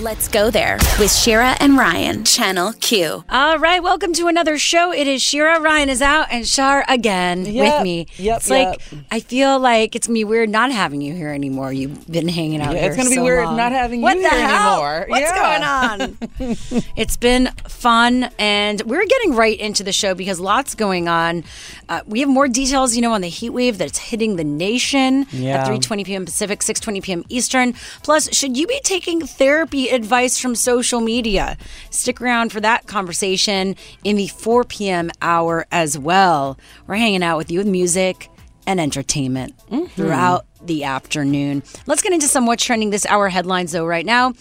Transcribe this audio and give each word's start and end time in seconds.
Let's 0.00 0.28
go 0.28 0.50
there 0.50 0.78
with 0.98 1.12
Shira 1.12 1.56
and 1.60 1.76
Ryan, 1.78 2.24
Channel 2.24 2.72
Q. 2.80 3.24
All 3.30 3.58
right, 3.58 3.82
welcome 3.82 4.12
to 4.14 4.26
another 4.26 4.58
show. 4.58 4.92
It 4.92 5.06
is 5.06 5.22
Shira. 5.22 5.60
Ryan 5.60 5.88
is 5.88 6.02
out 6.02 6.26
and 6.30 6.46
Shar 6.46 6.84
again 6.88 7.44
Yep, 7.46 7.74
with 7.74 7.82
me. 7.82 8.06
yep, 8.16 8.38
it's 8.38 8.50
yep. 8.50 8.68
like 8.68 8.80
I 9.10 9.20
feel 9.20 9.58
like 9.58 9.94
it's 9.94 10.06
gonna 10.06 10.14
be 10.14 10.24
weird 10.24 10.50
not 10.50 10.70
having 10.72 11.00
you 11.00 11.14
here 11.14 11.30
anymore. 11.30 11.72
You've 11.72 12.06
been 12.10 12.28
hanging 12.28 12.60
out 12.60 12.74
Yeah, 12.74 12.80
here. 12.82 12.88
it's 12.90 12.96
gonna 12.96 13.10
be 13.10 13.18
weird 13.18 13.44
long. 13.46 13.56
not 13.56 13.72
having 13.72 14.00
what 14.02 14.16
you 14.16 14.22
the 14.24 14.30
here 14.30 14.46
hell? 14.46 14.72
anymore. 14.84 15.06
What's 15.08 15.22
Yeah. 15.22 16.18
going 16.38 16.58
on? 16.80 16.82
it's 16.96 17.16
been 17.16 17.46
fun, 17.68 18.30
and 18.38 18.82
we're 18.82 19.06
getting 19.06 19.34
right 19.34 19.58
into 19.58 19.82
the 19.84 19.92
show 19.92 20.14
because 20.14 20.40
lots 20.40 20.74
going 20.74 21.08
on. 21.08 21.44
Uh, 21.88 22.00
we 22.06 22.20
have 22.20 22.28
more 22.28 22.48
details, 22.48 22.96
you 22.96 23.02
know, 23.02 23.12
on 23.12 23.20
the 23.22 23.28
heat 23.28 23.50
wave 23.50 23.78
that's 23.78 23.98
hitting 23.98 24.36
the 24.36 24.44
nation 24.44 25.26
Yeah. 25.32 25.62
at 25.62 25.68
3:20 25.68 26.04
p.m. 26.04 26.24
Pacific, 26.26 26.60
6:20 26.60 27.00
p.m. 27.02 27.24
Eastern. 27.28 27.72
Plus, 28.02 28.28
should 28.34 28.56
you 28.56 28.66
be 28.66 28.80
taking 28.82 29.20
therapy 29.26 29.65
advice 29.74 30.38
from 30.38 30.54
social 30.54 31.00
media? 31.00 31.56
Stick 31.90 32.20
around 32.20 32.52
for 32.52 32.60
that 32.60 32.86
conversation 32.86 33.76
in 34.04 34.16
the 34.16 34.28
4 34.28 34.64
p.m. 34.64 35.10
hour 35.22 35.66
as 35.70 35.98
well. 35.98 36.58
We're 36.86 36.96
hanging 36.96 37.22
out 37.22 37.36
with 37.36 37.50
you 37.50 37.58
with 37.58 37.68
music 37.68 38.28
and 38.66 38.80
entertainment 38.80 39.56
mm-hmm. 39.70 39.86
throughout 39.86 40.44
the 40.60 40.84
afternoon. 40.84 41.62
Let's 41.86 42.02
get 42.02 42.12
into 42.12 42.26
some 42.26 42.46
what's 42.46 42.64
trending 42.64 42.90
this 42.90 43.06
hour 43.06 43.28
headlines 43.28 43.72
though 43.72 43.86
right 43.86 44.04
now. 44.04 44.32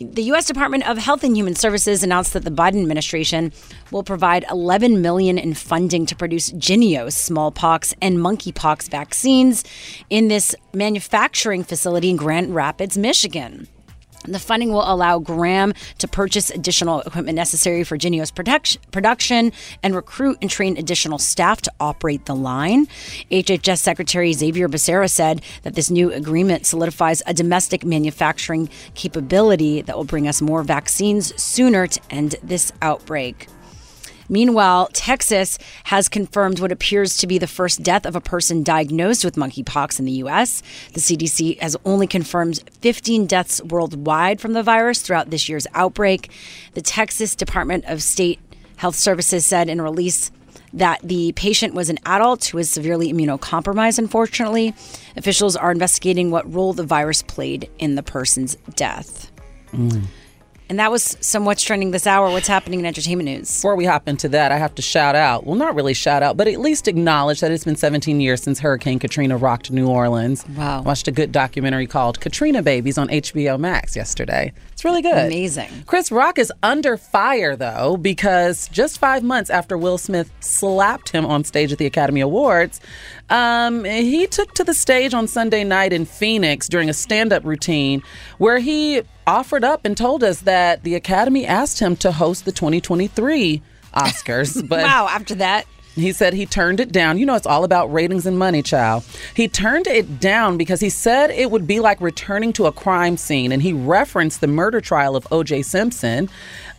The 0.00 0.22
US 0.32 0.46
Department 0.46 0.88
of 0.88 0.98
Health 0.98 1.22
and 1.24 1.36
Human 1.36 1.54
Services 1.54 2.02
announced 2.02 2.32
that 2.32 2.44
the 2.44 2.50
Biden 2.50 2.80
administration 2.80 3.52
will 3.90 4.02
provide 4.02 4.44
11 4.50 5.02
million 5.02 5.38
in 5.38 5.54
funding 5.54 6.06
to 6.06 6.16
produce 6.16 6.50
Jynneos, 6.52 7.12
smallpox 7.12 7.94
and 8.00 8.18
monkeypox 8.18 8.88
vaccines 8.88 9.64
in 10.10 10.28
this 10.28 10.54
manufacturing 10.72 11.64
facility 11.64 12.10
in 12.10 12.16
Grand 12.16 12.54
Rapids, 12.54 12.96
Michigan. 12.96 13.68
The 14.24 14.38
funding 14.38 14.72
will 14.72 14.90
allow 14.90 15.18
Graham 15.18 15.74
to 15.98 16.08
purchase 16.08 16.50
additional 16.50 17.00
equipment 17.02 17.36
necessary 17.36 17.84
for 17.84 17.98
production, 18.34 18.80
production 18.90 19.52
and 19.82 19.94
recruit 19.94 20.38
and 20.40 20.50
train 20.50 20.76
additional 20.76 21.18
staff 21.18 21.60
to 21.62 21.72
operate 21.78 22.24
the 22.24 22.34
line. 22.34 22.86
HHS 23.30 23.78
Secretary 23.78 24.32
Xavier 24.32 24.68
Becerra 24.68 25.10
said 25.10 25.42
that 25.62 25.74
this 25.74 25.90
new 25.90 26.12
agreement 26.12 26.66
solidifies 26.66 27.22
a 27.26 27.34
domestic 27.34 27.84
manufacturing 27.84 28.70
capability 28.94 29.82
that 29.82 29.96
will 29.96 30.04
bring 30.04 30.26
us 30.26 30.40
more 30.40 30.62
vaccines 30.62 31.38
sooner 31.40 31.86
to 31.86 32.00
end 32.10 32.36
this 32.42 32.72
outbreak. 32.80 33.48
Meanwhile, 34.28 34.90
Texas 34.92 35.58
has 35.84 36.08
confirmed 36.08 36.60
what 36.60 36.72
appears 36.72 37.16
to 37.18 37.26
be 37.26 37.38
the 37.38 37.46
first 37.46 37.82
death 37.82 38.06
of 38.06 38.16
a 38.16 38.20
person 38.20 38.62
diagnosed 38.62 39.24
with 39.24 39.36
monkeypox 39.36 39.98
in 39.98 40.04
the 40.04 40.12
U.S. 40.12 40.62
The 40.92 41.00
CDC 41.00 41.60
has 41.60 41.76
only 41.84 42.06
confirmed 42.06 42.62
15 42.80 43.26
deaths 43.26 43.62
worldwide 43.62 44.40
from 44.40 44.52
the 44.52 44.62
virus 44.62 45.02
throughout 45.02 45.30
this 45.30 45.48
year's 45.48 45.66
outbreak. 45.74 46.30
The 46.74 46.82
Texas 46.82 47.34
Department 47.34 47.84
of 47.86 48.02
State 48.02 48.40
Health 48.76 48.96
Services 48.96 49.46
said 49.46 49.68
in 49.68 49.80
a 49.80 49.82
release 49.82 50.30
that 50.72 51.00
the 51.02 51.32
patient 51.32 51.72
was 51.72 51.88
an 51.88 51.98
adult 52.04 52.46
who 52.46 52.58
was 52.58 52.68
severely 52.68 53.12
immunocompromised, 53.12 53.98
unfortunately. 53.98 54.74
Officials 55.16 55.54
are 55.54 55.70
investigating 55.70 56.30
what 56.30 56.52
role 56.52 56.72
the 56.72 56.84
virus 56.84 57.22
played 57.22 57.70
in 57.78 57.94
the 57.94 58.02
person's 58.02 58.56
death. 58.74 59.30
Mm. 59.72 60.06
And 60.68 60.78
that 60.78 60.90
was 60.90 61.18
some 61.20 61.44
what's 61.44 61.62
trending 61.62 61.90
this 61.90 62.06
hour. 62.06 62.30
What's 62.30 62.48
happening 62.48 62.80
in 62.80 62.86
entertainment 62.86 63.28
news? 63.28 63.54
Before 63.54 63.76
we 63.76 63.84
hop 63.84 64.08
into 64.08 64.28
that, 64.30 64.50
I 64.50 64.56
have 64.56 64.74
to 64.76 64.82
shout 64.82 65.14
out. 65.14 65.46
Well, 65.46 65.56
not 65.56 65.74
really 65.74 65.92
shout 65.92 66.22
out, 66.22 66.36
but 66.36 66.48
at 66.48 66.58
least 66.58 66.88
acknowledge 66.88 67.40
that 67.40 67.50
it's 67.50 67.64
been 67.64 67.76
17 67.76 68.20
years 68.20 68.42
since 68.42 68.60
Hurricane 68.60 68.98
Katrina 68.98 69.36
rocked 69.36 69.70
New 69.70 69.88
Orleans. 69.88 70.46
Wow. 70.48 70.82
Watched 70.82 71.06
a 71.06 71.12
good 71.12 71.32
documentary 71.32 71.86
called 71.86 72.20
Katrina 72.20 72.62
Babies 72.62 72.96
on 72.96 73.08
HBO 73.08 73.58
Max 73.58 73.94
yesterday. 73.94 74.52
It's 74.84 74.90
really 74.90 75.00
good. 75.00 75.26
Amazing. 75.28 75.70
Chris 75.86 76.12
Rock 76.12 76.38
is 76.38 76.52
under 76.62 76.98
fire, 76.98 77.56
though, 77.56 77.96
because 77.96 78.68
just 78.68 78.98
five 78.98 79.22
months 79.22 79.48
after 79.48 79.78
Will 79.78 79.96
Smith 79.96 80.30
slapped 80.40 81.08
him 81.08 81.24
on 81.24 81.42
stage 81.42 81.72
at 81.72 81.78
the 81.78 81.86
Academy 81.86 82.20
Awards, 82.20 82.82
um, 83.30 83.84
he 83.84 84.26
took 84.26 84.52
to 84.52 84.62
the 84.62 84.74
stage 84.74 85.14
on 85.14 85.26
Sunday 85.26 85.64
night 85.64 85.94
in 85.94 86.04
Phoenix 86.04 86.68
during 86.68 86.90
a 86.90 86.92
stand 86.92 87.32
up 87.32 87.46
routine 87.46 88.02
where 88.36 88.58
he 88.58 89.00
offered 89.26 89.64
up 89.64 89.86
and 89.86 89.96
told 89.96 90.22
us 90.22 90.40
that 90.40 90.84
the 90.84 90.96
Academy 90.96 91.46
asked 91.46 91.78
him 91.78 91.96
to 91.96 92.12
host 92.12 92.44
the 92.44 92.52
2023 92.52 93.62
Oscars. 93.94 94.68
But 94.68 94.82
wow, 94.82 95.08
after 95.10 95.36
that. 95.36 95.64
He 95.94 96.12
said 96.12 96.34
he 96.34 96.46
turned 96.46 96.80
it 96.80 96.92
down. 96.92 97.18
You 97.18 97.26
know, 97.26 97.34
it's 97.34 97.46
all 97.46 97.64
about 97.64 97.92
ratings 97.92 98.26
and 98.26 98.38
money, 98.38 98.62
child. 98.62 99.04
He 99.34 99.48
turned 99.48 99.86
it 99.86 100.20
down 100.20 100.56
because 100.56 100.80
he 100.80 100.90
said 100.90 101.30
it 101.30 101.50
would 101.50 101.66
be 101.66 101.80
like 101.80 102.00
returning 102.00 102.52
to 102.54 102.66
a 102.66 102.72
crime 102.72 103.16
scene, 103.16 103.52
and 103.52 103.62
he 103.62 103.72
referenced 103.72 104.40
the 104.40 104.46
murder 104.46 104.80
trial 104.80 105.16
of 105.16 105.26
O.J. 105.30 105.62
Simpson. 105.62 106.28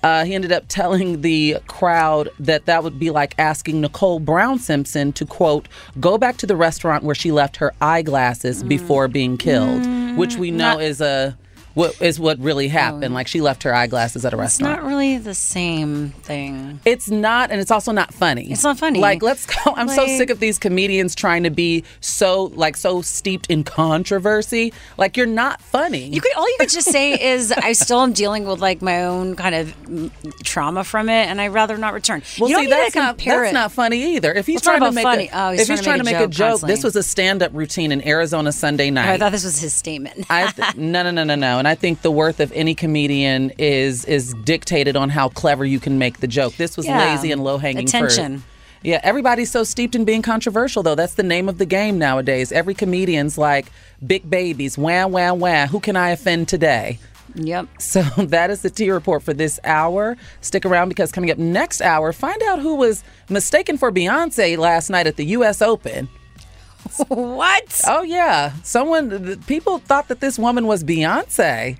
Uh, 0.04 0.24
he 0.24 0.36
ended 0.36 0.52
up 0.52 0.66
telling 0.68 1.22
the 1.22 1.58
crowd 1.68 2.30
that 2.40 2.66
that 2.66 2.84
would 2.84 3.00
be 3.00 3.10
like 3.10 3.34
asking 3.40 3.82
Nicole 3.82 4.20
Brown 4.20 4.60
Simpson 4.60 5.12
to, 5.14 5.26
quote, 5.26 5.68
go 6.00 6.18
back 6.18 6.38
to 6.38 6.46
the 6.46 6.56
restaurant 6.56 7.04
where 7.04 7.16
she 7.16 7.32
left 7.32 7.58
her 7.58 7.74
eyeglasses 7.82 8.64
before 8.64 9.08
being 9.08 9.38
killed, 9.38 9.84
which 10.18 10.36
we 10.36 10.52
know 10.52 10.80
is 10.80 11.02
a. 11.02 11.38
What 11.76 12.02
is 12.02 12.20
what 12.20 12.40
really 12.40 12.68
happened? 12.70 13.14
Like 13.14 13.28
she 13.28 13.42
left 13.42 13.64
her 13.64 13.74
eyeglasses 13.76 14.26
at 14.26 14.34
a 14.34 14.38
restaurant. 14.38 14.46
It's 14.46 14.78
restaurant. 14.78 14.84
not 14.84 14.90
really 14.90 15.18
the 15.20 15.34
same 15.36 16.10
thing. 16.24 16.80
It's 16.86 17.10
not, 17.10 17.52
and 17.52 17.60
it's 17.62 17.70
also 17.70 17.92
not 17.92 18.14
funny. 18.14 18.50
It's 18.52 18.64
not 18.64 18.80
funny. 18.80 19.00
Like, 19.00 19.22
let's 19.22 19.46
go. 19.66 19.74
I'm 19.76 19.88
so 19.90 20.04
Like- 20.04 20.18
sick 20.18 20.30
of 20.30 20.40
these 20.40 20.58
comedians 20.58 21.14
trying 21.16 21.44
to 21.44 21.50
be 21.52 21.84
so, 22.00 22.46
like, 22.56 22.78
so 22.78 23.02
steeped 23.02 23.48
in 23.52 23.64
controversy. 23.66 24.74
Like, 24.98 25.18
you're 25.18 25.26
not 25.28 25.62
funny. 25.62 26.08
You 26.08 26.22
could 26.22 26.34
all 26.36 26.48
you 26.48 26.56
could 26.60 26.70
just 26.70 26.90
say 26.90 27.14
is 27.34 27.52
I 27.52 27.74
still 27.74 28.02
am 28.02 28.14
dealing 28.14 28.46
with 28.46 28.60
like 28.60 28.82
my 28.82 29.04
own 29.04 29.36
kind 29.36 29.56
of 29.56 29.68
mm, 29.84 30.12
trauma 30.44 30.84
from 30.84 31.10
it, 31.10 31.28
and 31.28 31.42
I'd 31.42 31.50
rather 31.50 31.78
not 31.78 31.94
return. 31.94 32.22
well, 32.40 32.50
you 32.50 32.56
don't 32.56 32.64
see, 32.66 32.70
need 32.70 32.74
that's 32.74 32.96
not 32.96 33.18
compare 33.18 33.42
that's 33.42 33.52
it. 33.52 33.54
not 33.54 33.72
funny 33.72 34.16
either. 34.16 34.34
If 34.34 34.46
he's 34.48 34.62
trying 34.62 34.80
to 34.80 34.86
about 34.86 34.94
make 34.96 35.04
funny. 35.04 35.28
a, 35.28 35.32
Oh, 35.48 35.52
he's 35.52 35.62
if 35.62 35.68
he's 35.68 35.82
trying 35.82 35.98
to 36.00 36.06
make 36.06 36.16
a 36.16 36.28
joke, 36.28 36.52
constantly. 36.52 36.76
this 36.76 36.84
was 36.86 36.96
a 36.96 37.04
stand-up 37.04 37.52
routine 37.54 37.92
in 37.92 38.06
Arizona 38.08 38.52
Sunday 38.54 38.88
Oh, 38.88 38.94
night. 38.94 39.10
I 39.10 39.18
thought 39.18 39.32
this 39.34 39.44
was 39.44 39.60
his 39.60 39.74
statement. 39.74 40.26
I 40.30 40.48
th- 40.52 40.78
no 40.78 41.04
no 41.04 41.12
no 41.12 41.24
no 41.26 41.36
no, 41.36 41.60
and 41.60 41.65
I 41.68 41.76
think 41.76 42.02
the 42.02 42.12
worth 42.12 42.40
of 42.40 42.52
any 42.54 42.76
comedian 42.76 43.52
is 43.58 44.06
is 44.06 44.34
dictated 44.44 44.96
on 44.96 45.10
how 45.10 45.30
clever 45.30 45.66
you 45.66 45.80
can 45.80 45.98
make 45.98 46.20
the 46.20 46.28
joke. 46.28 46.56
This 46.58 46.76
was 46.78 46.86
Yeah. 46.86 47.00
lazy 47.16 47.32
and 47.32 47.44
low 47.44 47.58
hanging 47.58 47.86
Attention. 47.86 48.44
Yeah, 48.84 49.00
everybody's 49.04 49.50
so 49.50 49.64
steeped 49.64 49.96
in 49.96 50.06
being 50.06 50.22
controversial 50.22 50.84
though. 50.84 50.96
That's 50.96 51.16
the 51.16 51.24
name 51.24 51.50
of 51.50 51.58
the 51.58 51.66
game 51.66 51.98
nowadays. 51.98 52.52
Every 52.52 52.76
comedian's 52.76 53.38
like 53.38 53.68
big 54.06 54.30
babies, 54.30 54.78
wah 54.78 55.08
wah 55.08 55.34
wah. 55.34 55.66
Who 55.68 55.80
can 55.80 55.96
I 55.96 56.10
offend 56.12 56.48
today? 56.48 57.00
yep. 57.34 57.68
So 57.80 58.02
that 58.18 58.50
is 58.52 58.62
the 58.62 58.70
T 58.70 58.92
report 58.92 59.24
for 59.24 59.34
this 59.34 59.60
hour. 59.64 60.16
Stick 60.42 60.66
around 60.66 60.90
because 60.90 61.12
coming 61.12 61.32
up 61.32 61.38
next 61.38 61.82
hour, 61.82 62.14
find 62.14 62.42
out 62.44 62.60
who 62.60 62.76
was 62.76 63.04
mistaken 63.30 63.78
for 63.78 63.92
Beyonce 63.92 64.58
last 64.58 64.90
night 64.90 65.08
at 65.08 65.16
the 65.18 65.26
U.S. 65.38 65.62
Open. 65.62 66.08
What? 67.08 67.82
Oh 67.88 68.04
yeah, 68.04 68.54
someone. 68.64 69.10
the- 69.10 69.38
People 69.48 69.80
thought 69.80 70.08
that 70.10 70.20
this 70.20 70.38
woman 70.40 70.66
was 70.68 70.84
Beyonce. 70.84 71.78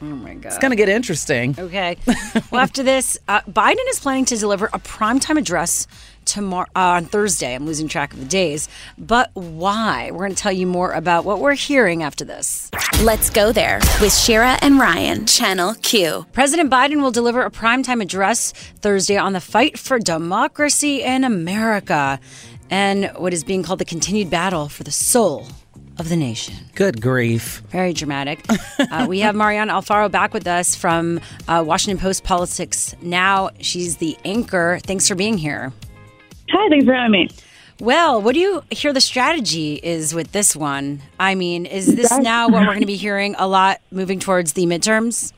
Oh 0.00 0.04
my 0.04 0.34
God. 0.34 0.46
It's 0.46 0.58
going 0.58 0.70
to 0.70 0.76
get 0.76 0.88
interesting. 0.88 1.56
Okay. 1.58 1.96
well, 2.52 2.60
after 2.60 2.84
this, 2.84 3.18
uh, 3.26 3.40
Biden 3.50 3.82
is 3.88 3.98
planning 3.98 4.24
to 4.26 4.36
deliver 4.36 4.66
a 4.66 4.78
primetime 4.78 5.36
address 5.38 5.88
tomorrow 6.24 6.68
uh, 6.76 6.98
on 6.98 7.04
Thursday. 7.06 7.52
I'm 7.52 7.66
losing 7.66 7.88
track 7.88 8.12
of 8.12 8.20
the 8.20 8.24
days, 8.26 8.68
but 8.96 9.30
why? 9.34 10.10
We're 10.12 10.18
going 10.20 10.36
to 10.36 10.40
tell 10.40 10.52
you 10.52 10.68
more 10.68 10.92
about 10.92 11.24
what 11.24 11.40
we're 11.40 11.54
hearing 11.54 12.04
after 12.04 12.24
this. 12.24 12.70
Let's 13.02 13.28
go 13.28 13.50
there 13.50 13.80
with 14.00 14.14
Shira 14.14 14.56
and 14.62 14.78
Ryan, 14.78 15.26
Channel 15.26 15.74
Q. 15.82 16.26
President 16.32 16.70
Biden 16.70 17.02
will 17.02 17.10
deliver 17.10 17.42
a 17.42 17.50
primetime 17.50 18.00
address 18.00 18.52
Thursday 18.80 19.16
on 19.16 19.32
the 19.32 19.40
fight 19.40 19.78
for 19.80 19.98
democracy 19.98 21.02
in 21.02 21.24
America 21.24 22.20
and 22.70 23.10
what 23.16 23.32
is 23.32 23.44
being 23.44 23.62
called 23.62 23.78
the 23.78 23.84
continued 23.84 24.30
battle 24.30 24.68
for 24.68 24.84
the 24.84 24.90
soul 24.90 25.46
of 25.98 26.08
the 26.08 26.16
nation. 26.16 26.54
Good 26.74 27.00
grief. 27.00 27.62
Very 27.68 27.92
dramatic. 27.92 28.44
uh, 28.78 29.06
we 29.08 29.20
have 29.20 29.34
Mariana 29.34 29.72
Alfaro 29.72 30.10
back 30.10 30.32
with 30.32 30.46
us 30.46 30.74
from 30.76 31.20
uh, 31.48 31.62
Washington 31.66 32.00
Post 32.00 32.24
Politics 32.24 32.94
Now. 33.02 33.50
She's 33.60 33.96
the 33.96 34.16
anchor. 34.24 34.78
Thanks 34.84 35.08
for 35.08 35.14
being 35.14 35.38
here. 35.38 35.72
Hi, 36.50 36.68
thanks 36.70 36.86
for 36.86 36.94
having 36.94 37.10
me. 37.10 37.28
Well, 37.80 38.20
what 38.20 38.34
do 38.34 38.40
you 38.40 38.64
hear 38.70 38.92
the 38.92 39.00
strategy 39.00 39.74
is 39.74 40.12
with 40.12 40.32
this 40.32 40.56
one? 40.56 41.00
I 41.20 41.36
mean, 41.36 41.64
is 41.64 41.94
this 41.94 42.16
now 42.18 42.48
what 42.48 42.62
we're 42.62 42.66
going 42.66 42.80
to 42.80 42.86
be 42.86 42.96
hearing 42.96 43.36
a 43.38 43.46
lot 43.46 43.80
moving 43.92 44.18
towards 44.18 44.54
the 44.54 44.66
midterms? 44.66 45.32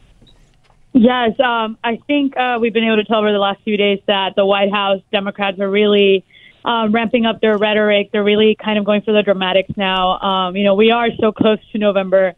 Yes, 0.93 1.39
um, 1.39 1.79
I 1.85 2.01
think 2.07 2.37
uh, 2.37 2.59
we've 2.61 2.73
been 2.73 2.85
able 2.85 2.97
to 2.97 3.05
tell 3.05 3.19
over 3.19 3.31
the 3.31 3.39
last 3.39 3.61
few 3.63 3.77
days 3.77 4.01
that 4.07 4.35
the 4.37 4.45
White 4.45 4.73
House 4.73 5.01
Democrats 5.13 5.61
are 5.61 5.71
really 5.71 6.25
um, 6.65 6.93
ramping 6.93 7.27
up 7.27 7.41
their 7.41 7.57
rhetoric. 7.57 8.11
They're 8.13 8.25
really 8.25 8.57
kind 8.63 8.79
of 8.79 8.85
going 8.85 9.03
for 9.03 9.13
the 9.13 9.23
dramatics 9.23 9.71
now. 9.77 10.19
Um, 10.19 10.57
you 10.57 10.65
know, 10.65 10.75
we 10.75 10.91
are 10.91 11.09
so 11.21 11.33
close 11.33 11.59
to 11.73 11.79
November 11.79 12.35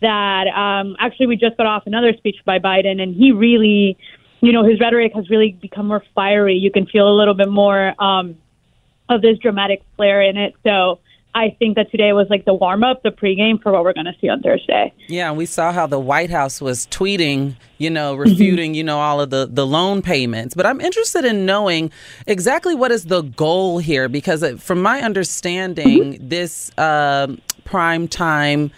that 0.00 0.46
um, 0.48 0.96
actually 0.98 1.26
we 1.26 1.36
just 1.36 1.56
got 1.56 1.66
off 1.66 1.84
another 1.86 2.12
speech 2.16 2.36
by 2.44 2.58
Biden, 2.58 3.00
and 3.00 3.14
he 3.14 3.32
really, 3.32 3.96
you 4.40 4.52
know, 4.52 4.64
his 4.64 4.78
rhetoric 4.80 5.12
has 5.14 5.28
really 5.30 5.52
become 5.52 5.86
more 5.86 6.02
fiery. 6.14 6.54
You 6.54 6.70
can 6.70 6.86
feel 6.86 7.08
a 7.08 7.16
little 7.16 7.34
bit 7.34 7.48
more 7.48 7.94
um, 8.02 8.36
of 9.08 9.22
this 9.22 9.38
dramatic 9.38 9.82
flair 9.96 10.22
in 10.22 10.36
it. 10.36 10.54
So 10.64 11.00
I 11.36 11.54
think 11.58 11.76
that 11.76 11.90
today 11.90 12.14
was 12.14 12.28
like 12.30 12.46
the 12.46 12.54
warm 12.54 12.82
up, 12.82 13.02
the 13.02 13.10
pregame 13.10 13.62
for 13.62 13.70
what 13.70 13.84
we're 13.84 13.92
going 13.92 14.06
to 14.06 14.14
see 14.22 14.30
on 14.30 14.40
Thursday. 14.40 14.90
Yeah, 15.06 15.28
and 15.28 15.36
we 15.36 15.44
saw 15.44 15.70
how 15.70 15.86
the 15.86 16.00
White 16.00 16.30
House 16.30 16.62
was 16.62 16.86
tweeting, 16.86 17.56
you 17.76 17.90
know, 17.90 18.14
refuting, 18.14 18.74
you 18.74 18.82
know, 18.82 18.98
all 18.98 19.20
of 19.20 19.28
the 19.28 19.46
the 19.46 19.66
loan 19.66 20.00
payments. 20.00 20.54
But 20.54 20.64
I'm 20.64 20.80
interested 20.80 21.26
in 21.26 21.44
knowing 21.44 21.92
exactly 22.26 22.74
what 22.74 22.90
is 22.90 23.04
the 23.04 23.20
goal 23.20 23.76
here, 23.78 24.08
because 24.08 24.42
uh, 24.42 24.56
from 24.56 24.80
my 24.80 25.02
understanding, 25.02 26.16
this 26.26 26.70
uh, 26.78 27.28
prime 27.64 28.08
time. 28.08 28.70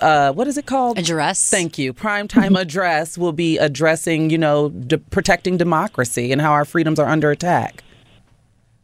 Uh, 0.00 0.32
what 0.32 0.46
is 0.46 0.56
it 0.56 0.66
called? 0.66 0.98
Address. 0.98 1.50
Thank 1.50 1.78
you. 1.78 1.92
Prime 1.92 2.28
time 2.36 2.54
address 2.54 3.18
will 3.18 3.32
be 3.32 3.58
addressing, 3.58 4.30
you 4.30 4.38
know, 4.38 4.68
de- 4.68 4.98
protecting 4.98 5.56
democracy 5.56 6.30
and 6.30 6.40
how 6.40 6.52
our 6.52 6.64
freedoms 6.64 6.98
are 7.00 7.08
under 7.08 7.32
attack. 7.32 7.82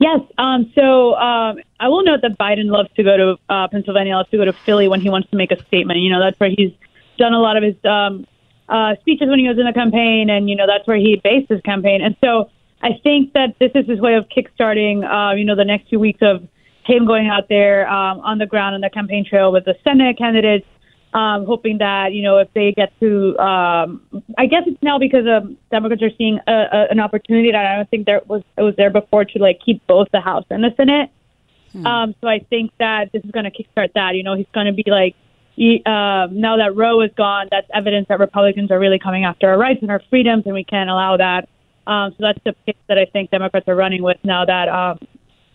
Yes. 0.00 0.20
Um, 0.38 0.72
so 0.74 1.14
um, 1.14 1.58
I 1.78 1.88
will 1.88 2.02
note 2.02 2.20
that 2.22 2.38
Biden 2.38 2.70
loves 2.72 2.88
to 2.96 3.02
go 3.02 3.16
to 3.18 3.36
uh, 3.50 3.68
Pennsylvania, 3.68 4.16
loves 4.16 4.30
to 4.30 4.38
go 4.38 4.46
to 4.46 4.54
Philly 4.54 4.88
when 4.88 5.02
he 5.02 5.10
wants 5.10 5.28
to 5.30 5.36
make 5.36 5.52
a 5.52 5.62
statement. 5.66 6.00
You 6.00 6.10
know, 6.10 6.20
that's 6.20 6.40
where 6.40 6.48
he's 6.48 6.72
done 7.18 7.34
a 7.34 7.38
lot 7.38 7.58
of 7.58 7.62
his 7.62 7.76
um, 7.84 8.26
uh, 8.66 8.94
speeches 9.00 9.28
when 9.28 9.38
he 9.38 9.46
was 9.46 9.58
in 9.58 9.66
the 9.66 9.74
campaign, 9.74 10.30
and 10.30 10.48
you 10.48 10.56
know 10.56 10.66
that's 10.66 10.86
where 10.88 10.96
he 10.96 11.20
based 11.22 11.50
his 11.50 11.60
campaign. 11.60 12.00
And 12.00 12.16
so 12.24 12.50
I 12.82 12.98
think 13.02 13.34
that 13.34 13.56
this 13.60 13.72
is 13.74 13.86
his 13.86 14.00
way 14.00 14.14
of 14.14 14.24
kickstarting, 14.34 15.04
uh, 15.04 15.34
you 15.34 15.44
know, 15.44 15.54
the 15.54 15.66
next 15.66 15.90
few 15.90 16.00
weeks 16.00 16.20
of 16.22 16.48
him 16.86 17.06
going 17.06 17.28
out 17.28 17.50
there 17.50 17.86
um, 17.86 18.20
on 18.20 18.38
the 18.38 18.46
ground 18.46 18.74
on 18.74 18.80
the 18.80 18.88
campaign 18.88 19.26
trail 19.28 19.52
with 19.52 19.66
the 19.66 19.76
Senate 19.84 20.16
candidates, 20.16 20.66
um, 21.12 21.44
hoping 21.44 21.78
that 21.78 22.12
you 22.12 22.22
know 22.22 22.38
if 22.38 22.48
they 22.54 22.72
get 22.72 22.92
to, 23.00 23.36
um, 23.38 24.02
I 24.38 24.46
guess 24.46 24.62
it's 24.66 24.82
now 24.82 24.98
because 24.98 25.26
um, 25.26 25.56
Democrats 25.70 26.02
are 26.02 26.10
seeing 26.16 26.38
a, 26.46 26.52
a, 26.52 26.86
an 26.90 27.00
opportunity 27.00 27.50
that 27.52 27.66
I 27.66 27.76
don't 27.76 27.90
think 27.90 28.06
there 28.06 28.22
was 28.26 28.42
it 28.56 28.62
was 28.62 28.74
there 28.76 28.90
before 28.90 29.24
to 29.24 29.38
like 29.38 29.60
keep 29.64 29.86
both 29.86 30.08
the 30.12 30.20
House 30.20 30.44
and 30.50 30.62
the 30.62 30.72
Senate. 30.76 31.10
Hmm. 31.72 31.86
Um, 31.86 32.14
so 32.20 32.28
I 32.28 32.40
think 32.40 32.72
that 32.78 33.12
this 33.12 33.24
is 33.24 33.30
going 33.30 33.44
to 33.44 33.50
kickstart 33.50 33.92
that. 33.94 34.14
You 34.14 34.22
know, 34.22 34.34
he's 34.34 34.46
going 34.52 34.66
to 34.66 34.72
be 34.72 34.84
like, 34.86 35.14
he, 35.54 35.82
uh, 35.86 36.26
now 36.30 36.56
that 36.56 36.74
Roe 36.74 37.00
is 37.00 37.10
gone, 37.16 37.48
that's 37.50 37.68
evidence 37.72 38.08
that 38.08 38.18
Republicans 38.18 38.70
are 38.70 38.78
really 38.78 38.98
coming 38.98 39.24
after 39.24 39.48
our 39.48 39.58
rights 39.58 39.80
and 39.82 39.90
our 39.90 40.02
freedoms, 40.10 40.44
and 40.46 40.54
we 40.54 40.64
can't 40.64 40.90
allow 40.90 41.16
that. 41.16 41.48
Um, 41.86 42.12
so 42.12 42.16
that's 42.20 42.40
the 42.44 42.54
pitch 42.66 42.76
that 42.88 42.98
I 42.98 43.06
think 43.06 43.30
Democrats 43.30 43.68
are 43.68 43.74
running 43.74 44.02
with 44.02 44.18
now 44.22 44.44
that 44.44 44.68
um, 44.68 44.98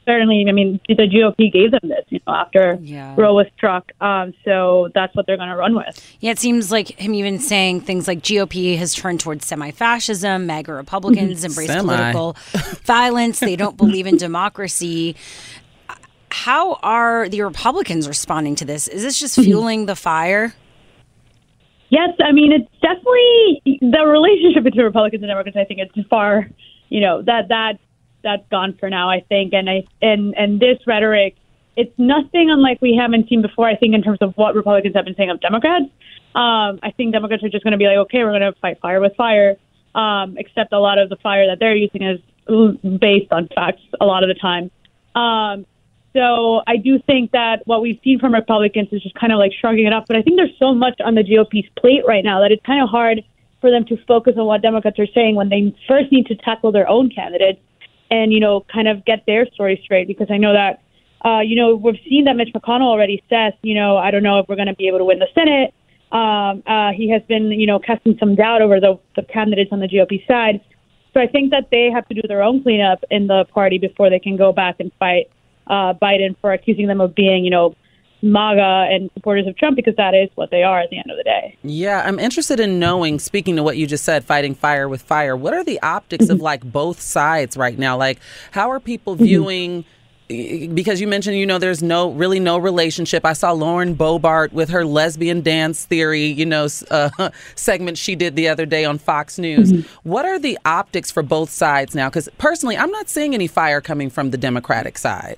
certainly, 0.05 0.45
I 0.47 0.51
mean, 0.51 0.79
the 0.87 0.93
GOP 0.95 1.51
gave 1.51 1.71
them 1.71 1.81
this, 1.89 2.05
you 2.09 2.19
know, 2.27 2.33
after 2.33 2.77
Yeah. 2.81 3.15
Roe 3.17 3.33
was 3.33 3.47
struck. 3.55 3.91
Um, 4.01 4.33
so 4.43 4.89
that's 4.93 5.15
what 5.15 5.25
they're 5.27 5.37
going 5.37 5.49
to 5.49 5.55
run 5.55 5.75
with. 5.75 6.17
Yeah, 6.19 6.31
it 6.31 6.39
seems 6.39 6.71
like 6.71 6.89
him 6.99 7.13
even 7.13 7.39
saying 7.39 7.81
things 7.81 8.07
like 8.07 8.19
GOP 8.21 8.77
has 8.77 8.93
turned 8.93 9.19
towards 9.19 9.45
semi-fascism, 9.45 10.45
MAGA 10.45 10.73
Republicans 10.73 11.43
embrace 11.43 11.67
Semi. 11.67 11.81
political 11.95 12.35
violence, 12.83 13.39
they 13.39 13.55
don't 13.55 13.77
believe 13.77 14.07
in 14.07 14.17
democracy. 14.17 15.15
How 16.31 16.73
are 16.83 17.29
the 17.29 17.41
Republicans 17.43 18.07
responding 18.07 18.55
to 18.55 18.65
this? 18.65 18.87
Is 18.87 19.01
this 19.03 19.19
just 19.19 19.35
fueling 19.43 19.85
the 19.85 19.95
fire? 19.95 20.53
Yes, 21.89 22.09
I 22.23 22.31
mean, 22.31 22.51
it's 22.51 22.69
definitely 22.81 23.79
the 23.81 24.05
relationship 24.05 24.63
between 24.63 24.83
Republicans 24.83 25.21
and 25.23 25.29
Democrats. 25.29 25.55
I 25.55 25.63
think 25.65 25.79
it's 25.79 26.07
far, 26.09 26.49
you 26.89 26.99
know, 26.99 27.21
that 27.21 27.47
that 27.49 27.79
that's 28.25 28.47
gone 28.49 28.75
for 28.77 28.89
now. 28.89 29.09
I 29.09 29.21
think, 29.21 29.53
and 29.53 29.69
I 29.69 29.83
and 30.01 30.35
and 30.35 30.59
this 30.59 30.79
rhetoric, 30.85 31.37
it's 31.77 31.93
nothing 31.97 32.49
unlike 32.49 32.81
we 32.81 32.97
haven't 32.99 33.29
seen 33.29 33.41
before. 33.41 33.69
I 33.69 33.77
think 33.77 33.95
in 33.95 34.03
terms 34.03 34.19
of 34.19 34.33
what 34.35 34.55
Republicans 34.55 34.95
have 34.95 35.05
been 35.05 35.15
saying 35.15 35.29
of 35.29 35.39
Democrats. 35.39 35.85
Um, 36.35 36.79
I 36.83 36.91
think 36.97 37.13
Democrats 37.13 37.43
are 37.45 37.49
just 37.49 37.63
going 37.63 37.71
to 37.71 37.77
be 37.77 37.85
like, 37.85 37.97
okay, 38.09 38.25
we're 38.25 38.37
going 38.37 38.41
to 38.41 38.59
fight 38.59 38.81
fire 38.81 38.99
with 38.99 39.15
fire. 39.15 39.55
Um, 39.93 40.35
except 40.37 40.73
a 40.73 40.79
lot 40.79 40.97
of 40.97 41.07
the 41.07 41.15
fire 41.15 41.47
that 41.47 41.59
they're 41.59 41.75
using 41.75 42.03
is 42.03 42.19
based 42.99 43.31
on 43.31 43.47
facts 43.55 43.81
a 44.01 44.05
lot 44.05 44.23
of 44.23 44.27
the 44.27 44.35
time. 44.35 44.69
Um, 45.15 45.65
so 46.15 46.61
I 46.67 46.77
do 46.77 46.99
think 46.99 47.31
that 47.31 47.61
what 47.65 47.81
we've 47.81 47.99
seen 48.03 48.19
from 48.19 48.33
Republicans 48.33 48.89
is 48.91 49.01
just 49.01 49.15
kind 49.15 49.31
of 49.31 49.39
like 49.39 49.51
shrugging 49.59 49.85
it 49.85 49.93
off. 49.93 50.05
But 50.07 50.17
I 50.17 50.21
think 50.21 50.37
there's 50.37 50.57
so 50.59 50.73
much 50.73 50.99
on 51.03 51.15
the 51.15 51.23
GOP's 51.23 51.67
plate 51.77 52.03
right 52.05 52.23
now 52.23 52.41
that 52.41 52.51
it's 52.51 52.65
kind 52.65 52.81
of 52.81 52.89
hard 52.89 53.21
for 53.61 53.71
them 53.71 53.85
to 53.85 53.97
focus 54.05 54.35
on 54.37 54.45
what 54.45 54.61
Democrats 54.61 54.99
are 54.99 55.07
saying 55.13 55.35
when 55.35 55.49
they 55.49 55.75
first 55.87 56.11
need 56.11 56.27
to 56.27 56.35
tackle 56.35 56.71
their 56.71 56.87
own 56.87 57.09
candidates 57.09 57.59
and, 58.09 58.33
you 58.33 58.39
know, 58.39 58.65
kind 58.71 58.87
of 58.87 59.05
get 59.05 59.25
their 59.25 59.45
story 59.47 59.79
straight. 59.83 60.07
Because 60.07 60.27
I 60.29 60.37
know 60.37 60.53
that, 60.53 60.81
uh, 61.23 61.41
you 61.41 61.55
know, 61.55 61.75
we've 61.75 61.99
seen 62.07 62.25
that 62.25 62.35
Mitch 62.35 62.53
McConnell 62.53 62.87
already 62.87 63.23
says, 63.29 63.53
you 63.61 63.75
know, 63.75 63.97
I 63.97 64.11
don't 64.11 64.23
know 64.23 64.39
if 64.39 64.47
we're 64.47 64.55
going 64.55 64.67
to 64.67 64.75
be 64.75 64.87
able 64.87 64.99
to 64.99 65.05
win 65.05 65.19
the 65.19 65.27
Senate. 65.33 65.73
Um, 66.11 66.63
uh, 66.67 66.91
he 66.91 67.09
has 67.09 67.21
been, 67.23 67.51
you 67.51 67.67
know, 67.67 67.79
casting 67.79 68.17
some 68.19 68.35
doubt 68.35 68.61
over 68.61 68.79
the, 68.79 68.99
the 69.15 69.23
candidates 69.23 69.71
on 69.71 69.79
the 69.79 69.87
GOP 69.87 70.25
side. 70.27 70.61
So 71.13 71.21
I 71.21 71.27
think 71.27 71.51
that 71.51 71.69
they 71.71 71.89
have 71.91 72.07
to 72.09 72.13
do 72.13 72.21
their 72.27 72.43
own 72.43 72.61
cleanup 72.61 73.03
in 73.09 73.27
the 73.27 73.45
party 73.45 73.77
before 73.77 74.09
they 74.09 74.19
can 74.19 74.37
go 74.37 74.51
back 74.51 74.75
and 74.79 74.91
fight 74.99 75.31
uh, 75.67 75.93
Biden 75.93 76.35
for 76.41 76.53
accusing 76.53 76.87
them 76.87 77.01
of 77.01 77.15
being, 77.15 77.43
you 77.43 77.51
know, 77.51 77.75
MAGA 78.25 78.87
and 78.91 79.09
supporters 79.13 79.47
of 79.47 79.55
Trump 79.55 79.75
because 79.75 79.95
that 79.97 80.13
is 80.13 80.29
what 80.35 80.49
they 80.49 80.63
are 80.63 80.79
at 80.81 80.89
the 80.89 80.97
end 80.97 81.11
of 81.11 81.17
the 81.17 81.23
day. 81.23 81.55
Yeah, 81.63 82.03
I'm 82.05 82.19
interested 82.19 82.59
in 82.59 82.79
knowing, 82.79 83.19
speaking 83.19 83.55
to 83.55 83.63
what 83.63 83.77
you 83.77 83.85
just 83.85 84.03
said, 84.03 84.25
fighting 84.25 84.55
fire 84.55 84.89
with 84.89 85.01
fire, 85.01 85.37
what 85.37 85.53
are 85.53 85.63
the 85.63 85.79
optics 85.81 86.29
of 86.29 86.37
mm-hmm. 86.37 86.43
like 86.43 86.63
both 86.71 86.99
sides 86.99 87.55
right 87.55 87.77
now? 87.77 87.97
Like, 87.97 88.19
how 88.51 88.71
are 88.71 88.79
people 88.79 89.15
mm-hmm. 89.15 89.23
viewing? 89.23 89.85
Because 90.27 90.99
you 90.99 91.05
mentioned, 91.05 91.37
you 91.37 91.45
know, 91.45 91.59
there's 91.59 91.83
no 91.83 92.09
really 92.09 92.39
no 92.39 92.57
relationship. 92.57 93.25
I 93.25 93.33
saw 93.33 93.51
Lauren 93.51 93.95
Boebert 93.95 94.53
with 94.53 94.69
her 94.69 94.83
lesbian 94.83 95.41
dance 95.41 95.85
theory, 95.85 96.25
you 96.25 96.47
know, 96.47 96.67
uh, 96.89 97.29
segment 97.55 97.99
she 97.99 98.15
did 98.15 98.35
the 98.35 98.47
other 98.47 98.65
day 98.65 98.85
on 98.85 98.97
Fox 98.97 99.37
News. 99.37 99.71
Mm-hmm. 99.71 100.09
What 100.09 100.25
are 100.25 100.39
the 100.39 100.57
optics 100.65 101.11
for 101.11 101.21
both 101.21 101.51
sides 101.51 101.93
now? 101.93 102.09
Because 102.09 102.27
personally, 102.39 102.75
I'm 102.75 102.89
not 102.89 103.07
seeing 103.07 103.35
any 103.35 103.45
fire 103.45 103.81
coming 103.81 104.09
from 104.09 104.31
the 104.31 104.37
Democratic 104.37 104.97
side. 104.97 105.37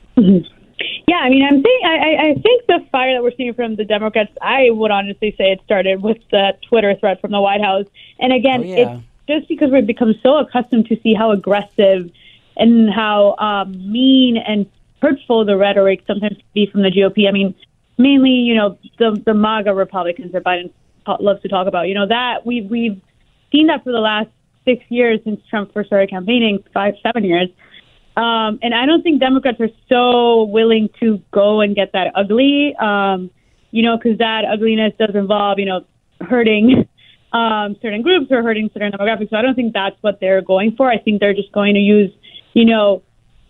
Yeah, 1.07 1.17
I 1.17 1.29
mean, 1.29 1.43
I'm 1.43 1.63
I, 1.85 1.95
I- 1.95 2.21
I 2.29 2.33
think 2.41 2.65
the 2.67 2.79
fire 2.91 3.13
that 3.15 3.23
we're 3.23 3.31
seeing 3.37 3.53
from 3.53 3.75
the 3.77 3.85
Democrats, 3.85 4.31
I 4.41 4.69
would 4.71 4.91
honestly 4.91 5.33
say 5.37 5.51
it 5.51 5.61
started 5.63 6.01
with 6.01 6.17
the 6.31 6.53
Twitter 6.67 6.95
threat 6.95 7.21
from 7.21 7.31
the 7.31 7.39
White 7.39 7.61
House. 7.61 7.85
And 8.19 8.33
again, 8.33 8.61
Oh, 8.61 8.65
yeah. 8.65 8.75
it's 8.75 9.03
just 9.27 9.47
because 9.47 9.71
we've 9.71 9.87
become 9.87 10.15
so 10.21 10.37
accustomed 10.37 10.87
to 10.87 10.99
see 11.01 11.13
how 11.13 11.31
aggressive 11.31 12.11
and 12.57 12.89
how 12.93 13.35
um, 13.37 13.71
mean 13.91 14.35
and 14.35 14.65
hurtful 15.01 15.45
the 15.45 15.55
rhetoric 15.55 16.03
sometimes 16.07 16.35
can 16.37 16.45
be 16.53 16.65
from 16.65 16.81
the 16.81 16.91
GOP. 16.91 17.27
I 17.27 17.31
mean, 17.31 17.55
mainly, 17.97 18.31
you 18.31 18.55
know, 18.55 18.77
the 18.99 19.21
the 19.25 19.33
MAGA 19.33 19.73
Republicans 19.73 20.33
that 20.33 20.43
Biden 20.43 20.71
loves 21.21 21.41
to 21.43 21.47
talk 21.47 21.67
about. 21.67 21.87
You 21.87 21.93
know 21.95 22.07
that 22.07 22.45
we've 22.45 22.69
we've 22.69 22.99
seen 23.51 23.67
that 23.67 23.83
for 23.85 23.93
the 23.93 23.99
last 23.99 24.29
six 24.65 24.83
years 24.89 25.21
since 25.23 25.39
Trump 25.49 25.73
first 25.73 25.87
started 25.87 26.09
campaigning, 26.09 26.63
five 26.73 26.95
seven 27.01 27.23
years. 27.23 27.47
Um, 28.17 28.57
and 28.63 28.73
I 28.73 28.87
don't 28.87 29.03
think 29.03 29.19
Democrats 29.19 29.61
are 29.61 29.69
so 29.89 30.45
willing 30.45 30.89
to 30.99 31.21
go 31.31 31.61
and 31.61 31.75
get 31.75 31.91
that 31.93 32.11
ugly, 32.15 32.75
um, 32.77 33.29
you 33.69 33.83
know, 33.83 33.95
because 33.95 34.17
that 34.17 34.43
ugliness 34.51 34.93
does 34.97 35.13
involve, 35.13 35.59
you 35.59 35.65
know, 35.65 35.85
hurting 36.21 36.89
um, 37.31 37.75
certain 37.79 38.01
groups 38.01 38.31
or 38.31 38.41
hurting 38.41 38.71
certain 38.73 38.91
demographics. 38.91 39.29
So 39.29 39.37
I 39.37 39.43
don't 39.43 39.53
think 39.53 39.73
that's 39.73 39.95
what 40.01 40.19
they're 40.19 40.41
going 40.41 40.75
for. 40.75 40.89
I 40.89 40.97
think 40.97 41.19
they're 41.19 41.35
just 41.35 41.51
going 41.51 41.75
to 41.75 41.79
use, 41.79 42.11
you 42.53 42.65
know, 42.65 43.03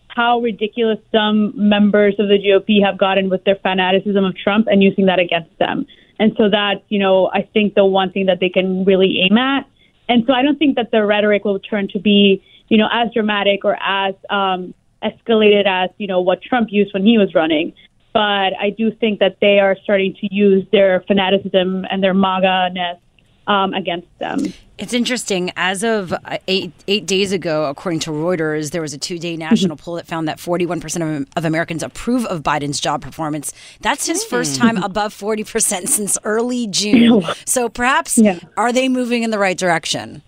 how 0.10 0.40
ridiculous 0.40 1.00
some 1.14 1.54
members 1.56 2.16
of 2.20 2.28
the 2.28 2.38
GOP 2.38 2.84
have 2.84 2.98
gotten 2.98 3.30
with 3.30 3.46
their 3.46 3.56
fanaticism 3.56 4.26
of 4.26 4.36
Trump 4.36 4.68
and 4.68 4.84
using 4.84 5.06
that 5.06 5.20
against 5.20 5.58
them. 5.60 5.86
And 6.20 6.34
so 6.38 6.50
that, 6.50 6.84
you 6.90 7.00
know, 7.00 7.30
I 7.32 7.44
think 7.54 7.76
the 7.76 7.86
one 7.86 8.12
thing 8.12 8.26
that 8.26 8.40
they 8.42 8.50
can 8.50 8.84
really 8.84 9.22
aim 9.22 9.38
at. 9.38 9.66
And 10.10 10.24
so 10.28 10.34
I 10.34 10.42
don't 10.42 10.58
think 10.58 10.76
that 10.76 10.92
the 10.92 11.06
rhetoric 11.06 11.46
will 11.46 11.60
turn 11.60 11.88
to 11.90 12.00
be, 12.00 12.44
you 12.70 12.78
know, 12.78 12.88
as 12.92 13.12
dramatic 13.14 13.64
or 13.66 13.78
as 13.82 14.16
um, 14.30 14.74
escalated 15.04 15.66
as, 15.66 15.90
you 15.98 16.08
know, 16.08 16.22
what 16.22 16.42
Trump 16.42 16.70
used 16.72 16.94
when 16.94 17.06
he 17.06 17.18
was 17.18 17.34
running. 17.36 17.74
But 18.14 18.54
I 18.60 18.72
do 18.76 18.92
think 18.92 19.20
that 19.20 19.38
they 19.42 19.60
are 19.60 19.76
starting 19.84 20.16
to 20.22 20.34
use 20.34 20.66
their 20.72 21.02
fanaticism 21.08 21.86
and 21.90 22.04
their 22.04 22.14
MAGA-ness 22.16 22.98
um, 23.46 23.74
against 23.74 24.08
them. 24.20 24.40
It's 24.80 24.94
interesting. 24.94 25.52
As 25.56 25.84
of 25.84 26.14
uh, 26.14 26.38
eight, 26.48 26.72
eight 26.88 27.06
days 27.06 27.32
ago, 27.32 27.66
according 27.66 28.00
to 28.02 28.12
Reuters, 28.12 28.72
there 28.72 28.82
was 28.82 28.94
a 28.94 28.98
two 28.98 29.18
day 29.20 29.38
national 29.38 29.76
poll 29.78 29.96
that 29.96 30.06
found 30.08 30.28
that 30.28 30.38
41% 30.38 31.22
of, 31.22 31.28
of 31.36 31.46
Americans 31.46 31.82
approve 31.84 32.26
of 32.26 32.44
Biden's 32.44 32.80
job 32.80 33.02
performance. 33.02 33.54
That's 33.82 34.06
his 34.06 34.24
first 34.24 34.56
time 34.56 34.78
above 34.84 35.14
40% 35.14 35.88
since 35.88 36.18
early 36.24 36.68
June. 36.68 37.24
So 37.46 37.70
perhaps, 37.70 38.18
Yeah. 38.18 38.40
are 38.58 38.74
they 38.74 38.90
moving 38.90 39.24
in 39.24 39.32
the 39.32 39.40
right 39.40 39.58
direction? 39.58 40.22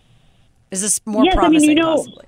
Is 0.72 0.82
this 0.82 1.02
more 1.06 1.26
Yes, 1.26 1.34
I 1.34 1.36
mean, 1.36 1.40
promising? 1.42 1.70
you 1.70 1.76
know, 1.76 1.96
possibly? 1.98 2.26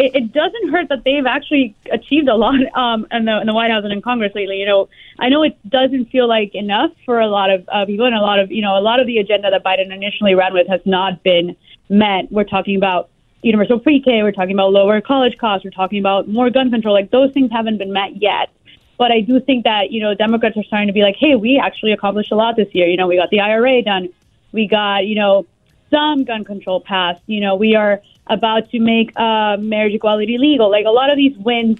It, 0.00 0.14
it 0.14 0.32
doesn't 0.32 0.70
hurt 0.70 0.88
that 0.88 1.04
they've 1.04 1.26
actually 1.26 1.76
achieved 1.92 2.28
a 2.28 2.34
lot 2.34 2.54
um, 2.74 3.06
in, 3.10 3.26
the, 3.26 3.40
in 3.40 3.46
the 3.46 3.52
White 3.52 3.70
House 3.70 3.84
and 3.84 3.92
in 3.92 4.00
Congress 4.00 4.32
lately. 4.34 4.56
You 4.56 4.66
know, 4.66 4.88
I 5.18 5.28
know 5.28 5.42
it 5.42 5.58
doesn't 5.68 6.06
feel 6.06 6.26
like 6.26 6.54
enough 6.54 6.92
for 7.04 7.20
a 7.20 7.26
lot 7.26 7.50
of 7.50 7.68
uh, 7.68 7.84
people, 7.84 8.06
and 8.06 8.14
a 8.14 8.20
lot 8.20 8.38
of 8.38 8.50
you 8.50 8.62
know, 8.62 8.78
a 8.78 8.80
lot 8.80 8.98
of 9.00 9.06
the 9.06 9.18
agenda 9.18 9.50
that 9.50 9.62
Biden 9.62 9.92
initially 9.92 10.34
ran 10.34 10.54
with 10.54 10.68
has 10.68 10.80
not 10.86 11.22
been 11.22 11.54
met. 11.90 12.32
We're 12.32 12.44
talking 12.44 12.76
about 12.76 13.10
universal 13.42 13.78
pre-K, 13.78 14.22
we're 14.22 14.32
talking 14.32 14.54
about 14.54 14.72
lower 14.72 15.00
college 15.00 15.36
costs, 15.36 15.64
we're 15.64 15.70
talking 15.70 15.98
about 15.98 16.28
more 16.28 16.50
gun 16.50 16.70
control. 16.70 16.94
Like 16.94 17.10
those 17.10 17.32
things 17.32 17.50
haven't 17.52 17.78
been 17.78 17.92
met 17.92 18.16
yet. 18.22 18.50
But 18.96 19.12
I 19.12 19.20
do 19.20 19.40
think 19.40 19.64
that 19.64 19.90
you 19.90 20.00
know 20.00 20.14
Democrats 20.14 20.56
are 20.56 20.64
starting 20.64 20.88
to 20.88 20.94
be 20.94 21.02
like, 21.02 21.16
hey, 21.18 21.34
we 21.36 21.58
actually 21.58 21.92
accomplished 21.92 22.32
a 22.32 22.36
lot 22.36 22.56
this 22.56 22.68
year. 22.74 22.86
You 22.86 22.96
know, 22.96 23.06
we 23.06 23.16
got 23.16 23.28
the 23.30 23.40
IRA 23.40 23.82
done, 23.82 24.08
we 24.52 24.66
got 24.66 25.06
you 25.06 25.16
know 25.16 25.46
some 25.90 26.24
gun 26.24 26.44
control 26.44 26.80
passed. 26.80 27.20
You 27.26 27.40
know, 27.40 27.56
we 27.56 27.74
are 27.74 28.00
about 28.30 28.70
to 28.70 28.78
make 28.78 29.12
uh, 29.18 29.56
marriage 29.58 29.94
equality 29.94 30.38
legal. 30.38 30.70
Like 30.70 30.86
a 30.86 30.90
lot 30.90 31.10
of 31.10 31.16
these 31.16 31.36
wins, 31.36 31.78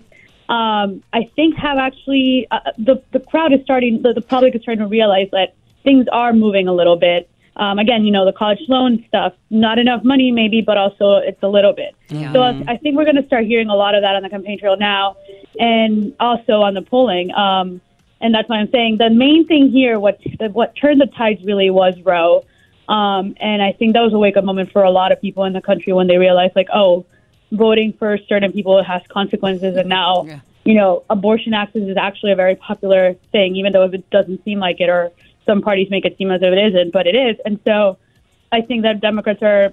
um, 0.48 1.02
I 1.12 1.30
think 1.36 1.56
have 1.56 1.78
actually 1.78 2.46
uh, 2.50 2.72
the 2.76 3.02
the 3.12 3.20
crowd 3.20 3.52
is 3.52 3.60
starting, 3.62 4.02
the, 4.02 4.12
the 4.12 4.20
public 4.20 4.54
is 4.54 4.62
starting 4.62 4.84
to 4.84 4.88
realize 4.88 5.28
that 5.32 5.54
things 5.84 6.06
are 6.12 6.32
moving 6.32 6.68
a 6.68 6.74
little 6.74 6.96
bit. 6.96 7.30
Um, 7.56 7.78
again, 7.78 8.04
you 8.04 8.12
know, 8.12 8.24
the 8.24 8.32
college 8.32 8.60
loan 8.68 9.04
stuff, 9.08 9.34
not 9.50 9.78
enough 9.78 10.02
money 10.02 10.30
maybe, 10.30 10.60
but 10.60 10.76
also 10.76 11.16
it's 11.16 11.42
a 11.42 11.48
little 11.48 11.72
bit. 11.72 11.94
So 12.32 12.40
I, 12.42 12.72
I 12.72 12.76
think 12.78 12.96
we're 12.96 13.04
going 13.04 13.16
to 13.16 13.26
start 13.26 13.44
hearing 13.44 13.68
a 13.68 13.76
lot 13.76 13.94
of 13.94 14.02
that 14.02 14.14
on 14.16 14.22
the 14.22 14.30
campaign 14.30 14.58
trail 14.58 14.76
now, 14.76 15.16
and 15.58 16.14
also 16.20 16.62
on 16.62 16.74
the 16.74 16.82
polling. 16.82 17.32
Um, 17.34 17.80
and 18.20 18.34
that's 18.34 18.48
why 18.48 18.56
I'm 18.56 18.70
saying 18.70 18.98
the 18.98 19.10
main 19.10 19.46
thing 19.46 19.70
here, 19.70 19.98
what 19.98 20.20
what 20.52 20.74
turned 20.76 21.00
the 21.00 21.06
tides 21.06 21.44
really 21.44 21.70
was 21.70 21.94
Roe. 22.02 22.44
Um, 22.90 23.36
and 23.38 23.62
I 23.62 23.70
think 23.72 23.92
that 23.92 24.00
was 24.00 24.12
a 24.12 24.18
wake 24.18 24.36
up 24.36 24.44
moment 24.44 24.72
for 24.72 24.82
a 24.82 24.90
lot 24.90 25.12
of 25.12 25.20
people 25.20 25.44
in 25.44 25.52
the 25.52 25.60
country 25.60 25.92
when 25.92 26.08
they 26.08 26.18
realized, 26.18 26.56
like, 26.56 26.68
oh, 26.74 27.06
voting 27.52 27.92
for 27.92 28.18
certain 28.28 28.52
people 28.52 28.82
has 28.82 29.00
consequences. 29.08 29.76
And 29.76 29.88
now, 29.88 30.26
you 30.64 30.74
know, 30.74 31.04
abortion 31.08 31.54
access 31.54 31.82
is 31.82 31.96
actually 31.96 32.32
a 32.32 32.36
very 32.36 32.56
popular 32.56 33.14
thing, 33.30 33.54
even 33.54 33.72
though 33.72 33.84
it 33.84 34.10
doesn't 34.10 34.44
seem 34.44 34.58
like 34.58 34.80
it, 34.80 34.88
or 34.88 35.12
some 35.46 35.62
parties 35.62 35.88
make 35.88 36.04
it 36.04 36.18
seem 36.18 36.32
as 36.32 36.42
if 36.42 36.52
it 36.52 36.58
isn't, 36.58 36.92
but 36.92 37.06
it 37.06 37.14
is. 37.14 37.36
And 37.44 37.60
so 37.64 37.96
I 38.50 38.60
think 38.60 38.82
that 38.82 39.00
Democrats 39.00 39.42
are 39.42 39.72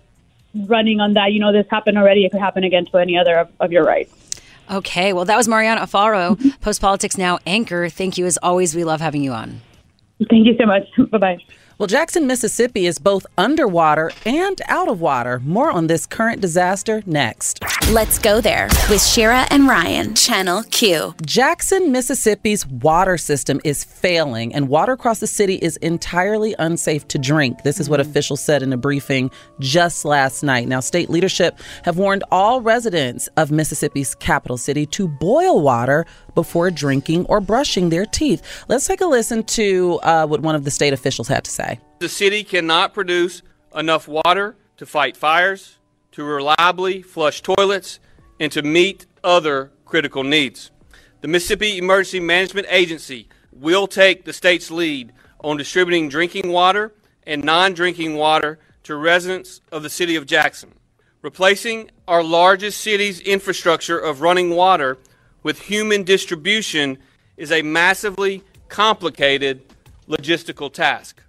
running 0.54 1.00
on 1.00 1.14
that. 1.14 1.32
You 1.34 1.40
know, 1.40 1.52
this 1.52 1.66
happened 1.72 1.98
already. 1.98 2.24
It 2.24 2.32
could 2.32 2.42
happen 2.42 2.64
again 2.64 2.86
to 2.86 2.98
any 2.98 3.18
other 3.18 3.36
of, 3.40 3.50
of 3.60 3.72
your 3.72 3.84
rights. 3.84 4.42
Okay, 4.70 5.14
well, 5.14 5.26
that 5.26 5.38
was 5.38 5.48
Mariana 5.48 5.82
Alfaro, 5.82 6.38
Post 6.62 6.82
Politics 6.82 7.18
Now 7.18 7.40
anchor. 7.46 7.90
Thank 7.90 8.18
you 8.18 8.26
as 8.26 8.38
always. 8.44 8.76
We 8.76 8.84
love 8.84 9.00
having 9.00 9.24
you 9.24 9.32
on. 9.32 9.62
Thank 10.30 10.46
you 10.46 10.56
so 10.60 10.66
much. 10.66 10.84
bye 11.12 11.18
bye. 11.18 11.38
Well, 11.80 11.86
Jackson, 11.86 12.26
Mississippi 12.26 12.88
is 12.88 12.98
both 12.98 13.28
underwater 13.38 14.12
and 14.26 14.60
out 14.66 14.88
of 14.88 15.00
water. 15.00 15.40
More 15.46 15.70
on 15.70 15.86
this 15.86 16.08
current 16.08 16.42
disaster 16.42 17.04
next. 17.06 17.60
Let's 17.92 18.18
go 18.18 18.42
there 18.42 18.68
with 18.90 19.06
Shira 19.06 19.46
and 19.52 19.68
Ryan, 19.68 20.16
Channel 20.16 20.64
Q. 20.72 21.14
Jackson, 21.24 21.92
Mississippi's 21.92 22.66
water 22.66 23.16
system 23.16 23.62
is 23.64 23.84
failing, 23.84 24.56
and 24.56 24.70
water 24.70 24.94
across 24.94 25.20
the 25.20 25.28
city 25.28 25.58
is 25.58 25.78
entirely 25.78 26.56
unsafe 26.58 27.08
to 27.10 27.20
drink. 27.20 27.62
This 27.62 27.80
is 27.80 27.92
what 27.92 28.00
mm-hmm. 28.00 28.10
officials 28.10 28.42
said 28.42 28.64
in 28.64 28.74
a 28.74 28.78
briefing 28.78 29.30
just 29.60 30.04
last 30.04 30.42
night. 30.42 30.68
Now, 30.68 30.80
state 30.80 31.12
leadership 31.12 31.60
have 31.84 32.00
warned 32.00 32.24
all 32.32 32.60
residents 32.60 33.28
of 33.38 33.52
Mississippi's 33.52 34.16
capital 34.16 34.58
city 34.58 34.88
to 34.88 35.08
boil 35.08 35.62
water 35.62 36.08
before 36.38 36.70
drinking 36.70 37.26
or 37.26 37.42
brushing 37.42 37.90
their 37.90 38.06
teeth. 38.06 38.44
Let's 38.68 38.86
take 38.86 39.02
a 39.02 39.08
listen 39.08 39.44
to 39.46 40.00
uh, 40.04 40.28
what 40.28 40.42
one 40.42 40.54
of 40.54 40.66
the 40.66 40.70
state 40.70 40.94
officials 40.94 41.28
had 41.28 41.44
to 41.46 41.50
say. 41.50 41.80
The 41.98 42.08
city 42.08 42.44
cannot 42.44 42.94
produce 42.94 43.42
enough 43.74 44.08
water 44.08 44.56
to 44.78 44.86
fight 44.86 45.18
fires, 45.18 45.80
to 46.12 46.24
reliably 46.24 47.02
flush 47.02 47.42
toilets, 47.42 48.00
and 48.40 48.52
to 48.52 48.62
meet 48.62 49.08
other 49.24 49.72
critical 49.84 50.24
needs. 50.24 50.70
The 51.22 51.28
Mississippi 51.28 51.80
Emergency 51.80 52.20
Management 52.20 52.68
Agency 52.70 53.30
will 53.52 53.88
take 53.88 54.26
the 54.26 54.32
state's 54.32 54.70
lead 54.70 55.14
on 55.40 55.58
distributing 55.58 56.08
drinking 56.08 56.52
water 56.52 56.94
and 57.26 57.44
non 57.44 57.74
drinking 57.74 58.16
water 58.16 58.60
to 58.84 58.96
residents 58.96 59.62
of 59.72 59.82
the 59.82 59.90
city 59.90 60.16
of 60.16 60.28
Jackson. 60.28 60.76
Replacing 61.24 61.90
our 62.08 62.24
largest 62.24 62.80
city's 62.80 63.22
infrastructure 63.22 63.98
of 63.98 64.22
running 64.22 64.52
water 64.52 65.00
with 65.48 65.62
human 65.62 66.04
distribution 66.04 66.98
is 67.38 67.54
a 67.54 67.62
massively 67.62 68.44
complicated 68.68 69.62
logistical 70.10 70.70
task. 70.70 71.24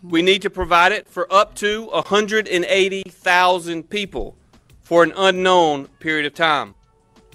We 0.00 0.22
need 0.22 0.42
to 0.42 0.50
provide 0.50 0.92
it 0.92 1.08
for 1.08 1.26
up 1.32 1.56
to 1.56 1.86
180,000 1.86 3.90
people 3.90 4.36
for 4.84 5.02
an 5.02 5.12
unknown 5.16 5.88
period 5.98 6.24
of 6.24 6.34
time. 6.34 6.76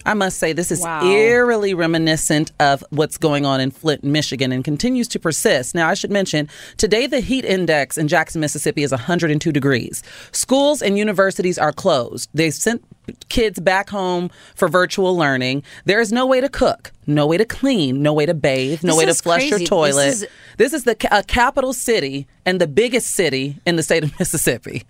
I 0.10 0.16
must 0.16 0.40
say, 0.40 0.54
this 0.54 0.72
is 0.72 0.80
Wow. 0.82 1.06
eerily 1.06 1.76
reminiscent 1.76 2.52
of 2.60 2.84
what's 2.90 3.16
going 3.16 3.46
on 3.46 3.62
in 3.62 3.70
Flint, 3.70 4.04
Michigan, 4.04 4.52
and 4.52 4.64
continues 4.64 5.08
to 5.10 5.20
persist. 5.20 5.76
Now, 5.76 5.88
I 5.88 5.94
should 5.94 6.10
mention, 6.10 6.50
today 6.78 7.06
the 7.06 7.20
heat 7.20 7.46
index 7.46 7.96
in 7.96 8.08
Jackson, 8.08 8.42
Mississippi 8.42 8.82
is 8.82 8.92
102 8.92 9.52
degrees. 9.52 10.02
Schools 10.32 10.82
and 10.82 10.98
universities 10.98 11.60
are 11.60 11.72
closed. 11.72 12.28
They 12.34 12.50
sent 12.50 12.84
kids 13.30 13.60
back 13.60 13.92
home 13.92 14.32
for 14.56 14.68
virtual 14.68 15.16
learning. 15.16 15.62
There 15.86 16.02
is 16.02 16.12
no 16.12 16.26
way 16.26 16.42
to 16.42 16.50
cook, 16.50 16.92
no 17.06 17.28
way 17.28 17.38
to 17.38 17.46
clean, 17.46 18.02
no 18.02 18.12
way 18.12 18.26
to 18.26 18.34
bathe, 18.34 18.84
no 18.84 18.94
This 18.94 18.98
way 18.98 19.06
to 19.06 19.14
flush 19.14 19.42
your 19.44 19.60
crazy. 19.60 19.64
This 19.66 19.70
toilet. 19.70 20.08
is- 20.08 20.28
This 20.58 20.74
is 20.74 20.84
the 20.86 20.98
a 21.12 21.22
capital 21.22 21.72
city 21.74 22.26
and 22.48 22.60
the 22.60 22.68
biggest 22.68 23.12
city 23.12 23.58
in 23.64 23.76
the 23.76 23.84
state 23.84 24.04
of 24.04 24.12
Mississippi. 24.20 24.84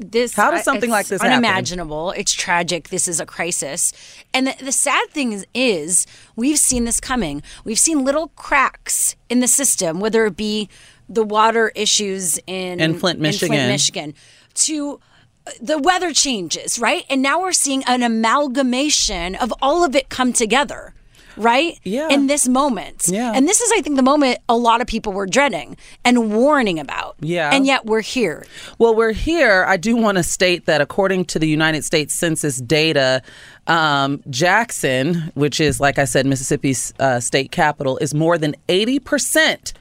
This 0.00 0.34
How 0.34 0.50
does 0.50 0.64
something 0.64 0.90
like 0.90 1.06
this 1.06 1.20
happen? 1.22 1.36
unimaginable. 1.36 2.12
It's 2.12 2.32
tragic. 2.32 2.88
This 2.88 3.06
is 3.06 3.20
a 3.20 3.26
crisis. 3.26 3.92
And 4.32 4.46
the, 4.46 4.56
the 4.64 4.72
sad 4.72 5.10
thing 5.10 5.32
is, 5.32 5.46
is 5.54 6.06
we've 6.36 6.58
seen 6.58 6.84
this 6.84 7.00
coming. 7.00 7.42
We've 7.64 7.78
seen 7.78 8.04
little 8.04 8.28
cracks 8.28 9.16
in 9.28 9.40
the 9.40 9.48
system 9.48 10.00
whether 10.00 10.26
it 10.26 10.36
be 10.36 10.68
the 11.08 11.24
water 11.24 11.70
issues 11.74 12.38
in 12.46 12.80
In 12.80 12.98
Flint, 12.98 13.20
Michigan. 13.20 13.68
michigan 13.68 14.14
to 14.54 15.00
uh, 15.46 15.50
the 15.60 15.78
weather 15.78 16.12
changes 16.12 16.78
right? 16.78 17.04
And 17.10 17.20
now 17.22 17.40
we're 17.40 17.52
seeing 17.52 17.82
an 17.84 18.02
amalgamation 18.02 19.34
of 19.36 19.52
all 19.60 19.84
of 19.84 19.94
it 19.94 20.08
come 20.08 20.32
together 20.32 20.94
right 21.40 21.78
Yeah. 21.84 22.08
in 22.10 22.26
this 22.26 22.46
moment 22.48 23.04
Yeah. 23.08 23.32
and 23.34 23.48
this 23.48 23.60
is 23.60 23.70
i 23.76 23.80
think 23.80 23.96
the 23.96 24.02
moment 24.02 24.38
a 24.48 24.56
lot 24.56 24.80
of 24.80 24.86
people 24.86 25.12
were 25.12 25.26
dreading 25.26 25.76
and 26.04 26.32
warning 26.34 26.78
about 26.78 27.16
Yeah. 27.20 27.50
and 27.52 27.66
yet 27.66 27.86
we're 27.86 28.00
here 28.02 28.44
Well, 28.78 28.94
we're 28.94 29.12
here. 29.12 29.64
I 29.66 29.76
do 29.76 29.96
want 29.96 30.16
to 30.18 30.22
state 30.22 30.66
that 30.66 30.80
according 30.80 31.26
to 31.26 31.38
the 31.38 31.46
United 31.48 31.84
States 31.84 32.14
Census 32.14 32.56
data, 32.60 33.20
um, 33.66 34.22
Jackson, 34.30 35.30
which 35.34 35.60
is, 35.60 35.80
like 35.80 35.98
I 35.98 36.04
said, 36.06 36.24
Mississippi's 36.26 36.94
uh, 36.98 37.20
state 37.20 37.50
capital, 37.52 37.98
is 37.98 38.14
more 38.14 38.38
than 38.38 38.54
80% 38.68 39.72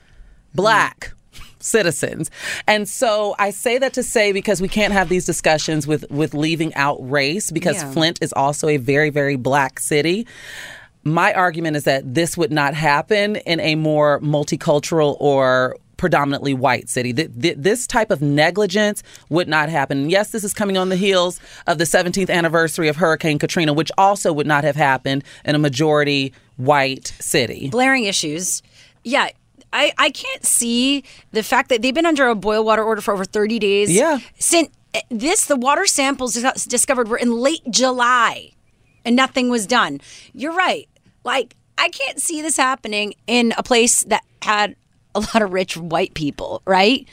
black. 0.54 1.14
Citizens. 1.62 2.32
And 2.68 2.88
so 2.88 3.36
I 3.38 3.50
say 3.52 3.78
that 3.80 3.92
to 3.94 4.04
say 4.04 4.32
because 4.32 4.62
we 4.62 4.70
can't 4.70 4.94
have 4.94 5.10
these 5.10 5.26
discussions 5.26 5.86
with, 5.86 6.10
with 6.10 6.34
leaving 6.34 6.74
out 6.76 6.98
race 7.02 7.52
because 7.52 7.76
Yeah. 7.76 7.92
Flint 7.92 8.20
is 8.22 8.32
also 8.34 8.70
a 8.70 8.78
very, 8.78 9.10
very 9.10 9.36
black 9.36 9.80
city. 9.80 10.26
My 11.04 11.34
argument 11.34 11.78
is 11.78 11.86
that 11.86 12.14
this 12.14 12.38
would 12.38 12.52
not 12.52 12.74
happen 12.74 13.38
in 13.38 13.60
a 13.60 13.76
more 13.76 14.20
multicultural 14.20 15.16
or 15.20 15.78
predominantly 15.98 16.54
white 16.54 16.90
city. 16.90 17.14
Th- 17.14 17.30
th- 17.40 17.56
this 17.58 17.86
type 17.86 18.10
of 18.10 18.22
negligence 18.22 19.04
would 19.30 19.48
not 19.48 19.70
happen. 19.70 20.10
Yes, 20.10 20.32
this 20.32 20.44
is 20.44 20.54
coming 20.54 20.78
on 20.78 20.90
the 20.90 20.96
heels 20.96 21.40
of 21.68 21.78
the 21.78 21.84
17th 21.84 22.30
anniversary 22.30 22.88
of 22.88 22.96
Hurricane 22.96 23.38
Katrina, 23.38 23.74
which 23.74 23.92
also 23.98 24.32
would 24.32 24.48
not 24.48 24.64
have 24.64 24.78
happened 24.78 25.24
in 25.46 25.56
a 25.56 25.60
majority 25.60 26.34
white 26.56 27.08
city. 27.20 27.70
blaring 27.70 28.06
issues. 28.06 28.62
Yeah, 29.04 29.30
I, 29.72 29.92
I 29.98 30.10
can't 30.10 30.46
see 30.46 31.04
the 31.32 31.44
fact 31.44 31.70
that 31.70 31.82
they've 31.82 31.94
been 31.94 32.06
under 32.06 32.28
a 32.28 32.36
boil 32.36 32.64
water 32.64 32.84
order 32.84 33.02
for 33.02 33.14
over 33.14 33.26
30 33.26 33.60
days. 33.60 33.92
Yeah. 33.92 34.20
Since 34.40 34.70
eh, 34.94 35.02
this, 35.10 35.46
the 35.46 35.56
water 35.56 35.86
samples 35.86 36.34
discovered 36.68 37.08
were 37.08 37.18
in 37.18 37.32
late 37.34 37.62
July 37.70 38.54
and 39.06 39.16
nothing 39.16 39.50
was 39.50 39.66
done. 39.66 40.02
You're 40.34 40.54
right. 40.54 40.89
Like, 41.24 41.56
I 41.78 41.90
can't 41.90 42.20
see 42.20 42.42
this 42.42 42.58
happening 42.58 43.14
in 43.28 43.54
a 43.58 43.64
place 43.64 44.04
that 44.04 44.24
had 44.42 44.76
a 45.16 45.20
lot 45.20 45.42
of 45.42 45.54
rich 45.54 45.78
white 45.78 46.14
people, 46.14 46.62
right? 46.66 47.08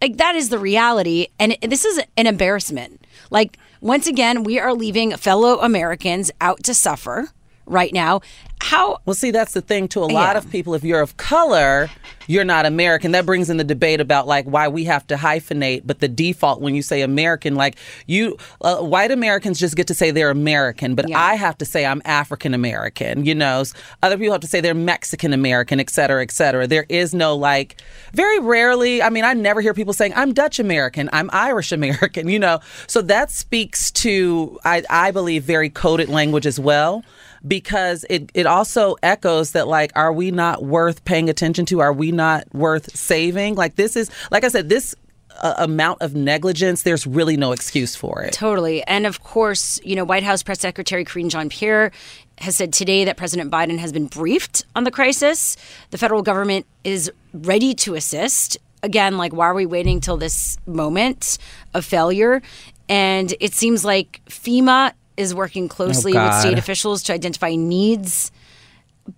Like 0.00 0.16
that 0.18 0.36
is 0.36 0.48
the 0.48 0.58
reality. 0.58 1.28
And 1.38 1.56
this 1.62 1.84
is 1.84 2.00
an 2.16 2.26
embarrassment. 2.26 3.06
Like, 3.30 3.58
once 3.80 4.06
again, 4.06 4.44
we 4.44 4.58
are 4.58 4.72
leaving 4.72 5.16
fellow 5.16 5.60
Americans 5.60 6.30
out 6.40 6.62
to 6.64 6.74
suffer 6.74 7.30
right 7.70 7.92
now. 7.92 8.20
How 8.60 8.98
Well, 9.06 9.14
see, 9.14 9.30
that's 9.30 9.52
the 9.52 9.60
thing 9.60 9.86
to 9.88 10.00
a 10.00 10.06
lot 10.06 10.34
Yeah. 10.34 10.38
of 10.38 10.50
people. 10.50 10.74
If 10.74 10.82
you're 10.82 11.00
of 11.00 11.16
color, 11.16 11.88
you're 12.26 12.44
not 12.44 12.66
American. 12.66 13.12
That 13.12 13.24
brings 13.24 13.48
in 13.48 13.56
the 13.56 13.62
debate 13.64 14.00
about 14.00 14.26
like 14.26 14.46
why 14.46 14.66
we 14.66 14.82
have 14.84 15.06
to 15.06 15.14
hyphenate. 15.16 15.82
But 15.86 16.00
the 16.00 16.08
default 16.08 16.60
when 16.60 16.74
you 16.74 16.82
say 16.82 17.02
American, 17.02 17.54
like 17.54 17.76
you, 18.06 18.36
uh, 18.60 18.78
white 18.78 19.12
Americans 19.12 19.60
just 19.60 19.76
get 19.76 19.86
to 19.86 19.94
say 19.94 20.10
they're 20.10 20.30
American, 20.30 20.96
but 20.96 21.08
Yeah. 21.08 21.20
I 21.20 21.36
have 21.36 21.56
to 21.58 21.64
say 21.64 21.86
I'm 21.86 22.02
African 22.04 22.52
American. 22.52 23.24
You 23.24 23.36
know, 23.36 23.62
other 24.02 24.18
people 24.18 24.32
have 24.32 24.40
to 24.40 24.48
say 24.48 24.60
they're 24.60 24.74
Mexican 24.74 25.32
American, 25.32 25.78
et 25.78 25.88
cetera, 25.88 26.20
et 26.22 26.32
cetera. 26.32 26.66
There 26.66 26.86
is 26.88 27.14
no 27.14 27.36
like, 27.36 27.80
very 28.12 28.40
rarely. 28.40 29.00
I 29.02 29.08
mean, 29.08 29.24
I 29.24 29.34
never 29.34 29.60
hear 29.60 29.72
people 29.72 29.92
saying 29.92 30.12
I'm 30.16 30.34
Dutch 30.34 30.58
American, 30.58 31.08
I'm 31.12 31.30
Irish 31.32 31.70
American. 31.80 32.28
You 32.28 32.40
know, 32.40 32.58
so 32.88 33.02
that 33.02 33.30
speaks 33.30 33.92
to 33.92 34.58
I, 34.64 34.82
I 34.90 35.12
believe 35.12 35.44
very 35.44 35.70
coded 35.70 36.08
language 36.08 36.44
as 36.46 36.58
well 36.58 37.04
because 37.46 38.04
it, 38.10 38.30
it 38.34 38.46
also 38.46 38.96
echoes 39.02 39.52
that 39.52 39.68
like 39.68 39.92
are 39.94 40.12
we 40.12 40.30
not 40.30 40.64
worth 40.64 41.04
paying 41.04 41.28
attention 41.28 41.64
to 41.66 41.80
are 41.80 41.92
we 41.92 42.12
not 42.12 42.44
worth 42.54 42.94
saving 42.96 43.54
like 43.54 43.76
this 43.76 43.96
is 43.96 44.10
like 44.30 44.44
i 44.44 44.48
said 44.48 44.68
this 44.68 44.94
uh, 45.40 45.54
amount 45.58 46.02
of 46.02 46.14
negligence 46.14 46.82
there's 46.82 47.06
really 47.06 47.36
no 47.36 47.52
excuse 47.52 47.94
for 47.94 48.22
it 48.22 48.32
Totally. 48.38 48.84
And 48.84 49.04
of 49.04 49.24
course, 49.24 49.80
you 49.84 49.96
know, 49.96 50.04
White 50.04 50.22
House 50.22 50.44
Press 50.44 50.60
Secretary 50.60 51.04
Karine 51.04 51.28
Jean 51.28 51.48
Pierre 51.48 51.90
has 52.38 52.54
said 52.54 52.72
today 52.72 53.04
that 53.04 53.16
President 53.16 53.50
Biden 53.50 53.78
has 53.78 53.92
been 53.92 54.06
briefed 54.06 54.64
on 54.76 54.84
the 54.84 54.92
crisis. 54.92 55.56
The 55.90 55.98
federal 55.98 56.22
government 56.22 56.66
is 56.84 57.10
ready 57.34 57.74
to 57.74 57.94
assist. 57.94 58.58
Again, 58.84 59.18
like, 59.18 59.32
why 59.32 59.46
are 59.46 59.54
we 59.54 59.66
waiting 59.66 60.00
till 60.00 60.16
this 60.16 60.56
moment 60.66 61.38
of 61.74 61.84
failure? 61.84 62.42
And 62.88 63.34
it 63.40 63.54
seems 63.54 63.84
like 63.84 64.20
FEMA 64.28 64.92
is 65.18 65.34
working 65.34 65.68
closely 65.68 66.12
with 66.12 66.34
state 66.34 66.58
officials 66.58 67.02
to 67.04 67.12
identify 67.12 67.54
needs. 67.54 68.30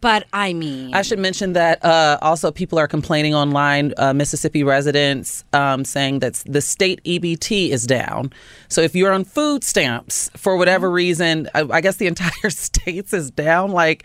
But 0.01 0.27
I 0.33 0.53
mean, 0.53 0.95
I 0.95 1.03
should 1.03 1.19
mention 1.19 1.55
that 1.55 1.85
uh, 1.85 2.19
also 2.23 2.53
people 2.53 2.79
are 2.79 2.87
complaining 2.87 3.35
online, 3.35 3.93
uh, 3.97 4.13
Mississippi 4.13 4.63
residents 4.63 5.45
um, 5.53 5.85
saying 5.85 6.21
that 6.21 6.35
the 6.47 6.61
state 6.61 7.03
EBT 7.05 7.71
is 7.71 7.87
down. 7.87 8.33
So 8.69 8.83
if 8.83 8.95
you're 8.95 9.13
on 9.13 9.25
food 9.25 9.65
stamps 9.65 10.31
for 10.37 10.57
whatever 10.57 10.89
reason, 10.91 11.49
I, 11.55 11.67
I 11.71 11.81
guess 11.81 11.97
the 11.97 12.07
entire 12.15 12.51
states 12.51 13.13
is 13.13 13.33
down. 13.33 13.73
Like, 13.73 14.05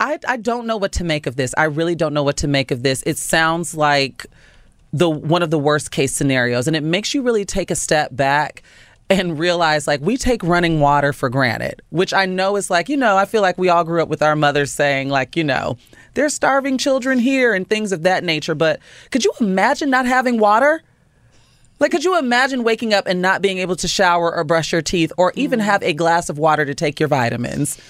I, 0.00 0.18
I 0.26 0.36
don't 0.38 0.66
know 0.66 0.76
what 0.76 0.90
to 0.92 1.04
make 1.04 1.28
of 1.28 1.36
this. 1.36 1.54
I 1.56 1.64
really 1.64 1.94
don't 1.94 2.14
know 2.14 2.24
what 2.24 2.38
to 2.38 2.48
make 2.48 2.72
of 2.72 2.82
this. 2.82 3.04
It 3.06 3.16
sounds 3.16 3.76
like 3.76 4.26
the 4.92 5.08
one 5.08 5.42
of 5.42 5.50
the 5.50 5.58
worst 5.58 5.92
case 5.92 6.12
scenarios, 6.12 6.66
and 6.66 6.74
it 6.74 6.82
makes 6.82 7.14
you 7.14 7.22
really 7.22 7.44
take 7.44 7.70
a 7.70 7.76
step 7.76 8.14
back 8.14 8.62
and 9.18 9.38
realize 9.38 9.86
like 9.86 10.00
we 10.00 10.16
take 10.16 10.42
running 10.42 10.80
water 10.80 11.12
for 11.12 11.28
granted, 11.28 11.82
which 11.90 12.12
I 12.12 12.26
know 12.26 12.56
is 12.56 12.70
like, 12.70 12.88
you 12.88 12.96
know, 12.96 13.16
I 13.16 13.24
feel 13.24 13.42
like 13.42 13.58
we 13.58 13.68
all 13.68 13.84
grew 13.84 14.02
up 14.02 14.08
with 14.08 14.22
our 14.22 14.36
mothers 14.36 14.72
saying, 14.72 15.08
like, 15.08 15.36
you 15.36 15.44
know, 15.44 15.76
there's 16.14 16.34
starving 16.34 16.78
children 16.78 17.18
here 17.18 17.54
and 17.54 17.68
things 17.68 17.92
of 17.92 18.02
that 18.02 18.24
nature. 18.24 18.54
But 18.54 18.80
could 19.10 19.24
you 19.24 19.32
imagine 19.40 19.90
not 19.90 20.06
having 20.06 20.38
water? 20.38 20.82
Like, 21.78 21.90
could 21.90 22.04
you 22.04 22.18
imagine 22.18 22.62
waking 22.62 22.94
up 22.94 23.06
and 23.06 23.20
not 23.20 23.42
being 23.42 23.58
able 23.58 23.76
to 23.76 23.88
shower 23.88 24.34
or 24.34 24.44
brush 24.44 24.72
your 24.72 24.82
teeth 24.82 25.12
or 25.18 25.32
even 25.34 25.58
mm-hmm. 25.58 25.68
have 25.68 25.82
a 25.82 25.92
glass 25.92 26.28
of 26.28 26.38
water 26.38 26.64
to 26.64 26.74
take 26.74 27.00
your 27.00 27.08
vitamins? 27.08 27.80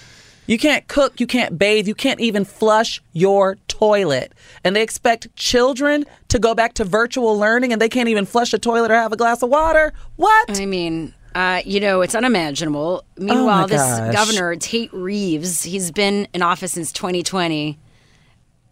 You 0.53 0.59
can't 0.59 0.87
cook, 0.87 1.19
you 1.19 1.27
can't 1.27 1.59
bathe, 1.59 1.89
you 1.89 1.95
can't 1.95 2.21
even 2.21 2.45
flush 2.45 3.01
your 3.15 3.57
toilet. 3.69 4.35
And 4.63 4.77
they 4.77 4.83
expect 4.83 5.35
children 5.35 6.05
to 6.29 6.39
go 6.39 6.55
back 6.55 6.75
to 6.75 6.85
virtual 6.85 7.39
learning 7.39 7.73
and 7.73 7.81
they 7.81 7.89
can't 7.89 8.11
even 8.11 8.27
flush 8.27 8.53
a 8.53 8.59
toilet 8.59 8.91
or 8.91 8.95
have 8.97 9.15
a 9.15 9.17
glass 9.17 9.43
of 9.43 9.49
water? 9.49 9.95
What? 10.17 10.61
I 10.61 10.67
mean, 10.67 11.15
uh, 11.35 11.63
you 11.65 11.81
know, 11.81 12.03
it's 12.03 12.15
unimaginable. 12.15 13.03
Meanwhile, 13.17 13.67
this 13.67 13.81
Oh 13.81 13.97
gosh. 13.97 14.15
governor, 14.15 14.55
Tate 14.57 14.93
Reeves, 14.93 15.63
he's 15.63 15.91
been 15.91 16.29
in 16.35 16.43
office 16.43 16.73
since 16.73 16.93
2020. 16.93 17.79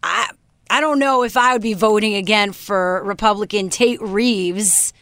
I 0.03 0.29
I 0.69 0.81
don't 0.81 0.99
know 0.99 1.23
if 1.23 1.35
I 1.35 1.53
would 1.53 1.63
be 1.63 1.73
voting 1.73 2.13
again 2.13 2.51
for 2.51 3.03
Republican 3.03 3.71
Tate 3.71 3.99
Reeves 4.03 4.93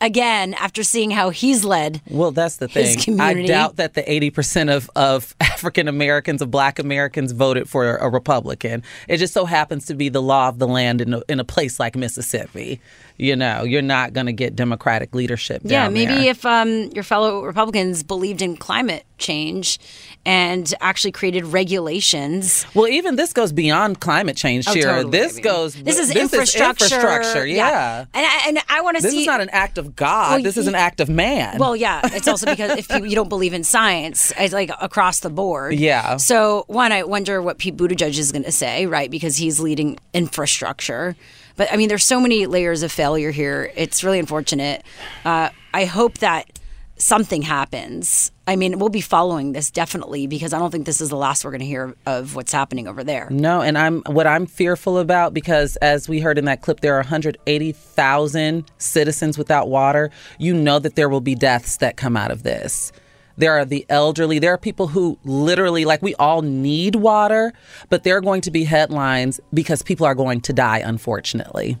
again 0.00 0.54
after 0.54 0.82
seeing 0.82 1.10
how 1.10 1.30
he's 1.30 1.64
led. 1.64 2.00
Well, 2.08 2.30
that's 2.30 2.56
the 2.56 2.68
thing. 2.68 3.20
I 3.20 3.46
doubt 3.46 3.76
that 3.76 3.94
the 3.94 4.02
80% 4.02 4.74
of, 4.74 4.90
of 4.96 5.34
African 5.40 5.88
Americans, 5.88 6.42
of 6.42 6.50
black 6.50 6.78
Americans, 6.78 7.32
voted 7.32 7.68
for 7.68 7.96
a 7.96 8.08
Republican. 8.08 8.82
It 9.08 9.18
just 9.18 9.34
so 9.34 9.44
happens 9.44 9.86
to 9.86 9.94
be 9.94 10.08
the 10.08 10.22
law 10.22 10.48
of 10.48 10.58
the 10.58 10.66
land 10.66 11.00
in 11.00 11.14
a, 11.14 11.22
in 11.28 11.40
a 11.40 11.44
place 11.44 11.80
like 11.80 11.96
Mississippi. 11.96 12.80
You 13.18 13.34
know, 13.36 13.62
you're 13.64 13.82
not 13.82 14.12
going 14.12 14.26
to 14.26 14.32
get 14.32 14.54
Democratic 14.56 15.14
leadership. 15.14 15.62
Yeah, 15.64 15.88
maybe 15.88 16.14
there. 16.14 16.30
if 16.30 16.44
um, 16.44 16.90
your 16.94 17.04
fellow 17.04 17.42
Republicans 17.44 18.02
believed 18.02 18.42
in 18.42 18.56
climate 18.56 19.04
change 19.18 19.78
and 20.26 20.74
actually 20.80 21.12
created 21.12 21.44
regulations. 21.46 22.66
Well, 22.74 22.88
even 22.88 23.16
this 23.16 23.32
goes 23.32 23.52
beyond 23.52 24.00
climate 24.00 24.36
change, 24.36 24.66
Oh, 24.68 24.74
totally. 24.74 25.10
This 25.10 25.32
I 25.32 25.34
mean, 25.36 25.42
goes. 25.44 25.74
This 25.82 25.98
is 25.98 26.14
infrastructure. 26.14 26.94
infrastructure, 26.96 27.46
yeah. 27.46 28.00
And 28.12 28.26
I, 28.26 28.42
and 28.48 28.58
I 28.68 28.80
want 28.82 28.96
to 28.96 29.02
see. 29.02 29.08
This 29.08 29.20
is 29.20 29.26
not 29.26 29.40
an 29.40 29.48
act 29.50 29.78
of 29.78 29.96
God. 29.96 30.32
Well, 30.32 30.42
this 30.42 30.56
is 30.58 30.66
y- 30.66 30.70
an 30.72 30.74
act 30.74 31.00
of 31.00 31.08
man. 31.08 31.58
Well, 31.58 31.74
yeah, 31.76 32.00
it's 32.04 32.28
also 32.28 32.46
because 32.46 32.72
if 32.78 32.88
people, 32.88 33.06
you 33.06 33.14
don't 33.14 33.28
believe 33.30 33.54
in 33.54 33.64
science, 33.64 34.32
it's 34.38 34.52
like 34.52 34.70
across 34.80 35.20
the 35.20 35.30
board. 35.30 35.74
Yeah. 35.74 36.16
So 36.18 36.64
one, 36.66 36.92
I 36.92 37.04
wonder 37.04 37.40
what 37.40 37.58
Pete 37.58 37.76
Buttigieg 37.76 38.18
is 38.18 38.32
going 38.32 38.44
to 38.44 38.52
say, 38.52 38.84
right? 38.86 39.10
Because 39.10 39.36
he's 39.38 39.60
leading 39.60 39.98
infrastructure. 40.12 41.16
But 41.56 41.72
I 41.72 41.76
mean, 41.76 41.88
there's 41.88 42.04
so 42.04 42.20
many 42.20 42.46
layers 42.46 42.82
of 42.82 42.92
failure 42.92 43.30
here. 43.30 43.72
It's 43.76 44.04
really 44.04 44.18
unfortunate. 44.18 44.84
Uh, 45.24 45.50
I 45.74 45.84
hope 45.84 46.18
that 46.18 46.58
something 46.98 47.42
happens. 47.42 48.32
I 48.46 48.56
mean, 48.56 48.78
we'll 48.78 48.88
be 48.88 49.00
following 49.00 49.52
this 49.52 49.70
definitely 49.70 50.26
because 50.26 50.52
I 50.52 50.58
don't 50.58 50.70
think 50.70 50.86
this 50.86 51.00
is 51.00 51.08
the 51.10 51.16
last 51.16 51.44
we're 51.44 51.50
going 51.50 51.60
to 51.60 51.66
hear 51.66 51.94
of 52.06 52.34
what's 52.34 52.52
happening 52.52 52.86
over 52.86 53.02
there. 53.04 53.28
No, 53.30 53.60
and 53.60 53.76
I'm 53.76 54.02
what 54.02 54.26
I'm 54.26 54.46
fearful 54.46 54.98
about 54.98 55.34
because 55.34 55.76
as 55.76 56.08
we 56.08 56.20
heard 56.20 56.38
in 56.38 56.44
that 56.46 56.62
clip, 56.62 56.80
there 56.80 56.94
are 56.94 57.00
180,000 57.00 58.64
citizens 58.78 59.36
without 59.36 59.68
water. 59.68 60.10
You 60.38 60.54
know 60.54 60.78
that 60.78 60.94
there 60.94 61.08
will 61.08 61.20
be 61.20 61.34
deaths 61.34 61.78
that 61.78 61.96
come 61.96 62.16
out 62.16 62.30
of 62.30 62.42
this. 62.44 62.92
There 63.36 63.52
are 63.52 63.64
the 63.64 63.84
elderly. 63.88 64.38
There 64.38 64.52
are 64.52 64.58
people 64.58 64.88
who 64.88 65.18
literally, 65.24 65.84
like, 65.84 66.02
we 66.02 66.14
all 66.14 66.42
need 66.42 66.96
water, 66.96 67.52
but 67.90 68.02
there 68.02 68.16
are 68.16 68.20
going 68.20 68.40
to 68.42 68.50
be 68.50 68.64
headlines 68.64 69.40
because 69.52 69.82
people 69.82 70.06
are 70.06 70.14
going 70.14 70.40
to 70.42 70.52
die, 70.52 70.78
unfortunately, 70.78 71.78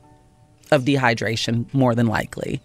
of 0.70 0.84
dehydration, 0.84 1.72
more 1.72 1.94
than 1.94 2.06
likely. 2.06 2.60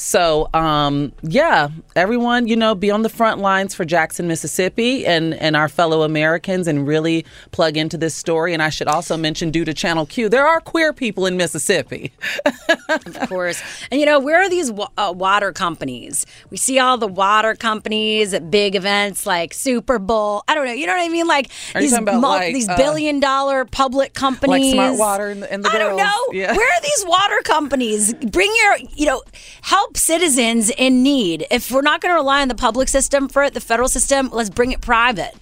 So, 0.00 0.48
um, 0.54 1.10
yeah, 1.22 1.70
everyone, 1.96 2.46
you 2.46 2.54
know, 2.54 2.76
be 2.76 2.88
on 2.88 3.02
the 3.02 3.08
front 3.08 3.40
lines 3.40 3.74
for 3.74 3.84
Jackson, 3.84 4.28
Mississippi, 4.28 5.04
and 5.04 5.34
and 5.34 5.56
our 5.56 5.68
fellow 5.68 6.02
Americans, 6.02 6.68
and 6.68 6.86
really 6.86 7.26
plug 7.50 7.76
into 7.76 7.98
this 7.98 8.14
story. 8.14 8.54
And 8.54 8.62
I 8.62 8.68
should 8.68 8.86
also 8.86 9.16
mention, 9.16 9.50
due 9.50 9.64
to 9.64 9.74
Channel 9.74 10.06
Q, 10.06 10.28
there 10.28 10.46
are 10.46 10.60
queer 10.60 10.92
people 10.92 11.26
in 11.26 11.36
Mississippi. 11.36 12.12
of 12.88 13.28
course. 13.28 13.60
And 13.90 13.98
you 13.98 14.06
know, 14.06 14.20
where 14.20 14.40
are 14.40 14.48
these 14.48 14.70
wa- 14.70 14.88
uh, 14.96 15.12
water 15.16 15.52
companies? 15.52 16.26
We 16.50 16.58
see 16.58 16.78
all 16.78 16.96
the 16.96 17.08
water 17.08 17.56
companies 17.56 18.32
at 18.32 18.52
big 18.52 18.76
events 18.76 19.26
like 19.26 19.52
Super 19.52 19.98
Bowl. 19.98 20.44
I 20.46 20.54
don't 20.54 20.64
know. 20.66 20.72
You 20.74 20.86
know 20.86 20.94
what 20.94 21.02
I 21.04 21.08
mean? 21.08 21.26
Like 21.26 21.50
Are 21.74 21.80
these 21.80 21.92
about, 21.92 22.20
like, 22.20 22.54
these 22.54 22.68
uh, 22.68 22.76
billion 22.76 23.18
dollar 23.18 23.64
public 23.64 24.14
companies, 24.14 24.76
Like 24.76 24.94
Smart 24.94 24.98
Water 25.00 25.26
and 25.30 25.42
the- 25.42 25.52
and 25.52 25.64
the 25.64 25.68
I 25.70 25.78
don't 25.78 25.96
know. 25.96 26.22
Yeah. 26.32 26.54
Where 26.56 26.68
are 26.68 26.80
these 26.82 27.04
water 27.04 27.40
companies? 27.42 28.14
Bring 28.14 28.52
your, 28.62 28.76
you 28.94 29.06
know, 29.06 29.22
help 29.62 29.87
citizens 29.94 30.70
in 30.70 31.02
need. 31.02 31.46
If 31.50 31.70
we're 31.70 31.82
not 31.82 32.00
going 32.00 32.12
to 32.12 32.16
rely 32.16 32.42
on 32.42 32.48
the 32.48 32.54
public 32.54 32.88
system 32.88 33.28
for 33.28 33.42
it, 33.42 33.54
the 33.54 33.60
federal 33.60 33.88
system, 33.88 34.30
let's 34.32 34.50
bring 34.50 34.72
it 34.72 34.80
private. 34.80 35.34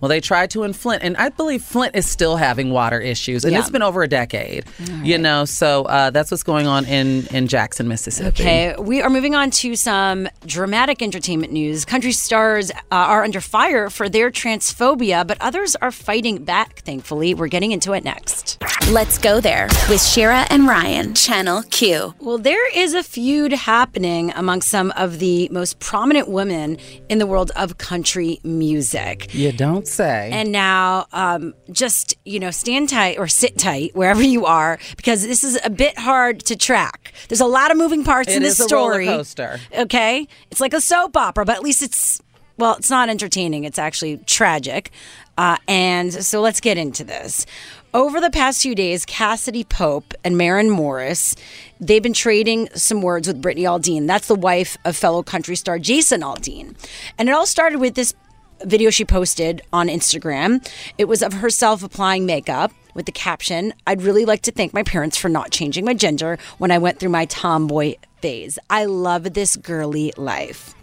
Well, 0.00 0.08
they 0.08 0.20
tried 0.20 0.50
to 0.50 0.62
in 0.62 0.72
Flint, 0.72 1.02
and 1.02 1.16
I 1.16 1.28
believe 1.30 1.62
Flint 1.62 1.96
is 1.96 2.06
still 2.06 2.36
having 2.36 2.70
water 2.70 3.00
issues, 3.00 3.44
and 3.44 3.52
Yeah. 3.52 3.60
it's 3.60 3.70
been 3.70 3.82
over 3.82 4.02
a 4.02 4.08
decade. 4.08 4.64
You 5.02 5.18
know, 5.18 5.44
so 5.44 5.84
uh, 5.84 6.10
that's 6.10 6.30
what's 6.30 6.42
going 6.42 6.66
on 6.66 6.84
in 6.86 7.26
in 7.32 7.46
Jackson, 7.48 7.88
Mississippi. 7.88 8.42
Okay, 8.42 8.74
we 8.78 9.00
are 9.02 9.10
moving 9.10 9.34
on 9.34 9.50
to 9.52 9.74
some 9.76 10.28
dramatic 10.46 11.02
entertainment 11.02 11.52
news. 11.52 11.84
Country 11.84 12.12
stars 12.12 12.70
uh, 12.70 12.74
are 12.90 13.24
under 13.24 13.40
fire 13.40 13.88
for 13.90 14.08
their 14.08 14.30
transphobia, 14.30 15.26
but 15.26 15.36
others 15.40 15.76
are 15.76 15.90
fighting 15.90 16.44
back, 16.44 16.80
thankfully. 16.80 17.34
We're 17.34 17.48
getting 17.48 17.72
into 17.72 17.92
it 17.92 18.04
next. 18.04 18.58
Let's 18.90 19.18
go 19.18 19.40
there 19.40 19.66
with 19.88 20.02
Shira 20.02 20.46
and 20.50 20.66
Ryan, 20.68 21.14
Channel 21.14 21.62
Q. 21.70 22.14
Well, 22.20 22.38
there 22.38 22.68
is 22.76 22.94
a 22.94 23.02
feud 23.02 23.52
happening 23.52 24.32
among 24.34 24.62
some 24.62 24.92
of 24.96 25.18
the 25.18 25.48
most 25.50 25.78
prominent 25.80 26.28
women 26.28 26.78
in 27.08 27.18
the 27.18 27.26
world 27.26 27.50
of 27.56 27.78
country 27.78 28.38
music. 28.44 29.32
You 29.34 29.52
don't 29.52 29.85
say. 29.86 30.30
And 30.32 30.52
now, 30.52 31.06
um, 31.12 31.54
just 31.70 32.14
you 32.24 32.38
know, 32.38 32.50
stand 32.50 32.88
tight 32.88 33.18
or 33.18 33.28
sit 33.28 33.58
tight 33.58 33.94
wherever 33.94 34.22
you 34.22 34.44
are 34.46 34.78
because 34.96 35.26
this 35.26 35.44
is 35.44 35.58
a 35.64 35.70
bit 35.70 35.98
hard 35.98 36.40
to 36.46 36.56
track. 36.56 37.12
There's 37.28 37.40
a 37.40 37.46
lot 37.46 37.70
of 37.70 37.76
moving 37.76 38.04
parts 38.04 38.30
It 38.30 38.36
in 38.36 38.42
this 38.42 38.60
is 38.60 38.70
a 38.70 38.74
roller 38.74 38.92
story. 38.92 39.06
coaster. 39.06 39.60
Okay, 39.76 40.28
it's 40.50 40.60
like 40.60 40.74
a 40.74 40.80
soap 40.80 41.16
opera, 41.16 41.44
but 41.44 41.56
at 41.56 41.62
least 41.62 41.82
it's 41.82 42.20
well, 42.58 42.74
it's 42.76 42.90
not 42.90 43.08
entertaining. 43.08 43.64
It's 43.64 43.78
actually 43.78 44.16
tragic. 44.18 44.90
Uh, 45.36 45.58
and 45.68 46.12
so 46.12 46.40
let's 46.40 46.60
get 46.60 46.78
into 46.78 47.04
this. 47.04 47.44
Over 47.92 48.20
the 48.20 48.30
past 48.30 48.62
few 48.62 48.74
days, 48.74 49.04
Cassadee 49.04 49.68
Pope 49.68 50.14
and 50.24 50.36
Maren 50.36 50.70
Morris, 50.70 51.34
they've 51.80 52.02
been 52.02 52.12
trading 52.14 52.68
some 52.74 53.02
words 53.02 53.28
with 53.28 53.40
Brittany 53.42 53.66
Aldean. 53.66 54.06
That's 54.06 54.28
the 54.28 54.34
wife 54.34 54.76
of 54.84 54.96
fellow 54.96 55.22
country 55.22 55.56
star 55.56 55.78
Jason 55.78 56.22
Aldean. 56.22 56.76
And 57.18 57.28
it 57.28 57.32
all 57.32 57.46
started 57.46 57.78
with 57.78 57.94
this 57.94 58.14
video 58.64 58.90
she 58.90 59.04
posted 59.04 59.62
on 59.72 59.88
Instagram. 59.88 60.66
It 60.98 61.06
was 61.06 61.22
of 61.22 61.34
herself 61.34 61.82
applying 61.82 62.26
makeup 62.26 62.72
with 62.96 63.06
the 63.06 63.12
caption, 63.12 63.74
I'd 63.86 64.02
really 64.02 64.24
like 64.24 64.42
to 64.42 64.50
thank 64.50 64.72
my 64.72 64.82
parents 64.82 65.16
for 65.16 65.28
not 65.28 65.50
changing 65.50 65.84
my 65.84 65.94
gender 65.94 66.38
when 66.58 66.70
I 66.70 66.78
went 66.78 66.98
through 66.98 67.10
my 67.10 67.26
tomboy 67.26 67.96
phase. 68.22 68.58
I 68.70 68.86
love 68.86 69.34
this 69.34 69.54
girly 69.54 70.12
life. 70.16 70.74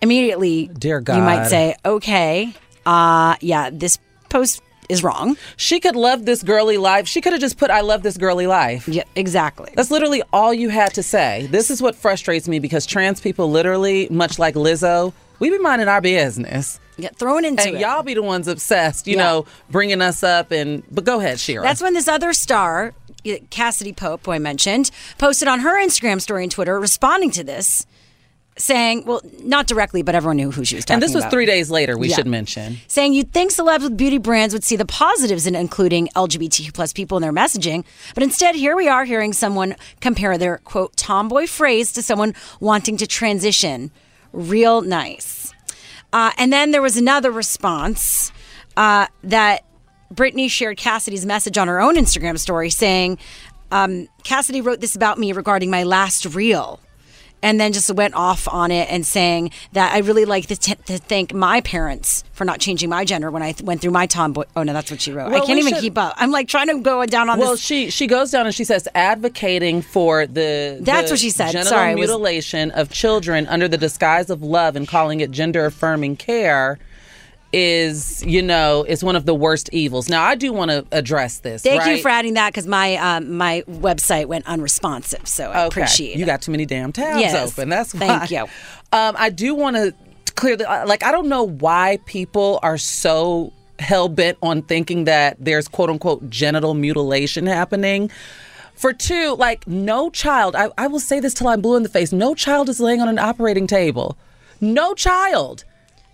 Immediately, 0.00 0.68
Dear 0.68 1.00
God, 1.00 1.16
you 1.16 1.22
might 1.22 1.46
say, 1.46 1.74
okay, 1.84 2.54
uh, 2.86 3.34
yeah, 3.40 3.70
this 3.70 3.98
post 4.28 4.62
is 4.88 5.02
wrong. 5.02 5.36
She 5.56 5.80
could 5.80 5.96
love 5.96 6.24
this 6.24 6.42
girly 6.42 6.76
life. 6.76 7.08
She 7.08 7.20
could 7.20 7.32
have 7.32 7.40
just 7.40 7.58
put, 7.58 7.70
I 7.70 7.80
love 7.80 8.02
this 8.02 8.16
girly 8.16 8.46
life. 8.46 8.86
Yeah, 8.86 9.04
exactly. 9.16 9.72
That's 9.74 9.90
literally 9.90 10.22
all 10.32 10.54
you 10.54 10.68
had 10.68 10.94
to 10.94 11.02
say. 11.02 11.48
This 11.50 11.70
is 11.70 11.82
what 11.82 11.96
frustrates 11.96 12.46
me 12.46 12.58
because 12.60 12.86
trans 12.86 13.20
people 13.20 13.50
literally, 13.50 14.08
much 14.10 14.38
like 14.38 14.54
Lizzo, 14.54 15.12
we 15.40 15.50
be 15.50 15.58
minding 15.58 15.88
our 15.88 16.00
business. 16.00 16.78
Yeah, 16.96 17.08
thrown 17.16 17.44
into 17.44 17.62
And 17.66 17.76
it. 17.76 17.80
y'all 17.80 18.02
be 18.02 18.14
the 18.14 18.22
ones 18.22 18.46
obsessed, 18.48 19.06
you 19.08 19.16
Yeah. 19.16 19.24
know, 19.24 19.46
bringing 19.70 20.00
us 20.00 20.22
up 20.22 20.52
and 20.52 20.82
but 20.90 21.04
go 21.04 21.18
ahead, 21.18 21.40
Shira. 21.40 21.62
That's 21.62 21.82
when 21.82 21.92
this 21.94 22.06
other 22.08 22.32
star, 22.32 22.92
Cassadee 23.24 23.96
Pope, 23.96 24.26
who 24.26 24.32
I 24.32 24.38
mentioned, 24.38 24.90
posted 25.18 25.48
on 25.48 25.60
her 25.60 25.82
Instagram 25.84 26.20
story 26.20 26.44
and 26.44 26.52
Twitter 26.52 26.78
responding 26.78 27.30
to 27.32 27.42
this, 27.42 27.84
saying, 28.56 29.02
well, 29.04 29.20
not 29.42 29.66
directly, 29.66 30.02
but 30.02 30.14
everyone 30.14 30.36
knew 30.36 30.52
who 30.52 30.64
she 30.64 30.76
was 30.76 30.84
talking 30.84 30.98
about. 30.98 31.02
and 31.06 31.08
this 31.10 31.14
was 31.16 31.24
about. 31.24 31.32
three 31.32 31.46
days 31.46 31.70
later, 31.70 31.98
we 31.98 32.08
Yeah. 32.10 32.14
should 32.16 32.28
mention. 32.28 32.78
saying 32.86 33.12
you'd 33.12 33.32
think 33.32 33.50
celebs 33.50 33.82
with 33.82 33.96
beauty 33.96 34.18
brands 34.18 34.54
would 34.54 34.62
see 34.62 34.76
the 34.76 34.84
positives 34.84 35.44
in 35.48 35.56
including 35.56 36.08
LGBTQ 36.14 36.72
plus 36.72 36.92
people 36.92 37.18
in 37.18 37.22
their 37.22 37.32
messaging, 37.32 37.82
but 38.14 38.22
instead 38.22 38.54
here 38.54 38.76
we 38.76 38.86
are 38.86 39.04
hearing 39.04 39.32
someone 39.32 39.74
compare 40.00 40.38
their 40.38 40.58
quote 40.58 40.96
tomboy 40.96 41.48
phrase 41.48 41.90
to 41.92 42.02
someone 42.02 42.32
wanting 42.60 42.96
to 42.98 43.06
transition. 43.08 43.90
Real 44.32 44.82
nice. 44.82 45.52
Uh, 46.14 46.30
and 46.38 46.52
then 46.52 46.70
there 46.70 46.80
was 46.80 46.96
another 46.96 47.32
response 47.32 48.30
uh, 48.76 49.08
that 49.24 49.64
Brittany 50.12 50.46
shared 50.46 50.78
Cassadee's 50.78 51.26
message 51.26 51.58
on 51.58 51.66
her 51.66 51.80
own 51.80 51.96
Instagram 51.96 52.38
story 52.38 52.70
saying, 52.70 53.18
um, 53.72 54.06
Cassadee 54.22 54.64
wrote 54.64 54.80
this 54.80 54.94
about 54.94 55.18
me 55.18 55.32
regarding 55.32 55.70
my 55.70 55.82
last 55.82 56.24
reel 56.26 56.78
and 57.44 57.60
then 57.60 57.72
just 57.74 57.90
went 57.92 58.14
off 58.14 58.48
on 58.48 58.70
it 58.70 58.90
and 58.90 59.06
saying 59.06 59.50
that 59.72 59.92
I 59.94 59.98
really 59.98 60.24
like 60.24 60.46
to, 60.46 60.56
t- 60.56 60.74
to 60.86 60.96
thank 60.98 61.34
my 61.34 61.60
parents 61.60 62.24
for 62.32 62.44
not 62.44 62.58
changing 62.58 62.88
my 62.88 63.04
gender 63.04 63.30
when 63.30 63.42
I 63.42 63.52
th- 63.52 63.62
went 63.62 63.82
through 63.82 63.90
my 63.92 64.06
tomboy. 64.06 64.44
Oh 64.56 64.62
no, 64.62 64.72
that's 64.72 64.90
what 64.90 65.00
she 65.02 65.12
wrote. 65.12 65.30
Well, 65.30 65.42
I 65.42 65.46
can't 65.46 65.58
even 65.58 65.74
should- 65.74 65.82
keep 65.82 65.98
up. 65.98 66.14
I'm 66.16 66.30
like 66.30 66.48
trying 66.48 66.68
to 66.68 66.80
go 66.80 67.04
down 67.06 67.28
on 67.28 67.38
this. 67.38 67.44
Well, 67.44 67.52
this. 67.52 67.60
she 67.60 67.90
she 67.90 68.06
goes 68.06 68.30
down 68.30 68.46
and 68.46 68.54
she 68.54 68.64
says 68.64 68.88
advocating 68.94 69.82
for 69.82 70.26
the 70.26 70.78
That's 70.80 71.08
the 71.10 71.12
what 71.12 71.20
she 71.20 71.30
said. 71.30 71.52
genital 71.52 71.70
Sorry, 71.70 71.90
I 71.90 71.94
was- 71.94 72.08
mutilation 72.08 72.70
of 72.72 72.90
children 72.90 73.46
under 73.46 73.68
the 73.68 73.78
disguise 73.78 74.30
of 74.30 74.42
love 74.42 74.74
and 74.74 74.88
calling 74.88 75.20
it 75.20 75.30
gender 75.30 75.66
affirming 75.66 76.16
care 76.16 76.78
is 77.56 78.24
you 78.26 78.42
know 78.42 78.84
is 78.88 79.04
one 79.04 79.14
of 79.14 79.26
the 79.26 79.34
worst 79.34 79.70
evils. 79.72 80.08
Now 80.08 80.22
I 80.24 80.34
do 80.34 80.52
want 80.52 80.70
to 80.72 80.84
address 80.90 81.38
this. 81.38 81.62
Thank 81.62 81.86
you 81.86 82.02
for 82.02 82.08
adding 82.08 82.34
that 82.34 82.48
because 82.52 82.66
my 82.66 82.96
um, 82.96 83.36
my 83.36 83.62
website 83.68 84.26
went 84.26 84.46
unresponsive, 84.46 85.28
so 85.28 85.50
I 85.52 85.66
Okay. 85.66 85.80
appreciate 85.82 86.16
You 86.16 86.24
it. 86.24 86.26
got 86.26 86.42
too 86.42 86.50
many 86.50 86.66
damn 86.66 86.90
tabs 86.92 87.20
Yes. 87.20 87.52
open. 87.52 87.68
That's 87.68 87.94
why. 87.94 88.00
Thank 88.00 88.30
you. 88.32 88.40
Um, 88.92 89.14
I 89.16 89.30
do 89.30 89.54
want 89.54 89.76
to 89.76 89.94
clearly, 90.34 90.64
like, 90.64 91.04
I 91.04 91.12
don't 91.12 91.28
know 91.28 91.44
why 91.44 92.00
people 92.06 92.58
are 92.64 92.76
so 92.76 93.52
hell 93.78 94.08
bent 94.08 94.36
on 94.42 94.62
thinking 94.62 95.04
that 95.04 95.36
there's 95.38 95.68
quote 95.68 95.90
unquote 95.90 96.28
genital 96.28 96.74
mutilation 96.74 97.46
happening. 97.46 98.10
For 98.74 98.92
two, 98.92 99.36
like, 99.36 99.66
no 99.68 100.10
child, 100.10 100.56
I, 100.56 100.68
I 100.76 100.88
will 100.88 100.98
say 100.98 101.20
this 101.20 101.32
till 101.34 101.46
I'm 101.46 101.60
blue 101.60 101.76
in 101.76 101.84
the 101.84 101.88
face 101.88 102.12
no 102.12 102.34
child 102.34 102.68
is 102.68 102.80
laying 102.80 103.00
on 103.00 103.08
an 103.08 103.20
operating 103.20 103.68
table. 103.68 104.16
No 104.60 104.94
child. 104.94 105.64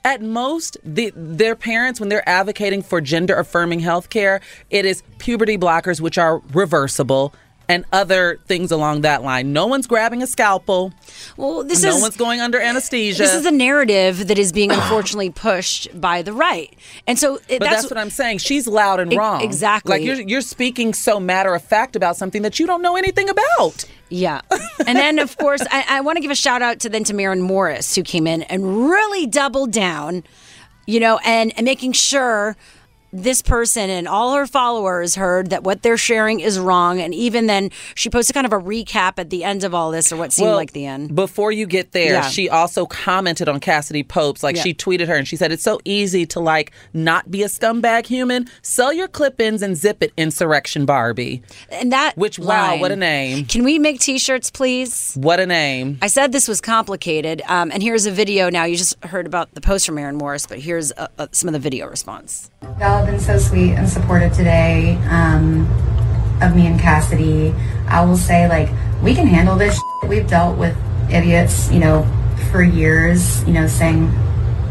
At 0.05 0.23
most, 0.23 0.79
the, 0.83 1.13
their 1.15 1.55
parents, 1.55 2.01
when 2.01 2.09
they're 2.09 2.27
advocating 2.29 2.83
for 2.83 3.01
gender 3.01 3.35
affirming 3.35 3.81
health 3.81 4.09
care, 4.09 4.41
it 4.71 4.85
is 4.87 5.03
puberty 5.19 5.59
blockers, 5.59 6.01
which 6.01 6.17
are 6.17 6.39
reversible, 6.55 7.35
and 7.69 7.85
other 7.93 8.41
things 8.47 8.73
along 8.73 9.03
that 9.03 9.23
line. 9.23 9.53
No 9.53 9.67
one's 9.67 9.87
grabbing 9.87 10.23
a 10.23 10.27
scalpel. 10.27 10.93
well, 11.37 11.63
this 11.63 11.83
no 11.85 11.95
is 11.95 12.03
one's 12.03 12.17
going 12.17 12.41
under 12.41 12.59
anesthesia. 12.59 13.23
this 13.23 13.35
is 13.35 13.47
a 13.47 13.51
narrative 13.53 14.27
that 14.27 14.39
is 14.39 14.53
being 14.53 14.73
unfortunately 14.73 15.31
pushed 15.31 15.89
by 16.01 16.23
the 16.23 16.33
right, 16.33 16.75
and 17.07 17.17
so 17.19 17.37
it, 17.49 17.61
but 17.61 17.71
that's, 17.71 17.89
what 17.89 17.97
I'm 17.99 18.11
saying. 18.11 18.39
She's 18.39 18.67
loud 18.67 18.99
and 19.01 19.13
E- 19.13 19.17
wrong. 19.17 19.43
exactly. 19.43 19.99
Like 19.99 20.03
you're 20.03 20.17
you're 20.27 20.41
speaking 20.41 20.95
so 20.95 21.21
matter 21.21 21.55
of 21.55 21.63
fact 21.63 21.95
about 21.95 22.17
something 22.17 22.43
that 22.43 22.59
you 22.59 22.67
don't 22.67 22.83
know 22.83 22.97
anything 22.97 23.29
about. 23.29 23.85
Yeah. 24.11 24.43
And 24.87 24.99
then, 24.99 25.19
of 25.19 25.37
course, 25.39 25.63
I, 25.71 25.85
I 25.89 26.01
want 26.01 26.17
to 26.17 26.21
give 26.21 26.31
a 26.31 26.37
shout 26.37 26.63
out 26.63 26.81
to 26.81 26.89
then 26.89 27.05
to 27.05 27.15
Maren 27.15 27.41
Morris, 27.41 27.95
who 27.95 28.03
came 28.03 28.27
in 28.27 28.43
and 28.43 28.89
really 28.89 29.27
doubled 29.27 29.71
down, 29.73 30.25
you 30.87 31.01
know, 31.01 31.19
and, 31.25 31.53
and 31.57 31.65
making 31.65 31.93
sure 31.93 32.57
this 33.13 33.43
person 33.43 33.91
and 33.91 34.07
all 34.07 34.35
her 34.35 34.47
followers 34.47 35.17
heard 35.17 35.51
that 35.51 35.65
what 35.65 35.83
they're 35.83 35.97
sharing 35.97 36.41
is 36.41 36.59
wrong. 36.59 37.01
And 37.01 37.15
even 37.15 37.47
then, 37.47 37.71
she 37.95 38.09
posted 38.11 38.35
kind 38.35 38.47
of 38.47 38.53
a 38.53 38.59
recap 38.59 39.15
at 39.19 39.31
the 39.31 39.45
end 39.45 39.65
of 39.65 39.75
all 39.75 39.91
this, 39.91 40.13
or 40.13 40.17
what 40.17 40.33
seemed 40.33 40.49
Well, 40.49 40.57
like 40.57 40.73
the 40.73 40.87
end. 40.87 41.15
Before 41.15 41.51
you 41.53 41.67
get 41.67 41.93
there, 41.93 42.13
Yeah. 42.15 42.29
she 42.29 42.49
also 42.49 42.87
commented 42.87 43.49
on 43.49 43.61
Cassadee 43.61 44.07
Pope's. 44.07 44.43
Like 44.43 44.57
Yeah. 44.57 44.63
she 44.63 44.75
tweeted 44.75 45.09
her 45.09 45.15
and 45.17 45.27
she 45.27 45.37
said, 45.37 45.51
It's 45.53 45.63
so 45.63 45.81
easy 45.85 46.25
to 46.27 46.41
like 46.41 46.73
not 46.93 47.31
be 47.31 47.43
a 47.43 47.47
scumbag 47.49 48.07
human. 48.07 48.49
Sell 48.63 48.93
your 48.93 49.09
clip 49.09 49.41
ins 49.41 49.63
and 49.63 49.77
zip 49.77 50.03
it, 50.03 50.13
Insurrection 50.17 50.87
Barbie. 50.87 51.43
And 51.71 51.91
that 51.93 52.17
Which, 52.17 52.39
wow, 52.39 52.77
what 52.79 52.93
a 52.93 52.97
name. 52.97 53.45
Can 53.47 53.65
we 53.65 53.79
make 53.79 54.01
T-shirts, 54.01 54.51
please? 54.51 55.15
What 55.15 55.41
a 55.41 55.47
name. 55.47 55.99
I 56.03 56.07
said 56.07 56.33
this 56.33 56.47
was 56.49 56.61
complicated, 56.61 57.43
um, 57.47 57.71
and 57.73 57.83
here's 57.83 58.07
a 58.07 58.11
video. 58.11 58.51
Now 58.51 58.65
you 58.65 58.77
just 58.77 59.03
heard 59.05 59.27
about 59.27 59.53
the 59.55 59.61
post 59.61 59.87
from 59.87 59.97
Maren 59.97 60.17
Morris, 60.17 60.47
but 60.47 60.59
here's 60.59 60.93
uh, 60.93 61.09
uh, 61.19 61.27
some 61.33 61.49
of 61.49 61.53
the 61.53 61.59
video 61.59 61.87
response. 61.89 62.51
Y'all 62.79 63.00
have 63.01 63.09
been 63.09 63.21
so 63.21 63.39
sweet 63.39 63.73
and 63.73 63.89
supportive 63.89 64.33
today 64.33 64.97
um, 65.09 65.63
of 66.43 66.55
me 66.55 66.67
and 66.67 66.79
Cassadee. 66.79 67.55
I 67.89 68.05
will 68.05 68.17
say, 68.17 68.47
like, 68.47 68.69
we 69.03 69.15
can 69.15 69.27
handle 69.27 69.57
this. 69.57 69.75
shit. 69.75 70.11
We've 70.11 70.27
dealt 70.27 70.59
with 70.59 70.77
idiots, 71.11 71.71
you 71.71 71.81
know, 71.81 72.07
for 72.51 72.63
years, 72.63 73.43
you 73.45 73.55
know, 73.55 73.67
saying 73.67 74.13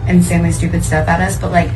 insanely 0.08 0.52
stupid 0.52 0.84
stuff 0.84 1.08
at 1.08 1.20
us. 1.22 1.40
But, 1.40 1.52
like, 1.52 1.72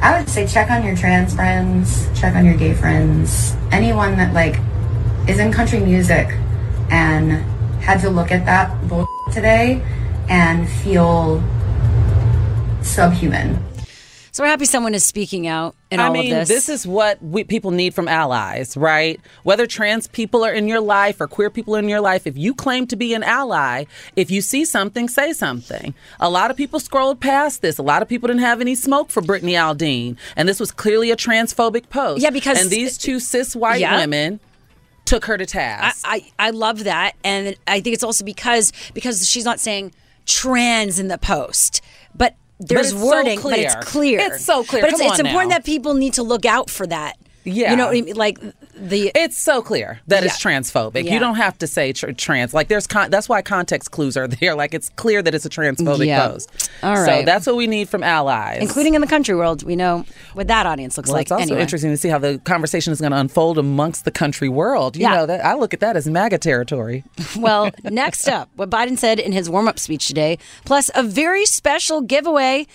I 0.00 0.18
would 0.18 0.28
say 0.28 0.46
check 0.46 0.70
on 0.70 0.84
your 0.84 0.96
trans 0.96 1.34
friends, 1.34 2.08
check 2.18 2.34
on 2.34 2.44
your 2.46 2.56
gay 2.56 2.74
friends, 2.74 3.54
anyone 3.70 4.16
that, 4.16 4.32
like, 4.32 4.58
is 5.28 5.38
in 5.38 5.52
country 5.52 5.80
music 5.80 6.28
and 6.90 7.32
had 7.82 8.00
to 8.00 8.10
look 8.10 8.30
at 8.30 8.46
that 8.46 8.88
bull 8.88 9.06
today 9.32 9.82
and 10.28 10.68
feel 10.68 11.42
subhuman. 12.82 13.62
So 14.34 14.42
we're 14.42 14.48
happy 14.48 14.64
someone 14.64 14.94
is 14.96 15.04
speaking 15.04 15.46
out 15.46 15.76
in 15.92 16.00
I 16.00 16.08
all 16.08 16.12
mean, 16.12 16.32
of 16.32 16.48
this. 16.48 16.48
This 16.48 16.68
is 16.68 16.84
what 16.88 17.22
we, 17.22 17.44
people 17.44 17.70
need 17.70 17.94
from 17.94 18.08
allies, 18.08 18.76
right? 18.76 19.20
Whether 19.44 19.64
trans 19.64 20.08
people 20.08 20.44
are 20.44 20.52
in 20.52 20.66
your 20.66 20.80
life 20.80 21.20
or 21.20 21.28
queer 21.28 21.50
people 21.50 21.76
are 21.76 21.78
in 21.78 21.88
your 21.88 22.00
life, 22.00 22.26
if 22.26 22.36
you 22.36 22.52
claim 22.52 22.88
to 22.88 22.96
be 22.96 23.14
an 23.14 23.22
ally, 23.22 23.84
if 24.16 24.32
you 24.32 24.40
see 24.40 24.64
something, 24.64 25.08
say 25.08 25.32
something. 25.32 25.94
A 26.18 26.28
lot 26.28 26.50
of 26.50 26.56
people 26.56 26.80
scrolled 26.80 27.20
past 27.20 27.62
this. 27.62 27.78
A 27.78 27.82
lot 27.84 28.02
of 28.02 28.08
people 28.08 28.26
didn't 28.26 28.40
have 28.40 28.60
any 28.60 28.74
smoke 28.74 29.08
for 29.08 29.20
Brittany 29.20 29.52
Aldean, 29.52 30.16
and 30.34 30.48
this 30.48 30.58
was 30.58 30.72
clearly 30.72 31.12
a 31.12 31.16
transphobic 31.16 31.88
post. 31.88 32.20
Yeah, 32.20 32.30
because- 32.30 32.60
and 32.60 32.70
these 32.70 32.98
two 32.98 33.20
cis 33.20 33.54
white 33.54 33.80
Yeah. 33.80 34.00
women 34.00 34.40
took 35.04 35.26
her 35.26 35.38
to 35.38 35.44
I, 35.44 35.46
task. 35.46 36.04
I, 36.04 36.26
I 36.40 36.50
love 36.50 36.82
that, 36.82 37.14
and 37.22 37.54
I 37.68 37.80
think 37.80 37.94
it's 37.94 38.02
also 38.02 38.24
because 38.24 38.72
because 38.94 39.28
she's 39.30 39.44
not 39.44 39.60
saying 39.60 39.92
trans 40.26 40.98
in 40.98 41.06
the 41.06 41.18
post, 41.18 41.82
but 42.16 42.34
there's 42.58 42.92
it's 42.92 43.00
so 43.00 43.06
wording, 43.06 43.40
but 43.42 43.58
it's 43.58 43.74
clear. 43.76 44.20
It's 44.20 44.44
so 44.44 44.64
clear. 44.64 44.82
But 44.82 44.92
it's, 44.92 45.00
Come 45.00 45.10
it's 45.10 45.20
on 45.20 45.26
important 45.26 45.50
now. 45.50 45.56
that 45.58 45.64
people 45.64 45.94
need 45.94 46.14
to 46.14 46.22
look 46.22 46.44
out 46.44 46.70
for 46.70 46.86
that. 46.86 47.16
Yeah. 47.44 47.70
you 47.70 47.76
know, 47.76 47.86
what 47.86 47.96
I 47.96 48.00
mean? 48.00 48.14
like 48.16 48.38
the 48.76 49.10
It's 49.14 49.38
so 49.38 49.62
clear 49.62 50.00
that 50.08 50.24
it's 50.24 50.42
transphobic. 50.42 51.04
Yeah. 51.04 51.14
You 51.14 51.18
don't 51.20 51.36
have 51.36 51.56
to 51.58 51.66
say 51.66 51.92
tr- 51.92 52.10
trans. 52.12 52.52
Like 52.54 52.68
there's 52.68 52.86
con- 52.86 53.10
that's 53.10 53.28
why 53.28 53.40
context 53.42 53.90
clues 53.90 54.16
are 54.16 54.26
there. 54.40 54.54
Like 54.54 54.74
it's 54.74 54.88
clear 54.90 55.22
that 55.22 55.34
it's 55.34 55.44
a 55.44 55.50
transphobic 55.50 56.06
Yeah. 56.06 56.28
post. 56.28 56.70
All 56.82 56.96
So 56.96 57.22
that's 57.24 57.46
what 57.46 57.56
we 57.56 57.66
need 57.66 57.88
from 57.88 58.02
allies. 58.02 58.58
including 58.60 58.94
in 58.94 59.00
the 59.00 59.06
country 59.06 59.34
world. 59.34 59.62
We 59.62 59.76
know 59.76 60.04
what 60.34 60.48
that 60.48 60.66
audience 60.66 60.96
looks 60.96 61.08
well, 61.08 61.14
like. 61.16 61.26
it's 61.26 61.32
also 61.32 61.42
anyway. 61.42 61.60
interesting 61.62 61.90
to 61.90 61.96
see 61.96 62.08
how 62.08 62.18
the 62.18 62.38
conversation 62.44 62.92
is 62.92 63.00
going 63.00 63.12
to 63.12 63.18
unfold 63.18 63.58
amongst 63.58 64.04
the 64.04 64.10
country 64.10 64.48
world. 64.48 64.96
You 64.96 65.02
Yeah. 65.02 65.16
know 65.16 65.26
that 65.26 65.44
I 65.44 65.54
look 65.54 65.72
at 65.74 65.80
that 65.80 65.96
as 65.96 66.06
MAGA 66.06 66.38
territory. 66.38 67.04
Well, 67.36 67.70
next 67.84 68.28
up, 68.28 68.48
what 68.56 68.70
Biden 68.70 68.96
said 68.96 69.18
in 69.18 69.32
his 69.32 69.50
warm 69.50 69.66
up 69.68 69.78
speech 69.78 70.06
today, 70.06 70.38
plus 70.64 70.90
a 70.94 71.02
very 71.02 71.44
special 71.46 72.00
giveaway. 72.00 72.66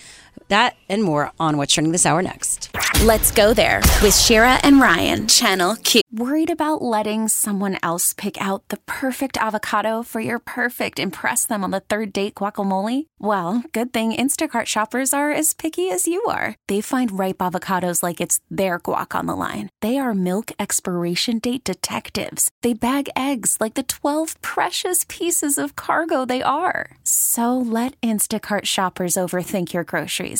That 0.50 0.74
and 0.88 1.04
more 1.04 1.30
on 1.38 1.56
what's 1.56 1.72
trending 1.72 1.92
this 1.92 2.06
hour 2.06 2.22
next. 2.22 2.74
Let's 3.04 3.30
go 3.30 3.54
there 3.54 3.80
with 4.02 4.14
Shira 4.14 4.58
and 4.62 4.80
Ryan, 4.80 5.28
Channel 5.28 5.76
Q. 5.76 6.02
Worried 6.12 6.50
about 6.50 6.82
letting 6.82 7.28
someone 7.28 7.78
else 7.84 8.12
pick 8.12 8.38
out 8.40 8.68
the 8.68 8.78
perfect 8.78 9.38
avocado 9.38 10.02
for 10.02 10.20
your 10.20 10.40
perfect 10.40 10.98
impress 10.98 11.46
them 11.46 11.62
on 11.62 11.70
the 11.70 11.80
third 11.80 12.12
date 12.12 12.34
guacamole? 12.34 13.06
Well, 13.20 13.62
good 13.72 13.92
thing 13.92 14.12
Instacart 14.12 14.66
shoppers 14.66 15.14
are 15.14 15.30
as 15.30 15.54
picky 15.54 15.88
as 15.88 16.08
you 16.08 16.20
are. 16.24 16.56
They 16.66 16.80
find 16.80 17.16
ripe 17.16 17.38
avocados 17.38 18.02
like 18.02 18.20
it's 18.20 18.40
their 18.50 18.80
guac 18.80 19.14
on 19.14 19.26
the 19.26 19.36
line. 19.36 19.68
They 19.80 19.98
are 19.98 20.14
milk 20.14 20.50
expiration 20.58 21.38
date 21.38 21.62
detectives. 21.62 22.50
They 22.62 22.74
bag 22.74 23.08
eggs 23.14 23.58
like 23.60 23.74
the 23.74 23.84
12 23.84 24.42
precious 24.42 25.06
pieces 25.08 25.58
of 25.58 25.76
cargo 25.76 26.24
they 26.24 26.42
are. 26.42 26.90
So 27.04 27.56
let 27.56 27.98
Instacart 28.00 28.64
shoppers 28.64 29.14
overthink 29.14 29.72
your 29.72 29.84
groceries 29.84 30.39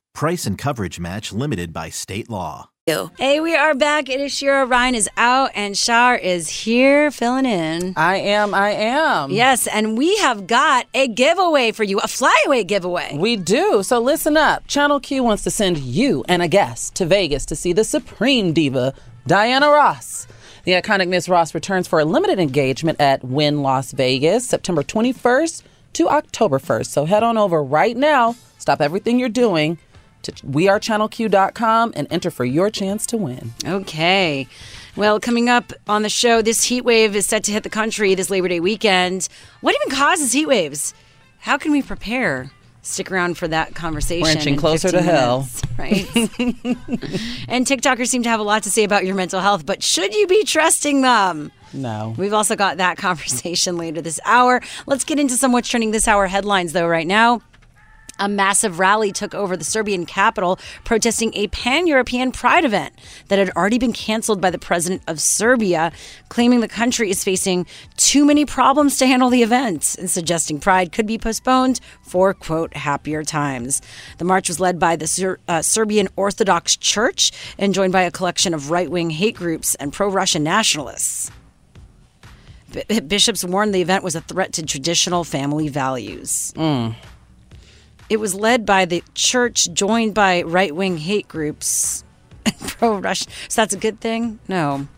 Price 0.13 0.45
and 0.45 0.57
coverage 0.57 0.99
match 0.99 1.33
limited 1.33 1.73
by 1.73 1.89
state 1.89 2.29
law. 2.29 2.69
Hey, 3.17 3.39
we 3.39 3.55
are 3.55 3.73
back. 3.73 4.09
It 4.09 4.19
is 4.19 4.33
Shira. 4.33 4.65
Ryan 4.65 4.95
is 4.95 5.09
out, 5.15 5.51
and 5.55 5.77
Shar 5.77 6.15
is 6.15 6.49
here 6.49 7.09
filling 7.09 7.45
in. 7.45 7.93
I 7.95 8.17
am, 8.17 8.53
I 8.53 8.71
am. 8.71 9.31
Yes, 9.31 9.65
and 9.65 9.97
we 9.97 10.17
have 10.17 10.45
got 10.45 10.87
a 10.93 11.07
giveaway 11.07 11.71
for 11.71 11.83
you, 11.83 11.99
a 11.99 12.07
flyaway 12.07 12.65
giveaway. 12.65 13.15
We 13.17 13.37
do. 13.37 13.81
So 13.81 13.99
listen 13.99 14.35
up. 14.35 14.67
Channel 14.67 14.99
Q 14.99 15.23
wants 15.23 15.43
to 15.43 15.49
send 15.49 15.77
you 15.77 16.25
and 16.27 16.41
a 16.41 16.49
guest 16.49 16.95
to 16.95 17.05
Vegas 17.05 17.45
to 17.45 17.55
see 17.55 17.71
the 17.71 17.85
supreme 17.85 18.51
diva, 18.51 18.93
Diana 19.25 19.69
Ross. 19.69 20.27
The 20.65 20.73
iconic 20.73 21.07
Miss 21.07 21.29
Ross 21.29 21.55
returns 21.55 21.87
for 21.87 21.99
a 21.99 22.05
limited 22.05 22.37
engagement 22.39 22.99
at 22.99 23.23
Wynn 23.23 23.61
Las 23.61 23.93
Vegas, 23.93 24.47
September 24.47 24.83
21st 24.83 25.63
to 25.93 26.09
October 26.09 26.59
1st. 26.59 26.87
So 26.87 27.05
head 27.05 27.23
on 27.23 27.37
over 27.37 27.63
right 27.63 27.95
now, 27.95 28.35
stop 28.57 28.81
everything 28.81 29.17
you're 29.17 29.29
doing 29.29 29.79
to 30.23 30.31
wearechannelq.com 30.31 31.93
and 31.95 32.07
enter 32.11 32.31
for 32.31 32.45
your 32.45 32.69
chance 32.69 33.05
to 33.07 33.17
win. 33.17 33.53
Okay. 33.65 34.47
Well, 34.95 35.19
coming 35.19 35.49
up 35.49 35.71
on 35.87 36.01
the 36.01 36.09
show, 36.09 36.41
this 36.41 36.65
heat 36.65 36.81
wave 36.81 37.15
is 37.15 37.25
set 37.25 37.43
to 37.45 37.51
hit 37.51 37.63
the 37.63 37.69
country 37.69 38.13
this 38.13 38.29
Labor 38.29 38.49
Day 38.49 38.59
weekend. 38.59 39.29
What 39.61 39.75
even 39.75 39.97
causes 39.97 40.33
heat 40.33 40.47
waves? 40.47 40.93
How 41.39 41.57
can 41.57 41.71
we 41.71 41.81
prepare? 41.81 42.51
Stick 42.83 43.11
around 43.11 43.37
for 43.37 43.47
that 43.47 43.75
conversation. 43.75 44.23
We're 44.23 44.31
inching 44.31 44.55
in 44.55 44.59
closer 44.59 44.89
to 44.89 44.97
15 44.97 45.15
hell. 45.15 45.37
minutes, 45.37 45.61
right? 45.77 46.15
and 47.47 47.65
TikTokers 47.65 48.07
seem 48.07 48.23
to 48.23 48.29
have 48.29 48.39
a 48.39 48.43
lot 48.43 48.63
to 48.63 48.71
say 48.71 48.83
about 48.83 49.05
your 49.05 49.15
mental 49.15 49.39
health, 49.39 49.65
but 49.65 49.83
should 49.83 50.15
you 50.15 50.25
be 50.27 50.43
trusting 50.43 51.01
them? 51.01 51.51
No. 51.73 52.15
We've 52.17 52.33
also 52.33 52.55
got 52.55 52.77
that 52.77 52.97
conversation 52.97 53.77
later 53.77 54.01
this 54.01 54.19
hour. 54.25 54.61
Let's 54.87 55.03
get 55.03 55.19
into 55.19 55.35
some 55.35 55.51
what's 55.51 55.69
trending 55.69 55.91
this 55.91 56.07
hour 56.07 56.27
headlines, 56.27 56.73
though, 56.73 56.87
right 56.87 57.07
now. 57.07 57.41
A 58.21 58.29
massive 58.29 58.77
rally 58.77 59.11
took 59.11 59.33
over 59.33 59.57
the 59.57 59.63
Serbian 59.63 60.05
capital, 60.05 60.59
protesting 60.83 61.33
a 61.33 61.47
pan 61.47 61.87
European 61.87 62.31
pride 62.31 62.63
event 62.63 62.93
that 63.29 63.39
had 63.39 63.49
already 63.51 63.79
been 63.79 63.93
canceled 63.93 64.39
by 64.39 64.51
the 64.51 64.59
president 64.59 65.01
of 65.07 65.19
Serbia, 65.19 65.91
claiming 66.29 66.59
the 66.59 66.67
country 66.67 67.09
is 67.09 67.23
facing 67.23 67.65
too 67.97 68.23
many 68.23 68.45
problems 68.45 68.99
to 68.99 69.07
handle 69.07 69.31
the 69.31 69.41
event 69.41 69.95
and 69.97 70.07
suggesting 70.07 70.59
pride 70.59 70.91
could 70.91 71.07
be 71.07 71.17
postponed 71.17 71.79
for, 72.03 72.31
quote, 72.35 72.75
happier 72.75 73.23
times. 73.23 73.81
The 74.19 74.25
march 74.25 74.47
was 74.47 74.59
led 74.59 74.77
by 74.77 74.95
the 74.97 75.07
Ser- 75.07 75.39
uh, 75.47 75.63
Serbian 75.63 76.07
Orthodox 76.15 76.77
Church 76.77 77.31
and 77.57 77.73
joined 77.73 77.91
by 77.91 78.03
a 78.03 78.11
collection 78.11 78.53
of 78.53 78.69
right 78.69 78.91
wing 78.91 79.09
hate 79.09 79.35
groups 79.35 79.73
and 79.75 79.91
pro 79.91 80.07
Russian 80.07 80.43
nationalists. 80.43 81.31
B- 82.71 82.99
Bishops 82.99 83.43
warned 83.43 83.73
the 83.73 83.81
event 83.81 84.03
was 84.03 84.15
a 84.15 84.21
threat 84.21 84.53
to 84.53 84.63
traditional 84.63 85.23
family 85.23 85.69
values. 85.69 86.53
It 88.11 88.19
was 88.19 88.35
led 88.35 88.65
by 88.65 88.83
the 88.83 89.01
church, 89.15 89.71
joined 89.71 90.13
by 90.13 90.41
right 90.41 90.75
wing 90.75 90.97
hate 90.97 91.29
groups 91.29 92.03
pro 92.59 92.97
Russian. 92.97 93.31
So 93.47 93.61
that's 93.61 93.73
a 93.73 93.77
good 93.77 94.01
thing? 94.01 94.37
No. 94.49 94.89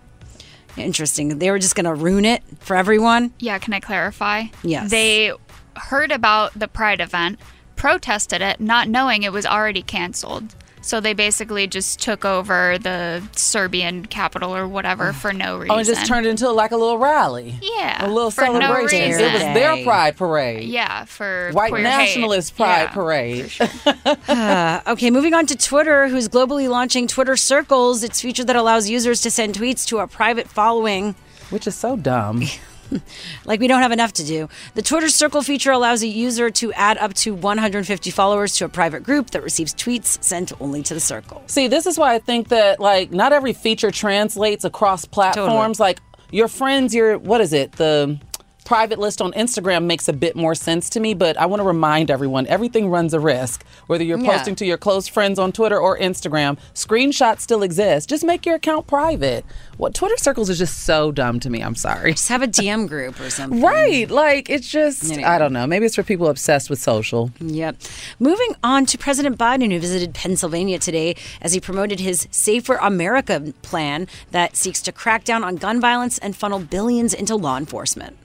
Interesting. 0.78 1.38
They 1.38 1.52
were 1.52 1.60
just 1.60 1.76
going 1.76 1.86
to 1.86 1.94
ruin 1.94 2.26
it 2.26 2.42
for 2.60 2.76
everyone. 2.76 3.32
Yeah, 3.38 3.60
can 3.60 3.72
I 3.72 3.80
clarify? 3.80 4.46
Yes. 4.64 4.90
They 4.90 5.32
heard 5.76 6.12
about 6.12 6.58
the 6.58 6.68
Pride 6.68 7.02
event, 7.02 7.40
protested 7.76 8.42
it, 8.42 8.60
not 8.60 8.90
knowing 8.90 9.22
it 9.22 9.32
was 9.32 9.46
already 9.46 9.84
canceled. 9.84 10.56
So 10.86 11.00
they 11.00 11.14
basically 11.14 11.66
just 11.66 12.00
took 12.02 12.26
over 12.26 12.78
the 12.78 13.24
Serbian 13.36 14.06
capital 14.06 14.54
or 14.56 14.68
whatever 14.68 15.14
for 15.24 15.32
no 15.34 15.58
reason. 15.58 15.72
Oh, 15.76 15.80
it 15.80 15.86
just 15.86 16.06
turned 16.06 16.26
into 16.28 16.52
like 16.52 16.72
a 16.72 16.78
little 16.78 16.98
rally. 16.98 17.56
Yeah, 17.62 18.06
A 18.06 18.10
little 18.10 18.30
for 18.32 18.42
no 18.46 18.60
celebration. 18.60 19.00
it 19.20 19.34
was 19.34 19.42
their 19.42 19.84
pride 19.86 20.18
parade. 20.18 20.68
Yeah, 20.68 21.06
for 21.06 21.52
White 21.54 21.72
nationalist 21.74 22.52
hate. 22.52 22.58
pride 22.58 22.82
Yeah, 22.84 22.88
parade. 22.94 23.52
for 23.52 23.68
sure. 23.68 24.16
Uh, 24.28 24.82
okay, 24.88 25.10
moving 25.10 25.34
on 25.34 25.46
to 25.48 25.56
Twitter, 25.58 26.08
who's 26.10 26.28
globally 26.28 26.70
launching 26.70 27.08
Twitter 27.08 27.38
Circles. 27.38 28.04
It's 28.04 28.20
a 28.20 28.22
feature 28.22 28.44
that 28.44 28.56
allows 28.58 28.90
users 28.90 29.22
to 29.22 29.32
send 29.32 29.56
tweets 29.56 29.88
to 29.88 30.00
a 30.00 30.08
private 30.08 30.48
following. 30.50 31.16
Which 31.50 31.66
is 31.66 31.76
so 31.76 31.96
dumb. 31.96 32.44
Like 33.46 33.60
we 33.60 33.68
don't 33.68 33.82
have 33.82 33.92
enough 33.92 34.14
to 34.14 34.24
do. 34.26 34.48
The 34.76 34.82
Twitter 34.82 35.10
Circle 35.10 35.42
feature 35.42 35.72
allows 35.72 36.02
a 36.02 36.08
user 36.08 36.50
to 36.52 36.72
add 36.74 36.98
up 36.98 37.14
to 37.16 37.34
150 37.34 38.12
followers 38.12 38.56
to 38.58 38.66
a 38.66 38.70
private 38.70 39.04
group 39.04 39.32
that 39.32 39.44
receives 39.44 39.74
tweets 39.74 40.24
sent 40.24 40.54
only 40.62 40.82
to 40.84 40.94
the 40.94 41.00
circle. 41.00 41.44
See, 41.48 41.68
this 41.68 41.86
is 41.86 41.98
why 41.98 42.14
I 42.16 42.20
think 42.20 42.50
that 42.50 42.80
like 42.80 43.12
not 43.12 43.34
every 43.34 43.54
feature 43.54 43.92
translates 43.92 44.64
across 44.64 45.06
platforms. 45.06 45.80
Like 45.80 46.00
your 46.32 46.48
friends, 46.48 46.96
your 46.96 47.18
what 47.18 47.42
is 47.42 47.54
it? 47.54 47.74
The 47.74 48.20
private 48.64 48.98
list 49.00 49.22
on 49.22 49.32
Instagram 49.34 49.84
makes 49.86 50.08
a 50.08 50.14
bit 50.14 50.36
more 50.36 50.56
sense 50.56 50.90
to 50.92 51.00
me, 51.00 51.14
but 51.14 51.38
I 51.38 51.46
want 51.46 51.60
to 51.60 51.64
remind 51.66 52.10
everyone 52.10 52.48
everything 52.48 52.90
runs 52.90 53.14
a 53.14 53.20
risk. 53.20 53.64
Whether 53.88 54.04
you're 54.04 54.18
Yeah. 54.20 54.32
posting 54.38 54.56
to 54.56 54.66
your 54.66 54.78
close 54.78 55.08
friends 55.08 55.38
on 55.38 55.52
Twitter 55.52 55.80
or 55.80 55.98
Instagram, 55.98 56.58
screenshots 56.74 57.42
still 57.42 57.64
exist. 57.64 58.10
Just 58.10 58.24
make 58.24 58.46
your 58.46 58.56
account 58.56 58.88
private. 58.88 59.46
What 59.78 59.94
Twitter 59.94 60.18
circles 60.18 60.50
is 60.50 60.58
just 60.58 60.80
so 60.86 61.12
dumb 61.12 61.40
to 61.42 61.50
me. 61.50 61.62
I'm 61.62 61.76
sorry. 61.76 62.12
Just 62.14 62.30
have 62.30 62.42
a 62.42 62.48
DM 62.48 62.88
group 62.88 63.20
or 63.20 63.30
something. 63.30 63.62
Right. 63.62 64.10
Like 64.10 64.50
it's 64.50 64.68
just 64.68 65.12
Anyway. 65.12 65.24
I 65.24 65.38
don't 65.38 65.54
know. 65.54 65.68
Maybe 65.68 65.86
it's 65.86 65.96
for 65.96 66.04
people 66.04 66.28
obsessed 66.28 66.70
with 66.70 66.80
social. 66.80 67.32
Yep. 67.40 67.78
Moving 68.20 68.56
on 68.64 68.86
to 68.88 68.98
President 68.98 69.38
Biden, 69.38 69.72
who 69.72 69.80
visited 69.80 70.14
Pennsylvania 70.14 70.80
today 70.80 71.16
as 71.42 71.54
he 71.54 71.60
promoted 71.60 72.00
his 72.00 72.28
Safer 72.32 72.76
America 72.76 73.54
plan 73.62 74.08
that 74.32 74.56
seeks 74.56 74.82
to 74.84 74.92
crack 74.92 75.24
down 75.24 75.44
on 75.44 75.56
gun 75.58 75.82
violence 75.82 76.18
and 76.20 76.36
funnel 76.36 76.60
billions 76.60 77.14
into 77.14 77.36
law 77.36 77.58
enforcement. 77.58 78.16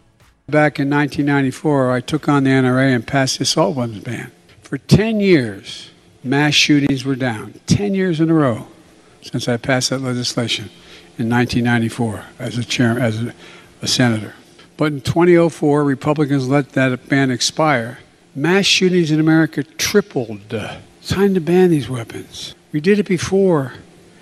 Back 0.51 0.81
in 0.81 0.89
1994, 0.89 1.93
I 1.93 2.01
took 2.01 2.27
on 2.27 2.45
the 2.45 2.51
NRA 2.51 2.95
and 2.95 3.07
passed 3.07 3.37
the 3.37 3.43
assault 3.43 3.77
weapons 3.77 4.03
ban. 4.03 4.33
For 4.63 4.79
10 4.79 5.21
years, 5.21 5.91
mass 6.25 6.55
shootings 6.55 7.05
were 7.05 7.17
down. 7.17 7.61
10 7.67 7.95
years 7.95 8.19
in 8.19 8.31
a 8.31 8.35
row 8.35 8.67
since 9.21 9.47
I 9.47 9.59
passed 9.59 9.91
that 9.91 10.01
legislation 10.01 10.71
in 11.19 11.29
1994 11.29 12.25
as 12.39 12.57
a 12.57 12.65
chair, 12.65 12.99
as 12.99 13.23
a, 13.23 13.35
a 13.83 13.87
senator. 13.87 14.33
But 14.79 14.93
in 14.93 15.01
2004, 15.03 15.85
Republicans 15.85 16.49
let 16.49 16.71
that 16.71 17.11
ban 17.11 17.31
expire. 17.31 17.99
Mass 18.35 18.65
shootings 18.65 19.11
in 19.11 19.21
America 19.21 19.63
tripled. 19.63 20.51
It's 20.51 21.11
time 21.11 21.35
to 21.35 21.41
ban 21.41 21.69
these 21.69 21.91
weapons. 21.91 22.55
We 22.73 22.81
did 22.81 22.99
it 22.99 23.07
before. 23.07 23.75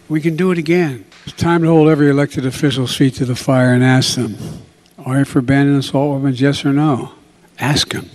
We 0.09 0.21
can 0.21 0.35
do 0.35 0.51
it 0.51 0.59
again. 0.59 1.05
It's 1.25 1.37
time 1.37 1.63
to 1.63 1.69
hold 1.69 1.89
every 1.89 2.11
elected 2.11 2.45
official's 2.45 2.97
feet 2.97 3.15
to 3.15 3.25
the 3.25 3.37
fire 3.37 3.73
and 3.73 3.85
ask 3.85 4.17
them, 4.17 4.37
are 5.07 5.21
you 5.21 5.25
for 5.25 5.41
banning 5.41 5.77
assault 5.77 6.17
weapons, 6.17 6.41
yes 6.41 6.65
or 6.65 6.73
no? 6.73 7.13
Ask 7.61 7.93
them. 7.93 8.11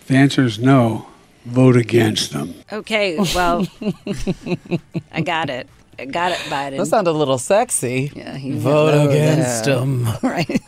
If 0.00 0.08
the 0.08 0.16
answer 0.16 0.44
is 0.44 0.58
no, 0.58 1.08
vote 1.46 1.76
against 1.76 2.32
them. 2.32 2.54
Okay, 2.70 3.16
well, 3.34 3.66
I 5.12 5.22
got 5.22 5.48
it. 5.48 5.66
Got 5.96 6.32
it, 6.32 6.38
Biden. 6.50 6.76
That 6.76 6.86
sounded 6.86 7.10
a 7.10 7.12
little 7.12 7.38
sexy. 7.38 8.12
Yeah, 8.14 8.36
he 8.36 8.52
Vote 8.52 9.08
against 9.08 9.64
them. 9.64 10.06
right. 10.22 10.60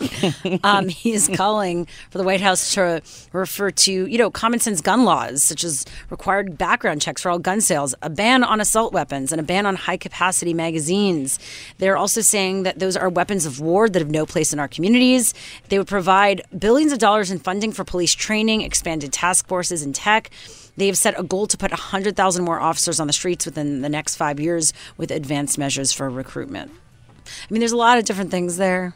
um, 0.64 0.88
he 0.88 1.12
is 1.12 1.28
calling 1.34 1.86
for 2.10 2.16
the 2.16 2.24
White 2.24 2.40
House 2.40 2.72
to 2.74 3.02
refer 3.32 3.70
to, 3.70 4.06
you 4.06 4.16
know, 4.16 4.30
common 4.30 4.58
sense 4.58 4.80
gun 4.80 5.04
laws, 5.04 5.42
such 5.42 5.64
as 5.64 5.84
required 6.08 6.56
background 6.56 7.02
checks 7.02 7.22
for 7.22 7.30
all 7.30 7.38
gun 7.38 7.60
sales, 7.60 7.94
a 8.00 8.08
ban 8.08 8.42
on 8.42 8.60
assault 8.60 8.92
weapons, 8.94 9.30
and 9.30 9.40
a 9.40 9.44
ban 9.44 9.66
on 9.66 9.76
high 9.76 9.98
capacity 9.98 10.54
magazines. 10.54 11.38
They're 11.76 11.96
also 11.96 12.22
saying 12.22 12.62
that 12.62 12.78
those 12.78 12.96
are 12.96 13.10
weapons 13.10 13.44
of 13.44 13.60
war 13.60 13.88
that 13.88 13.98
have 13.98 14.10
no 14.10 14.24
place 14.24 14.52
in 14.52 14.58
our 14.58 14.68
communities. 14.68 15.34
They 15.68 15.78
would 15.78 15.88
provide 15.88 16.42
billions 16.58 16.92
of 16.92 16.98
dollars 16.98 17.30
in 17.30 17.38
funding 17.38 17.72
for 17.72 17.84
police 17.84 18.14
training, 18.14 18.62
expanded 18.62 19.12
task 19.12 19.46
forces, 19.46 19.82
and 19.82 19.94
tech. 19.94 20.30
They 20.78 20.86
have 20.86 20.96
set 20.96 21.18
a 21.18 21.24
goal 21.24 21.48
to 21.48 21.56
put 21.56 21.72
100,000 21.72 22.44
more 22.44 22.60
officers 22.60 23.00
on 23.00 23.08
the 23.08 23.12
streets 23.12 23.44
within 23.44 23.82
the 23.82 23.88
next 23.88 24.14
five 24.14 24.38
years 24.38 24.72
with 24.96 25.10
advanced 25.10 25.58
measures 25.58 25.92
for 25.92 26.08
recruitment. 26.08 26.70
I 27.26 27.52
mean, 27.52 27.58
there's 27.58 27.72
a 27.72 27.76
lot 27.76 27.98
of 27.98 28.04
different 28.04 28.30
things 28.30 28.58
there. 28.58 28.94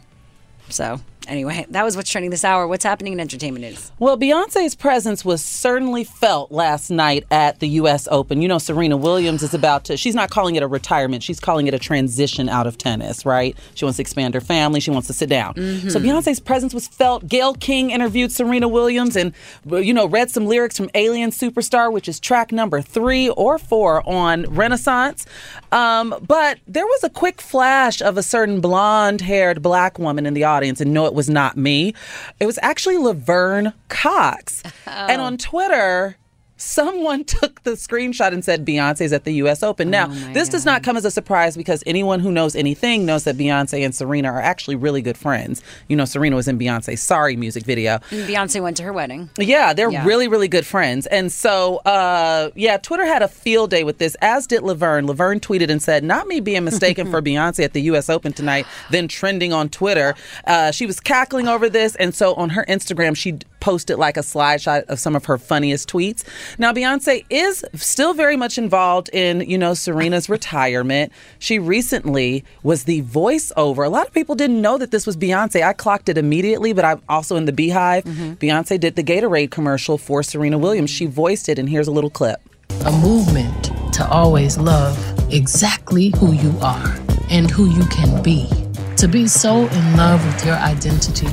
So, 0.69 1.01
anyway, 1.29 1.67
that 1.71 1.85
was 1.85 1.97
what's 1.97 2.11
trending 2.11 2.31
this 2.31 2.45
hour. 2.45 2.67
What's 2.67 2.85
happening 2.85 3.13
in 3.13 3.21
entertainment 3.21 3.65
news? 3.65 3.93
Well, 3.99 4.17
Beyonce's 4.17 4.75
presence 4.75 5.25
was 5.25 5.45
certainly 5.45 6.05
felt 6.05 6.53
last 6.53 6.91
night 6.91 7.25
at 7.31 7.61
the 7.61 7.69
U.S. 7.69 8.09
Open. 8.11 8.43
You 8.43 8.49
know, 8.49 8.59
Serena 8.59 8.97
Williams 8.97 9.43
is 9.43 9.55
about 9.55 9.85
to, 9.85 9.97
she's 9.97 10.15
not 10.15 10.31
calling 10.31 10.57
it 10.57 10.63
a 10.63 10.67
retirement, 10.67 11.23
she's 11.23 11.41
calling 11.41 11.67
it 11.67 11.75
a 11.75 11.79
transition 11.79 12.49
out 12.49 12.67
of 12.67 12.79
tennis, 12.79 13.25
right? 13.25 13.57
She 13.75 13.85
wants 13.85 13.97
to 13.97 14.03
expand 14.03 14.35
her 14.35 14.41
family, 14.41 14.81
she 14.81 14.91
wants 14.91 15.07
to 15.09 15.15
sit 15.15 15.29
down. 15.29 15.55
So, 15.91 16.01
Beyonce's 16.01 16.41
presence 16.41 16.75
was 16.75 16.89
felt. 16.89 17.27
Gayle 17.29 17.55
King 17.55 17.91
interviewed 17.91 18.33
Serena 18.33 18.69
Williams 18.69 19.17
and, 19.17 19.33
you 19.71 19.95
know, 19.95 20.07
read 20.07 20.31
some 20.31 20.47
lyrics 20.47 20.77
from 20.77 20.91
Alien 20.95 21.31
Superstar, 21.31 21.93
which 21.93 22.09
is 22.09 22.19
track 22.21 22.53
number 22.53 22.81
three 22.81 23.29
or 23.31 23.59
four 23.59 24.09
on 24.09 24.45
Renaissance. 24.55 25.27
Um, 25.71 26.15
but 26.27 26.59
there 26.67 26.87
was 26.87 27.05
a 27.05 27.11
quick 27.11 27.41
flash 27.41 28.01
of 28.03 28.19
a 28.19 28.23
certain 28.23 28.61
blonde 28.61 29.21
haired 29.21 29.63
black 29.63 29.99
woman 29.99 30.27
in 30.27 30.35
the 30.35 30.45
audience, 30.45 30.81
and 30.81 30.93
no, 30.93 31.07
it 31.07 31.12
was 31.15 31.29
not 31.29 31.57
me. 31.57 31.95
It 32.41 32.47
was 32.47 32.59
actually 32.63 32.99
Laverne 32.99 33.73
Cox. 33.89 34.63
And 34.87 35.21
oh. 35.21 35.25
on 35.25 35.39
Twitter, 35.39 36.17
someone 36.63 37.25
took 37.39 37.63
the 37.65 37.73
screenshot 37.73 38.33
and 38.33 38.45
said 38.45 38.65
Beyonce's 38.65 39.13
at 39.13 39.25
the 39.25 39.33
US 39.35 39.63
Open. 39.63 39.91
Now, 39.91 40.07
this 40.33 40.49
does 40.49 40.65
not 40.65 40.83
come 40.83 40.97
as 40.97 41.05
a 41.05 41.11
surprise 41.11 41.57
because 41.57 41.83
anyone 41.87 42.21
who 42.21 42.31
knows 42.31 42.55
anything 42.55 43.05
knows 43.05 43.25
that 43.25 43.37
Beyonce 43.37 43.85
and 43.85 43.95
Serena 43.95 44.29
are 44.33 44.41
actually 44.41 44.77
really 44.77 45.03
good 45.03 45.17
friends. 45.19 45.63
You 45.89 45.97
know, 45.97 46.05
Serena 46.05 46.37
was 46.37 46.49
in 46.49 46.59
Beyonce's 46.59 47.03
Sorry 47.03 47.37
music 47.37 47.65
video. 47.65 47.99
And 48.11 48.29
Beyonce 48.29 48.63
went 48.63 48.77
to 48.79 48.83
her 48.85 48.93
wedding. 48.93 49.31
Yeah, 49.39 49.73
they're 49.73 49.91
Yeah. 49.91 50.05
really, 50.07 50.29
really 50.29 50.49
good 50.49 50.65
friends. 50.67 51.07
And 51.07 51.31
so, 51.33 51.77
uh, 51.79 52.51
yeah, 52.55 52.77
Twitter 52.77 53.05
had 53.07 53.23
a 53.23 53.29
field 53.29 53.71
day 53.71 53.85
with 53.85 53.99
this, 53.99 54.17
as 54.23 54.47
did 54.47 54.63
Laverne. 54.63 55.07
Laverne 55.07 55.41
tweeted 55.41 55.69
and 55.71 55.83
said, 55.83 56.05
Not 56.05 56.27
me 56.29 56.41
being 56.41 56.65
mistaken 56.65 57.11
for 57.11 57.21
Beyonce 57.29 57.65
at 57.65 57.73
the 57.73 57.83
US 57.83 58.09
Open 58.09 58.33
tonight, 58.33 58.67
then 58.91 59.09
trending 59.09 59.53
on 59.53 59.69
Twitter. 59.69 60.15
Uh, 60.47 60.71
she 60.71 60.87
was 60.87 61.01
cackling 61.01 61.49
over 61.49 61.69
this. 61.69 61.97
And 61.97 62.15
so 62.15 62.35
on 62.35 62.51
her 62.51 62.65
Instagram, 62.69 63.17
she 63.17 63.39
posted 63.63 63.97
like 63.97 64.17
a 64.17 64.21
slideshot 64.21 64.83
of 64.89 64.99
some 64.99 65.15
of 65.15 65.25
her 65.27 65.39
funniest 65.39 65.89
tweets. 65.89 66.25
Now, 66.59 66.73
Beyonce 66.73 67.25
is 67.31 67.65
still 67.75 68.13
very 68.13 68.37
much 68.37 68.59
involved 68.59 69.09
in, 69.13 69.41
you 69.43 69.57
know, 69.57 69.73
Serena's 69.73 70.29
retirement. 70.29 71.13
She 71.39 71.61
recently 71.61 72.45
was 72.65 72.85
the 72.85 73.03
voiceover. 73.03 73.87
A 73.87 73.89
lot 73.89 74.09
of 74.09 74.13
people 74.13 74.35
didn't 74.35 74.61
know 74.61 74.79
that 74.79 74.91
this 74.91 75.07
was 75.07 75.17
Beyonce. 75.17 75.63
I 75.63 75.73
clocked 75.75 76.09
it 76.09 76.19
immediately, 76.19 76.73
but 76.73 76.85
I'm 76.85 77.01
also 77.09 77.37
in 77.37 77.45
the 77.45 77.53
BeyHive. 77.53 78.03
Mm-hmm. 78.03 78.33
Beyonce 78.35 78.81
did 78.81 78.97
the 78.97 79.05
Gatorade 79.05 79.53
commercial 79.53 79.97
for 79.97 80.25
Serena 80.25 80.59
Williams. 80.59 80.91
She 80.91 81.07
voiced 81.07 81.49
it, 81.49 81.57
and 81.59 81.69
here's 81.69 81.87
a 81.87 81.93
little 81.93 82.11
clip. 82.11 82.41
a 82.85 82.91
movement 82.91 83.71
to 83.95 84.07
always 84.09 84.59
love 84.59 84.99
exactly 85.33 86.13
who 86.19 86.33
you 86.33 86.53
are 86.61 86.97
and 87.31 87.49
who 87.49 87.67
you 87.71 87.85
can 87.87 88.23
be. 88.23 88.49
To 88.97 89.07
be 89.07 89.29
so 89.29 89.67
in 89.69 89.97
love 89.97 90.25
with 90.27 90.45
your 90.45 90.57
identity 90.57 91.29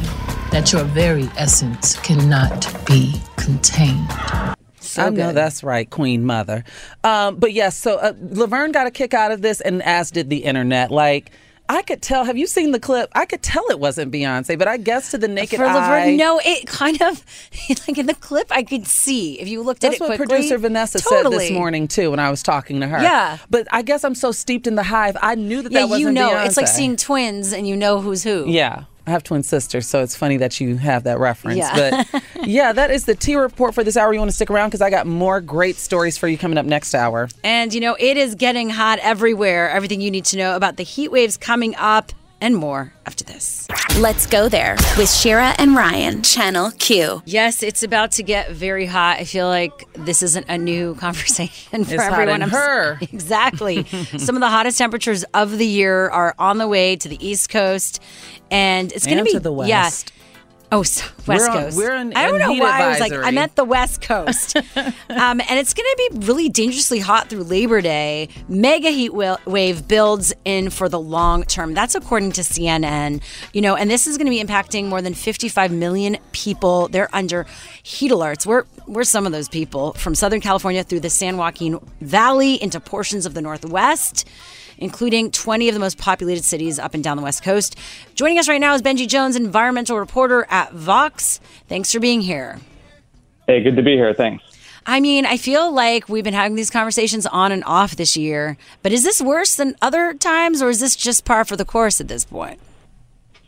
that 0.51 0.71
your 0.73 0.83
very 0.85 1.29
essence 1.37 1.97
cannot 1.99 2.85
be 2.85 3.13
contained. 3.37 4.07
I 4.97 5.09
know 5.11 5.31
that's 5.31 5.63
right, 5.63 5.87
Queen 5.89 6.25
Mother. 6.25 6.63
Um, 7.03 7.35
but 7.37 7.53
yes, 7.53 7.77
so 7.77 7.97
uh, 7.97 8.13
Laverne 8.19 8.71
got 8.71 8.87
a 8.87 8.91
kick 8.91 9.13
out 9.13 9.31
of 9.31 9.41
this, 9.41 9.61
and 9.61 9.83
as 9.83 10.09
did 10.09 10.29
the 10.29 10.37
internet. 10.37 10.89
Like, 10.89 11.31
I 11.69 11.83
could 11.83 12.01
tell. 12.01 12.23
Have 12.23 12.35
you 12.37 12.47
seen 12.47 12.71
the 12.71 12.79
clip? 12.79 13.11
I 13.13 13.25
could 13.27 13.43
tell 13.43 13.63
it 13.69 13.79
wasn't 13.79 14.11
Beyonce, 14.11 14.57
but 14.57 14.67
I 14.67 14.77
guess 14.77 15.11
to 15.11 15.19
the 15.19 15.27
naked 15.27 15.59
For 15.59 15.65
eye, 15.65 16.15
no, 16.15 16.41
it 16.43 16.65
kind 16.65 16.99
of, 17.03 17.23
like 17.69 17.99
in 17.99 18.07
the 18.07 18.15
clip, 18.15 18.47
I 18.49 18.63
could 18.63 18.87
see 18.87 19.39
if 19.39 19.47
you 19.47 19.61
looked 19.61 19.83
at 19.83 19.89
it 19.89 19.91
That's 19.91 19.99
what 19.99 20.07
quickly. 20.17 20.25
producer 20.37 20.57
Vanessa 20.57 20.97
said 20.97 21.29
this 21.29 21.51
morning 21.51 21.87
too 21.87 22.09
when 22.09 22.19
I 22.19 22.31
was 22.31 22.41
talking 22.41 22.79
to 22.79 22.87
her. 22.87 22.99
Yeah. 22.99 23.37
but 23.51 23.67
I 23.71 23.83
guess 23.83 24.03
I'm 24.03 24.15
so 24.15 24.31
steeped 24.31 24.65
in 24.65 24.73
the 24.73 24.83
hive. 24.83 25.15
I 25.21 25.35
knew 25.35 25.61
that 25.61 25.71
Yeah, 25.71 25.81
that 25.81 25.89
wasn't 25.89 26.07
you 26.07 26.11
know, 26.11 26.43
it's 26.43 26.57
like 26.57 26.67
seeing 26.67 26.95
twins 26.95 27.53
and 27.53 27.67
you 27.67 27.77
know 27.77 28.01
who's 28.01 28.23
who. 28.23 28.45
Yeah. 28.49 28.85
I 29.09 29.11
have 29.11 29.23
twin 29.23 29.41
sisters, 29.41 29.87
so 29.87 30.03
it's 30.03 30.15
funny 30.15 30.37
that 30.37 30.59
you 30.59 30.77
have 30.77 31.03
that 31.05 31.17
reference. 31.17 31.57
Yeah. 31.57 32.03
But 32.11 32.23
yeah, 32.47 32.71
that 32.71 32.91
is 32.91 33.05
the 33.05 33.15
T 33.15 33.35
report 33.35 33.73
for 33.73 33.83
this 33.83 33.97
hour. 33.97 34.13
You 34.13 34.19
want 34.19 34.29
to 34.29 34.35
stick 34.35 34.51
around 34.51 34.69
because 34.69 34.81
I 34.81 34.91
got 34.91 35.07
more 35.07 35.41
great 35.41 35.77
stories 35.77 36.15
for 36.15 36.27
you 36.27 36.37
coming 36.37 36.59
up 36.59 36.65
next 36.67 36.93
hour. 36.93 37.27
And 37.43 37.73
you 37.73 37.81
know, 37.81 37.97
it 37.99 38.17
is 38.17 38.35
getting 38.35 38.69
hot 38.69 38.99
everywhere. 38.99 39.67
Everything 39.71 39.99
you 39.99 40.11
need 40.11 40.25
to 40.25 40.37
know 40.37 40.55
about 40.55 40.77
the 40.77 40.83
heat 40.83 41.11
waves 41.11 41.37
coming 41.37 41.75
up 41.75 42.11
and 42.41 42.55
more 42.55 42.93
after 43.05 43.23
this. 43.23 43.67
Let's 43.97 44.25
go 44.27 44.49
there 44.49 44.75
with 44.97 45.09
Shira 45.11 45.53
and 45.57 45.75
Ryan, 45.75 46.21
Channel 46.23 46.71
Q. 46.71 47.21
Yes, 47.25 47.63
it's 47.63 47.83
about 47.83 48.11
to 48.13 48.23
get 48.23 48.51
very 48.51 48.85
hot. 48.85 49.17
I 49.19 49.23
feel 49.25 49.47
like 49.47 49.91
this 49.93 50.21
isn't 50.23 50.45
a 50.49 50.57
new 50.57 50.95
conversation 50.99 51.83
for 51.85 51.95
It's 51.95 52.03
everyone. 52.03 52.35
in 52.35 52.43
I'm 52.43 52.49
her. 52.49 52.97
Exactly. 53.01 53.83
Some 54.17 54.35
of 54.35 54.41
the 54.41 54.49
hottest 54.49 54.77
temperatures 54.77 55.23
of 55.33 55.57
the 55.57 55.65
year 55.67 56.09
are 56.09 56.35
on 56.39 56.57
the 56.57 56.67
way 56.67 56.95
to 56.95 57.09
the 57.09 57.23
East 57.25 57.49
Coast, 57.49 58.01
and 58.51 58.91
it's 58.91 59.05
going 59.05 59.17
to 59.17 59.23
be 59.23 59.31
to 59.31 59.39
the 59.39 59.53
yeah. 59.63 59.89
Oh, 60.71 60.83
so 60.83 61.03
West 61.25 61.47
We're 61.47 61.49
on- 61.57 61.63
Coast. 61.63 61.77
we're 61.77 61.95
in- 61.95 62.13
I 62.13 62.27
don't 62.27 62.37
know 62.37 62.53
why 62.53 62.83
I 62.83 62.89
was 62.89 62.99
like 62.99 63.11
I 63.11 63.15
advisory. 63.15 63.35
meant 63.35 63.55
the 63.55 63.63
West 63.63 64.01
Coast, 64.01 64.55
um, 64.75 65.41
and 65.41 65.51
it's 65.59 65.73
going 65.73 65.89
to 65.89 66.09
be 66.11 66.25
really 66.27 66.47
dangerously 66.47 66.99
hot 66.99 67.27
through 67.27 67.43
Labor 67.43 67.81
Day. 67.81 68.29
Mega 68.47 68.91
heat 68.91 69.11
wa- 69.13 69.37
wave 69.45 69.87
builds 69.87 70.31
in 70.45 70.69
for 70.69 70.87
the 70.87 70.99
long 70.99 71.41
term. 71.43 71.73
That's 71.73 71.95
according 71.95 72.33
to 72.33 72.41
CNN. 72.41 73.21
You 73.51 73.61
know, 73.61 73.75
and 73.75 73.89
this 73.89 74.05
is 74.05 74.17
going 74.17 74.27
to 74.27 74.31
be 74.31 74.43
impacting 74.43 74.85
more 74.89 75.01
than 75.01 75.15
55 75.15 75.71
million 75.71 76.17
people. 76.33 76.87
They're 76.87 77.09
under 77.13 77.47
heat 77.81 78.11
alerts. 78.11 78.45
We're 78.45 78.65
we're 78.89 79.03
some 79.03 79.25
of 79.25 79.31
those 79.31 79.47
people 79.47 79.93
from 79.93 80.15
Southern 80.15 80.41
California 80.41 80.83
through 80.83 81.01
the 81.01 81.09
San 81.09 81.37
Joaquin 81.37 81.79
Valley 82.01 82.61
into 82.61 82.79
portions 82.79 83.25
of 83.25 83.33
the 83.33 83.41
Northwest 83.41 84.27
including 84.79 85.29
20 85.29 85.67
of 85.67 85.73
the 85.73 85.79
most 85.79 85.97
populated 85.97 86.43
cities 86.43 86.79
up 86.79 86.93
and 86.93 87.03
down 87.03 87.17
the 87.17 87.23
West 87.23 87.43
Coast. 87.43 87.77
Joining 88.15 88.39
us 88.39 88.47
right 88.47 88.61
now 88.61 88.73
is 88.73 88.81
Benji 88.81 89.07
Jones, 89.07 89.35
environmental 89.35 89.99
reporter 89.99 90.47
at 90.49 90.73
Vox. 90.73 91.39
Thanks 91.67 91.91
for 91.91 91.99
being 91.99 92.21
here. 92.21 92.59
Hey, 93.45 93.61
good 93.61 93.75
to 93.75 93.83
be 93.83 93.95
here. 93.95 94.13
Thanks. 94.13 94.43
I 94.85 95.01
mean, 95.01 95.25
I 95.25 95.37
feel 95.37 95.71
like 95.71 96.09
we've 96.09 96.23
been 96.23 96.33
having 96.33 96.55
these 96.55 96.69
conversations 96.69 97.25
on 97.27 97.51
and 97.51 97.63
off 97.65 97.95
this 97.95 98.17
year, 98.17 98.57
but 98.81 98.91
is 98.91 99.03
this 99.03 99.21
worse 99.21 99.55
than 99.55 99.75
other 99.81 100.13
times 100.13 100.61
or 100.61 100.69
is 100.69 100.79
this 100.79 100.95
just 100.95 101.25
par 101.25 101.45
for 101.45 101.55
the 101.55 101.65
course 101.65 101.99
at 101.99 102.07
this 102.07 102.25
point? 102.25 102.59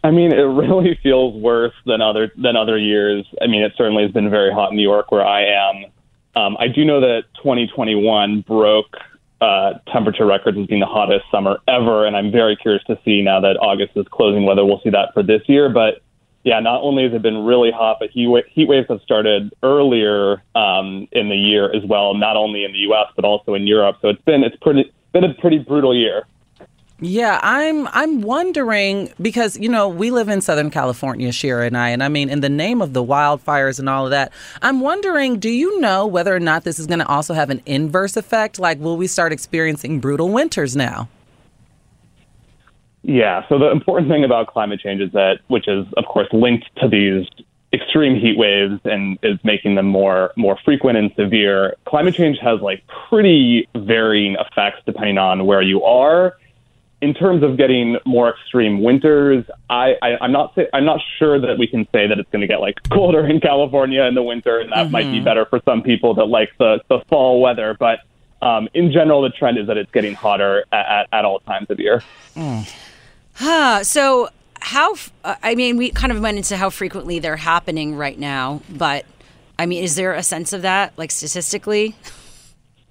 I 0.04 0.12
mean, 0.12 0.32
it 0.32 0.44
really 0.44 0.98
feels 1.04 1.36
worse 1.42 1.74
than 1.86 2.02
other 2.02 2.32
than 2.38 2.56
other 2.56 2.78
years. 2.78 3.26
I 3.42 3.48
mean, 3.48 3.62
it 3.62 3.74
certainly 3.78 4.04
has 4.04 4.12
been 4.12 4.30
very 4.30 4.52
hot 4.52 4.72
in 4.72 4.78
New 4.78 4.84
York 4.84 5.12
where 5.12 5.26
I 5.26 5.44
am. 5.44 5.86
Um, 6.36 6.58
I 6.60 6.68
do 6.68 6.86
know 6.86 7.02
that 7.02 7.24
2021 7.38 8.42
broke 8.42 8.96
uh, 9.42 9.74
temperature 9.92 10.26
records 10.26 10.58
as 10.58 10.68
being 10.68 10.80
the 10.80 10.86
hottest 10.86 11.26
summer 11.32 11.60
ever, 11.68 12.06
and 12.06 12.16
I'm 12.16 12.32
very 12.32 12.56
curious 12.56 12.84
to 12.86 12.98
see 13.04 13.22
now 13.22 13.40
that 13.42 13.58
August 13.58 13.92
is 13.96 14.06
closing 14.12 14.46
whether 14.46 14.64
we'll 14.64 14.80
see 14.84 14.92
that 14.92 15.14
for 15.14 15.24
this 15.24 15.42
year. 15.48 15.68
But 15.68 16.02
yeah, 16.44 16.60
not 16.60 16.82
only 16.82 17.04
has 17.04 17.14
it 17.14 17.22
been 17.22 17.44
really 17.44 17.72
hot, 17.72 17.98
but 18.00 18.10
heat, 18.12 18.28
heat 18.50 18.68
waves 18.68 18.88
have 18.90 19.02
started 19.02 19.54
earlier 19.62 20.42
um, 20.56 21.08
in 21.12 21.30
the 21.30 21.36
year 21.36 21.74
as 21.76 21.84
well, 21.86 22.14
not 22.14 22.38
only 22.38 22.64
in 22.64 22.72
the 22.72 22.80
U.S. 22.80 23.08
but 23.16 23.26
also 23.26 23.54
in 23.54 23.68
Europe. 23.68 23.98
So 24.02 24.10
it's 24.10 24.22
been 24.24 24.44
it's 24.44 24.56
pretty 24.62 24.92
been 25.12 25.24
a 25.24 25.34
pretty 25.34 25.60
brutal 25.60 25.96
year. 25.96 26.26
Yeah, 27.04 27.40
I'm 27.42 27.88
I'm 27.88 28.22
wondering 28.22 29.12
because 29.20 29.58
you 29.58 29.70
know 29.70 29.90
we 29.90 30.12
live 30.12 30.30
in 30.30 30.40
Southern 30.40 30.70
California, 30.70 31.32
Shira 31.32 31.66
and 31.66 31.76
I, 31.76 31.90
and 31.90 32.04
I 32.04 32.10
mean 32.10 32.30
in 32.30 32.42
the 32.42 32.50
name 32.50 32.80
of 32.80 32.94
the 32.94 33.04
wildfires 33.04 33.80
and 33.80 33.90
all 33.90 34.06
of 34.06 34.12
that, 34.12 34.32
I'm 34.62 34.82
wondering, 34.82 35.40
do 35.40 35.50
you 35.50 35.80
know 35.80 36.06
whether 36.06 36.34
or 36.34 36.40
not 36.40 36.64
this 36.64 36.78
is 36.78 36.86
going 36.86 37.00
to 37.00 37.08
also 37.08 37.34
have 37.34 37.50
an 37.50 37.64
inverse 37.66 38.16
effect? 38.18 38.60
Like, 38.60 38.80
will 38.80 38.98
we 38.98 39.08
start 39.08 39.34
experiencing 39.34 40.00
brutal 40.00 40.30
winters 40.30 40.76
now? 40.76 41.10
Yeah. 43.02 43.48
So 43.50 43.58
the 43.58 43.72
important 43.72 44.12
thing 44.12 44.24
about 44.24 44.46
climate 44.46 44.80
change 44.80 45.02
is 45.02 45.12
that, 45.14 45.40
which 45.48 45.68
is 45.68 45.88
of 45.98 46.06
course 46.06 46.28
linked 46.32 46.68
to 46.82 46.88
these 46.88 47.28
extreme 47.74 48.20
heat 48.20 48.38
waves 48.38 48.80
and 48.84 49.18
is 49.24 49.40
making 49.44 49.74
them 49.74 49.88
more 49.88 50.34
more 50.38 50.56
frequent 50.64 51.00
and 51.00 51.12
severe. 51.16 51.78
Climate 51.86 52.14
change 52.14 52.38
has 52.44 52.62
like 52.62 52.84
pretty 53.10 53.68
varying 53.76 54.36
effects 54.36 54.84
depending 54.86 55.18
on 55.18 55.48
where 55.48 55.64
you 55.64 55.84
are 55.84 56.36
in 57.02 57.16
terms 57.16 57.42
of 57.42 57.58
getting 57.58 57.98
more 58.06 58.30
extreme 58.30 58.84
winters, 58.84 59.44
I, 59.70 59.96
I 60.04 60.24
am 60.24 60.32
not 60.32 60.54
say, 60.54 60.68
I'm 60.72 60.86
not 60.86 61.02
sure 61.18 61.40
that 61.40 61.58
we 61.58 61.66
can 61.66 61.86
say 61.92 62.06
that 62.08 62.20
it's 62.20 62.30
going 62.30 62.42
to 62.42 62.48
get 62.48 62.62
like 62.62 62.78
colder 62.92 63.26
in 63.26 63.40
California 63.40 64.04
in 64.04 64.14
the 64.14 64.22
winter, 64.22 64.60
and 64.60 64.72
that 64.72 64.84
mm-hmm. 64.84 64.92
might 64.92 65.06
be 65.06 65.16
mm-hmm. 65.16 65.26
better 65.26 65.46
for 65.46 65.62
some 65.66 65.82
people 65.82 66.14
that 66.16 66.26
like 66.26 66.52
the 66.60 66.80
the 66.90 67.00
fall 67.10 67.42
weather. 67.42 67.76
But 67.80 68.00
um, 68.42 68.70
in 68.76 68.92
general, 68.92 69.24
the 69.24 69.30
trend 69.30 69.58
is 69.58 69.68
that 69.68 69.78
it's 69.78 69.92
getting 69.92 70.14
hotter 70.14 70.64
at, 70.72 70.86
at, 70.86 71.08
at 71.12 71.26
all 71.26 71.40
times 71.40 71.68
of 71.70 71.80
year. 71.80 72.04
Mm. 72.36 72.72
Huh. 73.34 73.84
So 73.84 74.30
how? 74.60 74.94
Uh, 75.24 75.36
I 75.42 75.56
mean, 75.56 75.78
we 75.78 75.90
kind 75.90 76.12
of 76.12 76.22
went 76.22 76.38
into 76.38 76.56
how 76.56 76.70
frequently 76.70 77.18
they're 77.18 77.36
happening 77.36 77.96
right 77.96 78.18
now, 78.18 78.62
but 78.70 79.06
I 79.58 79.66
mean, 79.66 79.84
is 79.84 79.96
there 79.96 80.14
a 80.14 80.24
sense 80.24 80.54
of 80.54 80.62
that, 80.62 80.94
like 80.98 81.10
statistically? 81.10 81.96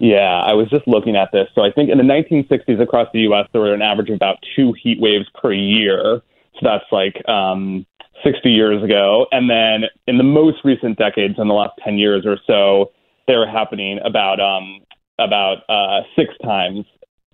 Yeah, 0.01 0.41
I 0.41 0.53
was 0.53 0.67
just 0.71 0.87
looking 0.87 1.15
at 1.15 1.31
this. 1.31 1.47
So 1.53 1.61
I 1.61 1.71
think 1.71 1.91
in 1.91 1.99
the 1.99 2.03
1960s 2.03 2.81
across 2.81 3.07
the 3.13 3.19
U.S., 3.19 3.47
there 3.53 3.61
were 3.61 3.75
an 3.75 3.83
average 3.83 4.09
of 4.09 4.15
about 4.15 4.37
two 4.55 4.73
heat 4.81 4.99
waves 4.99 5.27
per 5.39 5.53
year. 5.53 6.23
So 6.55 6.59
that's 6.63 6.91
like 6.91 7.21
um, 7.29 7.85
60 8.23 8.49
years 8.49 8.83
ago. 8.83 9.27
And 9.31 9.47
then 9.47 9.83
in 10.07 10.17
the 10.17 10.23
most 10.23 10.57
recent 10.63 10.97
decades, 10.97 11.35
in 11.37 11.47
the 11.47 11.53
last 11.53 11.73
10 11.83 11.99
years 11.99 12.25
or 12.25 12.37
so, 12.47 12.91
they 13.27 13.35
were 13.35 13.45
happening 13.45 13.99
about 14.03 14.39
um, 14.39 14.79
about 15.19 15.69
uh, 15.69 16.01
six 16.15 16.33
times 16.43 16.83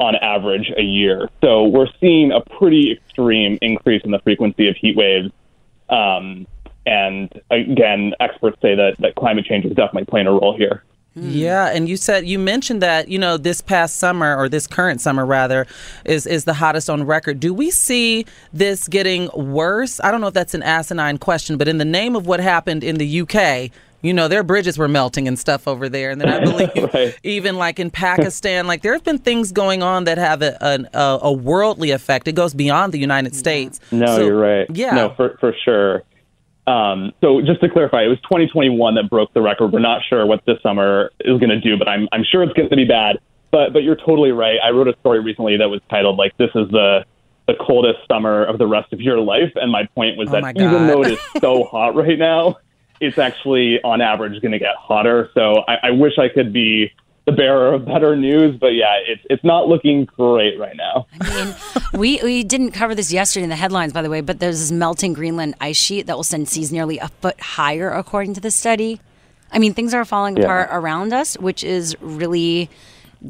on 0.01 0.15
average 0.17 0.69
a 0.77 0.83
year. 0.83 1.29
So 1.41 1.63
we're 1.63 1.87
seeing 2.01 2.33
a 2.33 2.41
pretty 2.57 2.91
extreme 2.91 3.57
increase 3.61 4.01
in 4.03 4.11
the 4.11 4.19
frequency 4.19 4.67
of 4.67 4.75
heat 4.75 4.97
waves. 4.97 5.31
Um, 5.89 6.45
and 6.85 7.31
again, 7.49 8.11
experts 8.19 8.57
say 8.61 8.75
that, 8.75 8.97
that 8.99 9.15
climate 9.15 9.45
change 9.45 9.63
is 9.63 9.71
definitely 9.71 10.05
playing 10.05 10.27
a 10.27 10.31
role 10.31 10.55
here. 10.57 10.83
Hmm. 11.17 11.29
Yeah, 11.31 11.69
and 11.69 11.89
you 11.89 11.97
said 11.97 12.27
you 12.27 12.37
mentioned 12.37 12.79
that 12.83 13.07
you 13.07 13.17
know 13.17 13.37
this 13.37 13.59
past 13.59 13.97
summer 13.97 14.37
or 14.37 14.47
this 14.47 14.67
current 14.67 15.01
summer 15.01 15.25
rather 15.25 15.65
is 16.05 16.27
is 16.27 16.45
the 16.45 16.53
hottest 16.53 16.91
on 16.91 17.03
record. 17.03 17.39
Do 17.39 17.55
we 17.55 17.71
see 17.71 18.25
this 18.53 18.87
getting 18.87 19.29
worse? 19.33 19.99
I 20.03 20.11
don't 20.11 20.21
know 20.21 20.27
if 20.27 20.35
that's 20.35 20.53
an 20.53 20.61
asinine 20.61 21.17
question, 21.17 21.57
but 21.57 21.67
in 21.67 21.79
the 21.79 21.85
name 21.85 22.15
of 22.15 22.27
what 22.27 22.39
happened 22.39 22.83
in 22.83 22.97
the 22.97 23.21
UK, 23.21 23.71
you 24.03 24.13
know 24.13 24.27
their 24.27 24.43
bridges 24.43 24.77
were 24.77 24.87
melting 24.87 25.27
and 25.27 25.39
stuff 25.39 25.67
over 25.67 25.89
there, 25.89 26.11
and 26.11 26.21
then 26.21 26.29
I 26.29 26.39
believe 26.43 26.93
right. 26.93 27.17
even 27.23 27.57
like 27.57 27.79
in 27.79 27.89
Pakistan, 28.07 28.67
like 28.67 28.83
there 28.83 28.93
have 28.93 29.03
been 29.03 29.17
things 29.17 29.51
going 29.51 29.81
on 29.81 30.03
that 30.03 30.19
have 30.19 30.43
a, 30.43 30.87
a, 30.93 31.19
a 31.23 31.33
worldly 31.33 31.89
effect. 31.89 32.27
It 32.27 32.35
goes 32.35 32.53
beyond 32.53 32.93
the 32.93 32.99
United 32.99 33.35
States. 33.35 33.79
No, 33.91 34.05
so, 34.05 34.25
you're 34.25 34.37
right. 34.37 34.67
Yeah, 34.71 34.93
no, 34.93 35.13
for 35.15 35.35
for 35.39 35.55
sure. 35.65 36.03
Um, 36.67 37.13
so 37.21 37.41
just 37.41 37.61
to 37.61 37.69
clarify, 37.69 38.03
it 38.03 38.09
was 38.09 38.19
2021 38.23 38.95
that 38.95 39.09
broke 39.09 39.33
the 39.33 39.41
record. 39.41 39.71
We're 39.71 39.79
not 39.79 40.01
sure 40.07 40.25
what 40.25 40.45
this 40.45 40.61
summer 40.61 41.11
is 41.21 41.39
going 41.39 41.49
to 41.49 41.61
do, 41.61 41.77
but 41.77 41.87
I'm 41.87 42.09
I'm 42.11 42.25
sure 42.29 42.43
it's 42.43 42.53
going 42.53 42.69
to 42.69 42.75
be 42.75 42.85
bad. 42.85 43.19
But 43.51 43.71
but 43.71 43.83
you're 43.83 43.95
totally 43.95 44.31
right. 44.31 44.57
I 44.63 44.71
wrote 44.71 44.89
a 44.89 44.95
story 44.99 45.21
recently 45.21 45.57
that 45.57 45.69
was 45.69 45.81
titled 45.89 46.17
like 46.17 46.35
"This 46.37 46.49
is 46.55 46.69
the 46.69 47.05
the 47.47 47.55
coldest 47.55 47.99
summer 48.09 48.43
of 48.43 48.57
the 48.57 48.67
rest 48.67 48.91
of 48.91 48.99
your 48.99 49.19
life," 49.19 49.53
and 49.55 49.71
my 49.71 49.85
point 49.95 50.17
was 50.17 50.27
oh 50.27 50.33
that 50.33 50.57
even 50.57 50.87
though 50.87 51.03
it 51.03 51.13
is 51.13 51.19
so 51.39 51.63
hot 51.71 51.95
right 51.95 52.19
now, 52.19 52.57
it's 52.99 53.17
actually 53.17 53.81
on 53.83 54.01
average 54.01 54.41
going 54.41 54.51
to 54.51 54.59
get 54.59 54.75
hotter. 54.77 55.29
So 55.33 55.63
I, 55.69 55.77
I 55.83 55.91
wish 55.91 56.17
I 56.17 56.27
could 56.27 56.51
be 56.51 56.91
the 57.27 57.33
bearer 57.33 57.73
of 57.73 57.85
better 57.85 58.15
news, 58.15 58.57
but 58.59 58.69
yeah, 58.69 58.95
it's 59.05 59.21
it's 59.29 59.43
not 59.43 59.67
looking 59.67 60.05
great 60.05 60.57
right 60.57 60.77
now. 60.77 61.05
I 61.19 61.45
mean, 61.45 61.55
we 61.99 62.19
we 62.23 62.43
didn't 62.43 62.71
cover 62.71 62.95
this 62.95 63.11
yesterday 63.11 63.43
in 63.43 63.49
the 63.49 63.57
headlines, 63.57 63.91
by 63.91 64.01
the 64.01 64.09
way, 64.09 64.21
but 64.21 64.39
there's 64.39 64.59
this 64.59 64.71
melting 64.71 65.11
Greenland 65.11 65.53
ice 65.59 65.75
sheet 65.75 66.07
that 66.07 66.15
will 66.15 66.23
send 66.23 66.47
seas 66.47 66.71
nearly 66.71 66.97
a 66.99 67.09
foot 67.21 67.39
higher, 67.39 67.91
according 67.91 68.33
to 68.35 68.41
the 68.41 68.49
study. 68.49 69.01
I 69.51 69.59
mean, 69.59 69.73
things 69.73 69.93
are 69.93 70.05
falling 70.05 70.37
yeah. 70.37 70.43
apart 70.43 70.69
around 70.71 71.13
us, 71.13 71.37
which 71.37 71.65
is 71.65 71.97
really 71.99 72.69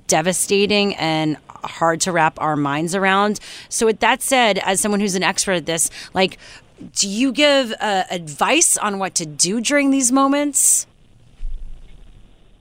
devastating 0.05 0.95
and 0.95 1.37
hard 1.63 1.99
to 2.01 2.11
wrap 2.11 2.39
our 2.39 2.55
minds 2.55 2.93
around. 2.93 3.39
So, 3.67 3.87
with 3.87 3.99
that 4.01 4.21
said, 4.21 4.59
as 4.59 4.79
someone 4.79 4.99
who's 4.99 5.15
an 5.15 5.23
expert 5.23 5.53
at 5.53 5.65
this, 5.65 5.89
like, 6.13 6.37
do 6.95 7.09
you 7.09 7.31
give 7.31 7.73
uh, 7.79 8.03
advice 8.11 8.77
on 8.77 8.99
what 8.99 9.15
to 9.15 9.25
do 9.25 9.59
during 9.59 9.89
these 9.89 10.11
moments? 10.11 10.85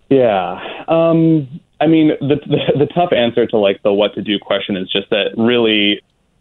Yeah. 0.08 0.84
Um, 0.88 1.60
I 1.80 1.86
mean, 1.86 2.12
the, 2.20 2.36
the, 2.46 2.78
the 2.78 2.86
tough 2.86 3.12
answer 3.12 3.46
to 3.46 3.58
like 3.58 3.82
the 3.82 3.92
what 3.92 4.14
to 4.14 4.22
do 4.22 4.38
question 4.38 4.76
is 4.76 4.90
just 4.90 5.10
that 5.10 5.34
really 5.36 6.00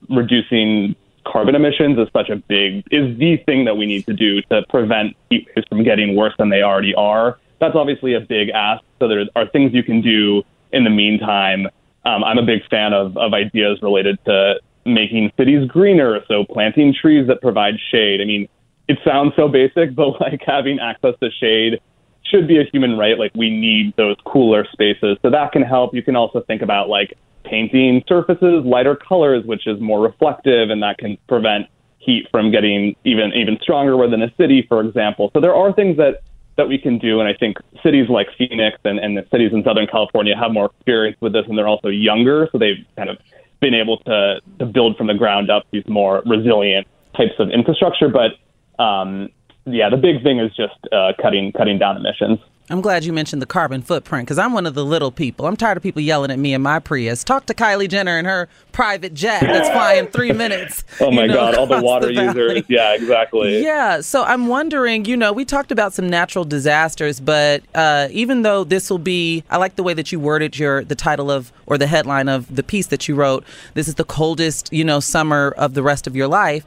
reducing 0.10 0.96
carbon 1.26 1.56
emissions 1.56 1.98
is 1.98 2.08
such 2.14 2.30
a 2.30 2.36
big 2.36 2.84
is 2.92 3.18
the 3.18 3.38
thing 3.46 3.66
that 3.66 3.76
we 3.76 3.86
need 3.86 4.06
to 4.06 4.14
do 4.14 4.42
to 4.44 4.64
prevent 4.70 5.16
heat 5.30 5.48
waves 5.56 5.68
from 5.68 5.84
getting 5.84 6.16
worse 6.16 6.34
than 6.38 6.50
they 6.50 6.62
already 6.62 6.94
are. 6.94 7.40
That's 7.60 7.76
obviously 7.76 8.14
a 8.14 8.20
big 8.20 8.50
ask. 8.50 8.84
So 9.00 9.08
there 9.08 9.26
are 9.36 9.48
things 9.48 9.74
you 9.74 9.84
can 9.84 10.02
do 10.02 10.44
in 10.72 10.84
the 10.84 10.90
meantime. 10.90 11.68
Um, 12.06 12.24
I'm 12.24 12.38
a 12.38 12.46
big 12.46 12.66
fan 12.70 12.94
of, 12.94 13.18
of 13.18 13.34
ideas 13.34 13.80
related 13.82 14.20
to 14.26 14.60
making 14.86 15.32
cities 15.36 15.68
greener, 15.68 16.20
so 16.28 16.46
planting 16.46 16.94
trees 16.94 17.28
that 17.28 17.42
provide 17.42 17.76
shade. 17.92 18.22
I 18.22 18.26
mean, 18.26 18.48
it 18.88 19.00
sounds 19.04 19.34
so 19.36 19.48
basic, 19.48 19.96
but 19.96 20.22
like 20.22 20.42
having 20.46 20.80
access 20.80 21.16
to 21.22 21.30
shade 21.32 21.80
should 22.28 22.48
be 22.48 22.60
a 22.60 22.64
human 22.64 22.98
right. 22.98 23.18
Like 23.18 23.32
we 23.36 23.50
need 23.50 23.96
those 23.98 24.18
cooler 24.26 24.66
spaces. 24.72 25.18
So 25.22 25.30
that 25.30 25.52
can 25.52 25.62
help. 25.62 25.94
You 25.94 26.04
can 26.04 26.16
also 26.16 26.42
think 26.42 26.62
about 26.62 26.90
like 26.90 27.18
painting 27.44 28.04
surfaces 28.08 28.66
lighter 28.66 28.96
colors, 28.96 29.46
which 29.46 29.68
is 29.68 29.80
more 29.80 30.02
reflective 30.02 30.70
and 30.70 30.82
that 30.84 30.98
can 30.98 31.18
prevent 31.28 31.68
heat 32.00 32.28
from 32.32 32.52
getting 32.52 32.96
even 33.04 33.34
even 33.34 33.58
stronger 33.62 33.98
within 33.98 34.22
a 34.22 34.34
city, 34.36 34.66
for 34.68 34.82
example. 34.82 35.32
So 35.34 35.42
there 35.42 35.56
are 35.56 35.74
things 35.74 35.98
that 35.98 36.22
that 36.58 36.68
we 36.68 36.78
can 36.78 36.98
do 36.98 37.20
and 37.20 37.28
I 37.28 37.34
think 37.34 37.58
cities 37.84 38.08
like 38.10 38.28
Phoenix 38.38 38.78
and, 38.86 38.98
and 38.98 39.18
the 39.18 39.26
cities 39.30 39.52
in 39.52 39.64
Southern 39.64 39.88
California 39.88 40.36
have 40.38 40.52
more 40.52 40.68
experience 40.68 41.18
with 41.20 41.34
this 41.34 41.46
and 41.48 41.58
they're 41.58 41.68
also 41.68 41.90
younger, 41.90 42.48
so 42.52 42.58
they've 42.58 42.86
kind 42.96 43.10
of 43.10 43.18
been 43.60 43.74
able 43.74 43.98
to 44.00 44.40
to 44.60 44.66
build 44.66 44.98
from 44.98 45.08
the 45.08 45.14
ground 45.14 45.50
up 45.50 45.64
these 45.72 45.88
more 45.88 46.22
resilient 46.26 46.88
types 47.16 47.34
of 47.40 47.50
infrastructure. 47.50 48.10
But 48.10 48.84
um, 48.84 49.30
yeah, 49.66 49.90
the 49.90 49.98
big 49.98 50.24
thing 50.24 50.40
is 50.40 50.56
just 50.56 50.76
uh, 50.92 51.14
cutting 51.22 51.52
cutting 51.52 51.78
down 51.78 51.98
emissions. 51.98 52.40
I'm 52.68 52.82
glad 52.82 53.06
you 53.06 53.14
mentioned 53.14 53.44
the 53.44 53.48
carbon 53.48 53.84
footprint 53.84 54.26
because 54.26 54.40
I'm 54.40 54.52
one 54.52 54.66
of 54.66 54.74
the 54.74 54.84
little 54.84 55.12
people. 55.12 55.46
I'm 55.46 55.56
tired 55.56 55.78
of 55.78 55.84
people 55.84 56.02
yelling 56.02 56.32
at 56.32 56.40
me 56.40 56.56
in 56.56 56.64
my 56.64 56.80
Prius. 56.80 57.24
Talk 57.24 57.46
to 57.46 57.54
Kylie 57.54 57.88
Jenner 57.88 58.18
and 58.18 58.26
her 58.26 58.50
private 58.72 59.14
jet 59.14 59.42
that's 59.42 59.70
flying 59.70 60.08
three 60.08 60.32
minutes. 60.34 60.84
oh 61.00 61.12
my 61.12 61.28
know, 61.28 61.36
God, 61.36 61.56
all 61.56 61.68
the 61.68 61.80
water 61.80 62.08
the 62.08 62.24
users. 62.24 62.64
Yeah, 62.68 62.96
exactly. 62.96 63.62
Yeah, 63.62 64.02
so 64.02 64.24
I'm 64.24 64.48
wondering, 64.48 65.06
you 65.06 65.16
know, 65.16 65.32
we 65.32 65.46
talked 65.46 65.72
about 65.72 65.94
some 65.94 66.10
natural 66.10 66.44
disasters, 66.44 67.20
but 67.20 67.62
uh, 67.76 68.08
even 68.10 68.42
though 68.42 68.64
this 68.64 68.90
will 68.90 68.98
be, 68.98 69.44
I 69.52 69.58
like 69.58 69.76
the 69.76 69.84
way 69.84 69.94
that 69.94 70.12
you 70.12 70.20
worded 70.20 70.58
your 70.58 70.84
the 70.84 70.96
title 70.96 71.30
of 71.30 71.54
or 71.68 71.78
the 71.78 71.88
headline 71.88 72.28
of 72.30 72.56
the 72.56 72.64
piece 72.64 72.88
that 72.88 73.08
you 73.08 73.14
wrote. 73.14 73.44
This 73.76 73.88
is 73.88 73.96
the 73.96 74.04
coldest, 74.04 74.74
you 74.74 74.84
know, 74.84 75.00
summer 75.00 75.54
of 75.56 75.76
the 75.76 75.84
rest 75.84 76.08
of 76.08 76.16
your 76.16 76.28
life 76.28 76.66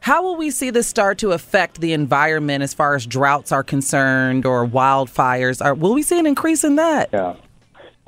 how 0.00 0.22
will 0.22 0.36
we 0.36 0.50
see 0.50 0.70
this 0.70 0.86
start 0.86 1.18
to 1.18 1.32
affect 1.32 1.80
the 1.80 1.92
environment 1.92 2.62
as 2.62 2.74
far 2.74 2.94
as 2.94 3.06
droughts 3.06 3.52
are 3.52 3.62
concerned 3.62 4.46
or 4.46 4.66
wildfires? 4.66 5.64
Are, 5.64 5.74
will 5.74 5.94
we 5.94 6.02
see 6.02 6.18
an 6.18 6.26
increase 6.26 6.64
in 6.64 6.76
that? 6.76 7.10
Yeah. 7.12 7.36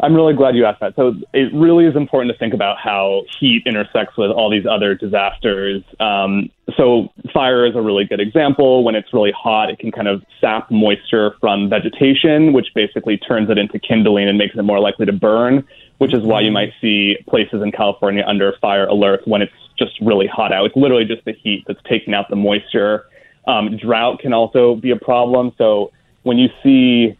I'm 0.01 0.17
really 0.17 0.35
glad 0.35 0.57
you 0.57 0.65
asked 0.65 0.81
that. 0.81 0.97
So 0.97 1.15
it 1.33 1.55
really 1.55 1.87
is 1.87 1.95
important 1.95 2.33
to 2.33 2.39
think 2.39 2.55
about 2.55 2.77
how 2.77 3.23
heat 3.39 3.63
intersects 3.67 4.17
with 4.17 4.33
all 4.33 4.51
these 4.51 4.67
other 4.69 4.97
disasters. 4.97 5.85
Um, 6.01 6.51
so 6.77 7.09
fire 7.33 7.65
is 7.65 7.77
a 7.77 7.81
really 7.81 8.05
good 8.05 8.19
example. 8.19 8.83
When 8.83 8.97
it's 8.97 9.13
really 9.15 9.31
hot, 9.31 9.71
it 9.71 9.79
can 9.79 9.93
kind 9.93 10.09
of 10.09 10.25
sap 10.41 10.73
moisture 10.73 11.37
from 11.41 11.71
vegetation, 11.71 12.53
which 12.53 12.69
basically 12.75 13.17
turns 13.17 13.49
it 13.49 13.59
into 13.59 13.79
kindling 13.79 14.29
and 14.29 14.37
makes 14.37 14.57
it 14.57 14.63
more 14.63 14.81
likely 14.81 15.07
to 15.07 15.13
burn, 15.13 15.65
which 15.99 16.13
is 16.13 16.25
why 16.25 16.41
you 16.41 16.51
might 16.51 16.73
see 16.81 17.17
places 17.29 17.63
in 17.63 17.71
California 17.71 18.25
under 18.27 18.55
fire 18.61 18.89
alerts 18.89 19.25
when 19.29 19.41
it's 19.41 19.53
just 19.83 20.01
really 20.01 20.27
hot 20.27 20.53
out. 20.53 20.67
It's 20.67 20.77
literally 20.77 21.05
just 21.05 21.25
the 21.25 21.33
heat 21.33 21.65
that's 21.67 21.81
taking 21.89 22.15
out 22.15 22.29
the 22.31 22.37
moisture. 22.37 23.07
Um, 23.47 23.77
drought 23.77 24.21
can 24.21 24.33
also 24.33 24.77
be 24.77 24.91
a 24.91 24.97
problem. 24.97 25.53
So 25.59 25.91
when 26.23 26.39
you 26.39 26.49
see 26.63 27.17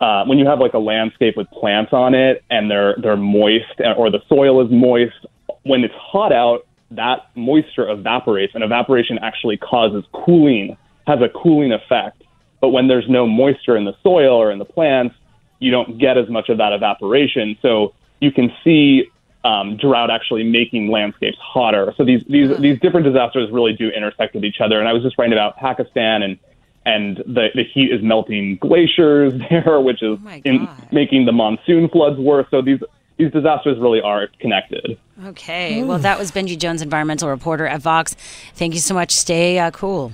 uh, 0.00 0.24
when 0.26 0.38
you 0.38 0.46
have 0.46 0.58
like 0.58 0.74
a 0.74 0.78
landscape 0.78 1.36
with 1.36 1.48
plants 1.50 1.92
on 1.92 2.14
it 2.14 2.44
and 2.50 2.70
they're 2.70 2.96
they're 3.02 3.16
moist 3.16 3.80
or 3.96 4.10
the 4.10 4.20
soil 4.28 4.64
is 4.64 4.70
moist, 4.70 5.26
when 5.62 5.84
it's 5.84 5.94
hot 5.94 6.32
out, 6.32 6.66
that 6.90 7.30
moisture 7.34 7.88
evaporates, 7.88 8.54
and 8.54 8.62
evaporation 8.62 9.18
actually 9.22 9.56
causes 9.56 10.04
cooling, 10.12 10.76
has 11.06 11.20
a 11.20 11.28
cooling 11.28 11.72
effect. 11.72 12.22
But 12.60 12.68
when 12.70 12.88
there's 12.88 13.08
no 13.08 13.26
moisture 13.26 13.76
in 13.76 13.84
the 13.84 13.94
soil 14.02 14.34
or 14.34 14.50
in 14.50 14.58
the 14.58 14.64
plants, 14.64 15.14
you 15.58 15.70
don't 15.70 15.98
get 15.98 16.18
as 16.18 16.28
much 16.28 16.48
of 16.48 16.58
that 16.58 16.72
evaporation. 16.72 17.56
So 17.62 17.94
you 18.20 18.30
can 18.30 18.52
see 18.62 19.10
um, 19.46 19.76
drought 19.76 20.10
actually 20.10 20.42
making 20.42 20.90
landscapes 20.90 21.38
hotter. 21.40 21.94
So 21.96 22.04
these 22.04 22.24
these 22.28 22.56
these 22.58 22.80
different 22.80 23.06
disasters 23.06 23.48
really 23.52 23.72
do 23.72 23.88
intersect 23.88 24.34
with 24.34 24.44
each 24.44 24.60
other. 24.60 24.80
And 24.80 24.88
I 24.88 24.92
was 24.92 25.02
just 25.02 25.16
writing 25.18 25.34
about 25.34 25.56
Pakistan 25.56 26.22
and 26.22 26.38
and 26.84 27.18
the 27.18 27.48
the 27.54 27.62
heat 27.62 27.92
is 27.92 28.02
melting 28.02 28.56
glaciers 28.56 29.32
there, 29.50 29.80
which 29.80 30.02
is 30.02 30.18
in, 30.44 30.68
making 30.90 31.26
the 31.26 31.32
monsoon 31.32 31.88
floods 31.88 32.18
worse. 32.18 32.46
So 32.50 32.60
these 32.60 32.80
these 33.18 33.30
disasters 33.30 33.78
really 33.78 34.00
are 34.00 34.26
connected. 34.40 34.98
Okay. 35.24 35.82
Well, 35.84 35.98
that 35.98 36.18
was 36.18 36.32
Benji 36.32 36.58
Jones, 36.58 36.82
environmental 36.82 37.28
reporter 37.28 37.66
at 37.66 37.80
Vox. 37.80 38.14
Thank 38.54 38.74
you 38.74 38.80
so 38.80 38.94
much. 38.94 39.12
Stay 39.12 39.58
uh, 39.58 39.70
cool. 39.70 40.12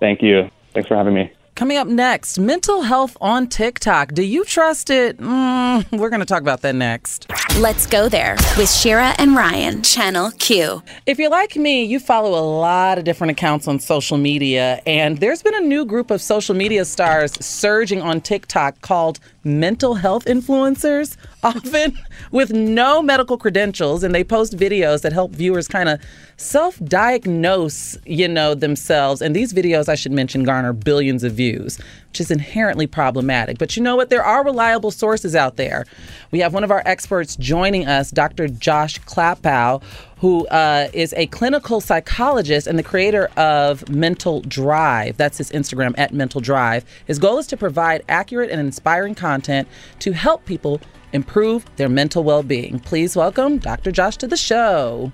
Thank 0.00 0.22
you. 0.22 0.50
Thanks 0.74 0.86
for 0.86 0.96
having 0.96 1.14
me. 1.14 1.32
Coming 1.58 1.76
up 1.76 1.88
next, 1.88 2.38
mental 2.38 2.82
health 2.82 3.16
on 3.20 3.48
TikTok. 3.48 4.14
Do 4.14 4.22
you 4.22 4.44
trust 4.44 4.90
it? 4.90 5.18
Mm, 5.18 5.90
we're 5.98 6.08
going 6.08 6.20
to 6.20 6.24
talk 6.24 6.40
about 6.40 6.60
that 6.60 6.76
next. 6.76 7.26
Let's 7.58 7.84
go 7.84 8.08
there 8.08 8.36
with 8.56 8.70
Shira 8.70 9.12
and 9.18 9.34
Ryan, 9.34 9.82
Channel 9.82 10.30
Q. 10.38 10.84
If 11.04 11.18
you're 11.18 11.30
like 11.30 11.56
me, 11.56 11.82
you 11.82 11.98
follow 11.98 12.38
a 12.38 12.46
lot 12.46 12.98
of 12.98 13.02
different 13.02 13.32
accounts 13.32 13.66
on 13.66 13.80
social 13.80 14.18
media, 14.18 14.80
and 14.86 15.18
there's 15.18 15.42
been 15.42 15.56
a 15.56 15.60
new 15.60 15.84
group 15.84 16.12
of 16.12 16.22
social 16.22 16.54
media 16.54 16.84
stars 16.84 17.32
surging 17.44 18.02
on 18.02 18.20
TikTok 18.20 18.80
called 18.82 19.18
mental 19.42 19.94
health 19.94 20.26
influencers, 20.26 21.16
often 21.42 21.98
with 22.30 22.52
no 22.52 23.02
medical 23.02 23.38
credentials, 23.38 24.02
and 24.02 24.14
they 24.14 24.24
post 24.24 24.56
videos 24.56 25.02
that 25.02 25.12
help 25.12 25.32
viewers 25.32 25.68
kind 25.68 25.88
of 25.88 26.00
self-diagnose, 26.36 27.98
you 28.04 28.28
know, 28.28 28.54
themselves. 28.54 29.20
And 29.20 29.34
these 29.34 29.52
videos, 29.52 29.88
I 29.88 29.94
should 29.94 30.12
mention, 30.12 30.44
garner 30.44 30.72
billions 30.72 31.24
of 31.24 31.32
views, 31.32 31.78
which 32.10 32.20
is 32.20 32.30
inherently 32.30 32.86
problematic. 32.86 33.58
But 33.58 33.76
you 33.76 33.82
know 33.82 33.96
what? 33.96 34.10
There 34.10 34.24
are 34.24 34.44
reliable 34.44 34.90
sources 34.90 35.34
out 35.34 35.56
there. 35.56 35.84
We 36.30 36.40
have 36.40 36.54
one 36.54 36.64
of 36.64 36.70
our 36.70 36.82
experts 36.86 37.36
joining 37.36 37.86
us, 37.86 38.10
Dr. 38.10 38.48
Josh 38.48 39.00
Klapow, 39.00 39.82
who 40.18 40.46
uh, 40.48 40.88
is 40.92 41.14
a 41.16 41.26
clinical 41.26 41.80
psychologist 41.80 42.66
and 42.66 42.78
the 42.78 42.82
creator 42.82 43.28
of 43.36 43.88
Mental 43.88 44.40
Drive. 44.42 45.16
That's 45.16 45.38
his 45.38 45.50
Instagram 45.52 45.94
at 45.96 46.12
Mental 46.12 46.40
Drive. 46.40 46.84
His 47.06 47.18
goal 47.18 47.38
is 47.38 47.46
to 47.48 47.56
provide 47.56 48.02
accurate 48.08 48.50
and 48.50 48.60
inspiring 48.60 49.14
content 49.14 49.68
to 50.00 50.12
help 50.12 50.44
people 50.44 50.80
improve 51.12 51.64
their 51.76 51.88
mental 51.88 52.24
well 52.24 52.42
being. 52.42 52.78
Please 52.80 53.16
welcome 53.16 53.58
Dr. 53.58 53.92
Josh 53.92 54.16
to 54.18 54.26
the 54.26 54.36
show. 54.36 55.12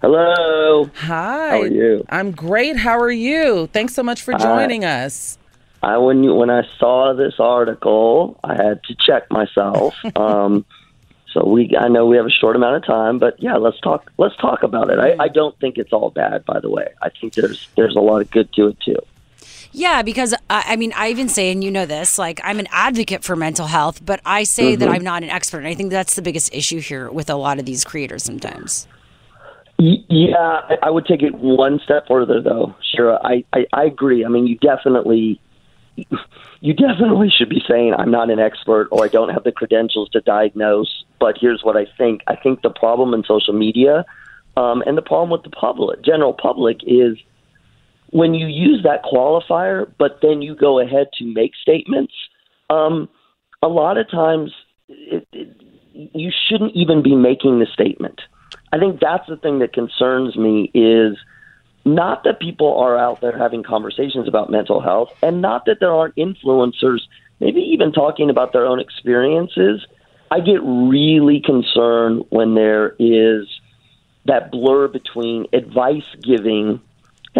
Hello. 0.00 0.90
Hi. 0.94 1.48
How 1.50 1.60
are 1.62 1.66
you? 1.66 2.04
I'm 2.08 2.30
great. 2.30 2.76
How 2.76 2.98
are 2.98 3.10
you? 3.10 3.68
Thanks 3.72 3.94
so 3.94 4.02
much 4.02 4.22
for 4.22 4.32
joining 4.34 4.84
us. 4.84 5.38
I 5.82 5.96
when 5.98 6.22
you, 6.24 6.34
when 6.34 6.50
I 6.50 6.62
saw 6.78 7.14
this 7.14 7.34
article, 7.38 8.38
I 8.44 8.54
had 8.54 8.82
to 8.84 8.96
check 9.04 9.30
myself. 9.30 9.94
um, 10.16 10.64
so 11.32 11.44
we 11.46 11.76
I 11.76 11.88
know 11.88 12.06
we 12.06 12.16
have 12.16 12.26
a 12.26 12.30
short 12.30 12.56
amount 12.56 12.76
of 12.76 12.86
time, 12.86 13.18
but 13.18 13.40
yeah, 13.42 13.56
let's 13.56 13.78
talk. 13.80 14.10
Let's 14.18 14.36
talk 14.36 14.62
about 14.62 14.90
it. 14.90 14.98
I, 14.98 15.16
I 15.24 15.28
don't 15.28 15.58
think 15.60 15.78
it's 15.78 15.92
all 15.92 16.10
bad, 16.10 16.44
by 16.44 16.60
the 16.60 16.70
way. 16.70 16.88
I 17.02 17.10
think 17.10 17.34
there's 17.34 17.68
there's 17.76 17.96
a 17.96 18.00
lot 18.00 18.22
of 18.22 18.30
good 18.30 18.52
to 18.54 18.68
it 18.68 18.80
too. 18.80 18.98
Yeah, 19.78 20.02
because 20.02 20.32
uh, 20.34 20.36
I 20.50 20.74
mean, 20.74 20.92
I 20.96 21.10
even 21.10 21.28
say, 21.28 21.52
and 21.52 21.62
you 21.62 21.70
know 21.70 21.86
this, 21.86 22.18
like 22.18 22.40
I'm 22.42 22.58
an 22.58 22.66
advocate 22.72 23.22
for 23.22 23.36
mental 23.36 23.68
health, 23.68 24.04
but 24.04 24.20
I 24.26 24.42
say 24.42 24.74
that 24.74 24.88
Mhm. 24.88 24.92
I'm 24.92 25.04
not 25.04 25.22
an 25.22 25.30
expert. 25.30 25.58
And 25.58 25.68
I 25.68 25.74
think 25.74 25.92
that's 25.92 26.16
the 26.16 26.22
biggest 26.22 26.52
issue 26.52 26.80
here 26.80 27.08
with 27.12 27.30
a 27.30 27.36
lot 27.36 27.60
of 27.60 27.64
these 27.64 27.84
creators 27.84 28.24
sometimes. 28.24 28.88
Yeah, 29.78 30.34
I- 30.68 30.78
I 30.82 30.90
would 30.90 31.06
take 31.06 31.22
it 31.22 31.32
one 31.36 31.78
step 31.84 32.08
further, 32.08 32.40
though. 32.40 32.74
Sure, 32.96 33.24
I, 33.24 33.44
I, 33.52 33.66
I 33.72 33.84
agree. 33.84 34.24
I 34.24 34.28
mean, 34.28 34.48
you 34.48 34.56
definitely, 34.56 35.40
you 36.60 36.74
definitely 36.74 37.30
should 37.30 37.48
be 37.48 37.62
saying 37.68 37.94
I'm 37.94 38.10
not 38.10 38.30
an 38.30 38.40
expert 38.40 38.88
or 38.90 39.04
I 39.04 39.08
don't 39.08 39.28
have 39.28 39.44
the 39.44 39.52
credentials 39.52 40.08
to 40.10 40.20
diagnose. 40.20 41.04
But 41.20 41.38
here's 41.40 41.62
what 41.62 41.76
I 41.76 41.86
think. 41.96 42.22
I 42.26 42.34
think 42.34 42.62
the 42.62 42.70
problem 42.70 43.14
in 43.14 43.22
social 43.22 43.54
media, 43.54 44.04
um, 44.56 44.82
and 44.86 44.98
the 44.98 45.02
problem 45.02 45.30
with 45.30 45.44
the 45.44 45.50
public, 45.50 46.02
general 46.02 46.32
public, 46.32 46.78
is 46.84 47.16
when 48.10 48.34
you 48.34 48.46
use 48.46 48.82
that 48.84 49.04
qualifier, 49.04 49.90
but 49.98 50.18
then 50.22 50.42
you 50.42 50.54
go 50.54 50.80
ahead 50.80 51.08
to 51.18 51.24
make 51.24 51.52
statements. 51.60 52.12
Um, 52.70 53.08
a 53.62 53.68
lot 53.68 53.98
of 53.98 54.10
times, 54.10 54.52
it, 54.88 55.26
it, 55.32 55.56
you 55.92 56.30
shouldn't 56.48 56.74
even 56.74 57.02
be 57.02 57.14
making 57.14 57.58
the 57.58 57.66
statement. 57.72 58.20
I 58.72 58.78
think 58.78 59.00
that's 59.00 59.26
the 59.28 59.36
thing 59.36 59.58
that 59.60 59.72
concerns 59.72 60.36
me 60.36 60.70
is 60.74 61.16
not 61.84 62.24
that 62.24 62.40
people 62.40 62.78
are 62.78 62.96
out 62.98 63.20
there 63.20 63.36
having 63.36 63.62
conversations 63.62 64.28
about 64.28 64.50
mental 64.50 64.80
health 64.80 65.10
and 65.22 65.40
not 65.40 65.64
that 65.66 65.78
there 65.80 65.92
aren't 65.92 66.16
influencers 66.16 67.00
maybe 67.40 67.60
even 67.60 67.92
talking 67.92 68.30
about 68.30 68.52
their 68.52 68.66
own 68.66 68.80
experiences. 68.80 69.86
I 70.30 70.40
get 70.40 70.60
really 70.62 71.40
concerned 71.40 72.24
when 72.30 72.54
there 72.54 72.94
is 72.98 73.48
that 74.26 74.50
blur 74.50 74.88
between 74.88 75.46
advice 75.52 76.04
giving, 76.22 76.80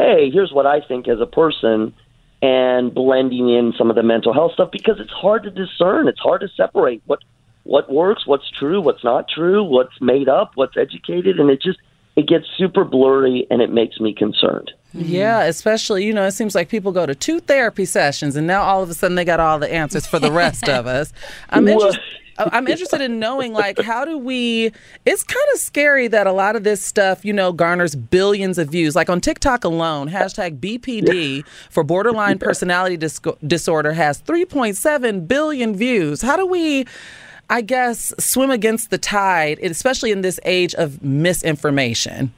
hey, 0.00 0.30
here's 0.30 0.52
what 0.52 0.66
I 0.66 0.80
think 0.80 1.08
as 1.08 1.20
a 1.20 1.26
person, 1.26 1.94
and 2.40 2.94
blending 2.94 3.48
in 3.48 3.72
some 3.76 3.90
of 3.90 3.96
the 3.96 4.02
mental 4.02 4.32
health 4.32 4.52
stuff 4.52 4.70
because 4.70 5.00
it's 5.00 5.10
hard 5.10 5.42
to 5.42 5.50
discern. 5.50 6.08
It's 6.08 6.20
hard 6.20 6.40
to 6.42 6.48
separate 6.56 7.02
what 7.06 7.20
what 7.64 7.92
works, 7.92 8.26
what's 8.26 8.48
true, 8.50 8.80
what's 8.80 9.04
not 9.04 9.28
true, 9.28 9.62
what's 9.62 10.00
made 10.00 10.28
up, 10.28 10.52
what's 10.54 10.76
educated, 10.76 11.38
and 11.38 11.50
it 11.50 11.60
just 11.60 11.78
it 12.16 12.26
gets 12.26 12.46
super 12.56 12.84
blurry 12.84 13.46
and 13.50 13.60
it 13.62 13.70
makes 13.70 14.00
me 14.00 14.12
concerned. 14.12 14.72
Mm-hmm. 14.94 15.04
Yeah, 15.04 15.42
especially, 15.42 16.04
you 16.04 16.14
know, 16.14 16.26
it 16.26 16.32
seems 16.32 16.54
like 16.54 16.68
people 16.68 16.92
go 16.92 17.06
to 17.06 17.14
two 17.14 17.40
therapy 17.40 17.84
sessions 17.84 18.34
and 18.36 18.46
now 18.46 18.62
all 18.62 18.82
of 18.82 18.90
a 18.90 18.94
sudden 18.94 19.14
they 19.14 19.24
got 19.24 19.38
all 19.38 19.58
the 19.58 19.72
answers 19.72 20.06
for 20.06 20.18
the 20.18 20.32
rest 20.32 20.68
of 20.68 20.86
us. 20.86 21.12
I'm 21.50 21.68
interested. 21.68 22.02
Oh, 22.38 22.48
I'm 22.52 22.66
interested 22.68 23.00
in 23.00 23.18
knowing, 23.18 23.52
like, 23.52 23.78
how 23.80 24.04
do 24.04 24.16
we? 24.16 24.72
It's 25.04 25.24
kind 25.24 25.46
of 25.52 25.60
scary 25.60 26.08
that 26.08 26.26
a 26.26 26.32
lot 26.32 26.56
of 26.56 26.64
this 26.64 26.82
stuff, 26.82 27.24
you 27.24 27.32
know, 27.32 27.52
garners 27.52 27.94
billions 27.94 28.58
of 28.58 28.68
views. 28.68 28.94
Like 28.94 29.10
on 29.10 29.20
TikTok 29.20 29.64
alone, 29.64 30.08
hashtag 30.08 30.58
BPD 30.60 31.46
for 31.70 31.84
borderline 31.84 32.38
personality 32.38 32.96
dis- 32.96 33.20
disorder 33.46 33.92
has 33.92 34.20
3.7 34.22 35.28
billion 35.28 35.74
views. 35.74 36.22
How 36.22 36.36
do 36.36 36.46
we, 36.46 36.86
I 37.50 37.60
guess, 37.60 38.14
swim 38.18 38.50
against 38.50 38.90
the 38.90 38.98
tide, 38.98 39.58
especially 39.60 40.10
in 40.10 40.20
this 40.22 40.38
age 40.44 40.74
of 40.74 41.02
misinformation? 41.02 42.32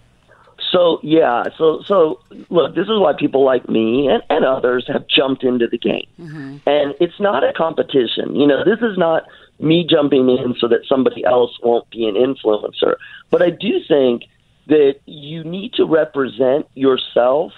So 0.72 1.00
yeah, 1.02 1.44
so 1.58 1.82
so 1.84 2.20
look, 2.48 2.74
this 2.74 2.84
is 2.84 2.98
why 2.98 3.12
people 3.18 3.44
like 3.44 3.68
me 3.68 4.08
and, 4.08 4.22
and 4.30 4.44
others 4.44 4.84
have 4.88 5.06
jumped 5.08 5.42
into 5.42 5.66
the 5.66 5.78
game. 5.78 6.06
Mm-hmm. 6.20 6.56
And 6.66 6.94
it's 7.00 7.18
not 7.18 7.42
a 7.42 7.52
competition. 7.52 8.36
You 8.36 8.46
know, 8.46 8.64
this 8.64 8.78
is 8.80 8.96
not 8.96 9.24
me 9.60 9.86
jumping 9.88 10.28
in 10.28 10.54
so 10.58 10.68
that 10.68 10.80
somebody 10.88 11.24
else 11.24 11.58
won't 11.62 11.88
be 11.90 12.08
an 12.08 12.14
influencer. 12.14 12.96
But 13.30 13.42
I 13.42 13.50
do 13.50 13.80
think 13.86 14.24
that 14.66 14.96
you 15.06 15.44
need 15.44 15.74
to 15.74 15.84
represent 15.84 16.66
yourself 16.74 17.52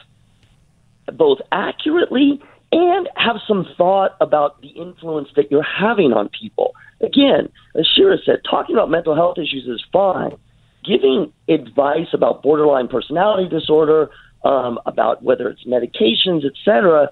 both 1.13 1.41
accurately 1.51 2.41
and 2.73 3.09
have 3.17 3.37
some 3.47 3.67
thought 3.77 4.17
about 4.21 4.61
the 4.63 4.69
influence 4.69 5.29
that 5.37 5.51
you're 5.51 5.63
having 5.63 6.13
on 6.13 6.29
people. 6.29 6.75
Again, 7.01 7.51
as 7.75 7.87
Shira 7.87 8.17
said, 8.25 8.41
talking 8.49 8.75
about 8.75 8.91
mental 8.91 9.15
health 9.15 9.37
issues 9.39 9.67
is 9.67 9.85
fine. 9.93 10.37
Giving 10.85 11.33
advice 11.49 12.09
about 12.13 12.43
borderline 12.43 12.89
personality 12.89 13.49
disorder, 13.49 14.11
um, 14.43 14.81
about 14.87 15.23
whether 15.23 15.49
it's 15.49 15.65
medications, 15.65 16.45
etc., 16.45 17.11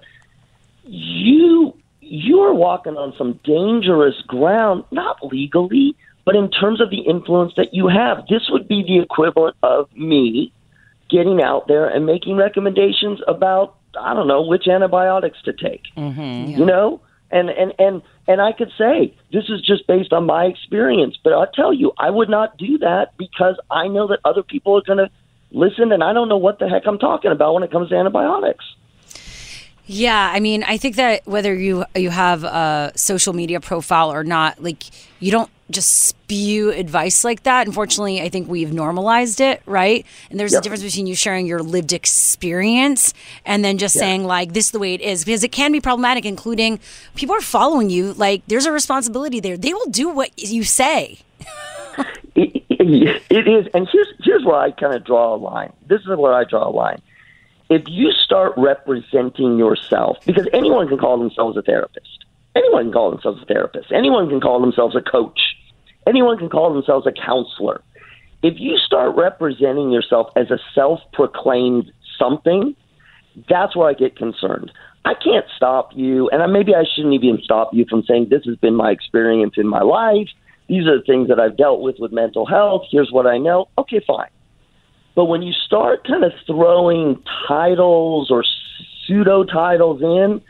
you 0.83 1.77
you're 2.11 2.53
walking 2.53 2.97
on 2.97 3.13
some 3.17 3.39
dangerous 3.45 4.21
ground, 4.27 4.83
not 4.91 5.23
legally, 5.23 5.95
but 6.25 6.35
in 6.35 6.51
terms 6.51 6.81
of 6.81 6.89
the 6.89 6.99
influence 6.99 7.53
that 7.55 7.73
you 7.73 7.87
have. 7.87 8.27
This 8.27 8.49
would 8.49 8.67
be 8.67 8.83
the 8.83 8.99
equivalent 8.99 9.55
of 9.63 9.89
me 9.95 10.51
getting 11.09 11.41
out 11.41 11.69
there 11.69 11.87
and 11.87 12.05
making 12.05 12.35
recommendations 12.35 13.19
about 13.27 13.75
I 13.99 14.13
don't 14.13 14.27
know 14.27 14.41
which 14.41 14.67
antibiotics 14.67 15.41
to 15.43 15.53
take. 15.53 15.83
Mm-hmm. 15.95 16.59
You 16.59 16.65
know, 16.65 16.99
and 17.31 17.49
and 17.49 17.73
and 17.79 18.01
and 18.27 18.41
I 18.41 18.51
could 18.51 18.71
say 18.77 19.15
this 19.31 19.45
is 19.47 19.61
just 19.61 19.87
based 19.87 20.11
on 20.11 20.25
my 20.25 20.45
experience, 20.45 21.17
but 21.23 21.31
I'll 21.31 21.51
tell 21.51 21.73
you, 21.73 21.93
I 21.97 22.09
would 22.09 22.29
not 22.29 22.57
do 22.57 22.77
that 22.79 23.17
because 23.17 23.55
I 23.69 23.87
know 23.87 24.07
that 24.07 24.19
other 24.25 24.43
people 24.43 24.77
are 24.77 24.83
going 24.85 24.99
to 24.99 25.09
listen, 25.51 25.93
and 25.93 26.03
I 26.03 26.11
don't 26.11 26.27
know 26.27 26.37
what 26.37 26.59
the 26.59 26.67
heck 26.67 26.83
I'm 26.85 26.99
talking 26.99 27.31
about 27.31 27.53
when 27.53 27.63
it 27.63 27.71
comes 27.71 27.89
to 27.89 27.95
antibiotics. 27.95 28.65
Yeah, 29.93 30.31
I 30.33 30.39
mean, 30.39 30.63
I 30.63 30.77
think 30.77 30.95
that 30.95 31.27
whether 31.27 31.53
you 31.53 31.83
you 31.95 32.11
have 32.11 32.45
a 32.45 32.93
social 32.95 33.33
media 33.33 33.59
profile 33.59 34.09
or 34.13 34.23
not, 34.23 34.63
like 34.63 34.83
you 35.19 35.31
don't 35.31 35.49
just 35.69 35.93
spew 36.03 36.71
advice 36.71 37.25
like 37.25 37.43
that. 37.43 37.67
Unfortunately, 37.67 38.21
I 38.21 38.29
think 38.29 38.47
we've 38.47 38.71
normalized 38.71 39.41
it, 39.41 39.61
right? 39.65 40.05
And 40.29 40.39
there's 40.39 40.53
a 40.53 40.61
difference 40.61 40.81
between 40.83 41.07
you 41.07 41.15
sharing 41.15 41.45
your 41.45 41.61
lived 41.61 41.91
experience 41.91 43.13
and 43.45 43.65
then 43.65 43.77
just 43.77 43.95
Yeah. 43.95 44.01
saying 44.03 44.23
like 44.23 44.53
this 44.53 44.67
is 44.67 44.71
the 44.71 44.79
way 44.79 44.93
it 44.93 45.01
is 45.01 45.25
because 45.25 45.43
it 45.43 45.51
can 45.51 45.73
be 45.73 45.81
problematic 45.81 46.25
including 46.25 46.79
people 47.15 47.35
are 47.35 47.41
following 47.41 47.89
you, 47.89 48.13
like 48.13 48.43
there's 48.47 48.65
a 48.65 48.71
responsibility 48.71 49.41
there. 49.41 49.57
They 49.57 49.73
will 49.73 49.89
do 49.89 50.07
what 50.07 50.31
you 50.37 50.63
say. 50.63 51.19
It, 52.33 52.63
it, 52.69 53.21
it 53.29 53.47
is, 53.47 53.67
and 53.73 53.87
here's 53.91 54.07
here's 54.23 54.43
where 54.45 54.55
I 54.55 54.71
kind 54.71 54.95
of 54.95 55.03
draw 55.03 55.35
a 55.35 55.37
line. 55.37 55.73
This 55.87 55.99
is 56.01 56.07
where 56.17 56.33
I 56.33 56.45
draw 56.45 56.67
a 56.67 56.71
line. 56.71 57.01
If 57.71 57.83
you 57.87 58.11
start 58.11 58.51
representing 58.57 59.57
yourself, 59.57 60.17
because 60.25 60.45
anyone 60.51 60.89
can 60.89 60.97
call 60.97 61.17
themselves 61.17 61.55
a 61.55 61.61
therapist, 61.61 62.25
anyone 62.53 62.83
can 62.83 62.91
call 62.91 63.11
themselves 63.11 63.41
a 63.41 63.45
therapist, 63.45 63.93
anyone 63.93 64.27
can 64.27 64.41
call 64.41 64.59
themselves 64.59 64.93
a 64.93 65.01
coach, 65.01 65.39
anyone 66.05 66.37
can 66.37 66.49
call 66.49 66.73
themselves 66.73 67.07
a 67.07 67.13
counselor. 67.13 67.81
If 68.43 68.55
you 68.59 68.75
start 68.77 69.15
representing 69.15 69.89
yourself 69.89 70.27
as 70.35 70.51
a 70.51 70.59
self-proclaimed 70.75 71.89
something, 72.19 72.75
that's 73.47 73.73
where 73.73 73.87
I 73.87 73.93
get 73.93 74.17
concerned. 74.17 74.73
I 75.05 75.13
can't 75.13 75.45
stop 75.55 75.91
you, 75.95 76.27
and 76.27 76.43
I, 76.43 76.47
maybe 76.47 76.75
I 76.75 76.83
shouldn't 76.83 77.13
even 77.13 77.39
stop 77.41 77.73
you 77.73 77.85
from 77.89 78.03
saying 78.03 78.27
this 78.29 78.43
has 78.47 78.57
been 78.57 78.75
my 78.75 78.91
experience 78.91 79.53
in 79.55 79.65
my 79.65 79.81
life. 79.81 80.27
These 80.67 80.87
are 80.87 80.97
the 80.97 81.05
things 81.05 81.29
that 81.29 81.39
I've 81.39 81.55
dealt 81.55 81.79
with 81.79 81.95
with 81.99 82.11
mental 82.11 82.45
health. 82.45 82.81
Here's 82.91 83.13
what 83.13 83.27
I 83.27 83.37
know. 83.37 83.69
Okay, 83.77 84.01
fine. 84.05 84.27
But 85.15 85.25
when 85.25 85.41
you 85.41 85.53
start 85.53 86.07
kind 86.07 86.23
of 86.23 86.31
throwing 86.47 87.21
titles 87.47 88.31
or 88.31 88.43
pseudo 89.05 89.43
titles 89.43 90.01
in, 90.01 90.41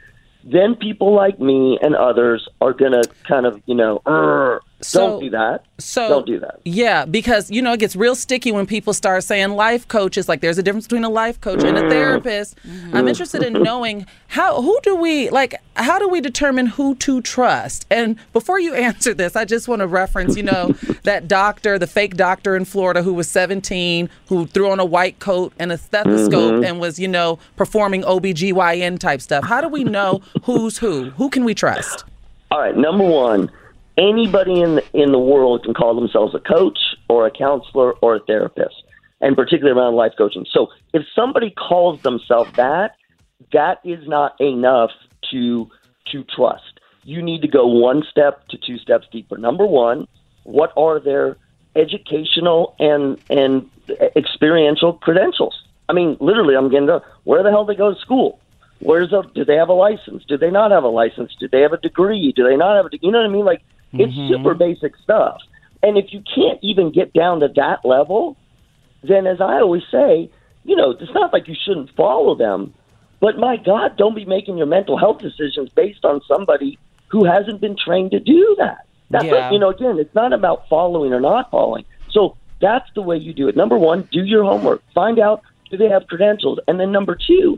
then 0.43 0.76
people 0.76 1.14
like 1.14 1.39
me 1.39 1.80
and 1.82 1.95
others 1.95 2.47
are 2.59 2.74
going 2.74 2.91
to 2.91 3.03
kind 3.24 3.45
of, 3.45 3.62
you 3.66 3.76
know, 3.76 4.01
"Urgh, 4.05 4.59
So- 4.84 5.08
don't 5.12 5.20
do 5.22 5.30
that. 5.32 5.64
So 5.78 6.08
don't 6.10 6.26
do 6.28 6.40
that. 6.40 6.60
Yeah, 6.64 7.06
because 7.06 7.50
you 7.50 7.62
know 7.62 7.74
it 7.74 7.80
gets 7.80 7.96
real 7.96 8.14
sticky 8.16 8.52
when 8.52 8.66
people 8.68 8.94
start 8.94 9.24
saying 9.24 9.52
life 9.52 9.88
coaches. 9.88 10.30
Like 10.30 10.42
there's 10.42 10.58
a 10.58 10.64
difference 10.64 10.86
between 10.86 11.04
a 11.04 11.10
life 11.10 11.42
coach 11.42 11.64
and 11.64 11.78
a 11.78 11.90
therapist. 11.90 12.56
I'm 12.94 13.08
interested 13.08 13.42
in 13.44 13.54
knowing 13.54 14.06
how 14.28 14.62
who 14.62 14.78
do 14.84 14.96
we 14.96 15.30
like 15.32 15.56
how 15.76 15.98
do 15.98 16.08
we 16.08 16.22
determine 16.22 16.68
who 16.68 16.96
to 16.96 17.22
trust? 17.22 17.86
And 17.90 18.18
before 18.34 18.60
you 18.60 18.74
answer 18.88 19.14
this, 19.14 19.36
I 19.36 19.46
just 19.46 19.68
want 19.68 19.80
to 19.82 19.88
reference, 19.88 20.36
you 20.38 20.44
know, 20.44 20.76
that 21.04 21.28
doctor, 21.28 21.80
the 21.80 21.88
fake 21.88 22.16
doctor 22.16 22.56
in 22.56 22.66
Florida 22.66 23.02
who 23.02 23.14
was 23.14 23.28
17, 23.28 24.10
who 24.28 24.46
threw 24.48 24.70
on 24.70 24.80
a 24.80 24.86
white 24.86 25.18
coat 25.20 25.52
and 25.58 25.72
a 25.72 25.78
stethoscope 25.78 26.54
Mhm. 26.54 26.68
and 26.68 26.80
was, 26.80 27.00
you 27.00 27.08
know, 27.08 27.40
performing 27.56 28.04
OBGYN 28.04 29.00
type 29.00 29.22
stuff. 29.22 29.46
How 29.46 29.62
do 29.62 29.68
we 29.68 29.84
know 29.84 30.22
who's 30.44 30.78
who? 30.78 31.10
Who 31.12 31.30
can 31.30 31.44
we 31.44 31.56
trust? 31.56 32.04
All 32.52 32.60
right, 32.60 32.76
number 32.76 33.04
one, 33.06 33.50
anybody 34.02 34.62
in 34.62 34.76
the, 34.76 34.84
in 34.93 35.12
the 35.12 35.20
world 35.20 35.64
can 35.64 35.74
call 35.74 35.93
themselves 35.95 36.34
a 36.34 36.39
coach 36.39 36.80
or 37.10 37.28
a 37.28 37.32
counselor 37.32 37.93
or 38.02 38.16
a 38.16 38.20
therapist, 38.20 38.76
and 39.22 39.36
particularly 39.36 39.80
around 39.80 39.95
life 39.95 40.14
coaching. 40.18 40.45
So 40.52 40.68
if 40.93 41.04
somebody 41.16 41.52
calls 41.52 42.02
themselves 42.02 42.52
that, 42.56 42.95
that 43.54 43.80
is 43.84 44.08
not 44.08 44.39
enough 44.39 44.91
to 45.32 45.70
to 46.12 46.24
trust. 46.36 46.80
You 47.04 47.22
need 47.22 47.41
to 47.41 47.47
go 47.47 47.66
one 47.66 48.04
step 48.10 48.47
to 48.49 48.58
two 48.58 48.78
steps 48.78 49.08
deeper. 49.12 49.38
Number 49.38 49.66
one, 49.66 50.08
what 50.43 50.72
are 50.76 50.99
their 50.99 51.38
educational 51.76 52.76
and 52.80 53.20
and 53.30 53.70
experiential 54.16 54.93
credentials? 54.93 55.56
I 55.89 55.93
mean, 55.93 56.18
literally, 56.20 56.56
I'm 56.56 56.70
getting 56.70 56.88
to 56.88 57.02
where 57.24 57.43
the 57.43 57.49
hell 57.49 57.66
they 57.66 57.76
go 57.76 57.93
to 57.93 57.99
school. 57.99 58.39
Where's 58.80 59.14
a? 59.14 59.24
Do 59.36 59.45
they 59.45 59.56
have 59.56 59.70
a 59.70 59.74
license? 59.74 60.24
Do 60.28 60.38
they 60.38 60.49
not 60.49 60.72
have 60.72 60.84
a 60.84 60.89
license? 60.89 61.36
Do 61.39 61.47
they 61.47 61.62
have 61.62 61.74
a 61.74 61.78
degree? 61.78 62.34
Do 62.36 62.43
they 62.47 62.58
not 62.58 62.76
have 62.76 62.86
a? 62.88 62.89
You 63.02 63.12
know 63.12 63.20
what 63.20 63.30
I 63.30 63.34
mean? 63.34 63.45
Like 63.45 63.62
it's 63.94 64.14
Mhm. 64.14 64.30
super 64.30 64.54
basic 64.54 64.96
stuff. 64.98 65.42
And 65.84 65.98
if 65.98 66.14
you 66.14 66.22
can't 66.34 66.60
even 66.62 66.92
get 66.92 67.14
down 67.14 67.39
to 67.39 67.48
that 67.56 67.84
level, 67.84 68.38
then 69.04 69.26
as 69.26 69.42
I 69.42 69.60
always 69.60 69.84
say, 69.92 70.30
you 70.64 70.76
know, 70.76 70.92
it's 70.92 71.14
not 71.14 71.34
like 71.34 71.48
you 71.48 71.56
shouldn't 71.56 71.89
follow 71.92 72.36
them, 72.36 72.74
but 73.20 73.38
my 73.38 73.58
God, 73.58 73.98
don't 73.98 74.16
be 74.16 74.26
making 74.26 74.58
your 74.58 74.68
mental 74.68 74.98
health 74.98 75.20
decisions 75.20 75.70
based 75.70 76.06
on 76.06 76.22
somebody 76.28 76.78
who 77.08 77.24
hasn't 77.26 77.60
been 77.62 77.76
trained 77.76 78.12
to 78.12 78.20
do 78.20 78.56
that. 78.60 78.86
That's 79.10 79.26
Yeah. 79.26 79.34
like, 79.34 79.52
you 79.54 79.60
know, 79.60 79.70
again, 79.70 79.98
it's 80.00 80.14
not 80.16 80.34
about 80.34 80.68
following 80.70 81.14
or 81.14 81.20
not 81.20 81.50
following. 81.52 81.84
So 82.12 82.36
that's 82.60 82.89
the 82.94 83.02
way 83.02 83.18
you 83.18 83.34
do 83.34 83.48
it. 83.48 83.56
Number 83.56 83.78
one, 83.78 84.08
do 84.12 84.24
your 84.24 84.44
homework. 84.44 84.82
Find 84.94 85.20
out 85.20 85.42
do 85.72 85.78
they 85.78 85.89
have 85.89 86.06
credentials, 86.08 86.60
and 86.68 86.80
then 86.80 86.92
number 86.92 87.16
two, 87.16 87.58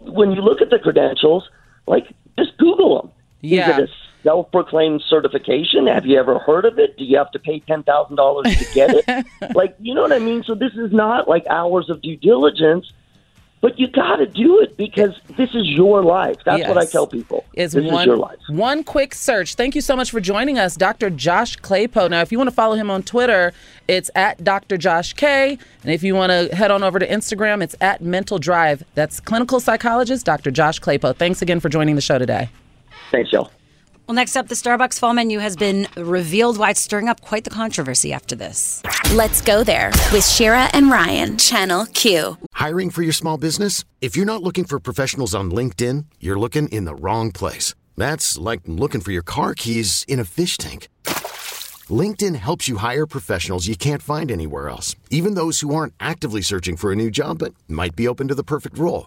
when 0.00 0.32
you 0.32 0.40
look 0.40 0.62
at 0.62 0.70
the 0.70 0.78
credentials, 0.78 1.48
like 1.86 2.06
just 2.38 2.56
Google 2.56 3.02
them. 3.02 3.10
Yeah. 3.42 3.70
Is 3.70 3.78
it 3.78 3.90
a 3.90 3.92
self-proclaimed 4.24 5.02
certification? 5.08 5.86
Have 5.86 6.06
you 6.06 6.18
ever 6.18 6.40
heard 6.40 6.64
of 6.64 6.78
it? 6.80 6.96
Do 6.96 7.04
you 7.04 7.16
have 7.18 7.30
to 7.32 7.38
pay 7.38 7.60
ten 7.60 7.84
thousand 7.84 8.16
dollars 8.16 8.56
to 8.56 8.74
get 8.74 8.90
it? 8.90 9.26
like, 9.54 9.76
you 9.78 9.94
know 9.94 10.02
what 10.02 10.12
I 10.12 10.18
mean? 10.18 10.42
So 10.42 10.54
this 10.56 10.72
is 10.72 10.92
not 10.92 11.28
like 11.28 11.46
hours 11.46 11.88
of 11.90 12.02
due 12.02 12.16
diligence, 12.16 12.90
but 13.60 13.78
you 13.78 13.88
got 13.88 14.16
to 14.16 14.26
do 14.26 14.60
it 14.60 14.76
because 14.76 15.18
this 15.36 15.54
is 15.54 15.66
your 15.68 16.02
life. 16.02 16.36
That's 16.44 16.66
what 16.68 16.76
I 16.76 16.84
tell 16.84 17.06
people. 17.06 17.44
is 17.54 17.72
this 17.72 17.90
one 17.90 18.00
is 18.02 18.06
your 18.06 18.16
life. 18.16 18.38
one 18.48 18.82
quick 18.84 19.14
search. 19.14 19.54
Thank 19.54 19.74
you 19.74 19.80
so 19.80 19.94
much 19.96 20.10
for 20.10 20.20
joining 20.20 20.58
us, 20.58 20.74
Dr. 20.74 21.08
Josh 21.08 21.56
Klapow. 21.56 22.10
Now, 22.10 22.20
if 22.20 22.32
you 22.32 22.38
want 22.38 22.48
to 22.48 22.54
follow 22.54 22.74
him 22.74 22.90
on 22.90 23.02
Twitter, 23.02 23.52
it's 23.88 24.10
at 24.14 24.42
Dr. 24.42 24.76
Josh 24.76 25.14
K. 25.14 25.58
And 25.82 25.92
if 25.92 26.02
you 26.02 26.14
want 26.14 26.30
to 26.30 26.54
head 26.54 26.70
on 26.70 26.82
over 26.82 26.98
to 26.98 27.08
Instagram, 27.08 27.62
it's 27.62 27.74
at 27.80 28.02
Mental 28.02 28.38
Drive. 28.38 28.82
That's 28.94 29.20
clinical 29.20 29.60
psychologist 29.60 30.26
Dr. 30.26 30.50
Josh 30.50 30.80
Klapow. 30.80 31.16
Thanks 31.16 31.40
again 31.40 31.60
for 31.60 31.68
joining 31.68 31.94
the 31.94 32.02
show 32.02 32.18
today. 32.18 32.50
Thanks, 33.10 33.32
y'all. 33.32 33.50
Well, 34.06 34.14
next 34.14 34.36
up, 34.36 34.48
the 34.48 34.54
Starbucks 34.54 34.98
fall 34.98 35.14
menu 35.14 35.38
has 35.38 35.56
been 35.56 35.88
revealed. 35.96 36.58
Why 36.58 36.70
it's 36.70 36.80
stirring 36.80 37.08
up 37.08 37.22
quite 37.22 37.44
the 37.44 37.50
controversy 37.50 38.12
after 38.12 38.36
this. 38.36 38.82
Let's 39.12 39.40
go 39.40 39.64
there 39.64 39.92
with 40.12 40.26
Shira 40.26 40.68
and 40.74 40.90
Ryan, 40.90 41.38
Channel 41.38 41.86
Q. 41.86 42.36
Hiring 42.52 42.90
for 42.90 43.00
your 43.00 43.14
small 43.14 43.38
business? 43.38 43.84
If 44.02 44.14
you're 44.14 44.26
not 44.26 44.42
looking 44.42 44.64
for 44.64 44.78
professionals 44.78 45.34
on 45.34 45.50
LinkedIn, 45.50 46.04
you're 46.20 46.38
looking 46.38 46.68
in 46.68 46.84
the 46.84 46.94
wrong 46.94 47.32
place. 47.32 47.74
That's 47.96 48.36
like 48.36 48.60
looking 48.66 49.00
for 49.00 49.12
your 49.12 49.22
car 49.22 49.54
keys 49.54 50.04
in 50.06 50.20
a 50.20 50.24
fish 50.24 50.58
tank. 50.58 50.88
LinkedIn 51.88 52.34
helps 52.34 52.68
you 52.68 52.78
hire 52.78 53.06
professionals 53.06 53.66
you 53.66 53.76
can't 53.76 54.02
find 54.02 54.30
anywhere 54.30 54.68
else, 54.68 54.96
even 55.10 55.34
those 55.34 55.60
who 55.60 55.74
aren't 55.74 55.94
actively 55.98 56.42
searching 56.42 56.76
for 56.76 56.92
a 56.92 56.96
new 56.96 57.10
job 57.10 57.38
but 57.38 57.54
might 57.68 57.96
be 57.96 58.06
open 58.06 58.28
to 58.28 58.34
the 58.34 58.44
perfect 58.44 58.78
role. 58.78 59.06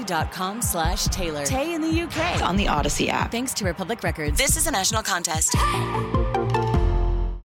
odyssey.com 0.01 0.61
slash 0.61 1.05
Taylor. 1.05 1.45
Tay 1.45 1.73
in 1.73 1.81
the 1.81 2.01
UK. 2.01 2.41
on 2.41 2.55
the 2.55 2.67
Odyssey 2.67 3.09
app. 3.09 3.31
Thanks 3.31 3.53
to 3.55 3.65
Republic 3.65 4.03
Records. 4.03 4.37
This 4.37 4.57
is 4.57 4.67
a 4.67 4.71
national 4.71 5.03
contest. 5.03 5.55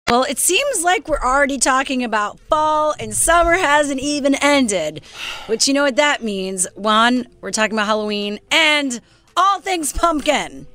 Well, 0.09 0.23
it 0.23 0.37
seems 0.37 0.83
like 0.83 1.07
we're 1.07 1.19
already 1.19 1.57
talking 1.57 2.03
about 2.03 2.39
fall 2.41 2.93
and 2.99 3.13
summer 3.13 3.53
hasn't 3.53 3.99
even 3.99 4.35
ended. 4.35 5.03
Which 5.47 5.67
you 5.67 5.73
know 5.73 5.83
what 5.83 5.95
that 5.95 6.23
means. 6.23 6.67
One, 6.75 7.27
we're 7.41 7.51
talking 7.51 7.73
about 7.73 7.87
Halloween 7.87 8.39
and 8.51 9.01
all 9.35 9.59
things 9.59 9.91
pumpkin. 9.91 10.67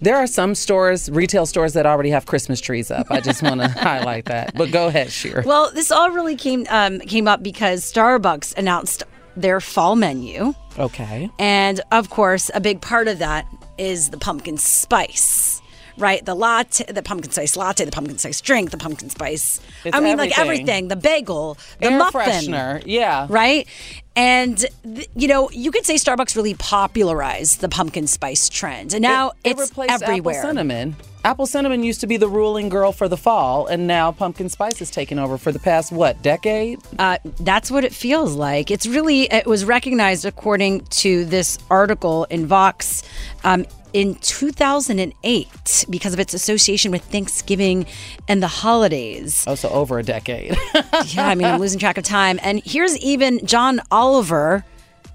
There 0.00 0.16
are 0.16 0.26
some 0.26 0.56
stores, 0.56 1.08
retail 1.08 1.46
stores, 1.46 1.74
that 1.74 1.86
already 1.86 2.10
have 2.10 2.26
Christmas 2.26 2.60
trees 2.60 2.90
up. 2.90 3.06
I 3.08 3.20
just 3.20 3.40
want 3.40 3.60
to 3.60 3.68
highlight 3.80 4.24
that. 4.24 4.52
But 4.56 4.72
go 4.72 4.88
ahead, 4.88 5.12
Shira. 5.12 5.44
Well, 5.46 5.70
this 5.72 5.92
all 5.92 6.10
really 6.10 6.34
came 6.34 6.66
um, 6.70 6.98
came 6.98 7.28
up 7.28 7.40
because 7.40 7.84
Starbucks 7.90 8.58
announced 8.58 9.04
their 9.36 9.60
fall 9.60 9.96
menu. 9.96 10.54
Okay. 10.78 11.30
And 11.38 11.80
of 11.90 12.10
course, 12.10 12.50
a 12.54 12.60
big 12.60 12.80
part 12.80 13.08
of 13.08 13.18
that 13.18 13.46
is 13.78 14.10
the 14.10 14.18
pumpkin 14.18 14.58
spice, 14.58 15.61
right? 15.98 16.24
The 16.24 16.34
latte, 16.34 16.84
the 16.84 17.02
pumpkin 17.02 17.30
spice 17.30 17.56
latte, 17.56 17.84
the 17.84 17.90
pumpkin 17.90 18.18
spice 18.18 18.40
drink, 18.40 18.70
the 18.70 18.76
pumpkin 18.76 19.10
spice. 19.10 19.60
It's 19.84 19.96
I 19.96 20.00
mean, 20.00 20.16
like 20.18 20.38
everything. 20.38 20.68
everything. 20.68 20.88
The 20.88 20.96
bagel, 20.96 21.58
the 21.80 21.86
Air 21.92 21.98
muffin, 21.98 22.20
freshener, 22.20 22.82
yeah. 22.86 23.26
right? 23.28 23.66
And 24.14 24.58
th- 24.84 25.08
you 25.16 25.28
know, 25.28 25.50
you 25.50 25.70
could 25.70 25.86
say 25.86 25.94
Starbucks 25.94 26.36
really 26.36 26.54
popularized 26.54 27.60
the 27.60 27.68
pumpkin 27.68 28.06
spice 28.06 28.48
trend, 28.48 28.92
and 28.92 29.02
now 29.02 29.30
it, 29.42 29.50
it 29.50 29.50
it's 29.52 29.70
replaced 29.70 30.02
everywhere. 30.02 30.36
apple 30.36 30.48
cinnamon. 30.48 30.96
Apple 31.24 31.46
cinnamon 31.46 31.84
used 31.84 32.00
to 32.00 32.08
be 32.08 32.16
the 32.16 32.28
ruling 32.28 32.68
girl 32.68 32.90
for 32.90 33.08
the 33.08 33.16
fall, 33.16 33.66
and 33.66 33.86
now 33.86 34.10
pumpkin 34.10 34.48
spice 34.48 34.80
has 34.80 34.90
taken 34.90 35.18
over 35.20 35.38
for 35.38 35.52
the 35.52 35.60
past 35.60 35.92
what 35.92 36.20
decade? 36.20 36.80
Uh, 36.98 37.18
that's 37.40 37.70
what 37.70 37.84
it 37.84 37.94
feels 37.94 38.34
like. 38.34 38.70
It's 38.70 38.86
really 38.86 39.32
it 39.32 39.46
was 39.46 39.64
recognized 39.64 40.24
according 40.24 40.80
to 40.86 41.24
this 41.24 41.58
article 41.70 42.24
in 42.24 42.46
Vox. 42.46 43.04
Um, 43.44 43.66
in 43.92 44.14
2008, 44.16 45.84
because 45.90 46.12
of 46.12 46.20
its 46.20 46.34
association 46.34 46.90
with 46.90 47.02
Thanksgiving 47.04 47.86
and 48.28 48.42
the 48.42 48.48
holidays. 48.48 49.44
Oh, 49.46 49.54
so 49.54 49.68
over 49.68 49.98
a 49.98 50.02
decade. 50.02 50.56
yeah, 51.06 51.28
I 51.28 51.34
mean, 51.34 51.46
I'm 51.46 51.60
losing 51.60 51.78
track 51.78 51.98
of 51.98 52.04
time. 52.04 52.38
And 52.42 52.62
here's 52.64 52.96
even 52.98 53.44
John 53.46 53.80
Oliver 53.90 54.64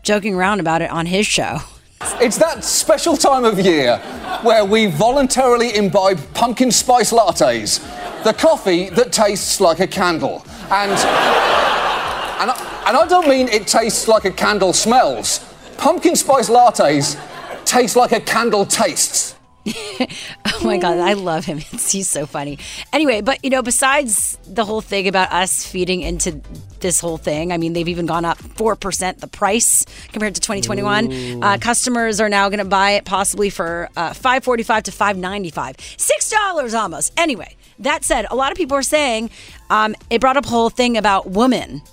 joking 0.04 0.36
around 0.36 0.60
about 0.60 0.82
it 0.82 0.90
on 0.90 1.06
his 1.06 1.26
show. 1.26 1.60
It's 2.22 2.38
that 2.38 2.64
special 2.64 3.18
time 3.18 3.44
of 3.44 3.60
year 3.60 3.98
where 4.44 4.64
we 4.64 4.86
voluntarily 4.86 5.76
imbibe 5.76 6.20
pumpkin 6.34 6.72
spice 6.72 7.12
lattes, 7.12 7.82
the 8.24 8.34
coffee 8.34 8.90
that 8.92 9.12
tastes 9.12 9.60
like 9.60 9.80
a 9.80 9.88
candle. 9.88 10.46
And, 10.70 10.92
and, 10.92 12.52
I, 12.52 12.84
and 12.88 12.98
I 12.98 13.06
don't 13.08 13.28
mean 13.28 13.48
it 13.48 13.66
tastes 13.66 14.08
like 14.08 14.26
a 14.26 14.32
candle 14.32 14.74
smells. 14.74 15.40
Pumpkin 15.78 16.16
spice 16.16 16.50
lattes 16.50 17.16
taste 17.68 17.96
like 17.96 18.12
a 18.12 18.20
candle 18.20 18.66
tastes. 18.66 19.36
Oh 20.60 20.66
my 20.66 20.78
God, 20.78 20.98
I 20.98 21.14
love 21.14 21.46
him. 21.46 21.58
He's 21.90 22.08
so 22.10 22.26
funny. 22.26 22.58
Anyway, 22.92 23.22
but 23.22 23.44
you 23.44 23.52
know, 23.52 23.62
besides 23.62 24.40
the 24.48 24.66
whole 24.66 24.82
thing 24.82 25.08
about 25.08 25.32
us 25.32 25.64
feeding 25.64 26.02
into 26.02 26.42
this 26.80 27.00
whole 27.00 27.18
thing, 27.18 27.52
I 27.52 27.58
mean, 27.58 27.74
they've 27.74 27.88
even 27.88 28.08
gone 28.08 28.26
up 28.26 28.40
4% 28.40 29.20
the 29.20 29.28
price 29.28 29.86
compared 30.14 30.34
to 30.34 30.42
2021. 30.42 31.44
Uh, 31.44 31.58
customers 31.60 32.20
are 32.20 32.30
now 32.30 32.50
going 32.50 32.58
to 32.58 32.66
buy 32.66 32.92
it 32.92 33.06
possibly 33.06 33.52
for 33.52 33.88
uh, 33.96 34.14
545 34.14 34.84
to 34.84 34.92
595 34.92 35.78
$6 35.78 36.80
almost. 36.80 37.14
Anyway, 37.18 37.56
that 37.78 38.04
said, 38.04 38.26
a 38.32 38.36
lot 38.36 38.52
of 38.52 38.58
people 38.58 38.76
are 38.76 38.82
saying 38.82 39.30
um, 39.70 39.96
it 40.10 40.20
brought 40.20 40.38
up 40.38 40.46
a 40.46 40.50
whole 40.50 40.72
thing 40.72 40.98
about 40.98 41.30
women 41.30 41.84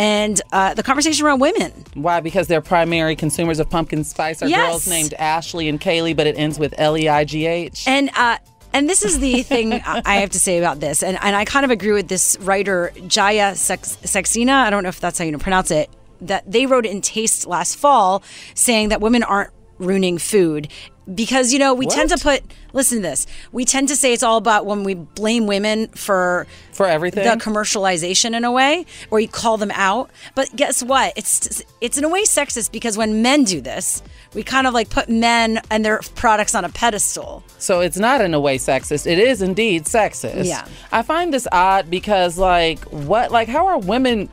and 0.00 0.40
uh, 0.50 0.72
the 0.72 0.82
conversation 0.82 1.26
around 1.26 1.40
women. 1.40 1.72
Why? 1.92 2.20
Because 2.20 2.46
they're 2.46 2.62
primary 2.62 3.14
consumers 3.14 3.58
of 3.60 3.68
pumpkin 3.68 4.02
spice 4.02 4.42
are 4.42 4.48
Yes. 4.48 4.70
girls 4.70 4.88
named 4.88 5.12
Ashley 5.18 5.68
and 5.68 5.78
Kaylee, 5.78 6.16
but 6.16 6.26
it 6.26 6.38
ends 6.38 6.58
with 6.58 6.74
L 6.78 6.96
E 6.96 7.06
I 7.06 7.24
G 7.24 7.44
H. 7.44 7.84
And 7.86 8.08
uh, 8.16 8.38
and 8.72 8.88
this 8.88 9.04
is 9.04 9.18
the 9.18 9.42
thing 9.42 9.74
I 9.74 10.14
have 10.16 10.30
to 10.30 10.40
say 10.40 10.56
about 10.58 10.80
this, 10.80 11.02
and, 11.02 11.18
and 11.20 11.36
I 11.36 11.44
kind 11.44 11.64
of 11.64 11.70
agree 11.70 11.92
with 11.92 12.08
this 12.08 12.38
writer 12.40 12.92
Jaya 13.06 13.54
Sex- 13.56 13.98
Saxena. 14.02 14.54
I 14.54 14.70
don't 14.70 14.82
know 14.84 14.88
if 14.88 15.00
that's 15.00 15.18
how 15.18 15.24
you 15.24 15.36
pronounce 15.36 15.70
it. 15.70 15.90
That 16.22 16.50
they 16.50 16.64
wrote 16.66 16.86
in 16.86 17.02
Taste 17.02 17.46
last 17.46 17.76
fall, 17.76 18.22
saying 18.54 18.88
that 18.90 19.00
women 19.02 19.22
aren't 19.22 19.50
ruining 19.78 20.16
food 20.18 20.68
because 21.14 21.52
you 21.52 21.58
know 21.58 21.74
we 21.74 21.86
tend 21.86 22.10
to 22.10 22.18
put 22.18 22.42
listen 22.74 22.98
to 22.98 23.02
this 23.02 23.26
we 23.50 23.64
tend 23.64 23.88
to 23.88 23.96
say 23.96 24.12
it's 24.12 24.22
all 24.22 24.36
about 24.36 24.66
when 24.66 24.84
we 24.84 24.92
blame 24.94 25.46
women 25.46 25.88
for 25.88 26.46
for 26.80 26.86
everything 26.86 27.24
the 27.24 27.44
commercialization 27.44 28.34
in 28.34 28.42
a 28.42 28.50
way 28.50 28.86
where 29.10 29.20
you 29.20 29.28
call 29.28 29.58
them 29.58 29.70
out 29.74 30.10
but 30.34 30.48
guess 30.56 30.82
what 30.82 31.12
it's 31.14 31.62
it's 31.82 31.98
in 31.98 32.04
a 32.04 32.08
way 32.08 32.22
sexist 32.22 32.72
because 32.72 32.96
when 32.96 33.20
men 33.20 33.44
do 33.44 33.60
this 33.60 34.02
we 34.32 34.42
kind 34.42 34.66
of 34.66 34.72
like 34.72 34.88
put 34.88 35.06
men 35.08 35.60
and 35.70 35.84
their 35.84 36.00
products 36.14 36.54
on 36.54 36.64
a 36.64 36.70
pedestal 36.70 37.42
So 37.58 37.80
it's 37.80 37.98
not 37.98 38.22
in 38.22 38.32
a 38.32 38.40
way 38.40 38.56
sexist. 38.56 39.06
It 39.06 39.18
is 39.18 39.42
indeed 39.42 39.84
sexist. 39.84 40.46
Yeah. 40.46 40.66
I 40.92 41.02
find 41.02 41.34
this 41.34 41.46
odd 41.52 41.90
because, 41.90 42.38
like, 42.38 42.82
what, 42.84 43.30
like, 43.30 43.48
how 43.48 43.66
are 43.66 43.78
women? 43.78 44.28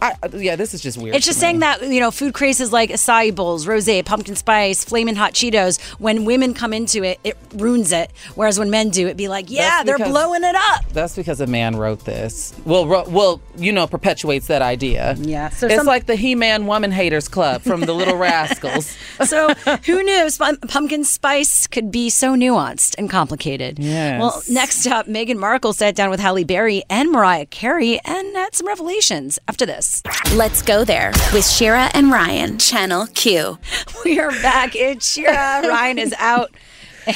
I, 0.00 0.12
uh, 0.22 0.28
yeah, 0.34 0.56
this 0.56 0.74
is 0.74 0.80
just 0.80 0.96
weird. 0.98 1.16
It's 1.16 1.26
just 1.26 1.40
saying 1.40 1.60
that 1.60 1.82
you 1.82 2.00
know 2.00 2.10
food 2.10 2.34
crazes 2.34 2.72
like 2.72 2.90
acai 2.90 3.34
bowls, 3.34 3.66
rosé, 3.66 4.04
pumpkin 4.04 4.36
spice, 4.36 4.84
flaming 4.84 5.16
hot 5.16 5.32
Cheetos. 5.34 5.80
When 5.98 6.24
women 6.24 6.54
come 6.54 6.72
into 6.72 7.02
it, 7.02 7.18
it 7.24 7.36
ruins 7.54 7.92
it. 7.92 8.10
Whereas 8.34 8.58
when 8.58 8.70
men 8.70 8.90
do, 8.90 9.08
it 9.08 9.16
be 9.16 9.28
like, 9.28 9.50
yeah, 9.50 9.82
That's 9.82 9.98
they're 9.98 10.08
blowing 10.08 10.44
it 10.44 10.54
up. 10.54 10.88
That's 10.92 11.16
because 11.16 11.40
a 11.40 11.46
man 11.46 11.76
wrote 11.76 12.04
this. 12.04 12.54
Well, 12.64 12.86
ro- 12.86 13.08
well, 13.08 13.40
you 13.56 13.72
know, 13.72 13.86
perpetuates 13.86 14.46
that 14.48 14.62
idea. 14.62 15.14
Yeah. 15.18 15.48
So 15.50 15.66
it's 15.66 15.76
some- 15.76 15.86
like 15.86 16.06
the 16.06 16.16
He-Man 16.16 16.66
Woman 16.66 16.92
Haters 16.92 17.28
Club 17.28 17.62
from 17.62 17.80
the 17.82 17.94
Little 17.94 18.16
Rascals. 18.16 18.96
So 19.28 19.52
who 19.84 20.02
knew 20.04 20.30
Sp- 20.30 20.62
pumpkin 20.68 21.02
spice 21.04 21.66
could 21.66 21.90
be 21.90 22.08
so 22.08 22.34
nuanced 22.34 22.94
and 22.98 23.10
complicated? 23.10 23.78
Yes. 23.78 24.20
Well, 24.20 24.42
next 24.48 24.86
up, 24.86 25.06
Meghan 25.06 25.36
Markle 25.38 25.72
sat 25.72 25.96
down 25.96 26.08
with 26.08 26.20
Halle 26.20 26.44
Berry 26.44 26.82
and 26.88 27.10
Mariah 27.10 27.46
Carey 27.46 28.00
and 28.04 28.36
had 28.36 28.54
some 28.54 28.66
revelations. 28.68 29.38
After 29.48 29.66
this, 29.66 29.87
Let's 30.34 30.62
go 30.62 30.84
there 30.84 31.12
with 31.32 31.46
Shira 31.46 31.90
and 31.94 32.10
Ryan, 32.10 32.58
Channel 32.58 33.06
Q. 33.14 33.58
we 34.04 34.18
are 34.20 34.30
back. 34.30 34.76
It's 34.76 35.10
Shira. 35.12 35.62
Ryan 35.66 35.98
is 35.98 36.14
out. 36.18 36.54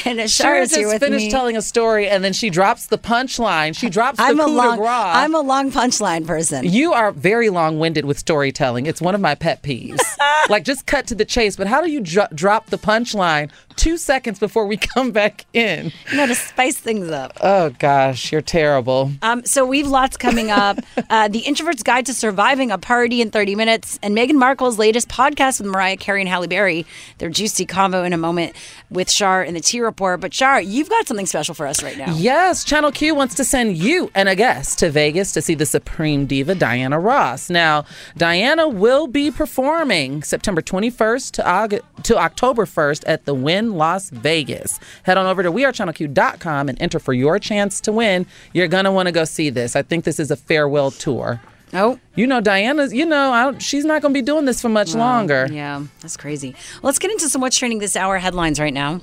And 0.05 0.19
Ashara 0.19 0.63
Shara 0.63 0.75
here 0.75 0.83
just 0.83 0.95
with 0.95 1.01
finished 1.03 1.27
me. 1.27 1.31
telling 1.31 1.57
a 1.57 1.63
story 1.63 2.09
and 2.09 2.25
then 2.25 2.33
she 2.33 2.51
drops 2.51 2.87
the 2.87 2.99
punchline. 2.99 3.77
She 3.77 3.89
drops 3.91 4.17
the 4.19 4.25
I'm 4.25 4.41
a 4.41 4.45
coup 4.45 4.51
de 4.51 4.57
long, 4.57 4.79
grace. 4.79 4.89
I'm 4.91 5.35
a 5.35 5.41
long 5.41 5.71
punchline 5.71 6.27
person. 6.27 6.65
You 6.65 6.93
are 6.93 7.13
very 7.13 7.51
long-winded 7.51 8.05
with 8.05 8.19
storytelling. 8.19 8.87
It's 8.87 9.01
one 9.03 9.15
of 9.15 9.21
my 9.21 9.35
pet 9.35 9.63
peeves. 9.63 10.01
like 10.49 10.65
just 10.65 10.87
cut 10.87 11.07
to 11.09 11.15
the 11.15 11.25
chase. 11.25 11.57
But 11.57 11.67
how 11.67 11.81
do 11.83 11.91
you 11.91 12.01
dro- 12.01 12.27
drop 12.35 12.67
the 12.67 12.79
punchline 12.79 13.51
two 13.77 13.97
seconds 13.97 14.39
before 14.39 14.67
we 14.67 14.77
come 14.95 15.11
back 15.13 15.45
in? 15.53 15.93
You 16.11 16.17
know, 16.17 16.27
to 16.27 16.35
spice 16.35 16.79
things 16.79 17.11
up. 17.11 17.33
Oh 17.41 17.71
gosh, 17.79 18.33
you're 18.33 18.41
terrible. 18.41 19.13
Um, 19.23 19.45
so 19.45 19.65
we've 19.67 19.87
lots 19.87 20.17
coming 20.17 20.51
up. 20.51 20.79
Uh, 21.11 21.29
the 21.29 21.41
Introvert's 21.41 21.83
Guide 21.83 22.07
to 22.07 22.15
Surviving 22.15 22.71
a 22.71 22.79
Party 22.79 23.21
in 23.21 23.31
30 23.31 23.55
Minutes, 23.55 23.99
and 24.03 24.17
Meghan 24.17 24.35
Markle's 24.37 24.79
latest 24.79 25.09
podcast 25.09 25.61
with 25.61 25.69
Mariah 25.71 25.97
Carey 25.97 26.21
and 26.23 26.29
Halle 26.29 26.47
Berry. 26.47 26.87
Their 27.19 27.29
juicy 27.29 27.67
convo 27.67 28.07
in 28.07 28.13
a 28.13 28.17
moment 28.17 28.55
with 28.89 29.11
Shar 29.11 29.43
and 29.43 29.55
the 29.55 29.61
Report. 29.83 30.21
But 30.21 30.33
Char, 30.33 30.61
you've 30.61 30.89
got 30.89 31.07
something 31.07 31.27
special 31.27 31.55
for 31.55 31.67
us 31.67 31.83
right 31.83 31.99
now. 31.99 32.15
Yes, 32.17 32.65
Channel 32.65 32.93
Q 32.93 33.15
wants 33.15 33.35
to 33.37 33.45
send 33.45 33.77
you 33.77 34.11
and 34.15 34.29
a 34.29 34.35
guest 34.35 34.79
to 34.81 34.91
Vegas 34.91 35.33
to 35.33 35.43
see 35.43 35.55
the 35.55 35.67
Supreme 35.67 36.27
Diva 36.27 36.55
Diana 36.55 36.99
Ross. 36.99 37.51
Now, 37.51 37.85
Diana 38.17 38.69
will 38.69 39.07
be 39.07 39.31
performing 39.31 40.23
September 40.23 40.61
21st 40.63 41.31
to, 41.33 41.47
August, 41.49 41.83
to 42.05 42.17
October 42.19 42.65
1st 42.65 43.05
at 43.07 43.25
the 43.25 43.35
Wynn 43.35 43.73
Las 43.75 44.11
Vegas. 44.11 44.79
Head 45.05 45.19
on 45.19 45.27
over 45.27 45.43
to 45.43 45.51
wearechannelq.com 45.53 46.69
and 46.69 46.81
enter 46.81 46.99
for 46.99 47.13
your 47.13 47.39
chance 47.39 47.81
to 47.83 47.93
win. 47.93 48.27
You're 48.53 48.69
going 48.69 48.85
to 48.85 48.93
want 48.93 49.07
to 49.07 49.13
go 49.13 49.25
see 49.25 49.51
this. 49.51 49.77
I 49.77 49.83
think 49.83 50.05
this 50.05 50.19
is 50.21 50.31
a 50.31 50.37
farewell 50.37 50.91
tour. 50.91 51.41
Oh. 51.75 51.99
You 52.15 52.27
know, 52.27 52.43
Diana's, 52.43 52.93
you 52.93 53.07
know, 53.07 53.33
I 53.33 53.45
don't, 53.45 53.63
she's 53.63 53.85
not 53.87 54.03
going 54.03 54.13
to 54.13 54.19
be 54.21 54.23
doing 54.25 54.45
this 54.45 54.61
for 54.61 54.69
much 54.69 54.93
Wow. 54.95 55.01
longer. 55.01 55.49
Yeah, 55.51 55.83
that's 56.03 56.19
crazy. 56.19 56.55
Let's 56.83 56.99
get 56.99 57.11
into 57.11 57.31
some 57.31 57.41
what's 57.41 57.57
trending 57.57 57.79
this 57.79 57.97
hour 57.97 58.19
headlines 58.19 58.61
right 58.61 58.75
now. 58.75 59.01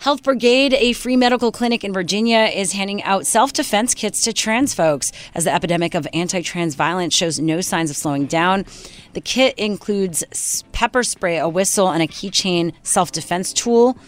Health 0.00 0.22
Brigade, 0.22 0.72
a 0.72 0.94
free 0.94 1.18
medical 1.18 1.52
clinic 1.52 1.84
in 1.84 1.92
Virginia, 1.92 2.50
is 2.54 2.72
handing 2.72 3.02
out 3.02 3.26
self 3.26 3.52
defense 3.52 3.92
kits 3.92 4.22
to 4.22 4.32
trans 4.32 4.72
folks 4.72 5.12
as 5.34 5.44
the 5.44 5.52
epidemic 5.52 5.94
of 5.94 6.08
anti 6.14 6.40
trans 6.40 6.74
violence 6.74 7.14
shows 7.14 7.38
no 7.38 7.60
signs 7.60 7.90
of 7.90 7.98
slowing 7.98 8.24
down. 8.24 8.64
The 9.12 9.20
kit 9.20 9.58
includes 9.58 10.64
pepper 10.72 11.02
spray, 11.02 11.36
a 11.36 11.50
whistle, 11.50 11.90
and 11.90 12.02
a 12.02 12.06
keychain 12.06 12.72
self 12.82 13.12
defense 13.12 13.52
tool. 13.52 13.98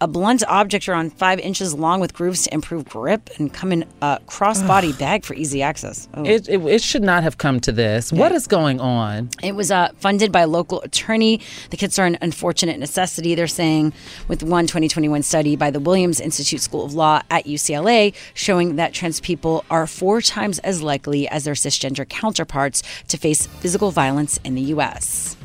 A 0.00 0.06
blunt 0.06 0.44
object 0.46 0.88
around 0.88 1.12
five 1.12 1.40
inches 1.40 1.74
long 1.74 1.98
with 1.98 2.14
grooves 2.14 2.44
to 2.44 2.54
improve 2.54 2.84
grip 2.84 3.30
and 3.38 3.52
come 3.52 3.72
in 3.72 3.84
a 4.00 4.20
crossbody 4.28 4.96
bag 4.96 5.24
for 5.24 5.34
easy 5.34 5.60
access. 5.60 6.08
Oh. 6.14 6.24
It, 6.24 6.48
it, 6.48 6.64
it 6.64 6.82
should 6.82 7.02
not 7.02 7.24
have 7.24 7.38
come 7.38 7.58
to 7.60 7.72
this. 7.72 8.12
What 8.12 8.30
is 8.30 8.46
going 8.46 8.78
on? 8.80 9.30
It 9.42 9.56
was 9.56 9.72
uh, 9.72 9.90
funded 9.96 10.30
by 10.30 10.42
a 10.42 10.46
local 10.46 10.80
attorney. 10.82 11.40
The 11.70 11.76
kits 11.76 11.98
are 11.98 12.06
an 12.06 12.16
unfortunate 12.22 12.78
necessity, 12.78 13.34
they're 13.34 13.48
saying, 13.48 13.92
with 14.28 14.44
one 14.44 14.68
2021 14.68 15.22
study 15.22 15.56
by 15.56 15.70
the 15.70 15.80
Williams 15.80 16.20
Institute 16.20 16.60
School 16.60 16.84
of 16.84 16.94
Law 16.94 17.22
at 17.30 17.46
UCLA 17.46 18.14
showing 18.34 18.76
that 18.76 18.92
trans 18.92 19.20
people 19.20 19.64
are 19.70 19.86
four 19.86 20.20
times 20.20 20.60
as 20.60 20.80
likely 20.82 21.26
as 21.28 21.44
their 21.44 21.54
cisgender 21.54 22.08
counterparts 22.08 22.82
to 23.08 23.16
face 23.16 23.46
physical 23.46 23.90
violence 23.90 24.38
in 24.44 24.54
the 24.54 24.62
U.S. 24.62 25.37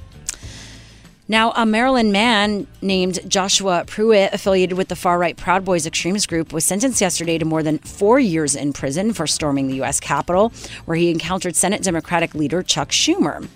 Now, 1.28 1.51
a 1.51 1.65
Maryland 1.65 2.11
man 2.11 2.67
named 2.82 3.19
Joshua 3.30 3.86
Pruitt, 3.88 4.34
affiliated 4.34 4.78
with 4.78 4.89
the 4.89 4.95
far 4.95 5.17
right 5.17 5.38
Proud 5.38 5.63
Boys 5.63 5.88
extremist 5.88 6.28
group, 6.28 6.51
was 6.51 6.65
sentenced 6.65 6.99
yesterday 6.99 7.38
to 7.38 7.45
more 7.45 7.63
than 7.63 7.78
four 7.80 8.19
years 8.19 8.55
in 8.55 8.74
prison 8.74 9.13
for 9.13 9.26
storming 9.26 9.67
the 9.67 9.76
U.S. 9.76 10.01
Capitol, 10.01 10.51
where 10.84 10.97
he 10.97 11.09
encountered 11.09 11.55
Senate 11.55 11.82
Democratic 11.82 12.36
leader 12.36 12.61
Chuck 12.61 12.89
Schumer. 12.89 13.47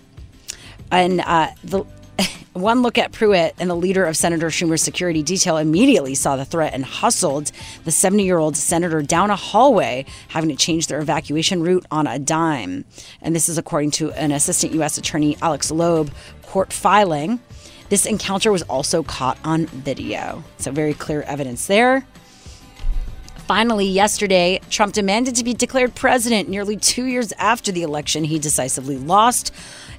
And 0.91 1.20
uh, 1.20 1.49
the 1.61 1.84
one 2.53 2.82
look 2.82 2.97
at 2.97 3.11
Pruitt 3.11 3.53
and 3.59 3.70
the 3.70 3.76
leader 3.76 4.05
of 4.05 4.15
Senator 4.15 4.47
Schumer's 4.47 4.82
security 4.82 5.22
detail 5.22 5.57
immediately 5.57 6.15
saw 6.15 6.38
the 6.38 6.45
threat 6.45 6.74
and 6.74 6.86
hustled 6.86 7.51
the 7.84 7.91
70 7.91 8.24
year 8.24 8.38
old 8.38 8.55
senator 8.55 9.01
down 9.01 9.30
a 9.30 9.36
hallway, 9.36 10.05
having 10.30 10.49
to 10.49 10.55
change 10.55 10.88
their 10.88 11.01
evacuation 11.01 11.61
route 11.61 11.86
on 11.91 12.07
a 12.07 12.18
dime. 12.18 12.86
And 13.22 13.36
this 13.36 13.49
is 13.49 13.57
according 13.57 13.91
to 13.91 14.13
an 14.13 14.32
assistant 14.32 14.74
U.S. 14.76 14.97
attorney, 14.97 15.38
Alex 15.41 15.70
Loeb, 15.70 16.11
court 16.43 16.72
filing. 16.72 17.41
This 17.90 18.06
encounter 18.06 18.52
was 18.52 18.64
also 18.64 19.02
caught 19.02 19.38
on 19.46 19.66
video. 19.68 20.44
So, 20.58 20.72
very 20.72 20.94
clear 20.94 21.22
evidence 21.22 21.68
there. 21.68 22.06
finally, 23.48 23.86
yesterday, 23.86 24.60
Trump 24.70 24.92
demanded 24.92 25.34
to 25.38 25.44
be 25.44 25.54
declared 25.54 25.96
president 25.96 26.50
nearly 26.50 26.76
two 26.76 27.06
years 27.06 27.32
after 27.38 27.72
the 27.72 27.82
election 27.82 28.26
he 28.26 28.40
decisively 28.40 28.98
lost. 28.98 29.54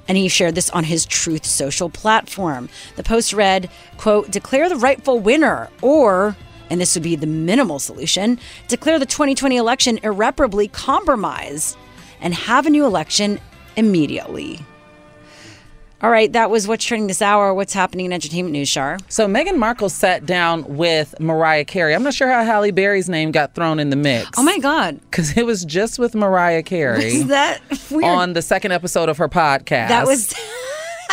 And 0.07 0.17
he 0.17 0.27
shared 0.27 0.53
this 0.53 0.69
on 0.69 0.83
his 0.83 1.03
Truth 1.03 1.47
Social 1.47 1.89
platform. 1.89 2.69
The 2.95 3.03
post 3.03 3.33
read, 3.33 3.71
quote, 3.97 4.29
declare 4.29 4.69
the 4.69 4.75
rightful 4.75 5.19
winner, 5.19 5.69
or, 5.81 6.35
and 6.69 6.79
this 6.79 6.95
would 6.95 7.03
be 7.03 7.15
the 7.15 7.25
minimal 7.25 7.79
solution, 7.79 8.39
declare 8.67 8.99
the 8.99 9.07
2020 9.07 9.57
election 9.57 9.99
irreparably 10.03 10.67
compromised 10.67 11.75
and 12.21 12.35
have 12.35 12.67
a 12.67 12.69
new 12.69 12.85
election 12.85 13.39
immediately. 13.75 14.59
All 16.01 16.09
right, 16.09 16.31
that 16.31 16.49
was 16.49 16.65
what's 16.65 16.85
trending 16.85 17.07
this 17.07 17.21
hour. 17.21 17.53
What's 17.53 17.73
happening 17.73 18.05
in 18.05 18.13
entertainment 18.13 18.53
news, 18.53 18.69
Shar? 18.69 18.99
So 19.09 19.27
Meghan 19.27 19.57
Markle 19.57 19.89
sat 19.89 20.25
down 20.25 20.77
with 20.77 21.13
Mariah 21.19 21.65
Carey. 21.65 21.93
I'm 21.93 22.03
not 22.03 22.13
sure 22.13 22.29
how 22.29 22.43
Halle 22.45 22.71
Berry's 22.71 23.09
name 23.09 23.31
got 23.31 23.53
thrown 23.53 23.79
in 23.79 23.89
the 23.89 23.97
mix. 23.97 24.29
Oh 24.37 24.43
my 24.43 24.59
God! 24.59 24.99
Because 25.01 25.35
it 25.37 25.45
was 25.45 25.65
just 25.65 25.99
with 25.99 26.15
Mariah 26.15 26.63
Carey. 26.63 27.03
Is 27.03 27.27
that 27.27 27.61
weird? 27.91 28.05
on 28.05 28.31
the 28.33 28.41
second 28.41 28.71
episode 28.71 29.09
of 29.09 29.17
her 29.17 29.27
podcast? 29.27 29.89
That 29.89 30.05
was. 30.07 30.33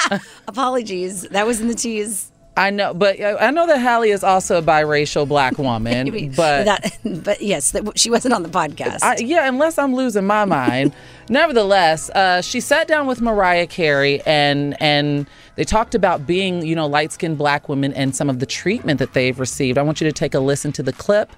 Apologies. 0.49 1.23
That 1.31 1.47
was 1.47 1.61
in 1.61 1.67
the 1.67 1.75
tease. 1.75 2.31
I 2.59 2.71
know, 2.71 2.95
but 2.95 3.21
I 3.21 3.51
know 3.51 3.67
that 3.67 3.79
Halle 3.79 4.11
is 4.11 4.25
also 4.25 4.59
a 4.59 4.63
biracial 4.63 5.29
black 5.29 5.59
woman. 5.59 6.05
Maybe. 6.11 6.29
but 6.29 6.65
that, 6.65 6.99
but 7.05 7.43
yes, 7.43 7.73
that, 7.73 7.99
she 7.99 8.09
wasn't 8.09 8.33
on 8.33 8.43
the 8.43 8.49
podcast. 8.49 9.03
I, 9.03 9.17
yeah, 9.19 9.47
unless 9.47 9.77
I'm 9.79 9.95
losing 9.95 10.27
my 10.27 10.47
mind. 10.47 10.95
Nevertheless, 11.29 12.09
uh, 12.11 12.41
she 12.41 12.61
sat 12.61 12.89
down 12.89 13.07
with 13.07 13.21
Mariah 13.21 13.67
Carey 13.67 14.23
and 14.25 14.81
and 14.81 15.27
they 15.57 15.65
talked 15.65 15.95
about 15.95 16.27
being, 16.27 16.65
you 16.65 16.75
know, 16.75 16.87
light 16.87 17.13
skinned 17.13 17.37
black 17.37 17.69
women 17.69 17.93
and 17.93 18.17
some 18.17 18.31
of 18.31 18.39
the 18.39 18.47
treatment 18.47 19.01
that 19.01 19.13
they've 19.13 19.39
received. 19.39 19.77
I 19.77 19.83
want 19.83 20.01
you 20.01 20.07
to 20.07 20.13
take 20.13 20.35
a 20.35 20.41
listen 20.41 20.73
to 20.73 20.83
the 20.83 20.93
clip. 20.93 21.31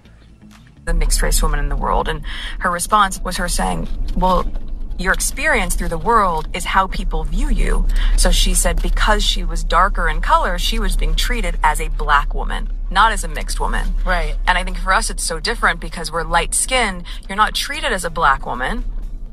The 0.85 0.95
mixed 0.95 1.21
race 1.21 1.43
woman 1.43 1.59
in 1.59 1.69
the 1.69 1.77
world, 1.77 2.09
and 2.09 2.23
her 2.61 2.71
response 2.71 3.21
was 3.21 3.37
her 3.39 3.49
saying, 3.49 3.89
"Well." 4.17 4.51
Your 4.99 5.13
experience 5.13 5.77
through 5.77 5.91
the 5.91 5.99
world 5.99 6.49
is 6.53 6.65
how 6.65 6.89
people 6.89 7.23
view 7.23 7.49
you. 7.49 7.87
So 8.17 8.33
she 8.33 8.53
said 8.53 8.83
because 8.83 9.25
she 9.25 9.45
was 9.45 9.63
darker 9.63 10.09
in 10.09 10.21
color, 10.21 10.59
she 10.59 10.81
was 10.81 10.97
being 10.97 11.15
treated 11.15 11.57
as 11.63 11.81
a 11.81 11.87
black 11.87 12.35
woman, 12.35 12.69
not 12.91 13.13
as 13.13 13.23
a 13.23 13.29
mixed 13.29 13.61
woman. 13.61 13.95
Right. 14.05 14.35
And 14.49 14.59
I 14.59 14.65
think 14.65 14.79
for 14.79 14.93
us, 14.93 15.09
it's 15.09 15.23
so 15.23 15.39
different 15.39 15.79
because 15.79 16.11
we're 16.11 16.25
light 16.25 16.53
skinned. 16.53 17.05
You're 17.29 17.37
not 17.37 17.55
treated 17.55 17.93
as 17.93 18.05
a 18.05 18.11
black 18.11 18.45
woman. 18.45 18.85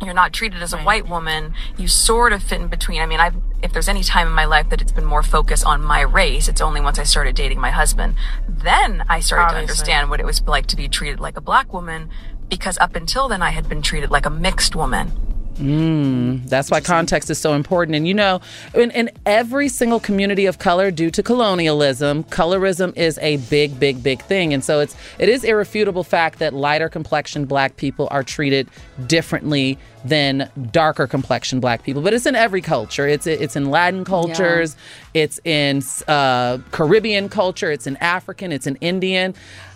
You're 0.03 0.13
not 0.13 0.33
treated 0.33 0.61
as 0.61 0.71
a 0.71 0.77
white 0.77 1.07
woman. 1.09 1.55
You 1.77 1.87
sort 1.87 2.31
of 2.31 2.43
fit 2.43 2.61
in 2.61 2.67
between. 2.67 3.01
I 3.01 3.07
mean, 3.07 3.19
I've, 3.19 3.35
if 3.63 3.73
there's 3.73 3.89
any 3.89 4.03
time 4.03 4.27
in 4.27 4.33
my 4.33 4.45
life 4.45 4.69
that 4.69 4.81
it's 4.81 4.91
been 4.91 5.05
more 5.05 5.23
focused 5.23 5.65
on 5.65 5.81
my 5.81 6.01
race, 6.01 6.47
it's 6.47 6.61
only 6.61 6.79
once 6.79 6.99
I 6.99 7.03
started 7.03 7.35
dating 7.35 7.59
my 7.59 7.71
husband. 7.71 8.15
Then 8.47 9.03
I 9.09 9.19
started 9.19 9.45
Obviously. 9.45 9.65
to 9.65 9.71
understand 9.71 10.09
what 10.11 10.19
it 10.19 10.27
was 10.27 10.43
like 10.43 10.67
to 10.67 10.75
be 10.75 10.87
treated 10.87 11.19
like 11.19 11.37
a 11.37 11.41
black 11.41 11.73
woman 11.73 12.09
because 12.49 12.77
up 12.77 12.95
until 12.95 13.27
then 13.27 13.41
I 13.41 13.49
had 13.49 13.67
been 13.67 13.81
treated 13.81 14.11
like 14.11 14.27
a 14.27 14.29
mixed 14.29 14.75
woman. 14.75 15.34
Mm, 15.55 16.47
that's 16.49 16.69
why 16.69 16.81
context 16.81 17.29
is 17.29 17.37
so 17.37 17.53
important. 17.53 17.95
And 17.95 18.07
you 18.07 18.13
know, 18.13 18.41
in, 18.73 18.91
in 18.91 19.09
every 19.25 19.69
single 19.69 19.99
community 19.99 20.45
of 20.45 20.59
color, 20.59 20.91
due 20.91 21.09
to 21.11 21.23
colonialism, 21.23 22.25
colorism 22.25 22.95
is 22.97 23.17
a 23.19 23.37
big, 23.37 23.79
big, 23.79 24.03
big 24.03 24.21
thing. 24.21 24.53
And 24.53 24.63
so 24.63 24.81
it's 24.81 24.95
it 25.17 25.29
is 25.29 25.43
irrefutable 25.43 26.03
fact 26.03 26.39
that 26.39 26.53
lighter 26.53 26.89
complexion 26.89 27.45
black 27.45 27.77
people 27.77 28.07
are 28.11 28.23
treated 28.23 28.69
differently 29.07 29.77
than 30.03 30.49
darker 30.71 31.07
complexion 31.07 31.59
black 31.59 31.83
people. 31.83 32.01
But 32.01 32.13
it's 32.13 32.25
in 32.25 32.35
every 32.35 32.61
culture. 32.61 33.07
It's 33.07 33.25
it's 33.25 33.55
in 33.55 33.69
Latin 33.69 34.03
cultures, 34.03 34.75
it's 35.13 35.39
in 35.45 35.81
uh, 36.07 36.59
Caribbean 36.71 37.29
culture, 37.29 37.71
it's 37.71 37.87
in 37.87 37.95
African, 37.97 38.51
it's 38.51 38.67
in 38.67 38.75
Indian. 38.77 39.33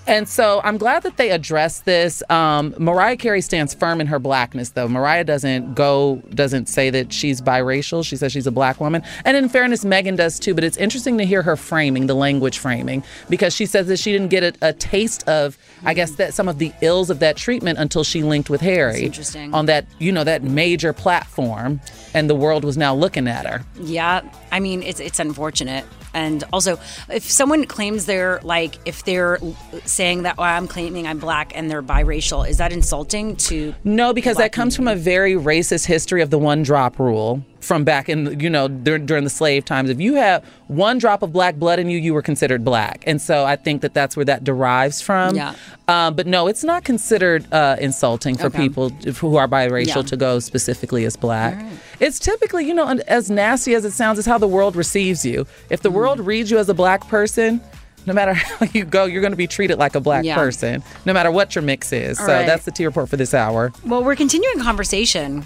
And 0.10 0.28
so 0.28 0.60
I'm 0.64 0.80
glad 0.80 1.03
that 1.03 1.18
they 1.18 1.30
addressed 1.30 1.86
this. 1.86 2.24
Um, 2.32 2.74
Mariah 2.80 3.16
Carey 3.16 3.41
stands 3.41 3.76
firm 3.76 4.01
in 4.01 4.07
her 4.07 4.18
blackness, 4.18 4.72
though. 4.72 4.88
Mariah 4.88 5.24
doesn't 5.24 5.76
go, 5.76 6.24
doesn't 6.34 6.68
say 6.68 6.89
that 6.89 7.14
she's 7.14 7.41
biracial. 7.41 8.03
She 8.03 8.16
says 8.16 8.32
she's 8.32 8.47
a 8.47 8.51
black 8.51 8.82
woman. 8.82 9.03
And 9.24 9.38
in 9.38 9.49
fairness, 9.49 9.86
Meghan 9.86 10.18
does 10.18 10.39
too. 10.39 10.55
But 10.55 10.64
it's 10.64 10.78
interesting 10.78 11.20
to 11.20 11.26
hear 11.26 11.43
her 11.43 11.55
framing, 11.55 12.07
the 12.07 12.16
language 12.16 12.57
framing, 12.57 13.03
because 13.30 13.53
she 13.53 13.68
says 13.68 13.86
that 13.88 13.99
she 13.99 14.12
didn't 14.12 14.30
get 14.30 14.43
a, 14.43 14.70
a 14.70 14.74
taste 14.74 15.28
of, 15.28 15.60
I 15.86 15.93
guess, 15.93 16.12
that 16.14 16.34
some 16.34 16.47
of 16.47 16.57
the 16.57 16.74
ills 16.82 17.12
of 17.12 17.20
that 17.20 17.38
treatment 17.38 17.78
until 17.78 18.03
she 18.03 18.24
linked 18.24 18.49
with 18.49 18.62
Harry 18.62 19.03
interesting. 19.03 19.53
on 19.53 19.68
that, 19.68 19.86
you 19.99 20.12
know, 20.12 20.24
that 20.24 20.41
major 20.41 20.91
platform, 20.91 21.80
and 22.16 22.28
the 22.28 22.36
world 22.36 22.64
was 22.64 22.78
now 22.78 22.95
looking 22.95 23.28
at 23.28 23.45
her. 23.45 23.64
Yeah, 23.80 24.22
I 24.51 24.60
mean 24.60 24.82
it's 24.82 24.99
it's 24.99 25.20
unfortunate, 25.20 25.86
and 26.14 26.43
also 26.51 26.80
if 27.10 27.24
someone 27.24 27.66
claims 27.66 28.05
they're 28.05 28.39
like 28.43 28.76
if 28.86 29.03
they're 29.05 29.39
saying 29.86 30.24
that 30.24 30.36
oh, 30.38 30.43
I'm 30.43 30.68
claiming 30.68 31.07
I'm 31.07 31.20
black 31.20 31.51
and 31.55 31.70
they're 31.70 31.84
biracial, 31.84 32.47
is 32.47 32.57
that 32.57 32.72
insulting 32.72 33.36
to? 33.38 33.74
No, 33.84 34.14
because 34.14 34.38
that 34.38 34.51
comes 34.51 34.76
from 34.76 34.88
a 34.88 34.95
very 34.95 35.34
racist 35.34 35.86
history 35.86 36.22
of 36.22 36.30
the 36.30 36.39
one 36.39 36.64
drop 36.64 36.99
rule 36.99 37.43
from 37.60 37.84
back 37.84 38.07
in 38.07 38.39
you 38.39 38.49
know 38.49 38.68
during, 38.70 39.05
during 39.05 39.24
the 39.26 39.30
slave 39.30 39.66
times. 39.66 39.89
If 39.89 39.99
you 39.99 40.14
have 40.16 40.43
one 40.68 40.97
drop 40.97 41.22
of 41.22 41.34
black 41.34 41.55
blood 41.55 41.78
in 41.80 41.89
you, 41.89 41.97
you 41.97 42.14
were 42.14 42.22
considered 42.22 42.64
black, 42.64 43.03
and 43.05 43.22
so 43.22 43.43
I 43.45 43.55
think 43.55 43.82
that 43.82 43.93
that's 43.93 44.16
where 44.16 44.26
that 44.26 44.43
derives 44.43 45.01
from. 45.01 45.36
Yeah. 45.36 45.55
Um, 45.88 46.14
but 46.16 46.28
no, 46.28 46.45
it's 46.47 46.64
not 46.64 46.84
considered 46.84 47.51
uh, 47.51 47.76
insulting 47.82 48.38
for 48.38 48.45
Okay. 48.47 48.60
people 48.60 48.89
who 48.89 49.36
are 49.38 49.47
biracial 49.47 49.95
Yeah. 49.97 50.01
to 50.03 50.18
go 50.18 50.39
specifically 50.39 51.03
as 51.03 51.16
black. 51.16 51.66
It's 51.99 52.20
typically, 52.20 52.66
you 52.66 52.76
know, 52.76 52.88
as 53.07 53.32
nasty 53.32 53.74
as 53.74 53.84
it 53.86 53.91
sounds, 53.91 54.20
is 54.20 54.26
how 54.28 54.38
the 54.38 54.47
world 54.47 54.76
receives 54.76 55.26
you. 55.26 55.47
If 55.72 55.82
the 55.82 55.89
world 56.00 56.20
reads 56.20 56.50
you 56.52 56.58
as 56.58 56.70
a 56.70 56.74
black 56.74 57.08
person. 57.08 57.62
No 58.06 58.14
matter 58.14 58.34
how 58.34 58.66
you 58.74 58.86
go, 58.86 59.06
you're 59.06 59.22
going 59.22 59.34
to 59.34 59.38
be 59.38 59.47
treated 59.47 59.78
like 59.78 59.95
a 59.95 60.00
black 60.00 60.24
Yeah. 60.26 60.36
person, 60.36 60.84
no 61.06 61.14
matter 61.14 61.32
what 61.32 61.54
your 61.56 61.62
mix 61.62 61.91
is. 61.91 62.20
All 62.20 62.26
so 62.26 62.34
right. 62.34 62.45
that's 62.45 62.66
the 62.66 62.72
T 62.72 62.86
report 62.86 63.10
for 63.10 63.18
this 63.18 63.34
hour. 63.34 63.72
Well, 63.86 64.04
we're 64.04 64.16
continuing 64.16 64.60
conversation 64.60 65.45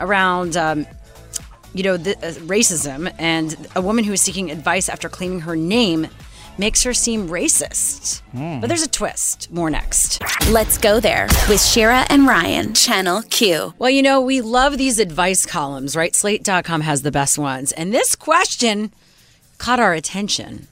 around. 0.00 0.56
Um, 0.56 0.86
you 1.72 1.82
know, 1.82 1.96
the, 1.96 2.16
uh, 2.18 2.30
racism 2.46 3.12
and 3.18 3.56
a 3.74 3.82
woman 3.82 4.04
who 4.04 4.12
is 4.12 4.20
seeking 4.20 4.48
advice 4.52 4.88
after 4.88 5.08
claiming 5.08 5.40
her 5.40 5.56
name 5.56 6.06
makes 6.56 6.84
her 6.84 6.94
seem 6.94 7.28
racist. 7.28 8.22
But 8.32 8.68
there's 8.68 8.84
a 8.84 8.88
twist. 8.88 9.50
More 9.50 9.70
next. 9.70 10.22
Let's 10.50 10.78
go 10.78 11.00
there 11.00 11.26
with 11.48 11.60
Shira 11.60 12.06
and 12.08 12.28
Ryan, 12.28 12.74
Channel 12.74 13.22
Q. 13.22 13.74
Well, 13.80 13.90
you 13.90 14.02
know, 14.02 14.20
we 14.20 14.40
love 14.40 14.78
these 14.78 15.00
advice 15.00 15.46
columns, 15.46 15.96
right? 15.96 16.14
Slate.com 16.14 16.82
has 16.82 17.02
the 17.02 17.10
best 17.10 17.38
ones. 17.38 17.72
And 17.72 17.92
this 17.92 18.14
question 18.14 18.92
caught 19.64 19.80
our 19.80 19.94
attention. 19.94 20.68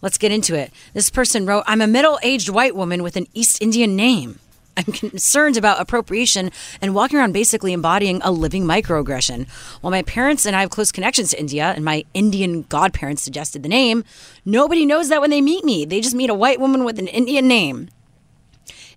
Let's 0.00 0.16
get 0.16 0.30
into 0.30 0.54
it. 0.54 0.70
This 0.94 1.10
person 1.10 1.44
wrote 1.44 1.64
I'm 1.66 1.80
a 1.80 1.88
middle 1.88 2.20
aged 2.22 2.48
white 2.48 2.76
woman 2.76 3.02
with 3.02 3.16
an 3.16 3.26
East 3.34 3.60
Indian 3.60 3.96
name. 3.96 4.38
I'm 4.76 4.92
concerned 4.92 5.56
about 5.56 5.80
appropriation 5.80 6.52
and 6.80 6.94
walking 6.94 7.18
around 7.18 7.32
basically 7.32 7.72
embodying 7.72 8.20
a 8.22 8.30
living 8.30 8.62
microaggression. 8.64 9.48
While 9.80 9.90
my 9.90 10.02
parents 10.02 10.46
and 10.46 10.54
I 10.54 10.60
have 10.60 10.70
close 10.70 10.92
connections 10.92 11.30
to 11.30 11.40
India, 11.40 11.72
and 11.74 11.84
my 11.84 12.04
Indian 12.14 12.62
godparents 12.68 13.22
suggested 13.22 13.64
the 13.64 13.68
name, 13.68 14.04
nobody 14.44 14.86
knows 14.86 15.08
that 15.08 15.20
when 15.20 15.30
they 15.30 15.40
meet 15.40 15.64
me. 15.64 15.84
They 15.84 16.00
just 16.00 16.14
meet 16.14 16.30
a 16.30 16.34
white 16.34 16.60
woman 16.60 16.84
with 16.84 17.00
an 17.00 17.08
Indian 17.08 17.48
name. 17.48 17.88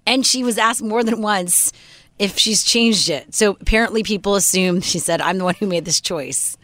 And 0.05 0.23
she 0.23 0.43
was 0.43 0.59
asked 0.59 0.83
more 0.83 1.03
than 1.03 1.23
once 1.23 1.73
if 2.19 2.37
she's 2.37 2.63
changed 2.63 3.09
it. 3.09 3.33
So 3.33 3.57
apparently 3.59 4.03
people 4.03 4.35
assume 4.35 4.81
she 4.81 4.99
said, 4.99 5.19
I'm 5.19 5.39
the 5.39 5.45
one 5.45 5.55
who 5.55 5.65
made 5.65 5.85
this 5.85 5.99
choice. 5.99 6.57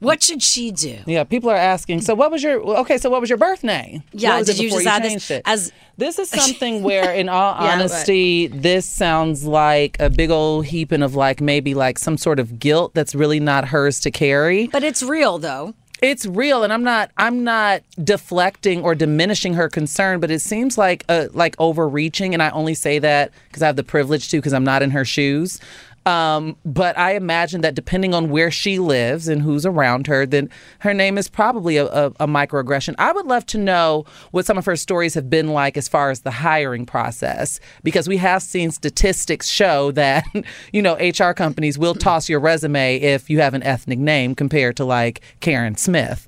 What 0.00 0.22
should 0.22 0.42
she 0.42 0.70
do? 0.72 0.98
Yeah, 1.06 1.24
people 1.24 1.50
are 1.50 1.56
asking. 1.56 2.00
So, 2.00 2.14
what 2.14 2.30
was 2.30 2.42
your 2.42 2.58
okay? 2.80 2.96
So, 2.98 3.10
what 3.10 3.20
was 3.20 3.28
your 3.30 3.36
birth 3.38 3.62
name? 3.62 4.02
Yeah, 4.12 4.42
did 4.42 4.58
you 4.58 4.70
just 4.70 4.86
add 4.86 5.02
this 5.04 5.30
it? 5.30 5.42
as- 5.46 5.72
this 5.98 6.18
is 6.18 6.30
something 6.40 6.82
where, 6.82 7.12
in 7.12 7.28
all 7.28 7.52
Yeah, 7.54 7.58
but- 7.76 7.80
honesty, 7.80 8.46
this 8.46 8.86
sounds 8.86 9.44
like 9.44 9.98
a 10.00 10.08
big 10.08 10.30
old 10.30 10.64
heaping 10.66 11.02
of 11.02 11.14
like 11.14 11.40
maybe 11.42 11.74
like 11.74 11.98
some 11.98 12.16
sort 12.16 12.38
of 12.40 12.58
guilt 12.58 12.94
that's 12.94 13.14
really 13.14 13.40
not 13.40 13.68
hers 13.68 14.00
to 14.00 14.10
carry. 14.10 14.66
But 14.68 14.82
it's 14.84 15.02
real 15.02 15.38
though. 15.38 15.74
It's 16.02 16.24
real, 16.24 16.64
and 16.64 16.72
I'm 16.72 16.82
not. 16.82 17.10
I'm 17.18 17.44
not 17.44 17.82
deflecting 18.02 18.82
or 18.82 18.94
diminishing 18.94 19.52
her 19.52 19.68
concern, 19.68 20.18
but 20.18 20.30
it 20.30 20.40
seems 20.40 20.78
like 20.78 21.04
uh, 21.10 21.26
like 21.34 21.54
overreaching, 21.58 22.32
and 22.32 22.42
I 22.42 22.48
only 22.50 22.72
say 22.72 22.98
that 23.00 23.32
because 23.48 23.62
I 23.62 23.66
have 23.66 23.76
the 23.76 23.84
privilege 23.84 24.30
to, 24.30 24.38
because 24.38 24.54
I'm 24.54 24.64
not 24.64 24.82
in 24.82 24.92
her 24.92 25.04
shoes. 25.04 25.60
Um, 26.06 26.56
but 26.64 26.96
I 26.96 27.14
imagine 27.14 27.60
that 27.60 27.74
depending 27.74 28.14
on 28.14 28.30
where 28.30 28.50
she 28.50 28.78
lives 28.78 29.28
and 29.28 29.42
who's 29.42 29.66
around 29.66 30.06
her, 30.06 30.24
then 30.24 30.48
her 30.80 30.94
name 30.94 31.18
is 31.18 31.28
probably 31.28 31.76
a, 31.76 31.86
a, 31.86 32.06
a 32.20 32.26
microaggression. 32.26 32.94
I 32.98 33.12
would 33.12 33.26
love 33.26 33.44
to 33.46 33.58
know 33.58 34.06
what 34.30 34.46
some 34.46 34.56
of 34.56 34.64
her 34.64 34.76
stories 34.76 35.14
have 35.14 35.28
been 35.28 35.48
like 35.48 35.76
as 35.76 35.88
far 35.88 36.10
as 36.10 36.20
the 36.20 36.30
hiring 36.30 36.86
process, 36.86 37.60
because 37.82 38.08
we 38.08 38.16
have 38.16 38.42
seen 38.42 38.70
statistics 38.70 39.48
show 39.48 39.92
that, 39.92 40.24
you 40.72 40.80
know, 40.80 40.96
HR 40.96 41.32
companies 41.32 41.78
will 41.78 41.94
toss 41.94 42.28
your 42.28 42.40
resume 42.40 42.96
if 42.96 43.28
you 43.28 43.40
have 43.40 43.54
an 43.54 43.62
ethnic 43.62 43.98
name 43.98 44.34
compared 44.34 44.76
to 44.76 44.84
like 44.84 45.20
Karen 45.40 45.76
Smith 45.76 46.26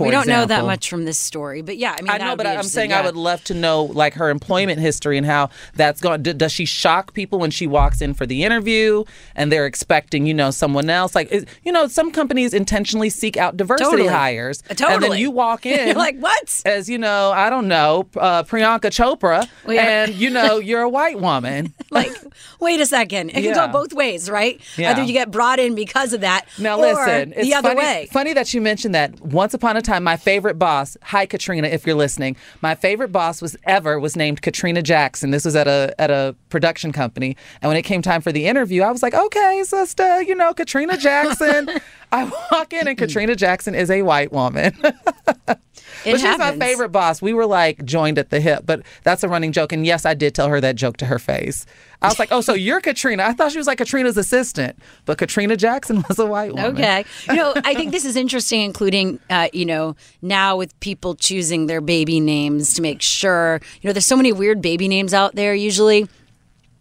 we 0.00 0.10
don't 0.10 0.26
know 0.26 0.44
that 0.46 0.64
much 0.64 0.88
from 0.90 1.04
this 1.04 1.18
story, 1.18 1.62
but 1.62 1.76
yeah, 1.76 1.96
I 1.98 2.02
mean, 2.02 2.10
I 2.10 2.18
know, 2.18 2.36
but 2.36 2.46
I'm 2.46 2.62
saying 2.62 2.90
yeah. 2.90 3.00
I 3.00 3.04
would 3.04 3.16
love 3.16 3.42
to 3.44 3.54
know 3.54 3.84
like 3.84 4.14
her 4.14 4.30
employment 4.30 4.80
history 4.80 5.16
and 5.16 5.26
how 5.26 5.50
that's 5.74 6.00
going. 6.00 6.22
D- 6.22 6.32
does 6.32 6.52
she 6.52 6.64
shock 6.64 7.14
people 7.14 7.38
when 7.38 7.50
she 7.50 7.66
walks 7.66 8.00
in 8.00 8.14
for 8.14 8.26
the 8.26 8.44
interview 8.44 9.04
and 9.34 9.50
they're 9.52 9.66
expecting, 9.66 10.26
you 10.26 10.34
know, 10.34 10.50
someone 10.50 10.88
else? 10.90 11.14
Like, 11.14 11.30
is, 11.32 11.46
you 11.64 11.72
know, 11.72 11.86
some 11.86 12.10
companies 12.12 12.52
intentionally 12.54 13.10
seek 13.10 13.36
out 13.36 13.56
diversity 13.56 13.90
Totally. 13.90 14.08
hires, 14.08 14.62
Uh, 14.70 14.74
and 14.88 15.02
then 15.02 15.12
you 15.18 15.30
walk 15.30 15.66
in, 15.66 15.86
You're 15.88 15.96
like, 15.96 16.18
what? 16.18 16.62
As 16.64 16.88
you 16.88 16.98
know, 16.98 17.32
I 17.32 17.50
don't 17.50 17.68
know, 17.68 18.06
uh, 18.16 18.42
Priyanka 18.42 18.90
Chopra, 18.90 19.48
Well, 19.64 19.74
yeah. 19.74 20.04
and 20.04 20.14
you 20.14 20.30
know, 20.30 20.58
you're 20.68 20.82
a 20.82 20.88
white 20.88 21.20
woman. 21.20 21.72
like, 21.90 22.12
wait 22.60 22.80
a 22.80 22.86
second. 22.86 23.30
It 23.30 23.34
can 23.34 23.44
Yeah. 23.44 23.66
go 23.66 23.72
both 23.72 23.92
ways, 23.92 24.28
right? 24.30 24.60
Yeah. 24.76 24.90
Either 24.90 25.02
you 25.02 25.12
get 25.12 25.30
brought 25.30 25.58
in 25.58 25.74
because 25.74 26.12
of 26.12 26.20
that, 26.22 26.46
Now 26.58 26.78
or 26.78 26.82
listen, 26.82 27.32
it's 27.32 27.42
the 27.48 27.54
other 27.54 27.68
funny, 27.70 27.80
way. 27.80 28.08
Funny 28.12 28.32
that 28.34 28.52
you 28.54 28.60
mentioned 28.60 28.94
that. 28.94 29.20
Once 29.20 29.54
upon 29.54 29.76
a 29.76 29.82
time, 29.86 30.04
my 30.04 30.16
favorite 30.16 30.58
boss, 30.58 30.96
hi 31.02 31.26
Katrina, 31.26 31.68
if 31.68 31.86
you're 31.86 31.96
listening, 31.96 32.36
my 32.60 32.74
favorite 32.74 33.12
boss 33.12 33.40
was 33.40 33.56
ever 33.64 33.98
was 33.98 34.16
named 34.16 34.42
Katrina 34.42 34.82
Jackson. 34.82 35.30
This 35.30 35.44
was 35.44 35.56
at 35.56 35.66
a 35.66 35.94
at 35.98 36.10
a 36.10 36.34
production 36.50 36.92
company, 36.92 37.36
and 37.62 37.68
when 37.68 37.76
it 37.76 37.82
came 37.82 38.02
time 38.02 38.20
for 38.20 38.32
the 38.32 38.46
interview, 38.46 38.82
I 38.82 38.90
was 38.90 39.02
like, 39.02 39.14
okay, 39.14 39.62
sister, 39.64 40.22
you 40.22 40.34
know, 40.34 40.52
Katrina 40.52 40.96
Jackson. 40.96 41.70
I 42.12 42.30
walk 42.52 42.72
in, 42.72 42.88
and 42.88 42.98
Katrina 42.98 43.34
Jackson 43.34 43.74
is 43.74 43.90
a 43.90 44.02
white 44.02 44.32
woman. 44.32 44.76
but 46.12 46.20
she's 46.20 46.38
my 46.38 46.56
favorite 46.56 46.90
boss. 46.90 47.20
We 47.20 47.32
were 47.32 47.46
like 47.46 47.84
joined 47.84 48.18
at 48.18 48.30
the 48.30 48.40
hip, 48.40 48.62
but 48.64 48.82
that's 49.02 49.22
a 49.22 49.28
running 49.28 49.52
joke. 49.52 49.72
And 49.72 49.84
yes, 49.84 50.06
I 50.06 50.14
did 50.14 50.34
tell 50.34 50.48
her 50.48 50.60
that 50.60 50.76
joke 50.76 50.96
to 50.98 51.06
her 51.06 51.18
face. 51.18 51.66
I 52.02 52.08
was 52.08 52.18
like, 52.18 52.30
"Oh, 52.32 52.40
so 52.40 52.54
you're 52.66 52.80
Katrina?" 52.80 53.24
I 53.24 53.32
thought 53.32 53.52
she 53.52 53.58
was 53.58 53.66
like 53.66 53.78
Katrina's 53.78 54.16
assistant, 54.16 54.78
but 55.04 55.18
Katrina 55.18 55.56
Jackson 55.56 56.04
was 56.08 56.18
a 56.18 56.26
white 56.26 56.54
woman. 56.54 56.72
Okay. 56.72 57.04
You 57.28 57.36
know, 57.36 57.54
I 57.56 57.74
think 57.74 57.92
this 57.92 58.04
is 58.10 58.16
interesting, 58.16 58.62
including, 58.62 59.18
uh, 59.30 59.48
you 59.52 59.66
know, 59.66 59.96
now 60.22 60.56
with 60.56 60.78
people 60.80 61.14
choosing 61.14 61.66
their 61.66 61.80
baby 61.80 62.20
names 62.20 62.74
to 62.74 62.82
make 62.82 63.02
sure, 63.02 63.60
you 63.80 63.88
know, 63.88 63.92
there's 63.92 64.06
so 64.06 64.16
many 64.16 64.32
weird 64.32 64.62
baby 64.62 64.88
names 64.88 65.14
out 65.14 65.34
there 65.34 65.54
usually. 65.54 66.08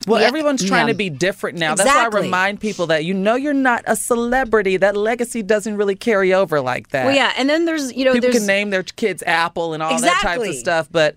Well, 0.06 0.22
Yeah. 0.22 0.28
everyone's 0.28 0.64
trying 0.64 0.88
Yeah. 0.88 0.94
to 0.94 0.98
be 0.98 1.10
different 1.10 1.58
now. 1.58 1.76
That's 1.76 1.90
why 1.90 2.06
I 2.06 2.08
remind 2.08 2.60
people 2.60 2.88
that 2.88 3.06
you 3.06 3.14
know 3.14 3.36
you're 3.36 3.54
not 3.54 3.84
a 3.88 3.96
celebrity. 3.96 4.78
That 4.78 4.96
legacy 4.96 5.42
doesn't 5.42 5.78
really 5.78 5.96
carry 5.96 6.34
over 6.34 6.62
like 6.62 6.90
that. 6.90 7.06
Well, 7.06 7.16
yeah. 7.16 7.34
And 7.38 7.50
then 7.50 7.66
there's, 7.66 7.94
you 7.94 8.06
know, 8.06 8.14
people 8.14 8.30
there's. 8.30 8.38
can 8.40 8.48
name 8.48 8.70
their 8.70 8.84
kids 8.84 9.24
Apple 9.26 9.74
and 9.74 9.82
all 9.82 10.00
that 10.00 10.22
types 10.22 10.48
of 10.48 10.56
stuff, 10.56 10.88
but. 10.92 11.16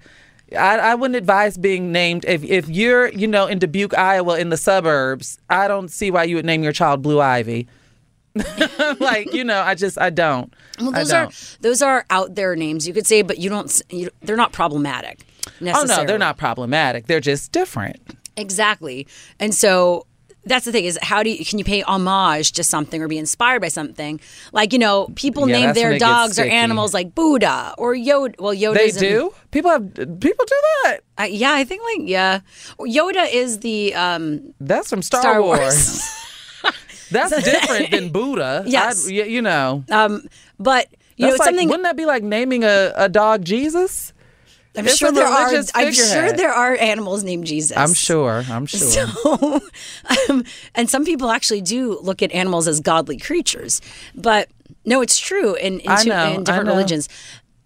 I, 0.59 0.79
I 0.79 0.95
wouldn't 0.95 1.17
advise 1.17 1.59
being 1.59 1.93
named 1.93 2.25
if 2.27 2.43
if 2.43 2.71
you're 2.71 3.09
you 3.09 3.27
know 3.27 3.45
in 3.49 3.59
Dubuque, 3.59 3.93
Iowa, 3.93 4.39
in 4.39 4.49
the 4.49 4.57
suburbs. 4.57 5.39
I 5.51 5.69
don't 5.69 5.91
see 5.91 6.11
why 6.11 6.25
you 6.25 6.37
would 6.37 6.47
name 6.47 6.63
your 6.63 6.73
child 6.73 7.03
Blue 7.03 7.21
Ivy. 7.21 7.69
like 9.01 9.33
you 9.33 9.45
know, 9.45 9.61
I 9.61 9.75
just 9.75 9.99
I 9.99 10.11
don't. 10.11 10.53
well, 10.81 10.93
those 10.93 11.13
are 11.13 11.25
don't. 11.25 11.57
those 11.61 11.83
are 11.83 12.05
out 12.11 12.35
there 12.35 12.57
names 12.57 12.87
you 12.87 12.95
could 12.95 13.07
say, 13.07 13.23
but 13.23 13.37
you 13.37 13.51
don't. 13.51 13.83
You, 13.91 14.11
they're 14.23 14.37
not 14.37 14.53
problematic. 14.53 15.21
Oh 15.61 15.85
no, 15.87 16.05
they're 16.05 16.19
not 16.19 16.37
problematic. 16.39 17.07
They're 17.07 17.21
just 17.21 17.53
different. 17.53 18.01
Exactly. 18.39 19.07
And 19.41 19.55
so 19.55 20.07
that's 20.45 20.65
the 20.65 20.73
thing 20.73 20.85
is 20.87 20.99
how 21.03 21.23
do 21.23 21.29
you 21.31 21.45
can 21.45 21.59
you 21.59 21.65
pay 21.65 21.83
homage 21.83 22.53
to 22.53 22.65
something 22.65 23.03
or 23.03 23.09
be 23.09 23.19
inspired 23.19 23.61
by 23.61 23.69
something? 23.69 24.19
Like, 24.53 24.73
you 24.73 24.79
know, 24.79 25.09
people 25.15 25.47
Yeah, 25.49 25.59
name 25.67 25.75
their 25.75 25.99
dogs 25.99 26.39
or 26.39 26.45
animals 26.45 26.95
like 26.95 27.15
Buddha 27.15 27.75
or 27.77 27.95
Yoda. 27.95 28.35
Well, 28.39 28.55
Yoda 28.55 28.75
They 28.75 28.91
do. 28.93 29.35
People 29.51 29.71
have 29.71 29.93
people 29.95 30.45
do 30.47 30.57
that. 30.85 30.99
Uh, 31.19 31.23
yeah, 31.25 31.53
I 31.53 31.65
think 31.65 31.83
like 31.83 32.09
yeah. 32.09 32.41
Yoda 32.79 33.27
is 33.31 33.59
the 33.61 33.95
um 33.95 34.55
That's 34.61 34.89
from 34.89 35.03
Star, 35.03 35.21
Star 35.21 35.43
Wars. 35.43 35.61
Wars. 35.61 36.15
That's 37.11 37.43
different 37.43 37.91
than 37.91 38.09
Buddha. 38.13 38.65
Yes. 38.67 39.07
I'd- 39.07 39.15
you 39.31 39.43
know. 39.43 39.85
um 39.91 40.23
but 40.59 40.87
you 41.17 41.27
know 41.27 41.33
That's 41.33 41.35
it's 41.35 41.39
like, 41.41 41.47
something 41.49 41.69
Wouldn't 41.69 41.85
that 41.85 41.97
be 41.97 42.07
like 42.07 42.23
naming 42.23 42.65
a, 42.65 42.93
a 42.97 43.09
dog 43.09 43.45
Jesus? 43.45 44.13
I'm 44.79 44.87
It's 44.87 44.97
sure 44.97 45.11
there 45.11 45.27
are 45.27 45.63
I'm 45.75 45.93
sure 45.93 46.33
there 46.33 46.53
are 46.53 46.77
animals 46.77 47.25
named 47.25 47.47
Jesus. 47.47 47.77
I'm 47.77 47.95
sure. 47.95 48.45
I'm 48.49 48.67
sure. 48.67 48.79
So, 48.79 49.61
um, 50.29 50.45
and 50.75 50.89
some 50.89 51.05
people 51.05 51.31
actually 51.31 51.63
do 51.63 51.99
look 52.01 52.23
at 52.23 52.31
animals 52.33 52.69
as 52.69 52.79
godly 52.81 53.19
creatures, 53.19 53.81
but 54.15 54.49
no, 54.85 55.01
it's 55.01 55.19
true 55.19 55.55
in 55.57 55.81
in, 55.81 55.97
two- 55.99 56.09
know, 56.11 56.35
in 56.35 56.45
different 56.45 56.69
religions. 56.69 57.09